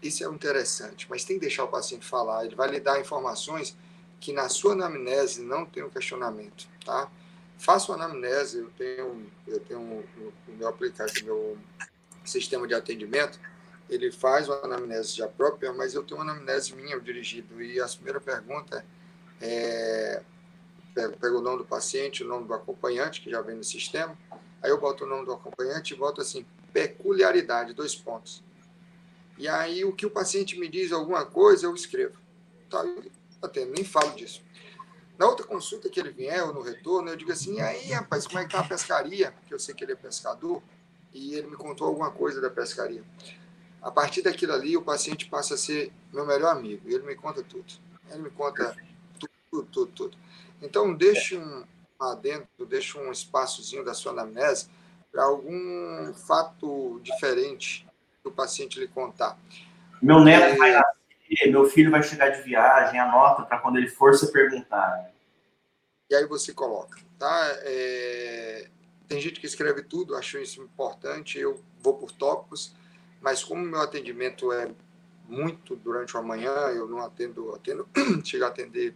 Isso 0.03 0.25
é 0.25 0.29
interessante, 0.29 1.07
mas 1.09 1.25
tem 1.25 1.37
que 1.37 1.43
deixar 1.43 1.65
o 1.65 1.69
paciente 1.69 2.05
falar. 2.05 2.45
Ele 2.45 2.57
vai 2.57 2.69
lhe 2.69 2.81
dar 2.81 3.01
informações 3.01 3.77
que 4.21 4.33
na 4.33 4.49
sua 4.49 4.73
anamnese 4.73 5.43
não 5.43 5.65
tem 5.65 5.83
um 5.83 5.91
questionamento, 5.91 6.69
tá? 6.85 7.11
Uma 7.67 7.95
anamnese, 7.95 8.59
eu 8.59 8.71
tenho, 8.77 9.27
eu 9.47 9.61
tenho 9.61 9.81
o 9.81 10.53
meu 10.53 10.69
aplicativo, 10.69 11.27
meu 11.27 11.59
sistema 12.25 12.67
de 12.67 12.75
atendimento, 12.75 13.39
ele 13.89 14.11
faz 14.11 14.49
uma 14.49 14.65
anamnese 14.65 15.17
já 15.17 15.29
própria, 15.29 15.73
mas 15.73 15.95
eu 15.95 16.03
tenho 16.03 16.21
uma 16.21 16.33
anamnese 16.33 16.75
minha 16.75 16.99
dirigido. 16.99 17.63
E 17.63 17.81
a 17.81 17.87
primeira 17.87 18.21
pergunta 18.21 18.85
é: 19.41 20.23
pego 21.21 21.39
o 21.39 21.41
nome 21.41 21.59
do 21.59 21.65
paciente, 21.65 22.25
o 22.25 22.27
nome 22.27 22.47
do 22.47 22.55
acompanhante, 22.55 23.21
que 23.21 23.31
já 23.31 23.41
vem 23.41 23.57
no 23.57 23.65
sistema. 23.65 24.17
Aí 24.63 24.71
eu 24.71 24.81
boto 24.81 25.05
o 25.05 25.07
nome 25.07 25.27
do 25.27 25.33
acompanhante 25.33 25.95
e 25.95 25.97
boto 25.97 26.21
assim: 26.21 26.47
peculiaridade, 26.73 27.75
dois 27.75 27.95
pontos. 27.95 28.43
E 29.39 29.49
aí 29.49 29.85
o 29.85 29.93
que 29.93 30.07
o 30.07 30.11
paciente 30.11 30.59
me 30.59 30.69
diz 30.69 30.93
alguma 30.93 31.25
coisa, 31.27 31.67
eu 31.67 31.75
escrevo. 31.75 32.19
Tá, 32.71 32.85
atendo, 33.43 33.73
nem 33.73 33.85
falo 33.85 34.15
disso. 34.15 34.43
Na 35.23 35.29
outra 35.29 35.47
consulta 35.47 35.89
que 35.89 36.01
ele 36.01 36.11
vier, 36.11 36.43
ou 36.43 36.53
no 36.53 36.63
retorno, 36.63 37.09
eu 37.09 37.15
digo 37.15 37.31
assim: 37.31 37.61
aí, 37.61 37.93
rapaz, 37.93 38.27
como 38.27 38.41
é 38.41 38.45
que 38.45 38.51
tá 38.51 38.59
a 38.59 38.67
pescaria? 38.67 39.31
Porque 39.31 39.55
eu 39.55 39.59
sei 39.61 39.73
que 39.73 39.85
ele 39.85 39.93
é 39.93 39.95
pescador, 39.95 40.61
e 41.15 41.37
ele 41.37 41.47
me 41.47 41.55
contou 41.55 41.87
alguma 41.87 42.11
coisa 42.11 42.41
da 42.41 42.51
pescaria. 42.51 43.05
A 43.81 43.89
partir 43.89 44.23
daquilo 44.23 44.53
ali, 44.53 44.77
o 44.77 44.83
paciente 44.83 45.27
passa 45.31 45.55
a 45.55 45.57
ser 45.57 45.93
meu 46.13 46.27
melhor 46.27 46.51
amigo. 46.51 46.91
E 46.91 46.95
ele 46.95 47.05
me 47.05 47.15
conta 47.15 47.41
tudo. 47.41 47.73
Ele 48.11 48.23
me 48.23 48.31
conta 48.31 48.75
tudo 49.17 49.31
tudo, 49.49 49.69
tudo, 49.71 49.93
tudo. 49.93 50.19
Então, 50.61 50.93
deixe 50.93 51.37
um 51.39 51.65
adentro, 52.01 52.67
deixe 52.67 52.99
um 52.99 53.13
espaçozinho 53.13 53.85
da 53.85 53.95
sua 53.95 54.11
anamnese 54.11 54.69
para 55.13 55.23
algum 55.23 56.13
fato 56.15 56.99
diferente 57.01 57.87
que 58.21 58.29
o 58.29 58.33
paciente 58.33 58.81
lhe 58.81 58.89
contar. 58.89 59.39
Meu 60.03 60.19
neto 60.19 60.59
vai 60.59 60.73
nascer, 60.73 61.49
meu 61.49 61.65
filho 61.67 61.93
vai 61.93 62.03
chegar 62.03 62.31
de 62.31 62.43
viagem, 62.43 62.99
anota 62.99 63.43
para 63.43 63.59
quando 63.59 63.77
ele 63.77 63.89
for 63.89 64.15
se 64.15 64.33
perguntar. 64.33 65.12
E 66.13 66.15
aí 66.15 66.27
você 66.27 66.53
coloca, 66.53 67.01
tá? 67.19 67.41
É... 67.63 68.69
Tem 69.09 69.19
gente 69.19 69.41
que 69.41 69.47
escreve 69.47 69.83
tudo, 69.83 70.15
acho 70.15 70.37
isso 70.37 70.61
importante, 70.61 71.39
eu 71.39 71.59
vou 71.81 71.95
por 71.95 72.13
tópicos, 72.13 72.75
mas 73.19 73.43
como 73.43 73.65
meu 73.65 73.81
atendimento 73.81 74.53
é 74.53 74.71
muito 75.27 75.75
durante 75.75 76.15
a 76.15 76.21
manhã, 76.21 76.53
eu 76.69 76.87
não 76.87 76.99
atendo, 76.99 77.55
atendo 77.55 77.89
chego 78.23 78.45
a 78.45 78.49
atender 78.49 78.95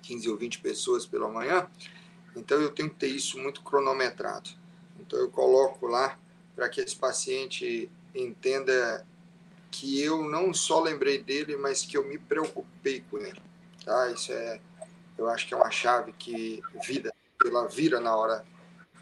15 0.00 0.30
ou 0.30 0.36
20 0.38 0.60
pessoas 0.60 1.04
pela 1.04 1.28
manhã, 1.28 1.68
então 2.34 2.58
eu 2.58 2.70
tenho 2.70 2.88
que 2.88 2.96
ter 2.96 3.08
isso 3.08 3.38
muito 3.38 3.60
cronometrado. 3.62 4.48
Então 4.98 5.18
eu 5.18 5.28
coloco 5.28 5.86
lá 5.86 6.18
para 6.56 6.70
que 6.70 6.80
esse 6.80 6.96
paciente 6.96 7.90
entenda 8.14 9.06
que 9.70 10.02
eu 10.02 10.24
não 10.24 10.54
só 10.54 10.80
lembrei 10.80 11.22
dele, 11.22 11.58
mas 11.58 11.82
que 11.82 11.98
eu 11.98 12.08
me 12.08 12.16
preocupei 12.16 13.04
com 13.10 13.18
ele. 13.18 13.42
Tá? 13.84 14.10
Isso 14.10 14.32
é, 14.32 14.58
eu 15.20 15.28
acho 15.28 15.46
que 15.46 15.54
é 15.54 15.56
uma 15.56 15.70
chave 15.70 16.12
que 16.12 16.62
vida, 16.86 17.12
ela 17.44 17.68
vira 17.68 18.00
na 18.00 18.16
hora 18.16 18.44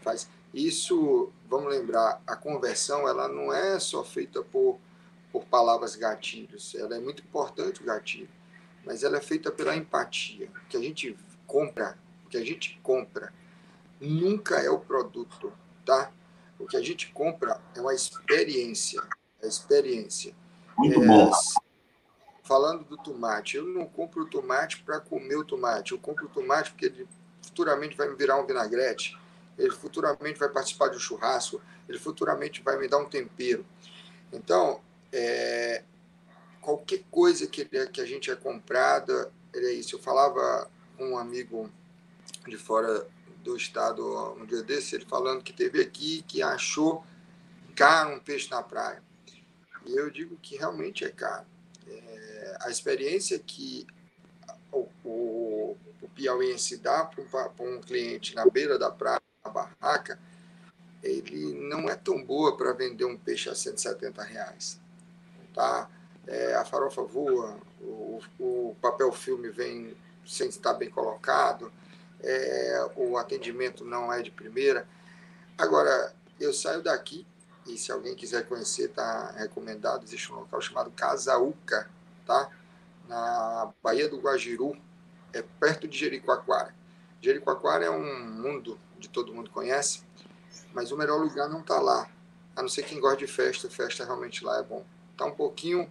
faz. 0.03 0.29
Isso, 0.53 1.31
vamos 1.49 1.71
lembrar, 1.71 2.23
a 2.27 2.35
conversão 2.35 3.07
ela 3.07 3.29
não 3.29 3.53
é 3.53 3.79
só 3.79 4.03
feita 4.03 4.43
por 4.43 4.79
por 5.33 5.45
palavras 5.45 5.95
gatilhos. 5.95 6.75
Ela 6.75 6.97
é 6.97 7.01
muito 7.01 7.23
importante 7.23 7.83
o 7.83 7.85
gatilho, 7.85 8.29
mas 8.85 9.03
ela 9.03 9.19
é 9.19 9.21
feita 9.21 9.51
pela 9.51 9.77
empatia. 9.77 10.51
O 10.65 10.69
que 10.69 10.77
a 10.77 10.81
gente 10.81 11.17
compra, 11.47 11.99
o 12.25 12.29
que 12.29 12.37
a 12.37 12.45
gente 12.45 12.79
compra 12.83 13.33
nunca 14.01 14.57
é 14.57 14.71
o 14.71 14.79
produto, 14.79 15.53
tá? 15.85 16.11
O 16.59 16.67
que 16.67 16.77
a 16.77 16.83
gente 16.83 17.13
compra 17.13 17.61
é 17.77 17.81
uma 17.81 17.95
experiência, 17.95 19.03
a 19.43 19.47
experiência. 19.47 20.35
Muito 20.77 21.03
é, 21.03 21.07
bom. 21.07 21.31
Falando 22.49 22.83
do 22.83 22.97
tomate, 22.97 23.59
eu 23.59 23.67
não 23.67 23.85
compro 23.85 24.23
o 24.23 24.27
tomate 24.27 24.83
para 24.83 24.99
comer 24.99 25.37
o 25.37 25.45
tomate, 25.45 25.93
eu 25.93 25.99
compro 25.99 26.25
o 26.25 26.29
tomate 26.31 26.71
porque 26.71 26.87
ele 26.87 27.07
futuramente 27.43 27.95
vai 27.95 28.09
me 28.09 28.17
virar 28.17 28.41
um 28.41 28.47
vinagrete, 28.47 29.15
ele 29.59 29.71
futuramente 29.71 30.39
vai 30.39 30.49
participar 30.49 30.89
de 30.89 30.97
um 30.97 30.99
churrasco, 30.99 31.61
ele 31.87 31.99
futuramente 31.99 32.63
vai 32.63 32.79
me 32.79 32.89
dar 32.89 32.97
um 32.97 33.05
tempero. 33.05 33.67
Então, 34.33 34.81
é, 35.13 35.85
qualquer 36.63 37.05
coisa 37.11 37.47
que, 37.47 37.67
que 37.67 38.01
a 38.01 38.07
gente 38.07 38.31
é 38.31 38.35
comprada, 38.35 39.31
é 39.55 39.71
isso. 39.73 39.97
Eu 39.97 40.01
falava 40.01 40.71
com 40.97 41.11
um 41.11 41.19
amigo 41.19 41.71
de 42.47 42.57
fora 42.57 43.07
do 43.45 43.59
estado 43.59 44.03
um 44.41 44.47
dia 44.47 44.63
desse, 44.63 44.95
ele 44.95 45.05
falando 45.05 45.43
que 45.43 45.53
teve 45.53 45.83
aqui, 45.83 46.25
que 46.27 46.41
achou 46.41 47.05
caro 47.77 48.15
um 48.15 48.19
peixe 48.19 48.51
na 48.51 48.63
praia. 48.63 49.03
E 49.85 49.95
eu 49.95 50.09
digo 50.09 50.39
que 50.39 50.57
realmente 50.57 51.05
é 51.05 51.11
caro. 51.11 51.45
É, 51.91 52.57
a 52.61 52.71
experiência 52.71 53.39
que 53.39 53.87
o, 54.73 54.87
o, 55.05 55.77
o 56.03 56.09
piauiense 56.15 56.77
dá 56.77 57.05
para 57.05 57.53
um, 57.61 57.77
um 57.77 57.81
cliente 57.81 58.35
na 58.35 58.47
beira 58.47 58.79
da 58.79 58.91
praia, 58.91 59.23
na 59.45 59.51
barraca, 59.51 60.19
ele 61.03 61.55
não 61.69 61.89
é 61.89 61.95
tão 61.95 62.23
boa 62.23 62.57
para 62.57 62.73
vender 62.73 63.05
um 63.05 63.17
peixe 63.17 63.49
a 63.49 63.55
170 63.55 64.23
reais 64.23 64.81
tá? 65.59 65.91
É, 66.27 66.55
a 66.55 66.65
farofa 66.65 67.03
voa, 67.03 67.59
o, 67.81 68.21
o, 68.39 68.77
papel 68.81 69.11
filme 69.11 69.51
vem 69.51 69.97
sem 70.25 70.49
estar 70.49 70.75
bem 70.75 70.89
colocado, 70.89 71.73
é, 72.23 72.91
o 72.97 73.17
atendimento 73.17 73.85
não 73.85 74.13
é 74.13 74.23
de 74.23 74.31
primeira. 74.31 74.87
Agora, 75.57 76.15
eu 76.39 76.53
saio 76.53 76.83
daqui, 76.83 77.27
e 77.69 77.79
se 77.79 77.93
alguém 77.93 78.15
quiser 78.15 78.47
conhecer, 78.49 78.89
tá 78.89 79.33
recomendado, 79.37 80.05
existe 80.05 80.33
um 80.33 80.37
local 80.37 80.61
chamado 80.61 80.91
Casaúca, 80.91 81.89
tá? 82.27 82.51
Na 83.09 83.73
Baía 83.83 84.09
do 84.09 84.21
Guajiru, 84.21 84.77
é 85.33 85.43
perto 85.43 85.87
de 85.87 85.99
Jericoacoara. 85.99 86.75
Jericoacoara 87.21 87.85
é 87.85 87.91
um 87.91 88.31
mundo 88.31 88.79
de 88.99 89.09
todo 89.09 89.33
mundo 89.33 89.51
conhece, 89.51 90.03
mas 90.73 90.91
o 90.93 90.97
melhor 90.97 91.21
lugar 91.21 91.49
não 91.49 91.61
está 91.61 91.81
lá. 91.81 92.11
A 92.57 92.63
não 92.63 92.69
ser 92.69 92.83
quem 92.83 93.01
gosta 93.01 93.19
de 93.19 93.27
festa, 93.27 93.71
festa 93.71 94.05
realmente 94.05 94.45
lá 94.45 94.59
é 94.59 94.63
bom 94.63 94.85
está 95.19 95.27
um 95.27 95.35
pouquinho 95.35 95.91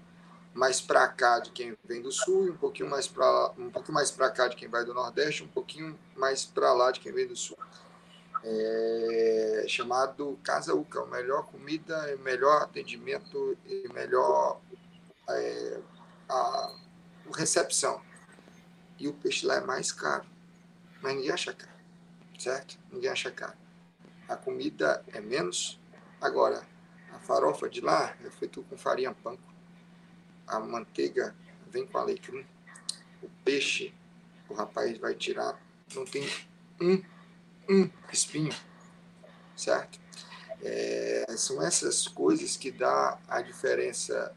mais 0.53 0.79
para 0.79 1.05
cá 1.09 1.39
de 1.39 1.51
quem 1.51 1.77
vem 1.83 2.01
do 2.01 2.11
sul, 2.11 2.51
um 2.51 2.57
pouquinho 2.57 2.89
mais 2.89 3.07
para 3.07 3.51
um 3.57 3.69
pouquinho 3.69 3.93
mais 3.93 4.09
para 4.09 4.31
cá 4.31 4.47
de 4.47 4.55
quem 4.55 4.69
vai 4.69 4.85
do 4.85 4.93
nordeste, 4.93 5.43
um 5.43 5.47
pouquinho 5.47 5.99
mais 6.15 6.45
para 6.45 6.73
lá 6.73 6.91
de 6.91 7.01
quem 7.01 7.11
vem 7.11 7.27
do 7.27 7.35
sul. 7.35 7.57
É 8.43 9.65
chamado 9.67 10.39
Casa 10.43 10.73
Uca, 10.73 11.05
melhor 11.07 11.45
comida, 11.47 12.15
melhor 12.17 12.63
atendimento 12.63 13.57
e 13.65 13.87
melhor 13.93 14.61
é, 15.29 15.79
a, 16.29 16.33
a 16.35 17.37
recepção. 17.37 18.01
E 18.99 19.07
o 19.07 19.13
peixe 19.13 19.45
lá 19.45 19.55
é 19.55 19.61
mais 19.61 19.91
caro, 19.91 20.25
mas 21.01 21.15
ninguém 21.15 21.31
acha 21.31 21.53
caro, 21.53 21.79
certo? 22.39 22.77
Ninguém 22.91 23.09
acha 23.09 23.29
caro. 23.31 23.53
A 24.27 24.35
comida 24.35 25.03
é 25.13 25.21
menos. 25.21 25.79
Agora, 26.19 26.65
a 27.13 27.19
farofa 27.19 27.69
de 27.69 27.81
lá 27.81 28.15
é 28.25 28.29
feita 28.29 28.61
com 28.61 28.77
farinha 28.77 29.13
panko. 29.13 29.41
A 30.47 30.59
manteiga 30.59 31.35
vem 31.69 31.85
com 31.85 31.97
alecrim. 31.97 32.45
O 33.21 33.29
peixe, 33.43 33.93
o 34.49 34.53
rapaz 34.53 34.97
vai 34.97 35.13
tirar, 35.13 35.59
não 35.93 36.05
tem 36.05 36.27
um, 36.81 37.01
um 37.69 37.89
espinho, 38.11 38.53
certo? 39.55 39.99
É, 40.63 41.25
são 41.37 41.61
essas 41.61 42.07
coisas 42.07 42.57
que 42.57 42.71
dá 42.71 43.17
a 43.27 43.41
diferença 43.41 44.35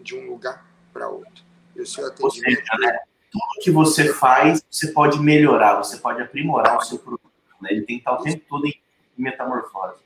de 0.00 0.16
um 0.16 0.26
lugar 0.28 0.64
para 0.92 1.08
outro. 1.08 1.44
E 1.74 1.80
o 1.80 1.86
seu 1.86 2.06
atendimento... 2.06 2.60
Seja, 2.60 2.78
né? 2.78 2.98
Tudo 3.30 3.62
que 3.62 3.70
você 3.70 4.14
faz, 4.14 4.64
você 4.70 4.88
pode 4.88 5.18
melhorar, 5.18 5.76
você 5.76 5.96
pode 5.96 6.22
aprimorar 6.22 6.78
o 6.78 6.82
seu 6.82 6.98
produto. 6.98 7.32
Né? 7.60 7.70
Ele 7.72 7.82
tem 7.82 7.96
que 7.96 8.02
estar 8.02 8.12
o 8.12 8.22
tempo 8.22 8.44
todo 8.48 8.66
em 8.66 8.80
metamorfose. 9.18 10.04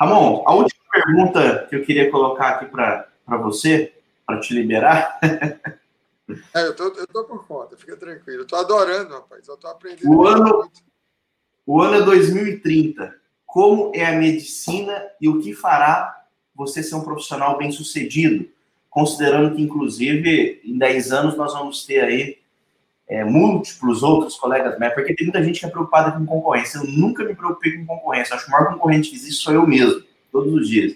Ramon, 0.00 0.42
a 0.44 0.52
última 0.52 0.82
pergunta 0.90 1.66
que 1.68 1.76
eu 1.76 1.84
queria 1.84 2.10
colocar 2.10 2.48
aqui 2.48 2.66
para 2.66 3.08
você, 3.38 3.94
para 4.26 4.40
te 4.40 4.54
liberar. 4.54 5.18
É, 6.54 6.66
eu 6.66 6.74
tô, 6.74 6.84
eu 6.84 7.06
tô 7.06 7.24
por 7.24 7.46
conta, 7.46 7.76
fica 7.76 7.94
tranquilo. 7.96 8.42
Eu 8.42 8.46
tô 8.46 8.56
adorando, 8.56 9.12
rapaz. 9.12 9.46
Eu 9.46 9.56
tô 9.56 9.66
aprendendo. 9.66 10.08
O 10.08 10.26
ano, 10.26 10.70
o 11.66 11.80
ano 11.80 11.96
é 11.96 12.02
2030. 12.02 13.14
Como 13.46 13.92
é 13.94 14.06
a 14.06 14.18
medicina 14.18 15.02
e 15.20 15.28
o 15.28 15.40
que 15.40 15.54
fará 15.54 16.24
você 16.54 16.82
ser 16.82 16.94
um 16.94 17.02
profissional 17.02 17.58
bem 17.58 17.70
sucedido? 17.70 18.48
Considerando 18.88 19.54
que, 19.54 19.62
inclusive, 19.62 20.60
em 20.64 20.76
10 20.78 21.12
anos 21.12 21.36
nós 21.36 21.52
vamos 21.52 21.84
ter 21.84 22.02
aí 22.04 22.38
é, 23.08 23.24
múltiplos 23.24 24.02
outros 24.02 24.36
colegas 24.36 24.78
né? 24.78 24.88
porque 24.90 25.14
tem 25.14 25.26
muita 25.26 25.42
gente 25.42 25.60
que 25.60 25.66
é 25.66 25.68
preocupada 25.68 26.12
com 26.12 26.24
concorrência. 26.24 26.78
Eu 26.78 26.84
nunca 26.84 27.24
me 27.24 27.34
preocupei 27.34 27.76
com 27.76 27.86
concorrência. 27.86 28.34
Acho 28.34 28.46
que 28.46 28.50
o 28.50 28.52
maior 28.52 28.72
concorrente 28.72 29.10
que 29.10 29.16
existe 29.16 29.42
sou 29.42 29.52
eu 29.52 29.66
mesmo 29.66 30.02
todos 30.30 30.52
os 30.52 30.68
dias. 30.68 30.94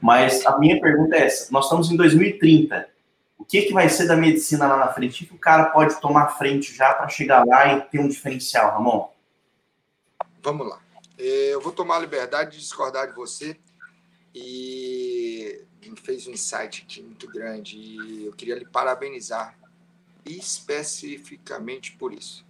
Mas 0.00 0.44
a 0.44 0.58
minha 0.58 0.80
pergunta 0.80 1.16
é 1.16 1.26
essa: 1.26 1.50
nós 1.50 1.64
estamos 1.64 1.90
em 1.90 1.96
2030. 1.96 2.88
O 3.38 3.44
que, 3.44 3.62
que 3.62 3.72
vai 3.72 3.88
ser 3.88 4.06
da 4.06 4.16
medicina 4.16 4.66
lá 4.66 4.76
na 4.76 4.88
frente? 4.88 5.24
O 5.24 5.26
que 5.26 5.34
o 5.34 5.38
cara 5.38 5.66
pode 5.66 6.00
tomar 6.00 6.28
frente 6.38 6.74
já 6.74 6.92
para 6.94 7.08
chegar 7.08 7.44
lá 7.44 7.74
e 7.74 7.80
ter 7.82 7.98
um 7.98 8.08
diferencial, 8.08 8.72
Ramon? 8.72 9.08
Vamos 10.42 10.68
lá. 10.68 10.82
Eu 11.16 11.60
vou 11.60 11.70
tomar 11.70 11.96
a 11.96 12.00
liberdade 12.00 12.52
de 12.52 12.58
discordar 12.58 13.06
de 13.06 13.14
você 13.14 13.56
e 14.34 15.64
fez 16.02 16.26
um 16.26 16.32
insight 16.32 16.82
aqui 16.82 17.00
muito 17.00 17.28
grande 17.28 17.76
e 17.76 18.26
eu 18.26 18.32
queria 18.32 18.56
lhe 18.56 18.66
parabenizar 18.66 19.56
especificamente 20.24 21.92
por 21.92 22.12
isso. 22.12 22.44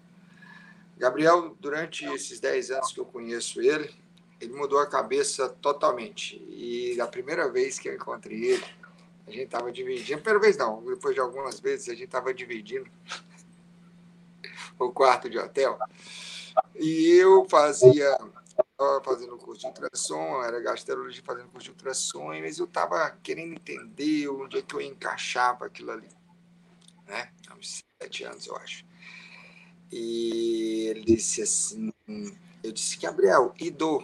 Gabriel, 0.97 1.55
durante 1.61 2.07
esses 2.07 2.41
10 2.41 2.71
anos 2.71 2.93
que 2.93 3.01
eu 3.01 3.05
conheço 3.05 3.61
ele, 3.61 3.95
ele 4.41 4.55
mudou 4.55 4.79
a 4.79 4.87
cabeça 4.87 5.51
totalmente. 5.51 6.37
E 6.49 6.99
a 6.99 7.07
primeira 7.07 7.51
vez 7.51 7.79
que 7.79 7.91
eu 7.91 7.95
encontrei 7.95 8.43
ele, 8.53 8.65
a 9.27 9.31
gente 9.31 9.45
estava 9.45 9.71
dividindo, 9.71 10.23
primeira 10.23 10.41
vez 10.41 10.57
não, 10.57 10.83
depois 10.83 11.15
de 11.15 11.21
algumas 11.21 11.61
vezes 11.61 11.91
a 11.91 11.93
gente 11.93 12.05
estava 12.05 12.33
dividindo 12.33 12.91
o 14.79 14.91
quarto 14.91 15.29
de 15.29 15.39
hotel. 15.39 15.79
E 16.75 17.17
eu 17.19 17.47
fazia, 17.49 18.19
estava 18.49 19.03
fazendo 19.05 19.37
curso 19.37 19.61
de 19.61 19.67
ultrassom, 19.67 20.43
era 20.43 20.61
gastrologia 20.61 21.23
fazendo 21.25 21.49
curso 21.49 21.67
de 21.67 21.71
ultrassom, 21.71 22.29
mas 22.41 22.59
eu 22.59 22.65
estava 22.65 23.11
querendo 23.23 23.55
entender 23.55 24.29
onde 24.29 24.59
é 24.59 24.63
que 24.63 24.75
eu 24.75 24.81
encaixava 24.81 25.67
aquilo 25.67 25.93
ali. 25.93 26.09
Né? 27.07 27.31
Há 27.49 27.55
uns 27.55 27.83
sete 28.01 28.25
anos, 28.25 28.47
eu 28.47 28.57
acho. 28.57 28.85
E 29.91 30.87
ele 30.89 31.05
disse 31.05 31.43
assim, 31.43 31.93
eu 32.63 32.73
disse, 32.73 32.99
Gabriel, 32.99 33.53
e 33.59 33.71
dor? 33.71 34.03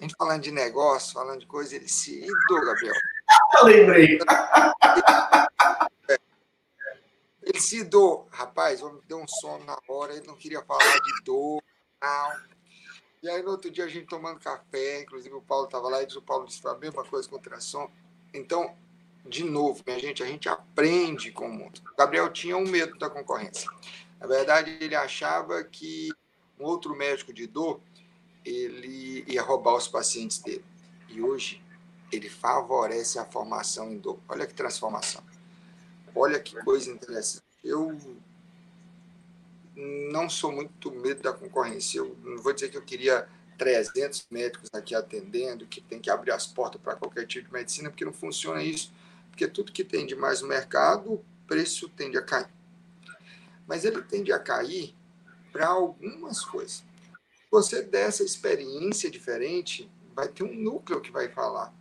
a 0.00 0.02
gente 0.02 0.14
falando 0.16 0.42
de 0.42 0.50
negócio, 0.50 1.12
falando 1.12 1.40
de 1.40 1.46
coisa, 1.46 1.76
ele 1.76 1.88
se 1.88 2.20
idou, 2.20 2.64
Gabriel. 2.64 2.94
Eu 3.60 3.64
lembrei. 3.66 4.18
Ele 7.42 7.60
se 7.60 7.84
dor. 7.84 8.26
Rapaz, 8.30 8.82
homem 8.82 9.02
deu 9.06 9.18
um 9.18 9.28
sono 9.28 9.64
na 9.64 9.76
hora, 9.88 10.14
ele 10.14 10.26
não 10.26 10.36
queria 10.36 10.62
falar 10.62 10.98
de 11.00 11.24
dor. 11.24 11.62
E 13.22 13.28
aí, 13.28 13.42
no 13.42 13.50
outro 13.50 13.70
dia, 13.70 13.84
a 13.84 13.88
gente 13.88 14.06
tomando 14.06 14.40
café, 14.40 15.02
inclusive 15.02 15.34
o 15.34 15.42
Paulo 15.42 15.66
estava 15.66 15.88
lá, 15.88 16.02
e 16.02 16.06
o 16.06 16.22
Paulo 16.22 16.46
disse 16.46 16.66
a 16.66 16.74
mesma 16.74 17.04
coisa 17.04 17.28
com 17.28 17.36
ultrassom. 17.36 17.90
Então, 18.32 18.74
de 19.26 19.44
novo, 19.44 19.82
minha 19.86 19.98
gente, 19.98 20.22
a 20.22 20.26
gente 20.26 20.48
aprende 20.48 21.30
com 21.30 21.46
o 21.46 21.52
mundo. 21.52 21.80
O 21.92 21.96
Gabriel 21.96 22.30
tinha 22.32 22.56
um 22.56 22.66
medo 22.66 22.98
da 22.98 23.10
concorrência. 23.10 23.70
Na 24.18 24.26
verdade, 24.26 24.76
ele 24.80 24.94
achava 24.94 25.62
que 25.62 26.08
um 26.58 26.64
outro 26.64 26.96
médico 26.96 27.32
de 27.32 27.46
dor 27.46 27.80
ele 28.44 29.24
ia 29.26 29.42
roubar 29.42 29.76
os 29.76 29.86
pacientes 29.86 30.38
dele. 30.38 30.64
E 31.08 31.20
hoje 31.20 31.62
ele 32.10 32.30
favorece 32.30 33.18
a 33.18 33.24
formação 33.24 33.92
em 33.92 33.98
dor. 33.98 34.18
Olha 34.28 34.46
que 34.46 34.54
transformação. 34.54 35.22
Olha 36.14 36.40
que 36.40 36.56
coisa 36.64 36.90
interessante. 36.90 37.44
Eu 37.62 37.96
não 39.80 40.28
sou 40.28 40.52
muito 40.52 40.90
medo 40.92 41.22
da 41.22 41.32
concorrência. 41.32 41.98
Eu 41.98 42.16
não 42.22 42.38
vou 42.38 42.52
dizer 42.52 42.68
que 42.68 42.76
eu 42.76 42.82
queria 42.82 43.28
300 43.58 44.26
médicos 44.30 44.70
aqui 44.72 44.94
atendendo, 44.94 45.66
que 45.66 45.80
tem 45.80 46.00
que 46.00 46.10
abrir 46.10 46.32
as 46.32 46.46
portas 46.46 46.80
para 46.80 46.96
qualquer 46.96 47.26
tipo 47.26 47.48
de 47.48 47.52
medicina, 47.52 47.90
porque 47.90 48.04
não 48.04 48.12
funciona 48.12 48.62
isso. 48.62 48.92
Porque 49.30 49.46
tudo 49.46 49.72
que 49.72 49.84
tem 49.84 50.06
de 50.06 50.14
mais 50.14 50.40
no 50.40 50.48
mercado, 50.48 51.12
o 51.12 51.24
preço 51.46 51.88
tende 51.88 52.16
a 52.16 52.22
cair. 52.22 52.48
Mas 53.66 53.84
ele 53.84 54.02
tende 54.02 54.32
a 54.32 54.38
cair 54.38 54.94
para 55.52 55.66
algumas 55.66 56.44
coisas. 56.44 56.84
Você 57.50 57.82
dessa 57.82 58.22
experiência 58.22 59.10
diferente, 59.10 59.90
vai 60.14 60.28
ter 60.28 60.42
um 60.44 60.54
núcleo 60.54 61.00
que 61.00 61.10
vai 61.10 61.28
falar. 61.28 61.74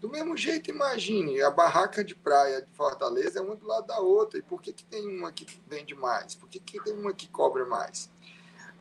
Do 0.00 0.10
mesmo 0.10 0.36
jeito, 0.36 0.70
imagine, 0.70 1.40
a 1.40 1.50
barraca 1.50 2.04
de 2.04 2.14
praia 2.14 2.60
de 2.60 2.70
Fortaleza 2.72 3.38
é 3.38 3.42
uma 3.42 3.56
do 3.56 3.66
lado 3.66 3.86
da 3.86 3.98
outra. 3.98 4.38
E 4.38 4.42
por 4.42 4.60
que, 4.60 4.72
que 4.72 4.84
tem 4.84 5.08
uma 5.08 5.32
que 5.32 5.46
vende 5.66 5.94
mais? 5.94 6.34
Por 6.34 6.48
que, 6.48 6.60
que 6.60 6.82
tem 6.82 6.92
uma 6.92 7.14
que 7.14 7.28
cobra 7.28 7.64
mais? 7.64 8.10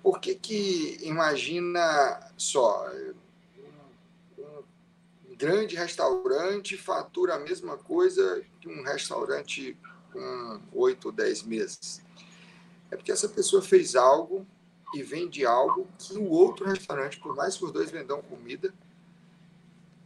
Por 0.04 0.20
que, 0.20 0.36
que 0.36 0.98
imagina 1.02 2.32
só, 2.38 2.86
um 4.38 5.36
grande 5.36 5.76
restaurante 5.76 6.78
fatura 6.78 7.36
a 7.36 7.40
mesma 7.40 7.78
coisa 7.78 8.46
que 8.60 8.68
um 8.68 8.84
restaurante 8.84 9.78
com 10.12 10.62
oito 10.74 11.06
ou 11.06 11.12
dez 11.12 11.42
meses? 11.44 12.04
É 12.92 12.98
porque 12.98 13.12
essa 13.12 13.30
pessoa 13.30 13.62
fez 13.62 13.96
algo 13.96 14.46
e 14.94 15.02
vende 15.02 15.46
algo 15.46 15.88
que 15.98 16.18
o 16.18 16.30
outro 16.30 16.66
restaurante, 16.66 17.20
por 17.20 17.36
mais 17.36 17.58
que 17.58 17.66
os 17.66 17.72
dois 17.72 17.90
vendam 17.90 18.22
comida, 18.22 18.74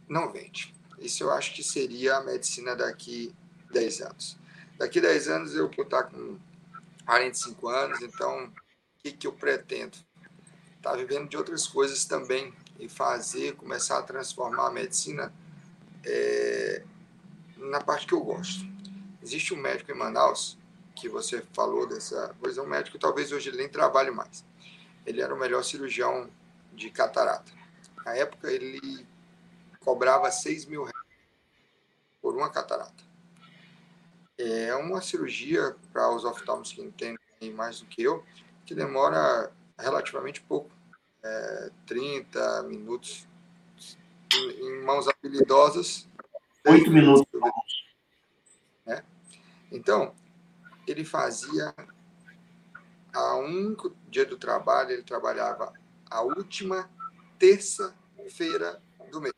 não 0.08 0.32
vende. 0.32 0.74
Isso 1.00 1.24
eu 1.24 1.32
acho 1.32 1.54
que 1.54 1.62
seria 1.62 2.16
a 2.16 2.22
medicina 2.22 2.76
daqui 2.76 3.34
10 3.72 4.02
anos. 4.02 4.38
Daqui 4.78 5.00
10 5.00 5.28
anos 5.28 5.54
eu 5.54 5.70
vou 5.70 5.84
estar 5.84 6.04
com 6.04 6.38
45 7.06 7.68
anos, 7.68 8.02
então 8.02 8.44
o 8.44 8.52
que, 9.02 9.12
que 9.12 9.26
eu 9.26 9.32
pretendo? 9.32 9.96
Estar 10.76 10.90
tá 10.90 10.96
vivendo 10.96 11.28
de 11.28 11.36
outras 11.36 11.66
coisas 11.66 12.04
também 12.04 12.52
e 12.78 12.88
fazer, 12.88 13.56
começar 13.56 13.98
a 13.98 14.02
transformar 14.02 14.68
a 14.68 14.70
medicina 14.70 15.32
é, 16.04 16.82
na 17.56 17.80
parte 17.80 18.06
que 18.06 18.14
eu 18.14 18.20
gosto. 18.20 18.64
Existe 19.22 19.54
um 19.54 19.58
médico 19.58 19.90
em 19.90 19.94
Manaus, 19.94 20.58
que 20.94 21.08
você 21.08 21.42
falou 21.52 21.86
dessa 21.86 22.34
coisa, 22.40 22.62
um 22.62 22.66
médico 22.66 22.98
talvez 22.98 23.32
hoje 23.32 23.48
ele 23.48 23.58
nem 23.58 23.68
trabalhe 23.68 24.10
mais. 24.10 24.44
Ele 25.06 25.20
era 25.20 25.34
o 25.34 25.38
melhor 25.38 25.64
cirurgião 25.64 26.28
de 26.72 26.90
catarata. 26.90 27.52
Na 28.04 28.14
época 28.14 28.50
ele 28.50 29.06
cobrava 29.80 30.30
6 30.30 30.66
mil 30.66 30.84
por 32.20 32.34
uma 32.34 32.50
catarata. 32.50 33.04
É 34.38 34.74
uma 34.74 35.00
cirurgia, 35.00 35.76
para 35.92 36.14
os 36.14 36.24
oftalmos 36.24 36.72
que 36.72 36.80
entendem 36.80 37.18
mais 37.54 37.80
do 37.80 37.86
que 37.86 38.02
eu, 38.02 38.24
que 38.64 38.74
demora 38.74 39.52
relativamente 39.78 40.40
pouco, 40.40 40.70
é, 41.22 41.70
30 41.86 42.62
minutos. 42.64 43.26
Em 44.32 44.84
mãos 44.84 45.08
habilidosas. 45.08 46.08
Oito 46.66 46.90
minutos. 46.90 47.26
Né? 48.86 49.04
Então, 49.72 50.14
ele 50.86 51.04
fazia 51.04 51.74
a 53.12 53.34
único 53.34 53.94
dia 54.08 54.24
do 54.24 54.38
trabalho, 54.38 54.92
ele 54.92 55.02
trabalhava 55.02 55.72
a 56.08 56.22
última 56.22 56.88
terça-feira 57.38 58.80
do 59.10 59.20
mês. 59.20 59.34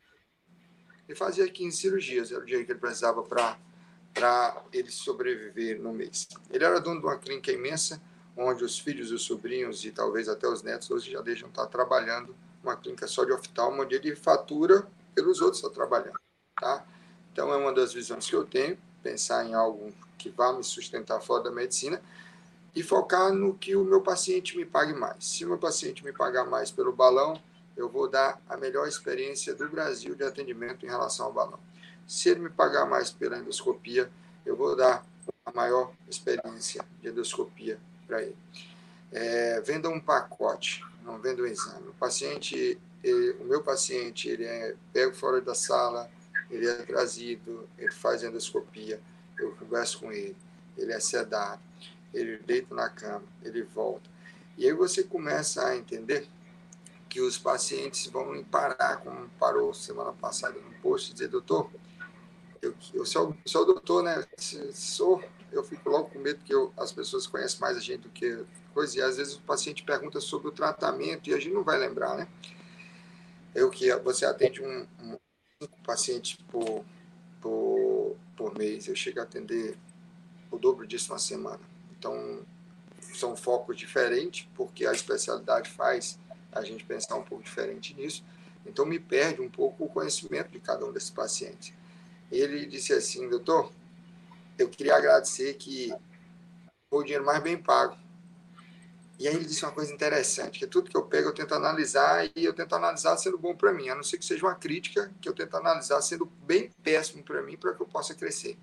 Ele 1.13 1.19
fazia 1.19 1.47
15 1.47 1.77
cirurgias, 1.77 2.31
era 2.31 2.41
o 2.41 2.45
dia 2.45 2.65
que 2.65 2.71
ele 2.71 2.79
precisava 2.79 3.21
para 3.21 4.63
ele 4.73 4.89
sobreviver 4.89 5.79
no 5.79 5.93
mês. 5.93 6.27
Ele 6.49 6.63
era 6.63 6.79
dono 6.79 6.99
de 6.99 7.05
uma 7.05 7.19
clínica 7.19 7.51
imensa, 7.51 8.01
onde 8.35 8.63
os 8.63 8.79
filhos, 8.79 9.11
os 9.11 9.21
sobrinhos 9.21 9.85
e 9.85 9.91
talvez 9.91 10.27
até 10.27 10.47
os 10.47 10.63
netos 10.63 10.89
hoje 10.89 11.11
já 11.11 11.21
deixam 11.21 11.49
estar 11.49 11.67
trabalhando 11.67 12.35
uma 12.63 12.75
clínica 12.75 13.05
só 13.05 13.23
de 13.25 13.31
oftalmo, 13.31 13.83
onde 13.83 13.93
ele 13.93 14.15
fatura 14.15 14.87
pelos 15.13 15.39
outros 15.39 15.59
estar 15.59 15.69
trabalhando. 15.69 16.19
Tá? 16.59 16.83
Então, 17.31 17.53
é 17.53 17.57
uma 17.57 17.71
das 17.71 17.93
visões 17.93 18.27
que 18.27 18.35
eu 18.35 18.43
tenho, 18.43 18.75
pensar 19.03 19.45
em 19.45 19.53
algo 19.53 19.93
que 20.17 20.31
vá 20.31 20.51
me 20.51 20.63
sustentar 20.63 21.21
fora 21.21 21.43
da 21.43 21.51
medicina 21.51 22.01
e 22.73 22.81
focar 22.81 23.31
no 23.31 23.53
que 23.53 23.75
o 23.75 23.83
meu 23.83 24.01
paciente 24.01 24.57
me 24.57 24.65
pague 24.65 24.93
mais. 24.93 25.23
Se 25.23 25.45
o 25.45 25.49
meu 25.49 25.59
paciente 25.59 26.03
me 26.03 26.11
pagar 26.11 26.45
mais 26.45 26.71
pelo 26.71 26.91
balão, 26.91 27.39
eu 27.75 27.89
vou 27.89 28.07
dar 28.07 28.41
a 28.47 28.55
melhor 28.57 28.87
experiência 28.87 29.53
do 29.53 29.67
Brasil 29.69 30.15
de 30.15 30.23
atendimento 30.23 30.85
em 30.85 30.89
relação 30.89 31.25
ao 31.25 31.33
balão. 31.33 31.59
Se 32.07 32.29
ele 32.29 32.41
me 32.41 32.49
pagar 32.49 32.85
mais 32.85 33.11
pela 33.11 33.37
endoscopia, 33.37 34.09
eu 34.45 34.55
vou 34.55 34.75
dar 34.75 35.05
a 35.45 35.51
maior 35.51 35.93
experiência 36.09 36.85
de 37.01 37.09
endoscopia 37.09 37.79
para 38.05 38.21
ele. 38.21 38.37
É, 39.11 39.61
venda 39.61 39.89
um 39.89 39.99
pacote, 39.99 40.83
não 41.03 41.19
venda 41.19 41.41
um 41.41 41.45
exame. 41.45 41.87
O 41.87 41.93
paciente, 41.93 42.79
ele, 43.03 43.31
o 43.39 43.45
meu 43.45 43.61
paciente, 43.61 44.27
ele 44.27 44.45
é 44.45 44.75
pego 44.91 45.13
fora 45.13 45.41
da 45.41 45.55
sala, 45.55 46.09
ele 46.49 46.67
é 46.67 46.73
trazido, 46.75 47.67
ele 47.77 47.91
faz 47.91 48.23
endoscopia, 48.23 48.99
eu 49.37 49.55
converso 49.55 49.99
com 49.99 50.11
ele, 50.11 50.35
ele 50.77 50.91
é 50.91 50.99
sedado, 50.99 51.61
ele 52.13 52.37
deita 52.37 52.73
na 52.75 52.89
cama, 52.89 53.23
ele 53.43 53.63
volta. 53.63 54.09
E 54.57 54.65
aí 54.65 54.73
você 54.73 55.03
começa 55.03 55.65
a 55.65 55.75
entender 55.75 56.27
que 57.13 57.21
os 57.21 57.37
pacientes 57.37 58.07
vão 58.07 58.43
parar, 58.43 58.97
como 58.97 59.29
parou 59.39 59.71
semana 59.71 60.11
passada 60.13 60.59
no 60.59 60.73
post, 60.81 61.11
e 61.11 61.13
dizer, 61.13 61.27
doutor, 61.27 61.69
eu, 62.59 62.73
eu 62.91 63.05
sou, 63.05 63.37
sou 63.45 63.67
doutor, 63.67 64.01
né? 64.01 64.25
Sou, 64.73 65.23
eu 65.51 65.63
fico 65.63 65.87
logo 65.91 66.09
com 66.09 66.17
medo 66.17 66.43
que 66.43 66.51
eu, 66.51 66.73
as 66.75 66.91
pessoas 66.91 67.27
conhecem 67.27 67.59
mais 67.59 67.77
a 67.77 67.79
gente 67.79 67.99
do 67.99 68.09
que 68.09 68.43
coisa, 68.73 68.97
e 68.97 69.01
às 69.03 69.17
vezes 69.17 69.35
o 69.35 69.41
paciente 69.41 69.83
pergunta 69.83 70.19
sobre 70.19 70.47
o 70.47 70.51
tratamento 70.51 71.29
e 71.29 71.35
a 71.35 71.39
gente 71.39 71.53
não 71.53 71.63
vai 71.63 71.77
lembrar, 71.77 72.15
né? 72.15 72.27
Eu 73.53 73.69
que 73.69 73.95
você 73.97 74.25
atende 74.25 74.63
um, 74.63 74.87
um 74.99 75.17
por, 76.49 76.83
por, 77.39 78.17
por 78.35 78.57
mês, 78.57 78.87
eu 78.87 78.95
chego 78.95 79.19
a 79.19 79.23
atender 79.23 79.77
o 80.49 80.57
dobro 80.57 80.87
disso 80.87 81.13
na 81.13 81.19
semana. 81.19 81.61
Então, 81.91 82.43
são 83.13 83.35
focos 83.35 83.77
diferentes, 83.77 84.49
porque 84.55 84.87
a 84.87 84.91
especialidade 84.91 85.69
faz 85.69 86.17
a 86.53 86.61
gente 86.63 86.83
pensar 86.83 87.15
um 87.15 87.23
pouco 87.23 87.43
diferente 87.43 87.93
nisso. 87.93 88.23
Então, 88.65 88.85
me 88.85 88.99
perde 88.99 89.41
um 89.41 89.49
pouco 89.49 89.85
o 89.85 89.89
conhecimento 89.89 90.49
de 90.49 90.59
cada 90.59 90.85
um 90.85 90.91
desses 90.91 91.09
pacientes. 91.09 91.73
Ele 92.31 92.65
disse 92.65 92.93
assim, 92.93 93.29
doutor, 93.29 93.71
eu 94.57 94.69
queria 94.69 94.95
agradecer 94.95 95.55
que 95.55 95.93
foi 96.89 96.99
o 96.99 97.03
dinheiro 97.03 97.25
mais 97.25 97.41
bem 97.43 97.57
pago. 97.57 97.97
E 99.19 99.27
aí 99.27 99.35
ele 99.35 99.45
disse 99.45 99.63
uma 99.63 99.71
coisa 99.71 99.93
interessante, 99.93 100.59
que 100.59 100.67
tudo 100.67 100.89
que 100.89 100.97
eu 100.97 101.03
pego 101.03 101.29
eu 101.29 101.33
tento 101.33 101.53
analisar 101.53 102.25
e 102.35 102.43
eu 102.43 102.53
tento 102.53 102.73
analisar 102.73 103.15
sendo 103.17 103.37
bom 103.37 103.55
para 103.55 103.71
mim, 103.71 103.89
a 103.89 103.95
não 103.95 104.03
ser 104.03 104.17
que 104.17 104.25
seja 104.25 104.45
uma 104.45 104.55
crítica, 104.55 105.11
que 105.21 105.29
eu 105.29 105.33
tento 105.33 105.55
analisar 105.55 106.01
sendo 106.01 106.25
bem 106.25 106.71
péssimo 106.83 107.23
para 107.23 107.41
mim, 107.41 107.55
para 107.55 107.73
que 107.73 107.81
eu 107.81 107.85
possa 107.85 108.15
crescer. 108.15 108.57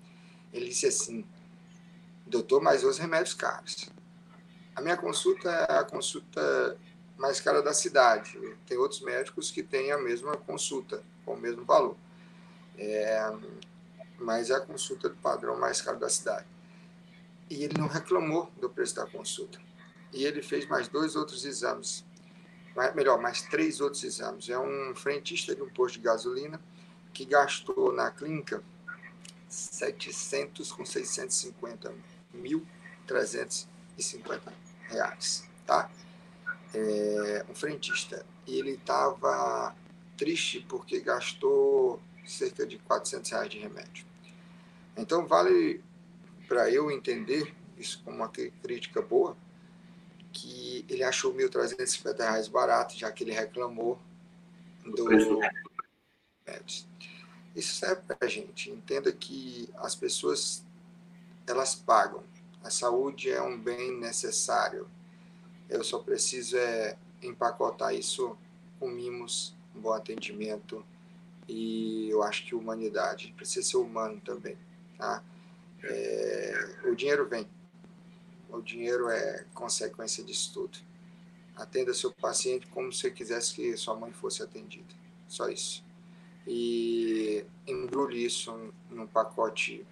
Ele 0.53 0.67
disse 0.67 0.85
assim, 0.85 1.25
doutor, 2.27 2.61
mas 2.61 2.83
os 2.83 2.97
remédios 2.97 3.33
caros. 3.33 3.89
A 4.75 4.81
minha 4.81 4.97
consulta 4.97 5.49
é 5.49 5.79
a 5.79 5.83
consulta 5.83 6.77
mais 7.21 7.39
cara 7.39 7.61
da 7.61 7.71
cidade. 7.71 8.37
Tem 8.65 8.77
outros 8.77 8.99
médicos 9.01 9.51
que 9.51 9.61
têm 9.61 9.91
a 9.91 9.97
mesma 9.97 10.35
consulta, 10.35 11.03
com 11.23 11.35
o 11.35 11.39
mesmo 11.39 11.63
valor. 11.63 11.95
É, 12.77 13.31
mas 14.17 14.49
é 14.49 14.55
a 14.55 14.59
consulta 14.59 15.07
do 15.07 15.15
padrão 15.17 15.57
mais 15.57 15.81
caro 15.81 15.99
da 15.99 16.09
cidade. 16.09 16.47
E 17.47 17.63
ele 17.63 17.79
não 17.79 17.87
reclamou 17.87 18.51
do 18.59 18.67
preço 18.69 18.95
da 18.95 19.05
consulta. 19.05 19.59
E 20.11 20.25
ele 20.25 20.41
fez 20.41 20.67
mais 20.67 20.87
dois 20.87 21.15
outros 21.15 21.45
exames. 21.45 22.03
Melhor, 22.95 23.21
mais 23.21 23.43
três 23.43 23.79
outros 23.79 24.03
exames. 24.03 24.49
É 24.49 24.57
um 24.57 24.95
frentista 24.95 25.55
de 25.55 25.61
um 25.61 25.69
posto 25.69 25.95
de 25.95 26.01
gasolina 26.01 26.59
que 27.13 27.23
gastou 27.23 27.93
na 27.93 28.09
clínica 28.09 28.63
700 29.47 30.71
com 30.71 30.85
650 30.85 31.93
mil 32.33 32.65
350 33.05 34.53
reais, 34.89 35.43
tá? 35.67 35.91
É, 36.73 37.45
um 37.49 37.55
frentista. 37.55 38.25
E 38.47 38.57
ele 38.57 38.71
estava 38.71 39.75
triste 40.17 40.65
porque 40.67 40.99
gastou 40.99 42.01
cerca 42.25 42.65
de 42.65 42.77
400 42.79 43.31
reais 43.31 43.49
de 43.49 43.59
remédio. 43.59 44.05
Então, 44.95 45.25
vale 45.25 45.81
para 46.47 46.69
eu 46.69 46.91
entender, 46.91 47.55
isso 47.77 48.01
como 48.03 48.17
uma 48.17 48.29
crítica 48.29 49.01
boa, 49.01 49.37
que 50.33 50.85
ele 50.89 51.03
achou 51.03 51.33
1.350 51.33 52.17
reais 52.17 52.47
barato, 52.47 52.97
já 52.97 53.11
que 53.11 53.23
ele 53.23 53.31
reclamou 53.31 53.99
do 54.85 55.07
Isso 57.55 57.75
serve 57.75 58.01
para 58.03 58.17
a 58.21 58.27
gente. 58.27 58.69
Entenda 58.69 59.11
que 59.11 59.69
as 59.77 59.95
pessoas 59.95 60.63
elas 61.47 61.75
pagam. 61.75 62.23
A 62.63 62.69
saúde 62.69 63.29
é 63.29 63.41
um 63.41 63.59
bem 63.59 63.97
necessário. 63.97 64.87
Eu 65.71 65.85
só 65.85 65.99
preciso 65.99 66.57
é 66.57 66.97
empacotar 67.23 67.95
isso 67.95 68.37
com 68.77 68.89
mimos, 68.89 69.55
um 69.73 69.79
bom 69.79 69.93
atendimento 69.93 70.85
e 71.47 72.09
eu 72.09 72.21
acho 72.23 72.45
que 72.45 72.53
humanidade. 72.53 73.33
Precisa 73.37 73.65
ser 73.65 73.77
humano 73.77 74.19
também. 74.19 74.57
Tá? 74.97 75.23
É, 75.83 76.79
o 76.85 76.93
dinheiro 76.93 77.25
vem. 77.27 77.47
O 78.49 78.61
dinheiro 78.61 79.09
é 79.09 79.45
consequência 79.53 80.21
disso 80.23 80.51
tudo. 80.53 80.77
Atenda 81.55 81.93
seu 81.93 82.11
paciente 82.11 82.67
como 82.67 82.91
se 82.91 83.09
quisesse 83.09 83.53
que 83.53 83.75
sua 83.77 83.95
mãe 83.95 84.11
fosse 84.11 84.43
atendida. 84.43 84.93
Só 85.27 85.47
isso. 85.47 85.85
E 86.45 87.45
embrulhe 87.65 88.25
isso 88.25 88.73
num 88.89 89.07
pacote 89.07 89.85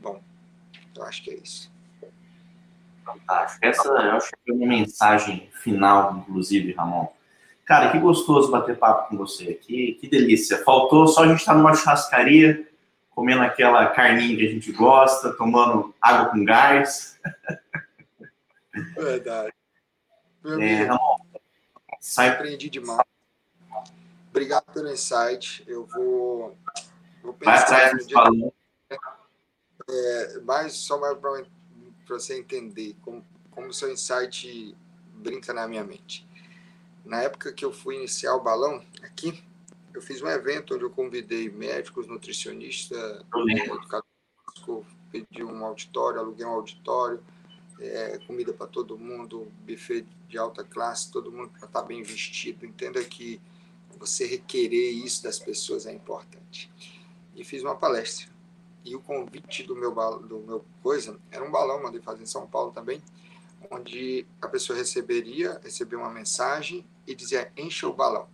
bom. 0.00 0.20
Eu 0.96 1.04
acho 1.04 1.22
que 1.22 1.30
é 1.30 1.34
isso. 1.36 1.71
Fantástico. 3.04 3.66
Essa 3.66 3.88
eu 3.88 4.12
acho 4.12 4.30
que 4.30 4.50
é 4.50 4.54
uma 4.54 4.66
mensagem 4.66 5.50
final, 5.52 6.16
inclusive, 6.16 6.72
Ramon. 6.72 7.08
Cara, 7.64 7.90
que 7.90 7.98
gostoso 7.98 8.50
bater 8.50 8.76
papo 8.76 9.08
com 9.08 9.16
você. 9.16 9.54
Que, 9.54 9.94
que 9.94 10.08
delícia. 10.08 10.62
Faltou 10.64 11.06
só 11.06 11.22
a 11.22 11.28
gente 11.28 11.40
estar 11.40 11.54
numa 11.54 11.74
churrascaria, 11.74 12.68
comendo 13.10 13.42
aquela 13.42 13.86
carninha 13.86 14.36
que 14.36 14.46
a 14.46 14.50
gente 14.50 14.72
gosta, 14.72 15.32
tomando 15.32 15.94
água 16.00 16.30
com 16.30 16.44
gás. 16.44 17.20
Verdade. 18.96 19.52
Meu 20.44 20.60
é, 20.60 20.74
amigo, 20.74 20.92
Ramon, 20.92 21.40
sai... 22.00 22.28
aprendi 22.30 22.68
demais. 22.68 23.02
Obrigado 24.30 24.64
pelo 24.72 24.90
insight. 24.90 25.62
Eu 25.66 25.86
vou, 25.86 26.56
vou 27.22 27.34
pensar 27.34 27.68
Vai 27.68 27.94
atrás. 28.00 28.52
É, 29.88 30.40
mais 30.40 30.72
só 30.74 30.98
mais 30.98 31.16
para 31.18 31.30
você 32.08 32.38
entender 32.38 32.96
como, 33.02 33.24
como 33.50 33.68
o 33.68 33.72
seu 33.72 33.90
insight 33.92 34.76
brinca 35.14 35.52
na 35.52 35.66
minha 35.68 35.84
mente. 35.84 36.26
Na 37.04 37.22
época 37.22 37.52
que 37.52 37.64
eu 37.64 37.72
fui 37.72 37.96
iniciar 37.96 38.34
o 38.34 38.42
balão 38.42 38.84
aqui, 39.02 39.42
eu 39.92 40.00
fiz 40.00 40.22
um 40.22 40.28
evento 40.28 40.74
onde 40.74 40.84
eu 40.84 40.90
convidei 40.90 41.50
médicos, 41.50 42.06
nutricionistas, 42.06 43.24
educadores, 43.34 44.12
pedi 45.10 45.44
um 45.44 45.64
auditório, 45.64 46.20
aluguei 46.20 46.46
um 46.46 46.50
auditório, 46.50 47.22
é, 47.78 48.18
comida 48.26 48.52
para 48.52 48.66
todo 48.66 48.98
mundo, 48.98 49.52
buffet 49.66 50.06
de 50.28 50.38
alta 50.38 50.64
classe, 50.64 51.10
todo 51.10 51.30
mundo 51.30 51.50
para 51.50 51.66
estar 51.66 51.82
tá 51.82 51.86
bem 51.86 52.02
vestido. 52.02 52.64
Entenda 52.64 53.02
que 53.04 53.40
você 53.98 54.24
requerer 54.24 54.92
isso 54.92 55.22
das 55.22 55.38
pessoas 55.38 55.86
é 55.86 55.92
importante. 55.92 56.70
E 57.34 57.44
fiz 57.44 57.62
uma 57.62 57.76
palestra. 57.76 58.31
E 58.84 58.96
o 58.96 59.00
convite 59.00 59.62
do 59.62 59.76
meu, 59.76 59.92
do 59.92 60.40
meu 60.40 60.64
coisa 60.82 61.18
era 61.30 61.44
um 61.44 61.50
balão, 61.50 61.82
mandei 61.82 62.00
fazer 62.00 62.22
em 62.22 62.26
São 62.26 62.46
Paulo 62.46 62.72
também, 62.72 63.00
onde 63.70 64.26
a 64.40 64.48
pessoa 64.48 64.76
receberia, 64.76 65.60
receber 65.62 65.96
uma 65.96 66.10
mensagem 66.10 66.84
e 67.06 67.14
dizia 67.14 67.52
enche 67.56 67.86
o 67.86 67.92
balão. 67.92 68.28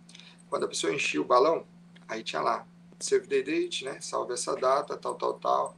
Quando 0.49 0.65
a 0.65 0.67
pessoa 0.67 0.93
enchia 0.93 1.21
o 1.21 1.25
balão, 1.25 1.65
aí 2.07 2.23
tinha 2.23 2.41
lá, 2.41 2.65
save 2.99 3.27
the 3.27 3.41
date, 3.41 3.85
né? 3.85 3.99
Salve 4.01 4.33
essa 4.33 4.55
data, 4.55 4.97
tal, 4.97 5.15
tal, 5.15 5.33
tal, 5.35 5.77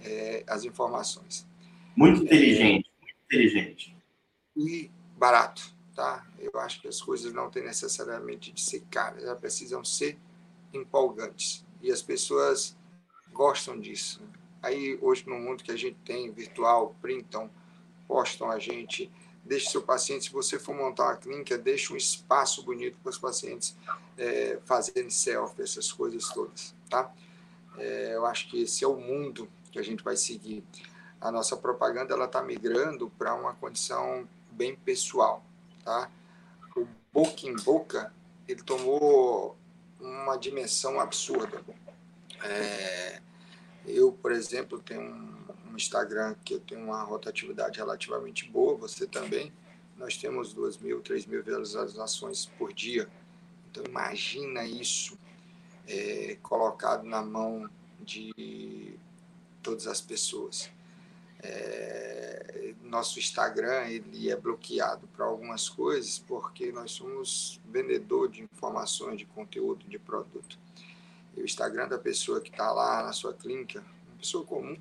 é, 0.00 0.42
as 0.46 0.64
informações. 0.64 1.46
Muito 1.94 2.22
inteligente, 2.22 2.88
é, 2.88 3.04
muito 3.04 3.16
inteligente. 3.26 3.96
E 4.56 4.90
barato, 5.16 5.62
tá? 5.94 6.26
Eu 6.38 6.58
acho 6.60 6.80
que 6.80 6.88
as 6.88 7.00
coisas 7.00 7.32
não 7.32 7.50
têm 7.50 7.64
necessariamente 7.64 8.52
de 8.52 8.60
ser 8.60 8.80
caras, 8.90 9.22
elas 9.22 9.38
precisam 9.38 9.84
ser 9.84 10.18
empolgantes. 10.72 11.64
E 11.82 11.92
as 11.92 12.02
pessoas 12.02 12.76
gostam 13.38 13.78
disso. 13.78 14.20
Aí, 14.60 14.98
hoje, 15.00 15.22
no 15.28 15.38
mundo 15.38 15.62
que 15.62 15.70
a 15.70 15.76
gente 15.76 15.96
tem, 16.04 16.32
virtual, 16.32 16.96
printam, 17.00 17.48
postam 18.08 18.50
a 18.50 18.58
gente, 18.58 19.08
deixe 19.44 19.70
seu 19.70 19.80
paciente, 19.80 20.24
se 20.24 20.32
você 20.32 20.58
for 20.58 20.74
montar 20.74 21.04
uma 21.04 21.16
clínica, 21.16 21.56
deixe 21.56 21.92
um 21.92 21.96
espaço 21.96 22.64
bonito 22.64 22.98
para 23.00 23.10
os 23.10 23.16
pacientes 23.16 23.76
é, 24.18 24.58
fazerem 24.64 25.08
selfie, 25.08 25.62
essas 25.62 25.92
coisas 25.92 26.28
todas, 26.30 26.74
tá? 26.90 27.14
É, 27.78 28.16
eu 28.16 28.26
acho 28.26 28.50
que 28.50 28.62
esse 28.62 28.82
é 28.82 28.88
o 28.88 28.96
mundo 28.96 29.48
que 29.70 29.78
a 29.78 29.82
gente 29.84 30.02
vai 30.02 30.16
seguir. 30.16 30.64
A 31.20 31.30
nossa 31.30 31.56
propaganda 31.56 32.14
ela 32.14 32.24
está 32.24 32.42
migrando 32.42 33.08
para 33.16 33.36
uma 33.36 33.54
condição 33.54 34.28
bem 34.50 34.74
pessoal, 34.74 35.44
tá? 35.84 36.10
O 36.76 36.84
boca 37.12 37.46
em 37.46 37.54
boca 37.54 38.12
ele 38.48 38.62
tomou 38.62 39.56
uma 40.00 40.36
dimensão 40.36 40.98
absurda. 40.98 41.62
É, 42.42 43.20
eu, 43.88 44.12
por 44.12 44.32
exemplo, 44.32 44.78
tenho 44.80 45.02
um 45.70 45.76
Instagram, 45.76 46.34
que 46.44 46.54
eu 46.54 46.60
tenho 46.60 46.84
uma 46.84 47.02
rotatividade 47.02 47.78
relativamente 47.78 48.48
boa, 48.48 48.76
você 48.76 49.06
também. 49.06 49.52
Nós 49.96 50.16
temos 50.16 50.52
2 50.52 50.78
mil, 50.78 51.00
3 51.00 51.26
mil 51.26 51.42
visualizações 51.42 52.46
por 52.58 52.72
dia. 52.72 53.08
Então, 53.70 53.84
imagina 53.84 54.64
isso 54.64 55.18
é, 55.86 56.36
colocado 56.42 57.04
na 57.04 57.22
mão 57.22 57.68
de 58.00 58.94
todas 59.62 59.86
as 59.86 60.00
pessoas. 60.00 60.70
É, 61.40 62.74
nosso 62.82 63.18
Instagram 63.18 63.86
ele 63.86 64.30
é 64.30 64.36
bloqueado 64.36 65.06
para 65.08 65.24
algumas 65.24 65.68
coisas 65.68 66.18
porque 66.18 66.72
nós 66.72 66.90
somos 66.90 67.60
vendedor 67.64 68.28
de 68.28 68.42
informações, 68.42 69.18
de 69.18 69.24
conteúdo, 69.26 69.86
de 69.86 69.98
produto. 69.98 70.58
O 71.38 71.44
Instagram 71.44 71.88
da 71.88 71.98
pessoa 71.98 72.40
que 72.40 72.50
está 72.50 72.70
lá 72.72 73.02
na 73.04 73.12
sua 73.12 73.32
clínica, 73.32 73.84
uma 74.08 74.18
pessoa 74.18 74.44
comum, 74.44 74.76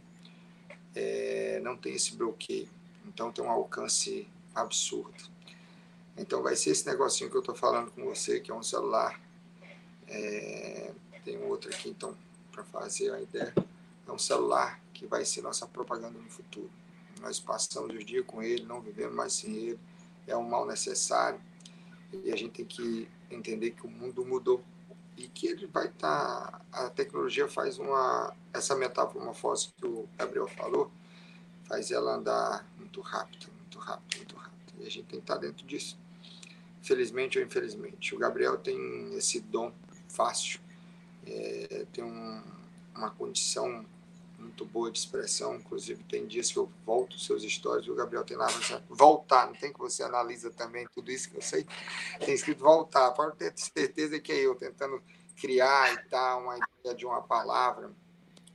é, 0.95 1.59
não 1.63 1.77
tem 1.77 1.93
esse 1.93 2.15
bloqueio. 2.15 2.69
Então 3.05 3.31
tem 3.31 3.43
um 3.43 3.49
alcance 3.49 4.27
absurdo. 4.53 5.23
Então 6.17 6.41
vai 6.41 6.55
ser 6.55 6.71
esse 6.71 6.85
negocinho 6.87 7.29
que 7.29 7.37
eu 7.37 7.41
estou 7.41 7.55
falando 7.55 7.91
com 7.91 8.03
você, 8.03 8.39
que 8.39 8.49
é 8.49 8.55
um 8.55 8.63
celular. 8.63 9.21
É, 10.07 10.91
tem 11.23 11.37
outro 11.43 11.69
aqui, 11.69 11.89
então, 11.89 12.17
para 12.51 12.63
fazer 12.63 13.13
a 13.13 13.21
ideia. 13.21 13.53
É 14.07 14.11
um 14.11 14.17
celular 14.17 14.81
que 14.93 15.05
vai 15.05 15.23
ser 15.25 15.41
nossa 15.41 15.67
propaganda 15.67 16.17
no 16.17 16.29
futuro. 16.29 16.71
Nós 17.21 17.39
passamos 17.39 17.95
os 17.95 18.05
dias 18.05 18.25
com 18.25 18.41
ele, 18.41 18.63
não 18.63 18.81
vivemos 18.81 19.15
mais 19.15 19.33
sem 19.33 19.53
ele. 19.53 19.79
É 20.25 20.35
um 20.35 20.47
mal 20.47 20.65
necessário. 20.65 21.39
E 22.23 22.31
a 22.31 22.35
gente 22.35 22.51
tem 22.51 22.65
que 22.65 23.07
entender 23.29 23.71
que 23.71 23.85
o 23.85 23.89
mundo 23.89 24.25
mudou 24.25 24.63
e 25.17 25.27
que 25.27 25.47
ele 25.47 25.65
vai 25.65 25.87
estar. 25.87 26.51
Tá, 26.51 26.85
a 26.85 26.89
tecnologia 26.89 27.47
faz 27.47 27.79
uma. 27.79 28.33
Essa 28.53 28.75
metamorfose 28.75 29.69
que 29.75 29.85
o 29.85 30.07
Gabriel 30.17 30.47
falou, 30.47 30.91
faz 31.65 31.91
ela 31.91 32.15
andar 32.15 32.65
muito 32.77 33.01
rápido, 33.01 33.47
muito 33.57 33.79
rápido, 33.79 34.17
muito 34.17 34.35
rápido. 34.35 34.73
E 34.79 34.85
a 34.85 34.89
gente 34.89 35.07
tem 35.07 35.19
que 35.19 35.23
estar 35.23 35.37
dentro 35.37 35.65
disso. 35.65 35.97
Felizmente 36.81 37.39
ou 37.39 37.43
infelizmente. 37.43 38.15
O 38.15 38.19
Gabriel 38.19 38.57
tem 38.57 39.15
esse 39.15 39.39
dom 39.39 39.73
fácil, 40.07 40.59
é, 41.25 41.85
tem 41.91 42.03
um, 42.03 42.41
uma 42.95 43.09
condição 43.09 43.85
muito 44.37 44.65
boa 44.65 44.91
de 44.91 44.99
expressão. 44.99 45.55
Inclusive, 45.55 46.03
tem 46.03 46.25
dias 46.25 46.51
que 46.51 46.57
eu 46.57 46.69
volto 46.85 47.19
seus 47.19 47.43
stories 47.43 47.87
o 47.87 47.95
Gabriel 47.95 48.23
tem 48.23 48.37
lá, 48.37 48.47
voltar, 48.89 49.47
não 49.47 49.53
tem 49.53 49.73
que 49.73 49.79
você 49.79 50.03
analisa 50.03 50.49
também 50.51 50.87
tudo 50.93 51.11
isso 51.11 51.29
que 51.29 51.37
eu 51.37 51.41
sei. 51.41 51.65
Tem 52.19 52.33
escrito 52.33 52.63
voltar, 52.63 53.11
pode 53.11 53.35
ter 53.35 53.53
certeza 53.55 54.19
que 54.19 54.31
é 54.31 54.45
eu 54.45 54.55
tentando 54.55 55.01
criar 55.35 55.93
e 55.93 55.97
tal, 56.09 56.41
uma 56.41 56.57
ideia 56.57 56.95
de 56.95 57.05
uma 57.05 57.21
palavra. 57.21 57.91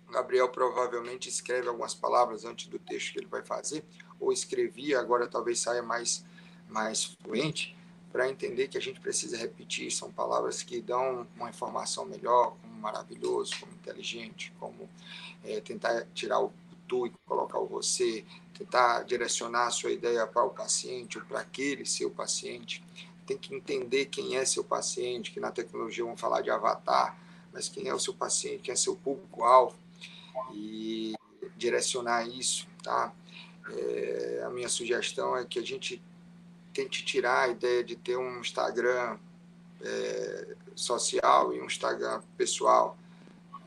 O 0.09 0.13
Gabriel 0.13 0.49
provavelmente 0.49 1.29
escreve 1.29 1.69
algumas 1.69 1.95
palavras 1.95 2.45
antes 2.45 2.67
do 2.67 2.79
texto 2.79 3.13
que 3.13 3.19
ele 3.21 3.27
vai 3.27 3.43
fazer, 3.43 3.85
ou 4.21 4.33
escrevia, 4.33 5.01
agora 5.01 5.27
talvez 5.27 5.61
saia 5.61 5.83
mais, 5.83 6.25
mais 6.69 7.05
fluente, 7.23 7.77
para 8.13 8.29
entender 8.29 8.69
que 8.69 8.77
a 8.77 8.81
gente 8.81 9.01
precisa 9.01 9.37
repetir. 9.39 9.91
São 9.91 10.13
palavras 10.13 10.63
que 10.63 10.83
dão 10.83 11.27
uma 11.35 11.49
informação 11.49 12.05
melhor, 12.05 12.57
como 12.61 12.72
maravilhoso, 12.83 13.59
como 13.61 13.73
inteligente, 13.73 14.53
como 14.59 14.89
é, 15.45 15.61
tentar 15.61 16.07
tirar 16.13 16.41
o 16.41 16.53
tu 16.87 17.07
e 17.07 17.13
colocar 17.25 17.59
o 17.59 17.67
você, 17.67 18.25
tentar 18.53 19.03
direcionar 19.05 19.69
a 19.69 19.71
sua 19.71 19.91
ideia 19.91 20.27
para 20.27 20.45
o 20.45 20.51
paciente 20.51 21.19
ou 21.19 21.25
para 21.25 21.41
aquele 21.41 21.87
seu 21.87 22.11
paciente. 22.11 22.85
Tem 23.27 23.39
que 23.39 23.55
entender 23.55 24.07
quem 24.07 24.37
é 24.37 24.45
seu 24.45 24.63
paciente, 24.63 25.31
que 25.31 25.41
na 25.41 25.51
tecnologia 25.51 26.05
vão 26.05 26.17
falar 26.17 26.43
de 26.43 26.51
avatar, 26.51 27.17
mas 27.53 27.69
quem 27.69 27.89
é 27.89 27.95
o 27.95 27.99
seu 27.99 28.13
paciente, 28.13 28.63
quem 28.65 28.73
é 28.73 28.77
seu 28.77 28.95
público-alvo 28.97 29.77
e 30.53 31.15
direcionar 31.57 32.29
isso, 32.29 32.67
tá? 32.83 33.15
É, 33.71 34.43
a 34.45 34.51
minha 34.51 34.69
sugestão 34.69 35.37
é 35.37 35.45
que 35.45 35.59
a 35.59 35.63
gente 35.63 36.03
tente 36.75 37.05
tirar 37.05 37.43
a 37.43 37.49
ideia 37.49 37.85
de 37.85 37.97
ter 37.97 38.17
um 38.17 38.41
Instagram 38.41 39.19
é, 39.83 40.55
social 40.75 41.53
e 41.53 41.61
um 41.61 41.67
Instagram 41.67 42.23
pessoal. 42.37 42.97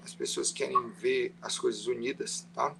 As 0.04 0.14
pessoas 0.14 0.52
querem 0.52 0.90
ver 0.92 1.34
as 1.42 1.58
coisas 1.58 1.88
unidas, 1.88 2.48
tá? 2.54 2.76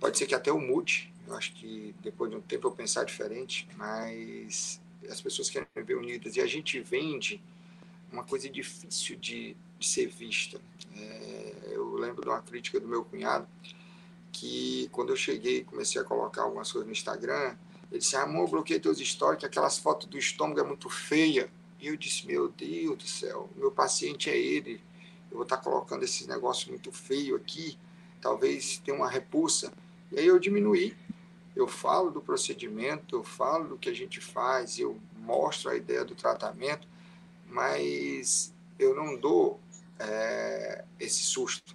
Pode 0.00 0.18
ser 0.18 0.26
que 0.26 0.34
até 0.34 0.50
eu 0.50 0.60
mude, 0.60 1.12
Eu 1.26 1.34
acho 1.34 1.52
que 1.54 1.94
depois 2.02 2.30
de 2.30 2.36
um 2.36 2.40
tempo 2.40 2.68
eu 2.68 2.72
pensar 2.72 3.04
diferente, 3.04 3.68
mas 3.76 4.80
as 5.10 5.20
pessoas 5.20 5.50
querem 5.50 5.66
ver 5.74 5.96
unidas. 5.96 6.36
E 6.36 6.40
a 6.40 6.46
gente 6.46 6.80
vende 6.80 7.42
uma 8.12 8.22
coisa 8.22 8.48
difícil 8.48 9.16
de, 9.16 9.56
de 9.78 9.86
ser 9.86 10.06
vista. 10.06 10.60
É, 10.96 11.72
eu 11.72 11.94
lembro 11.94 12.22
de 12.22 12.28
uma 12.28 12.40
crítica 12.40 12.78
do 12.78 12.86
meu 12.86 13.04
cunhado, 13.04 13.46
que 14.32 14.88
quando 14.92 15.10
eu 15.10 15.16
cheguei 15.16 15.64
comecei 15.64 16.00
a 16.00 16.04
colocar 16.04 16.42
algumas 16.42 16.70
coisas 16.70 16.86
no 16.86 16.92
Instagram, 16.92 17.56
ele 17.90 18.00
disse, 18.00 18.16
amor, 18.16 18.48
bloqueei 18.48 18.80
teus 18.80 18.98
stories, 18.98 19.40
que 19.40 19.46
aquelas 19.46 19.78
fotos 19.78 20.08
do 20.08 20.18
estômago 20.18 20.60
é 20.60 20.64
muito 20.64 20.88
feia. 20.88 21.50
E 21.80 21.88
eu 21.88 21.96
disse, 21.96 22.26
meu 22.26 22.48
Deus 22.48 22.96
do 22.96 23.06
céu, 23.06 23.50
meu 23.56 23.70
paciente 23.70 24.30
é 24.30 24.36
ele. 24.36 24.80
Eu 25.30 25.36
vou 25.36 25.42
estar 25.42 25.58
colocando 25.58 26.04
esse 26.04 26.26
negócio 26.26 26.68
muito 26.68 26.90
feio 26.92 27.36
aqui, 27.36 27.78
talvez 28.20 28.78
tenha 28.78 28.96
uma 28.96 29.10
repulsa. 29.10 29.72
E 30.10 30.18
aí 30.18 30.26
eu 30.26 30.38
diminuí. 30.38 30.96
Eu 31.54 31.66
falo 31.66 32.10
do 32.10 32.20
procedimento, 32.20 33.16
eu 33.16 33.24
falo 33.24 33.68
do 33.68 33.78
que 33.78 33.88
a 33.88 33.94
gente 33.94 34.20
faz, 34.20 34.78
eu 34.78 35.00
mostro 35.16 35.70
a 35.70 35.76
ideia 35.76 36.04
do 36.04 36.14
tratamento, 36.14 36.86
mas 37.48 38.52
eu 38.78 38.94
não 38.94 39.16
dou 39.16 39.58
é, 39.98 40.84
esse 41.00 41.22
susto. 41.22 41.74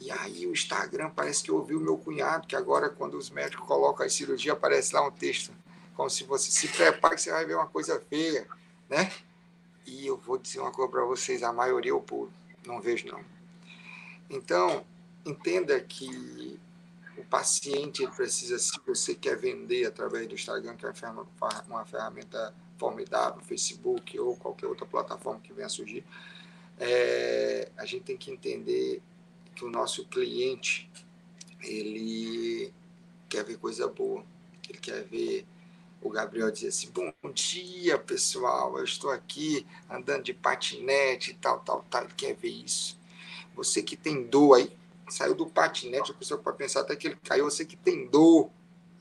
E 0.00 0.10
aí 0.10 0.46
o 0.46 0.52
Instagram 0.52 1.10
parece 1.10 1.42
que 1.42 1.50
ouviu 1.50 1.80
meu 1.80 1.96
cunhado, 1.96 2.46
que 2.46 2.54
agora 2.54 2.88
quando 2.88 3.16
os 3.16 3.30
médicos 3.30 3.66
colocam 3.66 4.06
a 4.06 4.10
cirurgia, 4.10 4.52
aparece 4.52 4.94
lá 4.94 5.06
um 5.06 5.10
texto, 5.10 5.52
como 5.94 6.08
se 6.08 6.24
você 6.24 6.50
se 6.50 6.68
prepare 6.68 7.16
que 7.16 7.22
você 7.22 7.32
vai 7.32 7.44
ver 7.44 7.56
uma 7.56 7.66
coisa 7.66 8.00
feia, 8.08 8.46
né? 8.88 9.10
E 9.86 10.06
eu 10.06 10.16
vou 10.16 10.38
dizer 10.38 10.60
uma 10.60 10.70
coisa 10.70 10.90
para 10.90 11.04
vocês, 11.04 11.42
a 11.42 11.52
maioria 11.52 11.92
eu 11.92 12.00
pulo, 12.00 12.32
não 12.66 12.80
vejo 12.80 13.06
não. 13.08 13.24
Então, 14.28 14.84
entenda 15.24 15.80
que 15.80 16.58
o 17.16 17.24
paciente 17.24 18.06
precisa, 18.08 18.58
se 18.58 18.78
você 18.86 19.14
quer 19.14 19.36
vender 19.36 19.86
através 19.86 20.26
do 20.26 20.34
Instagram, 20.34 20.76
que 20.76 20.86
é 20.86 20.92
uma 21.66 21.84
ferramenta 21.84 22.54
formidável, 22.76 23.40
Facebook 23.42 24.18
ou 24.18 24.36
qualquer 24.36 24.66
outra 24.66 24.86
plataforma 24.86 25.40
que 25.40 25.52
venha 25.52 25.66
a 25.66 25.70
surgir, 25.70 26.04
é, 26.78 27.70
a 27.76 27.84
gente 27.84 28.04
tem 28.04 28.16
que 28.16 28.30
entender 28.30 29.02
que 29.54 29.64
o 29.64 29.70
nosso 29.70 30.06
cliente 30.06 30.88
ele 31.60 32.72
quer 33.28 33.44
ver 33.44 33.58
coisa 33.58 33.88
boa, 33.88 34.24
ele 34.68 34.78
quer 34.78 35.02
ver 35.04 35.44
o 36.00 36.10
Gabriel 36.10 36.50
dizer 36.50 36.68
assim: 36.68 36.90
Bom 36.90 37.12
dia, 37.32 37.98
pessoal, 37.98 38.78
eu 38.78 38.84
estou 38.84 39.10
aqui 39.10 39.66
andando 39.90 40.24
de 40.24 40.34
patinete 40.34 41.32
e 41.32 41.34
tal, 41.34 41.60
tal, 41.60 41.84
tal. 41.90 42.04
Ele 42.04 42.14
quer 42.16 42.34
ver 42.34 42.48
isso. 42.48 42.98
Você 43.54 43.82
que 43.82 43.96
tem 43.96 44.24
dor 44.24 44.54
aí, 44.54 44.72
saiu 45.08 45.34
do 45.34 45.46
patinete, 45.46 46.12
a 46.12 46.14
pessoa 46.14 46.40
pode 46.40 46.56
pensar 46.56 46.80
até 46.80 46.94
que 46.94 47.08
ele 47.08 47.16
caiu, 47.24 47.44
você 47.44 47.64
que 47.64 47.76
tem 47.76 48.06
dor, 48.06 48.50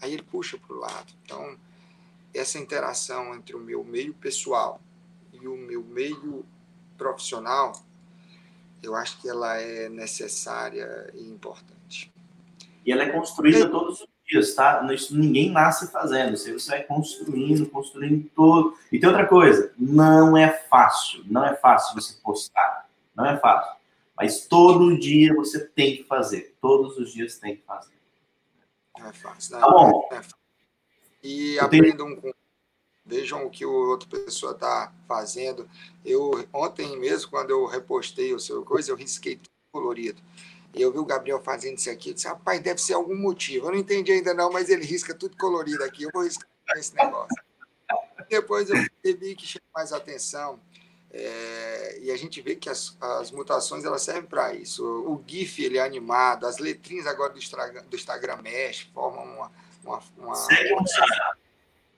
aí 0.01 0.13
ele 0.13 0.23
puxa 0.23 0.57
para 0.57 0.75
o 0.75 0.79
lado. 0.79 1.13
Então, 1.23 1.57
essa 2.33 2.57
interação 2.57 3.35
entre 3.35 3.55
o 3.55 3.59
meu 3.59 3.83
meio 3.83 4.13
pessoal 4.13 4.81
e 5.33 5.47
o 5.47 5.55
meu 5.55 5.83
meio 5.83 6.45
profissional 6.97 7.73
eu 8.81 8.95
acho 8.95 9.19
que 9.21 9.29
ela 9.29 9.57
é 9.57 9.89
necessária 9.89 11.11
e 11.13 11.27
importante. 11.27 12.11
E 12.85 12.91
ela 12.91 13.03
é 13.03 13.09
construída 13.09 13.65
é. 13.65 13.69
todos 13.69 14.01
os 14.01 14.07
dias, 14.27 14.53
tá? 14.53 14.85
Isso 14.93 15.17
ninguém 15.17 15.51
nasce 15.51 15.91
fazendo. 15.91 16.33
Isso 16.33 16.51
você 16.51 16.69
vai 16.69 16.83
construindo, 16.83 17.69
construindo 17.69 18.29
todo. 18.35 18.77
E 18.91 18.99
tem 18.99 19.09
outra 19.09 19.25
coisa, 19.25 19.73
não 19.77 20.37
é 20.37 20.49
fácil, 20.69 21.23
não 21.25 21.45
é 21.45 21.55
fácil 21.55 21.95
você 21.95 22.15
postar, 22.21 22.89
não 23.15 23.25
é 23.25 23.37
fácil. 23.37 23.77
Mas 24.15 24.45
todo 24.45 24.97
dia 24.99 25.33
você 25.33 25.65
tem 25.65 25.97
que 25.97 26.03
fazer, 26.03 26.55
todos 26.59 26.97
os 26.97 27.13
dias 27.13 27.39
tem 27.39 27.55
que 27.55 27.63
fazer. 27.63 27.95
Não 28.97 29.07
é 29.07 29.13
fácil. 29.13 29.53
Não, 29.53 29.59
tá 29.61 29.71
bom. 29.71 30.09
É. 30.11 30.21
E 31.23 31.59
aprendam 31.59 32.15
com 32.15 32.31
vejam 33.07 33.45
o 33.45 33.49
que 33.49 33.65
o 33.65 33.71
outra 33.71 34.07
pessoa 34.09 34.51
está 34.51 34.93
fazendo. 35.07 35.67
Eu 36.03 36.45
ontem 36.51 36.99
mesmo, 36.99 37.31
quando 37.31 37.51
eu 37.51 37.65
repostei 37.65 38.33
o 38.33 38.39
seu 38.39 38.63
coisa, 38.63 38.91
eu 38.91 38.95
risquei 38.95 39.37
tudo 39.37 39.49
colorido. 39.71 40.21
Eu 40.73 40.91
vi 40.91 40.99
o 40.99 41.05
Gabriel 41.05 41.41
fazendo 41.41 41.77
isso 41.77 41.89
aqui, 41.89 42.09
eu 42.09 42.13
disse, 42.13 42.27
rapaz, 42.27 42.59
deve 42.59 42.79
ser 42.81 42.93
algum 42.93 43.15
motivo. 43.15 43.67
Eu 43.67 43.71
não 43.71 43.79
entendi 43.79 44.11
ainda 44.11 44.33
não, 44.33 44.51
mas 44.51 44.69
ele 44.69 44.85
risca 44.85 45.13
tudo 45.13 45.35
colorido 45.37 45.83
aqui, 45.83 46.03
eu 46.03 46.09
vou 46.13 46.23
riscar 46.23 46.47
esse 46.75 46.95
negócio. 46.95 47.35
Depois 48.29 48.69
eu 48.69 48.75
vi 49.03 49.35
que 49.35 49.45
chamou 49.45 49.69
mais 49.75 49.93
atenção. 49.93 50.59
É, 51.09 51.99
e 52.01 52.11
a 52.11 52.17
gente 52.17 52.41
vê 52.41 52.55
que 52.55 52.69
as, 52.69 52.95
as 52.99 53.31
mutações 53.31 53.85
elas 53.85 54.01
servem 54.01 54.25
para 54.25 54.53
isso. 54.53 54.83
O 54.85 55.23
GIF 55.25 55.63
ele 55.63 55.77
é 55.77 55.81
animado, 55.81 56.45
as 56.45 56.57
letrinhas 56.57 57.07
agora 57.07 57.31
do 57.31 57.39
Instagram, 57.39 57.83
do 57.89 57.95
Instagram 57.95 58.37
mesh, 58.41 58.89
formam 58.93 59.23
uma, 59.23 59.51
uma, 59.83 60.01
uma, 60.17 60.33
uma 60.33 61.35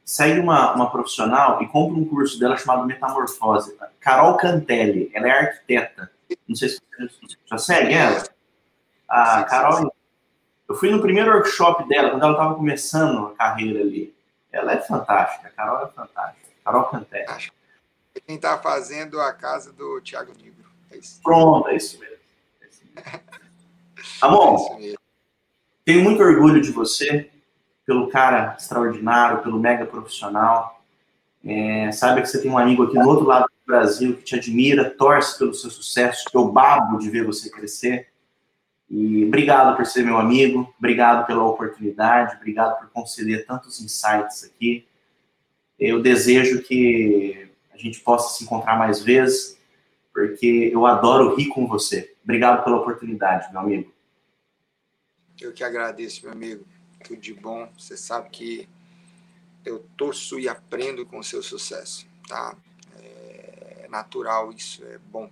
segue 0.10 0.40
uma, 0.40 0.74
uma 0.74 0.90
profissional 0.90 1.62
e 1.62 1.68
compra 1.68 2.00
um 2.00 2.06
curso 2.06 2.40
dela 2.40 2.58
chamado 2.58 2.84
Metamorfose. 2.86 3.78
Carol 4.00 4.38
Cantelli, 4.38 5.12
ela 5.14 5.28
é 5.28 5.32
arquiteta. 5.32 6.12
Não 6.48 6.56
sei 6.56 6.70
se 6.70 6.82
você 6.98 7.38
já 7.46 7.58
segue 7.60 7.94
ela. 7.94 8.24
A 9.10 9.44
Carol, 9.44 9.94
eu 10.68 10.76
fui 10.76 10.92
no 10.92 11.02
primeiro 11.02 11.32
workshop 11.32 11.88
dela, 11.88 12.12
quando 12.12 12.24
ela 12.24 12.34
estava 12.34 12.56
começando 12.56 13.28
a 13.28 13.36
carreira 13.36 13.82
ali. 13.82 14.16
Ela 14.52 14.74
é 14.74 14.78
fantástica, 14.78 15.48
a 15.48 15.52
Carol 15.52 15.86
é 15.86 15.88
fantástica. 15.88 16.48
Carol 16.64 16.84
Cantelli. 16.86 17.52
Quem 18.26 18.36
está 18.36 18.58
fazendo 18.60 19.20
a 19.20 19.34
casa 19.34 19.72
do 19.74 20.00
Tiago 20.02 20.32
Negro. 20.42 20.66
É 20.92 20.98
isso. 20.98 21.20
Pronto, 21.24 21.68
é 21.70 21.76
isso 21.76 22.00
mesmo. 22.00 22.18
É 22.62 22.68
isso 22.68 22.82
mesmo. 22.86 23.20
Tá 24.20 24.28
é 24.82 24.96
tenho 25.90 26.04
muito 26.04 26.22
orgulho 26.22 26.62
de 26.62 26.72
você 26.72 27.32
pelo 27.84 28.10
cara 28.10 28.56
extraordinário, 28.56 29.42
pelo 29.42 29.58
mega 29.60 29.88
profissional. 29.88 30.84
É, 31.44 31.92
saiba 31.92 32.22
que 32.22 32.28
você 32.28 32.40
tem 32.40 32.52
um 32.52 32.60
amigo 32.60 32.84
aqui 32.84 32.94
do 32.94 33.10
outro 33.10 33.26
lado 33.26 33.46
do 33.46 33.66
Brasil 33.66 34.16
que 34.16 34.22
te 34.22 34.36
admira, 34.36 34.92
torce 34.92 35.40
pelo 35.40 35.54
seu 35.54 35.72
sucesso, 35.72 36.26
eu 36.32 36.48
babo 36.48 37.00
de 37.00 37.10
ver 37.10 37.26
você 37.26 37.50
crescer. 37.50 38.08
E 38.90 39.26
obrigado 39.26 39.76
por 39.76 39.86
ser 39.86 40.04
meu 40.04 40.18
amigo, 40.18 40.74
obrigado 40.78 41.28
pela 41.28 41.44
oportunidade, 41.44 42.38
obrigado 42.38 42.80
por 42.80 42.90
conceder 42.90 43.46
tantos 43.46 43.80
insights 43.82 44.44
aqui. 44.44 44.88
Eu 45.78 46.02
desejo 46.02 46.64
que 46.64 47.52
a 47.72 47.78
gente 47.78 48.00
possa 48.00 48.36
se 48.36 48.44
encontrar 48.44 48.78
mais 48.78 49.02
vezes, 49.02 49.58
porque 50.12 50.72
eu 50.74 50.86
adoro 50.86 51.36
rir 51.36 51.48
com 51.50 51.68
você. 51.68 52.16
Obrigado 52.24 52.64
pela 52.64 52.78
oportunidade, 52.78 53.52
meu 53.52 53.62
amigo. 53.62 53.94
Eu 55.40 55.54
que 55.54 55.64
agradeço, 55.64 56.24
meu 56.24 56.34
amigo 56.34 56.66
tudo 57.04 57.20
de 57.20 57.34
bom. 57.34 57.70
Você 57.78 57.98
sabe 57.98 58.30
que 58.30 58.68
eu 59.66 59.86
torço 59.98 60.40
e 60.40 60.48
aprendo 60.48 61.06
com 61.06 61.20
o 61.20 61.24
seu 61.24 61.42
sucesso, 61.42 62.08
tá? 62.28 62.56
É 62.98 63.88
natural 63.90 64.52
isso, 64.52 64.84
é 64.86 64.98
bom. 64.98 65.30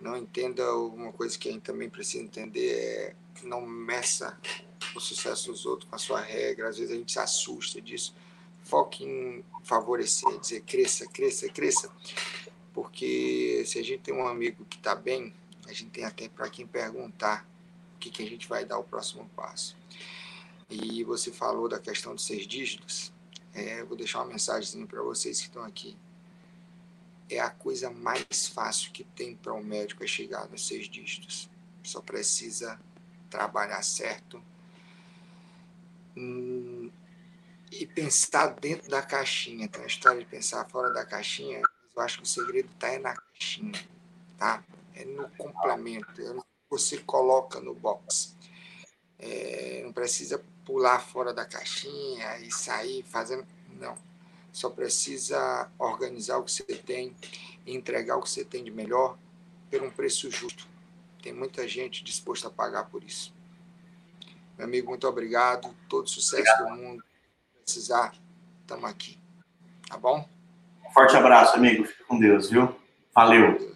Não 0.00 0.16
entenda 0.16 0.74
uma 0.74 1.12
coisa 1.12 1.38
que 1.38 1.48
a 1.48 1.52
gente 1.52 1.62
também 1.62 1.88
precisa 1.88 2.24
entender 2.24 2.70
é 2.70 3.14
não 3.42 3.60
meça 3.62 4.38
o 4.94 5.00
sucesso 5.00 5.50
dos 5.50 5.66
outros 5.66 5.88
com 5.88 5.96
a 5.96 5.98
sua 5.98 6.20
regra. 6.20 6.68
Às 6.68 6.78
vezes 6.78 6.92
a 6.92 6.96
gente 6.96 7.12
se 7.12 7.18
assusta 7.18 7.80
disso. 7.80 8.14
Foque 8.62 9.04
em 9.04 9.44
favorecer, 9.62 10.38
dizer 10.38 10.62
cresça, 10.62 11.06
cresça, 11.06 11.48
cresça. 11.48 11.90
Porque 12.72 13.62
se 13.66 13.78
a 13.78 13.82
gente 13.82 14.00
tem 14.00 14.14
um 14.14 14.26
amigo 14.26 14.64
que 14.64 14.76
está 14.76 14.94
bem, 14.94 15.34
a 15.66 15.72
gente 15.72 15.90
tem 15.90 16.04
até 16.04 16.28
para 16.28 16.48
quem 16.48 16.66
perguntar 16.66 17.46
o 17.96 17.98
que, 17.98 18.10
que 18.10 18.22
a 18.22 18.26
gente 18.26 18.48
vai 18.48 18.64
dar 18.64 18.78
o 18.78 18.84
próximo 18.84 19.28
passo. 19.36 19.76
E 20.68 21.02
você 21.04 21.32
falou 21.32 21.68
da 21.68 21.78
questão 21.78 22.14
dos 22.14 22.24
seis 22.24 22.46
dígitos. 22.46 23.12
É, 23.52 23.82
vou 23.84 23.96
deixar 23.96 24.20
uma 24.20 24.26
mensagem 24.26 24.86
para 24.86 25.02
vocês 25.02 25.40
que 25.40 25.48
estão 25.48 25.64
aqui. 25.64 25.96
É 27.30 27.38
a 27.38 27.48
coisa 27.48 27.90
mais 27.90 28.48
fácil 28.48 28.90
que 28.90 29.04
tem 29.04 29.36
para 29.36 29.54
um 29.54 29.62
médico 29.62 30.02
é 30.02 30.06
chegar 30.06 30.48
nos 30.48 30.66
seis 30.66 30.88
dígitos. 30.88 31.48
Só 31.82 32.00
precisa 32.00 32.78
trabalhar 33.30 33.82
certo 33.82 34.42
hum, 36.16 36.90
e 37.70 37.86
pensar 37.86 38.48
dentro 38.48 38.90
da 38.90 39.00
caixinha. 39.00 39.68
Tem 39.68 39.80
uma 39.80 39.86
história 39.86 40.18
de 40.18 40.26
pensar 40.26 40.68
fora 40.68 40.92
da 40.92 41.06
caixinha. 41.06 41.62
Eu 41.94 42.02
acho 42.02 42.18
que 42.18 42.24
o 42.24 42.26
segredo 42.26 42.68
está 42.74 42.88
é 42.88 42.98
na 42.98 43.14
caixinha, 43.14 43.88
tá? 44.36 44.64
É 44.94 45.04
no 45.04 45.30
complemento. 45.30 46.20
É 46.20 46.32
no 46.32 46.42
que 46.42 46.48
você 46.68 46.98
coloca 46.98 47.60
no 47.60 47.74
box. 47.74 48.36
É, 49.20 49.82
não 49.84 49.92
precisa 49.92 50.42
pular 50.64 50.98
fora 50.98 51.32
da 51.32 51.44
caixinha 51.44 52.38
e 52.40 52.50
sair 52.50 53.04
fazendo. 53.04 53.46
Não. 53.78 54.09
Só 54.52 54.68
precisa 54.68 55.70
organizar 55.78 56.38
o 56.38 56.44
que 56.44 56.52
você 56.52 56.64
tem 56.64 57.14
e 57.64 57.74
entregar 57.74 58.16
o 58.16 58.22
que 58.22 58.30
você 58.30 58.44
tem 58.44 58.64
de 58.64 58.70
melhor 58.70 59.16
por 59.70 59.82
um 59.82 59.90
preço 59.90 60.30
justo. 60.30 60.66
Tem 61.22 61.32
muita 61.32 61.68
gente 61.68 62.02
disposta 62.02 62.48
a 62.48 62.50
pagar 62.50 62.84
por 62.84 63.04
isso. 63.04 63.34
Meu 64.56 64.66
amigo, 64.66 64.88
muito 64.88 65.06
obrigado. 65.06 65.74
Todo 65.88 66.08
sucesso 66.08 66.50
obrigado. 66.52 66.76
do 66.76 66.82
mundo. 66.82 67.02
Se 67.02 67.62
precisar, 67.62 68.14
estamos 68.60 68.84
aqui. 68.84 69.18
Tá 69.88 69.96
bom? 69.96 70.28
Forte 70.92 71.16
abraço, 71.16 71.56
amigo. 71.56 71.84
Fique 71.84 72.04
com 72.04 72.18
Deus, 72.18 72.50
viu? 72.50 72.74
Valeu. 73.14 73.74